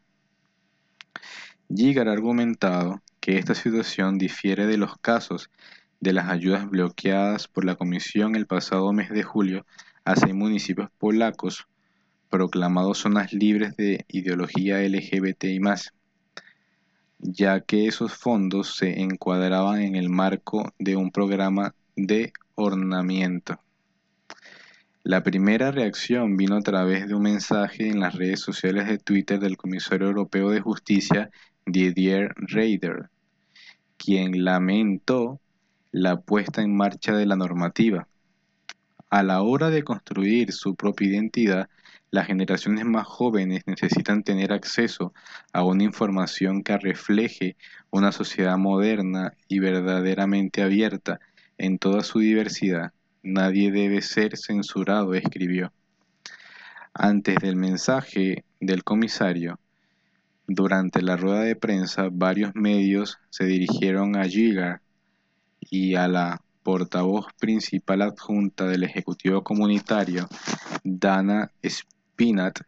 Giger 1.72 2.08
ha 2.08 2.12
argumentado 2.12 3.00
que 3.20 3.38
esta 3.38 3.54
situación 3.54 4.18
difiere 4.18 4.66
de 4.66 4.76
los 4.76 4.98
casos 4.98 5.48
de 6.00 6.12
las 6.12 6.28
ayudas 6.28 6.68
bloqueadas 6.68 7.46
por 7.46 7.64
la 7.64 7.76
Comisión 7.76 8.34
el 8.34 8.48
pasado 8.48 8.92
mes 8.92 9.10
de 9.10 9.22
julio 9.22 9.64
a 10.04 10.16
seis 10.16 10.34
municipios 10.34 10.90
polacos 10.98 11.68
proclamados 12.30 12.98
zonas 12.98 13.32
libres 13.32 13.76
de 13.76 14.04
ideología 14.08 14.80
LGBTI 14.80 15.60
ya 17.20 17.60
que 17.60 17.86
esos 17.86 18.12
fondos 18.12 18.74
se 18.74 19.00
encuadraban 19.00 19.82
en 19.82 19.94
el 19.94 20.08
marco 20.08 20.72
de 20.80 20.96
un 20.96 21.12
programa 21.12 21.76
de 21.94 22.32
ornamiento. 22.56 23.60
La 25.02 25.22
primera 25.22 25.70
reacción 25.70 26.36
vino 26.36 26.56
a 26.56 26.62
través 26.62 27.08
de 27.08 27.14
un 27.14 27.22
mensaje 27.22 27.88
en 27.88 28.00
las 28.00 28.14
redes 28.14 28.40
sociales 28.40 28.86
de 28.86 28.98
Twitter 28.98 29.40
del 29.40 29.56
comisario 29.56 30.06
europeo 30.08 30.50
de 30.50 30.60
justicia 30.60 31.30
Didier 31.66 32.34
Reyder, 32.36 33.10
quien 33.96 34.44
lamentó 34.44 35.40
la 35.90 36.20
puesta 36.20 36.62
en 36.62 36.76
marcha 36.76 37.14
de 37.16 37.26
la 37.26 37.36
normativa. 37.36 38.08
a 39.10 39.22
la 39.22 39.42
hora 39.42 39.70
de 39.70 39.84
construir 39.84 40.52
su 40.52 40.76
propia 40.76 41.08
identidad, 41.08 41.68
las 42.10 42.26
generaciones 42.26 42.84
más 42.84 43.06
jóvenes 43.06 43.62
necesitan 43.66 44.22
tener 44.22 44.52
acceso 44.52 45.14
a 45.52 45.64
una 45.64 45.84
información 45.84 46.62
que 46.62 46.76
refleje 46.78 47.56
una 47.90 48.12
sociedad 48.12 48.56
moderna 48.58 49.34
y 49.48 49.60
verdaderamente 49.60 50.62
abierta 50.62 51.20
en 51.58 51.78
toda 51.78 52.02
su 52.04 52.20
diversidad. 52.20 52.92
Nadie 53.22 53.70
debe 53.70 54.00
ser 54.00 54.36
censurado, 54.36 55.14
escribió. 55.14 55.72
Antes 56.94 57.36
del 57.36 57.56
mensaje 57.56 58.44
del 58.60 58.82
comisario, 58.82 59.60
durante 60.46 61.02
la 61.02 61.16
rueda 61.16 61.42
de 61.42 61.54
prensa, 61.54 62.08
varios 62.10 62.54
medios 62.54 63.18
se 63.28 63.44
dirigieron 63.44 64.16
a 64.16 64.24
Giga 64.24 64.82
y 65.60 65.94
a 65.94 66.08
la 66.08 66.40
portavoz 66.62 67.26
principal 67.38 68.02
adjunta 68.02 68.66
del 68.66 68.84
Ejecutivo 68.84 69.44
Comunitario, 69.44 70.28
Dana 70.82 71.52
Spinat, 71.64 72.60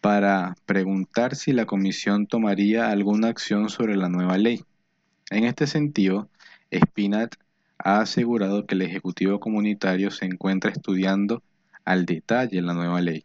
para 0.00 0.54
preguntar 0.66 1.34
si 1.34 1.52
la 1.52 1.66
Comisión 1.66 2.26
tomaría 2.26 2.90
alguna 2.90 3.28
acción 3.28 3.70
sobre 3.70 3.96
la 3.96 4.08
nueva 4.08 4.36
ley. 4.36 4.64
En 5.30 5.44
este 5.44 5.66
sentido, 5.66 6.28
Spinat 6.70 7.36
ha 7.78 8.00
asegurado 8.00 8.66
que 8.66 8.74
el 8.74 8.82
Ejecutivo 8.82 9.40
Comunitario 9.40 10.10
se 10.10 10.26
encuentra 10.26 10.70
estudiando 10.70 11.42
al 11.84 12.06
detalle 12.06 12.62
la 12.62 12.74
nueva 12.74 13.00
ley, 13.00 13.24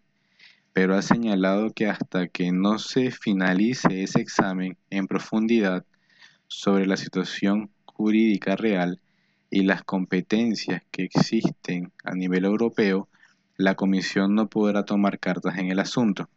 pero 0.73 0.95
ha 0.95 1.01
señalado 1.01 1.71
que 1.73 1.87
hasta 1.87 2.27
que 2.27 2.51
no 2.51 2.79
se 2.79 3.11
finalice 3.11 4.03
ese 4.03 4.21
examen 4.21 4.77
en 4.89 5.07
profundidad 5.07 5.85
sobre 6.47 6.85
la 6.85 6.97
situación 6.97 7.69
jurídica 7.85 8.55
real 8.55 8.99
y 9.49 9.63
las 9.63 9.83
competencias 9.83 10.83
que 10.91 11.03
existen 11.03 11.91
a 12.03 12.13
nivel 12.13 12.45
europeo, 12.45 13.07
la 13.57 13.75
Comisión 13.75 14.35
no 14.35 14.47
podrá 14.47 14.85
tomar 14.85 15.19
cartas 15.19 15.57
en 15.57 15.69
el 15.69 15.79
asunto. 15.79 16.29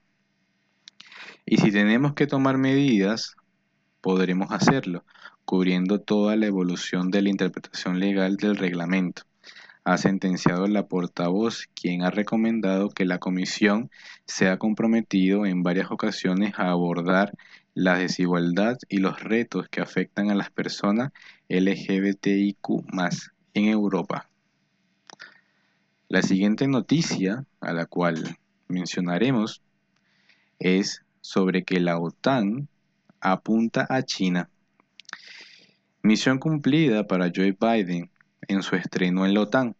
Y 1.44 1.58
si 1.58 1.70
tenemos 1.70 2.14
que 2.14 2.26
tomar 2.26 2.56
medidas, 2.58 3.36
podremos 4.00 4.50
hacerlo, 4.50 5.04
cubriendo 5.44 6.00
toda 6.00 6.36
la 6.36 6.46
evolución 6.46 7.10
de 7.10 7.22
la 7.22 7.30
interpretación 7.30 8.00
legal 8.00 8.36
del 8.36 8.56
reglamento. 8.56 9.22
Ha 9.84 9.98
sentenciado 9.98 10.66
la 10.68 10.86
portavoz, 10.86 11.68
quien 11.74 12.02
ha 12.02 12.10
recomendado 12.10 12.88
que 12.88 13.04
la 13.04 13.18
Comisión 13.18 13.90
se 14.26 14.48
ha 14.48 14.58
comprometido 14.58 15.44
en 15.44 15.62
varias 15.62 15.90
ocasiones 15.90 16.54
a 16.56 16.70
abordar 16.70 17.32
la 17.74 17.96
desigualdad 17.96 18.78
y 18.88 18.98
los 18.98 19.20
retos 19.20 19.68
que 19.68 19.80
afectan 19.80 20.30
a 20.30 20.34
las 20.34 20.50
personas 20.50 21.10
LGBTIQ 21.48 22.68
en 23.54 23.64
Europa. 23.66 24.28
La 26.08 26.22
siguiente 26.22 26.68
noticia 26.68 27.46
a 27.60 27.72
la 27.72 27.86
cual 27.86 28.36
mencionaremos 28.68 29.62
es 30.58 31.02
sobre 31.22 31.64
que 31.64 31.80
la 31.80 31.98
OTAN 31.98 32.68
apunta 33.20 33.86
a 33.88 34.02
China. 34.02 34.50
Misión 36.04 36.38
cumplida 36.38 37.06
para 37.06 37.30
Joe 37.34 37.56
Biden 37.58 38.10
en 38.48 38.62
su 38.64 38.74
estreno 38.74 39.24
en 39.24 39.34
la 39.34 39.42
OTAN. 39.42 39.76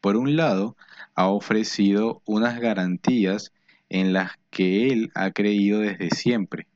Por 0.00 0.16
un 0.16 0.36
lado, 0.36 0.74
ha 1.14 1.28
ofrecido 1.28 2.22
unas 2.24 2.58
garantías 2.60 3.52
en 3.90 4.14
las 4.14 4.32
que 4.50 4.88
él 4.88 5.10
ha 5.14 5.30
creído 5.32 5.80
desde 5.80 6.08
siempre, 6.10 6.66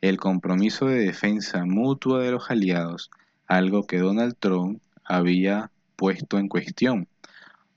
el 0.00 0.18
compromiso 0.18 0.86
de 0.86 0.98
defensa 0.98 1.64
mutua 1.64 2.20
de 2.20 2.32
los 2.32 2.50
aliados, 2.50 3.10
algo 3.46 3.86
que 3.86 3.98
Donald 3.98 4.34
Trump 4.40 4.80
había 5.04 5.70
puesto 5.94 6.38
en 6.38 6.48
cuestión. 6.48 7.06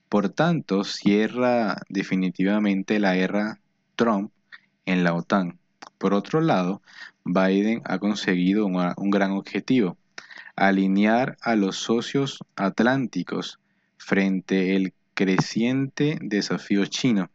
Por 0.10 0.30
tanto, 0.30 0.84
cierra 0.84 1.82
definitivamente 1.90 3.00
la 3.00 3.16
era 3.16 3.60
Trump 3.96 4.32
en 4.86 5.04
la 5.04 5.14
OTAN. 5.14 5.60
Por 5.98 6.14
otro 6.14 6.42
lado, 6.42 6.82
Biden 7.24 7.82
ha 7.86 8.00
conseguido 8.00 8.66
un, 8.66 9.10
gran 9.12 9.32
objetivo, 9.32 9.98
alinear 10.58 11.38
a 11.42 11.56
los 11.56 11.78
socios 11.78 12.40
atlánticos 12.56 13.60
frente 13.98 14.76
al 14.76 14.94
creciente 15.14 16.18
desafío 16.22 16.86
chino. 16.88 17.30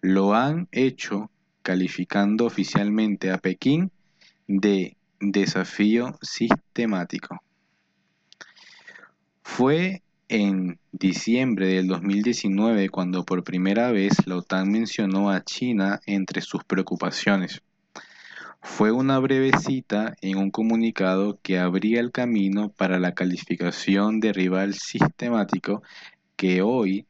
Lo 0.00 0.34
han 0.34 0.66
hecho 0.72 1.30
calificando 1.62 2.46
oficialmente 2.46 3.30
a 3.30 3.38
Pekín 3.38 3.92
de 4.48 4.96
desafío 5.20 6.18
sistemático. 6.20 7.40
Fue 9.42 10.02
en 10.28 10.78
diciembre 10.90 11.66
del 11.66 11.86
2019 11.86 12.88
cuando 12.88 13.24
por 13.24 13.44
primera 13.44 13.92
vez 13.92 14.26
la 14.26 14.36
OTAN 14.36 14.70
mencionó 14.70 15.30
a 15.30 15.44
China 15.44 16.00
entre 16.06 16.40
sus 16.40 16.64
preocupaciones. 16.64 17.62
Fue 18.64 18.92
una 18.92 19.18
breve 19.18 19.50
cita 19.58 20.14
en 20.20 20.38
un 20.38 20.52
comunicado 20.52 21.38
que 21.42 21.58
abría 21.58 21.98
el 21.98 22.12
camino 22.12 22.70
para 22.70 23.00
la 23.00 23.12
calificación 23.12 24.20
de 24.20 24.32
rival 24.32 24.74
sistemático 24.74 25.82
que 26.36 26.62
hoy 26.62 27.04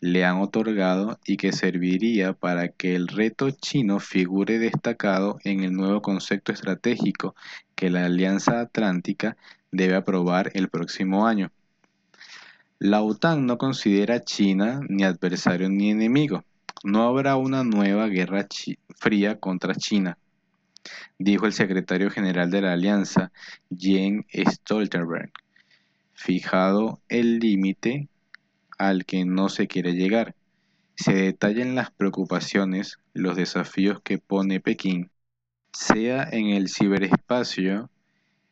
le 0.00 0.26
han 0.26 0.38
otorgado 0.40 1.18
y 1.24 1.38
que 1.38 1.52
serviría 1.52 2.34
para 2.34 2.68
que 2.68 2.94
el 2.94 3.08
reto 3.08 3.50
chino 3.50 4.00
figure 4.00 4.58
destacado 4.58 5.38
en 5.44 5.64
el 5.64 5.72
nuevo 5.72 6.02
concepto 6.02 6.52
estratégico 6.52 7.34
que 7.74 7.88
la 7.88 8.04
Alianza 8.04 8.60
Atlántica 8.60 9.38
debe 9.72 9.96
aprobar 9.96 10.50
el 10.52 10.68
próximo 10.68 11.26
año. 11.26 11.50
La 12.78 13.00
OTAN 13.00 13.46
no 13.46 13.56
considera 13.56 14.16
a 14.16 14.24
China 14.24 14.80
ni 14.90 15.04
adversario 15.04 15.70
ni 15.70 15.90
enemigo. 15.90 16.44
No 16.84 17.08
habrá 17.08 17.36
una 17.36 17.64
nueva 17.64 18.08
guerra 18.08 18.46
fría 18.94 19.40
contra 19.40 19.74
China, 19.74 20.18
dijo 21.18 21.46
el 21.46 21.52
secretario 21.52 22.10
general 22.10 22.50
de 22.50 22.62
la 22.62 22.72
Alianza, 22.72 23.32
Jens 23.76 24.24
Stoltenberg, 24.32 25.30
fijado 26.14 27.00
el 27.08 27.38
límite 27.38 28.08
al 28.78 29.04
que 29.04 29.24
no 29.24 29.48
se 29.48 29.66
quiere 29.66 29.94
llegar. 29.94 30.34
Se 30.96 31.14
detallan 31.14 31.74
las 31.74 31.90
preocupaciones, 31.90 32.98
los 33.12 33.36
desafíos 33.36 34.00
que 34.02 34.18
pone 34.18 34.60
Pekín, 34.60 35.10
sea 35.72 36.24
en 36.24 36.48
el 36.48 36.68
ciberespacio, 36.68 37.90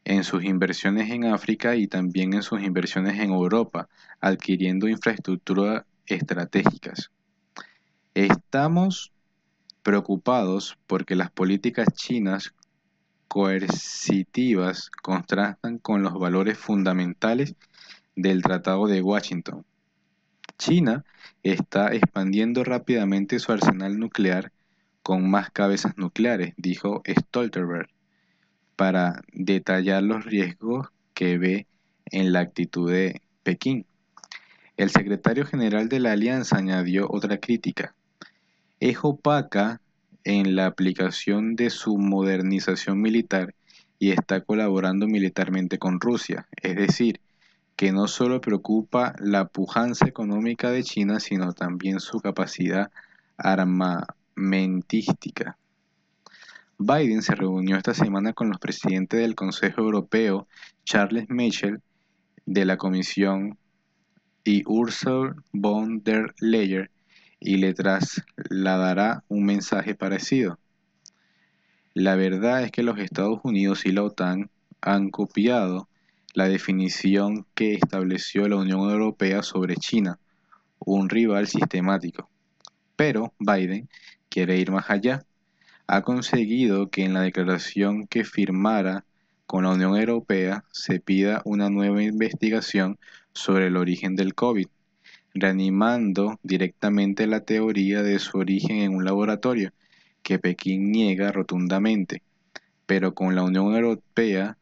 en 0.05 0.23
sus 0.23 0.45
inversiones 0.45 1.11
en 1.11 1.25
África 1.25 1.75
y 1.75 1.89
también 1.89 2.35
en 2.35 2.43
sus 2.43 2.63
inversiones 2.63 3.19
en 3.19 3.31
Europa, 3.31 3.89
adquiriendo 4.21 4.89
infraestructuras 4.89 5.85
estratégicas. 6.07 7.11
Estamos 8.15 9.13
preocupados 9.87 10.77
porque 10.89 11.15
las 11.15 11.31
políticas 11.31 11.87
chinas 11.95 12.53
coercitivas 13.29 14.91
contrastan 15.01 15.79
con 15.79 16.03
los 16.03 16.15
valores 16.15 16.59
fundamentales 16.59 17.55
del 18.17 18.43
Tratado 18.43 18.89
de 18.89 19.01
Washington. 19.01 19.65
China 20.59 21.05
está 21.45 21.95
expandiendo 21.95 22.65
rápidamente 22.65 23.39
su 23.39 23.53
arsenal 23.53 24.01
nuclear 24.01 24.51
con 25.05 25.31
más 25.31 25.53
cabezas 25.53 25.97
nucleares, 25.97 26.55
dijo 26.57 27.05
Stoltenberg 27.07 27.89
para 28.75 29.23
detallar 29.33 30.03
los 30.03 30.25
riesgos 30.25 30.89
que 31.15 31.39
ve 31.39 31.69
en 32.07 32.33
la 32.33 32.41
actitud 32.41 32.91
de 32.91 33.23
Pekín. 33.45 33.87
El 34.77 34.91
secretario 34.91 35.47
general 35.47 35.89
de 35.89 36.01
la 36.01 36.11
alianza 36.11 36.57
añadió 36.57 37.07
otra 37.09 37.39
crítica. 37.39 37.95
Es 38.81 38.98
opaca 39.03 39.81
en 40.24 40.57
la 40.57 40.66
aplicación 40.66 41.57
de 41.57 41.70
su 41.70 41.97
modernización 41.98 43.01
militar 43.01 43.55
y 43.98 44.11
está 44.11 44.43
colaborando 44.43 45.07
militarmente 45.07 45.78
con 45.78 46.01
Rusia, 46.01 46.47
es 46.62 46.77
decir, 46.77 47.20
que 47.77 47.93
no 47.93 48.09
solo 48.09 48.40
preocupa 48.40 49.15
la 49.19 49.48
pujanza 49.48 50.07
económica 50.07 50.70
de 50.70 50.82
China, 50.82 51.20
sino 51.20 51.53
también 51.53 52.01
su 52.01 52.20
capacidad 52.20 52.90
armamentística. 53.36 55.59
Biden 56.78 57.23
se 57.23 57.35
reunió 57.35 57.77
esta 57.77 57.94
semana 57.94 58.35
con 58.35 58.51
los 58.51 58.59
presidentes 58.59 59.20
del 59.20 59.35
Consejo 59.35 59.81
Europeo, 59.81 60.47
Charles 60.85 61.31
Michel, 61.31 61.81
de 62.44 62.65
la 62.65 62.77
Comisión, 62.77 63.59
y 64.44 64.62
Ursula 64.66 65.35
von 65.53 66.03
der 66.05 66.35
Leyen, 66.39 66.89
y 67.41 67.59
le 67.59 67.75
trasladará 67.75 69.25
un 69.29 69.45
mensaje 69.45 69.95
parecido. 69.95 70.59
La 71.95 72.17
verdad 72.17 72.63
es 72.63 72.71
que 72.71 72.83
los 72.83 72.99
Estados 72.99 73.41
Unidos 73.43 73.87
y 73.87 73.93
la 73.93 74.03
OTAN 74.03 74.51
han 74.81 75.11
copiado 75.11 75.89
la 76.35 76.49
definición 76.49 77.47
que 77.55 77.75
estableció 77.75 78.49
la 78.49 78.57
Unión 78.57 78.91
Europea 78.91 79.43
sobre 79.43 79.77
China, 79.77 80.19
un 80.79 81.09
rival 81.09 81.47
sistemático. 81.47 82.29
Pero 82.97 83.33
Biden 83.39 83.89
quiere 84.29 84.59
ir 84.59 84.71
más 84.71 84.91
allá 84.91 85.25
ha 85.87 86.03
conseguido 86.03 86.91
que 86.91 87.05
en 87.05 87.15
la 87.15 87.23
declaración 87.23 88.07
que 88.07 88.25
firmara 88.25 89.05
con 89.47 89.65
la 89.65 89.71
Unión 89.71 89.97
Europea 89.97 90.65
se 90.73 90.99
pida 90.99 91.43
una 91.45 91.71
nueva 91.71 92.03
investigación 92.03 92.99
sobre 93.33 93.69
el 93.69 93.77
origen 93.77 94.17
del 94.17 94.35
COVID, 94.35 94.67
reanimando 95.37 96.39
directamente 96.43 97.27
la 97.27 97.41
teoría 97.41 98.03
de 98.03 98.19
su 98.19 98.39
origen 98.39 98.79
en 98.79 98.95
un 98.95 99.05
laboratorio 99.05 99.73
que 100.23 100.39
Pekín 100.39 100.91
niega 100.91 101.31
rotundamente, 101.31 102.23
pero 102.87 103.15
con 103.15 103.35
la 103.35 103.43
Unión 103.43 103.75
Europea 103.75 104.57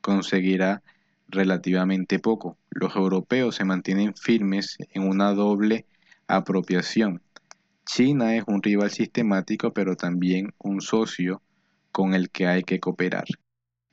conseguirá 0.00 0.82
relativamente 1.28 2.18
poco. 2.18 2.58
Los 2.70 2.96
europeos 2.96 3.56
se 3.56 3.64
mantienen 3.64 4.14
firmes 4.14 4.76
en 4.90 5.08
una 5.08 5.32
doble 5.32 5.86
apropiación. 6.26 7.22
China 7.84 8.36
es 8.36 8.44
un 8.46 8.62
rival 8.62 8.90
sistemático, 8.90 9.72
pero 9.72 9.96
también 9.96 10.52
un 10.58 10.80
socio 10.80 11.40
con 11.92 12.14
el 12.14 12.30
que 12.30 12.46
hay 12.46 12.62
que 12.62 12.80
cooperar. 12.80 13.24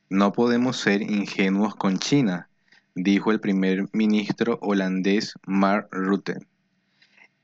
No 0.10 0.34
podemos 0.34 0.78
ser 0.78 1.02
ingenuos 1.02 1.76
con 1.76 1.98
China, 2.00 2.50
dijo 2.96 3.32
el 3.32 3.40
primer 3.40 3.88
ministro 3.94 4.60
holandés 4.62 5.34
Mark 5.46 5.88
Rutte. 5.92 6.38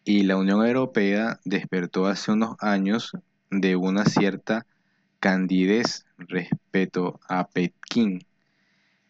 Y 0.03 0.23
la 0.23 0.38
Unión 0.38 0.65
Europea 0.65 1.39
despertó 1.43 2.07
hace 2.07 2.31
unos 2.31 2.55
años 2.59 3.11
de 3.49 3.76
una 3.76 4.05
cierta 4.05 4.65
candidez 5.19 6.05
respecto 6.17 7.19
a 7.27 7.47
Pekín, 7.47 8.26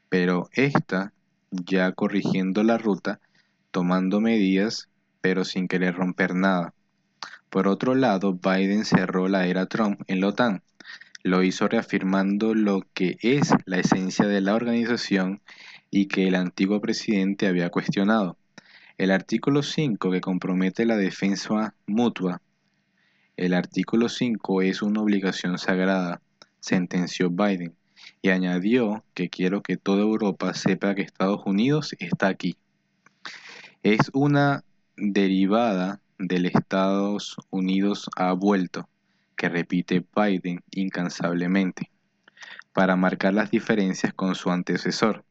pero 0.10 0.50
esta, 0.54 1.14
ya 1.52 1.92
corrigiendo 1.92 2.64
la 2.64 2.78
ruta, 2.78 3.20
tomando 3.72 4.22
medidas, 4.22 4.90
pero 5.22 5.44
sin 5.44 5.68
querer 5.68 5.96
romper 5.96 6.36
nada. 6.36 6.74
Por 7.50 7.68
otro 7.68 7.96
lado, 7.96 8.34
Biden 8.34 8.86
cerró 8.86 9.28
la 9.28 9.46
era 9.46 9.66
Trump 9.66 10.02
en 10.08 10.22
la 10.22 10.28
OTAN. 10.28 10.64
Lo 11.24 11.44
hizo 11.44 11.68
reafirmando 11.68 12.54
lo 12.54 12.86
que 12.94 13.18
es 13.22 13.54
la 13.66 13.78
esencia 13.80 14.26
de 14.28 14.42
la 14.42 14.56
organización 14.56 15.42
y 15.92 16.08
que 16.08 16.28
el 16.28 16.36
antiguo 16.36 16.80
presidente 16.82 17.48
había 17.48 17.70
cuestionado. 17.70 18.38
El 18.98 19.12
artículo 19.12 19.64
5 19.64 20.12
que 20.12 20.22
compromete 20.22 20.86
la 20.86 20.98
defensa 20.98 21.74
mutua. 21.88 22.42
El 23.38 23.54
artículo 23.54 24.10
5 24.10 24.62
es 24.62 24.82
una 24.82 25.02
obligación 25.02 25.58
sagrada, 25.58 26.22
sentenció 26.60 27.30
Biden, 27.30 27.76
y 28.22 28.30
añadió 28.30 29.04
que 29.14 29.30
quiero 29.30 29.62
que 29.62 29.78
toda 29.78 30.02
Europa 30.02 30.54
sepa 30.54 30.96
que 30.96 31.02
Estados 31.02 31.42
Unidos 31.46 31.96
está 32.00 32.28
aquí. 32.28 32.58
Es 33.84 34.12
una 34.14 34.64
derivada 34.98 36.02
del 36.18 36.46
Estados 36.46 37.38
Unidos 37.50 38.10
ha 38.18 38.34
vuelto, 38.34 38.90
que 39.38 39.48
repite 39.48 40.06
Biden 40.16 40.62
incansablemente, 40.72 41.90
para 42.74 42.98
marcar 42.98 43.34
las 43.34 43.52
diferencias 43.52 44.14
con 44.14 44.36
su 44.36 44.52
antecesor. 44.52 45.24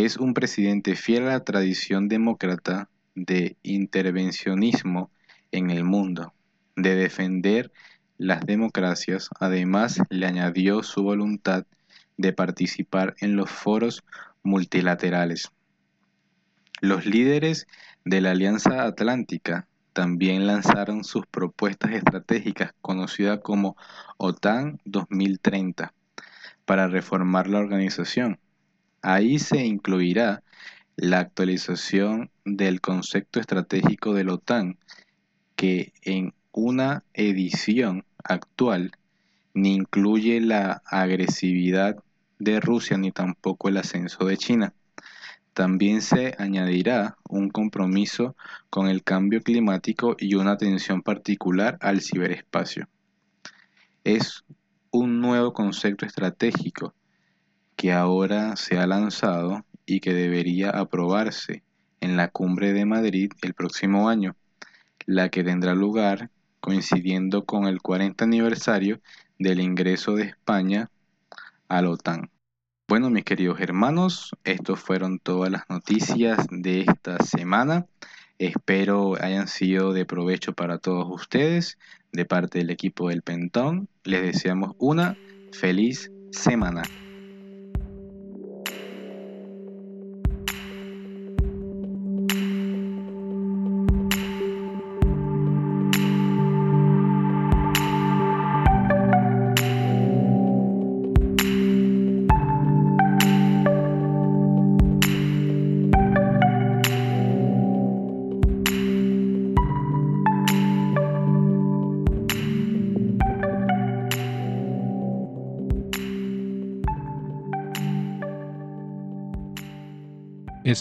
Es 0.00 0.16
un 0.16 0.32
presidente 0.32 0.94
fiel 0.94 1.24
a 1.24 1.30
la 1.32 1.40
tradición 1.40 2.06
demócrata 2.06 2.88
de 3.16 3.56
intervencionismo 3.64 5.10
en 5.50 5.70
el 5.70 5.82
mundo, 5.82 6.32
de 6.76 6.94
defender 6.94 7.72
las 8.16 8.46
democracias. 8.46 9.28
Además, 9.40 9.98
le 10.08 10.26
añadió 10.26 10.84
su 10.84 11.02
voluntad 11.02 11.66
de 12.16 12.32
participar 12.32 13.16
en 13.20 13.34
los 13.34 13.50
foros 13.50 14.04
multilaterales. 14.44 15.50
Los 16.80 17.04
líderes 17.04 17.66
de 18.04 18.20
la 18.20 18.30
Alianza 18.30 18.84
Atlántica 18.84 19.66
también 19.94 20.46
lanzaron 20.46 21.02
sus 21.02 21.26
propuestas 21.26 21.90
estratégicas 21.90 22.72
conocidas 22.82 23.40
como 23.42 23.76
OTAN 24.16 24.80
2030 24.84 25.92
para 26.64 26.86
reformar 26.86 27.48
la 27.48 27.58
organización. 27.58 28.38
Ahí 29.02 29.38
se 29.38 29.64
incluirá 29.64 30.42
la 30.96 31.20
actualización 31.20 32.30
del 32.44 32.80
concepto 32.80 33.38
estratégico 33.38 34.14
de 34.14 34.24
la 34.24 34.34
OTAN, 34.34 34.78
que 35.54 35.92
en 36.02 36.34
una 36.52 37.04
edición 37.14 38.04
actual 38.24 38.92
ni 39.54 39.74
incluye 39.74 40.40
la 40.40 40.82
agresividad 40.84 41.96
de 42.40 42.60
Rusia 42.60 42.98
ni 42.98 43.12
tampoco 43.12 43.68
el 43.68 43.76
ascenso 43.76 44.24
de 44.24 44.36
China. 44.36 44.74
También 45.52 46.02
se 46.02 46.34
añadirá 46.38 47.16
un 47.28 47.50
compromiso 47.50 48.36
con 48.70 48.88
el 48.88 49.02
cambio 49.04 49.40
climático 49.42 50.16
y 50.18 50.34
una 50.34 50.52
atención 50.52 51.02
particular 51.02 51.78
al 51.80 52.00
ciberespacio. 52.00 52.88
Es 54.04 54.44
un 54.90 55.20
nuevo 55.20 55.52
concepto 55.52 56.06
estratégico 56.06 56.94
que 57.78 57.92
ahora 57.92 58.56
se 58.56 58.76
ha 58.76 58.88
lanzado 58.88 59.64
y 59.86 60.00
que 60.00 60.12
debería 60.12 60.70
aprobarse 60.70 61.62
en 62.00 62.16
la 62.16 62.26
cumbre 62.26 62.72
de 62.72 62.84
Madrid 62.84 63.30
el 63.40 63.54
próximo 63.54 64.08
año, 64.08 64.34
la 65.06 65.28
que 65.28 65.44
tendrá 65.44 65.76
lugar 65.76 66.28
coincidiendo 66.58 67.44
con 67.44 67.66
el 67.66 67.80
40 67.80 68.24
aniversario 68.24 69.00
del 69.38 69.60
ingreso 69.60 70.16
de 70.16 70.24
España 70.24 70.90
a 71.68 71.80
la 71.80 71.90
OTAN. 71.90 72.30
Bueno, 72.88 73.10
mis 73.10 73.22
queridos 73.22 73.60
hermanos, 73.60 74.32
estas 74.42 74.80
fueron 74.80 75.20
todas 75.20 75.52
las 75.52 75.62
noticias 75.68 76.48
de 76.50 76.80
esta 76.80 77.18
semana. 77.24 77.86
Espero 78.38 79.14
hayan 79.22 79.46
sido 79.46 79.92
de 79.92 80.04
provecho 80.04 80.52
para 80.52 80.78
todos 80.78 81.06
ustedes. 81.08 81.78
De 82.10 82.24
parte 82.24 82.58
del 82.58 82.70
equipo 82.70 83.10
del 83.10 83.22
Pentón, 83.22 83.88
les 84.02 84.22
deseamos 84.22 84.74
una 84.78 85.16
feliz 85.52 86.10
semana. 86.32 86.82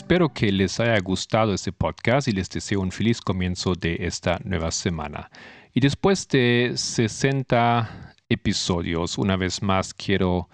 Espero 0.07 0.29
que 0.29 0.53
les 0.53 0.79
haya 0.79 0.97
gustado 1.01 1.53
este 1.53 1.73
podcast 1.73 2.29
y 2.29 2.31
les 2.31 2.49
deseo 2.49 2.79
un 2.79 2.93
feliz 2.93 3.19
comienzo 3.19 3.75
de 3.75 3.97
esta 3.99 4.39
nueva 4.45 4.71
semana. 4.71 5.29
Y 5.73 5.81
después 5.81 6.29
de 6.29 6.71
60 6.77 8.15
episodios, 8.29 9.17
una 9.17 9.35
vez 9.35 9.61
más 9.61 9.93
quiero 9.93 10.47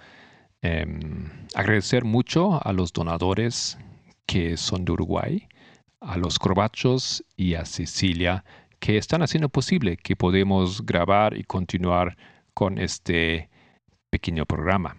em, 0.63 1.29
agradecer 1.53 2.03
mucho 2.03 2.65
a 2.67 2.73
los 2.73 2.93
donadores 2.93 3.77
que 4.25 4.57
son 4.57 4.85
de 4.85 4.93
Uruguay, 4.93 5.47
a 6.01 6.17
los 6.17 6.39
Corbachos 6.39 7.23
y 7.37 7.53
a 7.53 7.63
Cecilia, 7.65 8.43
que 8.79 8.97
están 8.97 9.21
haciendo 9.21 9.49
posible 9.49 9.97
que 9.97 10.15
podamos 10.15 10.83
grabar 10.83 11.37
y 11.37 11.43
continuar 11.43 12.17
con 12.55 12.79
este 12.79 13.51
pequeño 14.09 14.47
programa. 14.47 14.97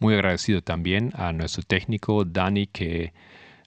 Muy 0.00 0.14
agradecido 0.14 0.62
también 0.62 1.12
a 1.16 1.34
nuestro 1.34 1.64
técnico 1.64 2.24
Dani 2.24 2.66
que 2.66 3.12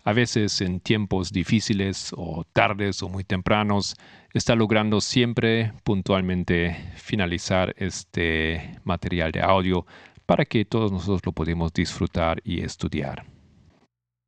a 0.03 0.13
veces 0.13 0.61
en 0.61 0.79
tiempos 0.79 1.31
difíciles 1.31 2.11
o 2.15 2.43
tardes 2.53 3.03
o 3.03 3.09
muy 3.09 3.23
tempranos, 3.23 3.95
está 4.33 4.55
logrando 4.55 5.01
siempre 5.01 5.73
puntualmente 5.83 6.75
finalizar 6.95 7.73
este 7.77 8.79
material 8.83 9.31
de 9.31 9.41
audio 9.41 9.85
para 10.25 10.45
que 10.45 10.65
todos 10.65 10.91
nosotros 10.91 11.21
lo 11.25 11.31
podamos 11.33 11.73
disfrutar 11.73 12.41
y 12.43 12.61
estudiar. 12.61 13.25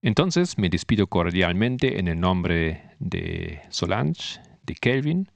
Entonces 0.02 0.58
me 0.58 0.70
despido 0.70 1.08
cordialmente 1.08 1.98
en 1.98 2.10
el 2.10 2.20
nombre 2.20 2.84
de 3.00 3.62
Solange, 3.70 4.42
de 4.64 4.76
Kelvin 4.76 5.32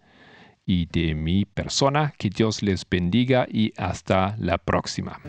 y 0.66 0.88
de 0.88 1.16
mi 1.16 1.46
persona. 1.46 2.14
Que 2.18 2.30
Dios 2.30 2.62
les 2.62 2.86
bendiga 2.88 3.48
y 3.50 3.72
hasta 3.78 4.36
la 4.38 4.58
próxima. 4.58 5.22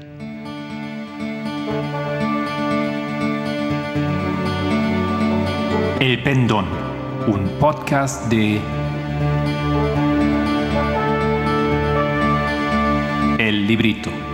El 6.00 6.22
Pendón, 6.22 6.66
un 7.26 7.48
podcast 7.58 8.30
de 8.30 8.60
El 13.40 13.66
Librito. 13.66 14.27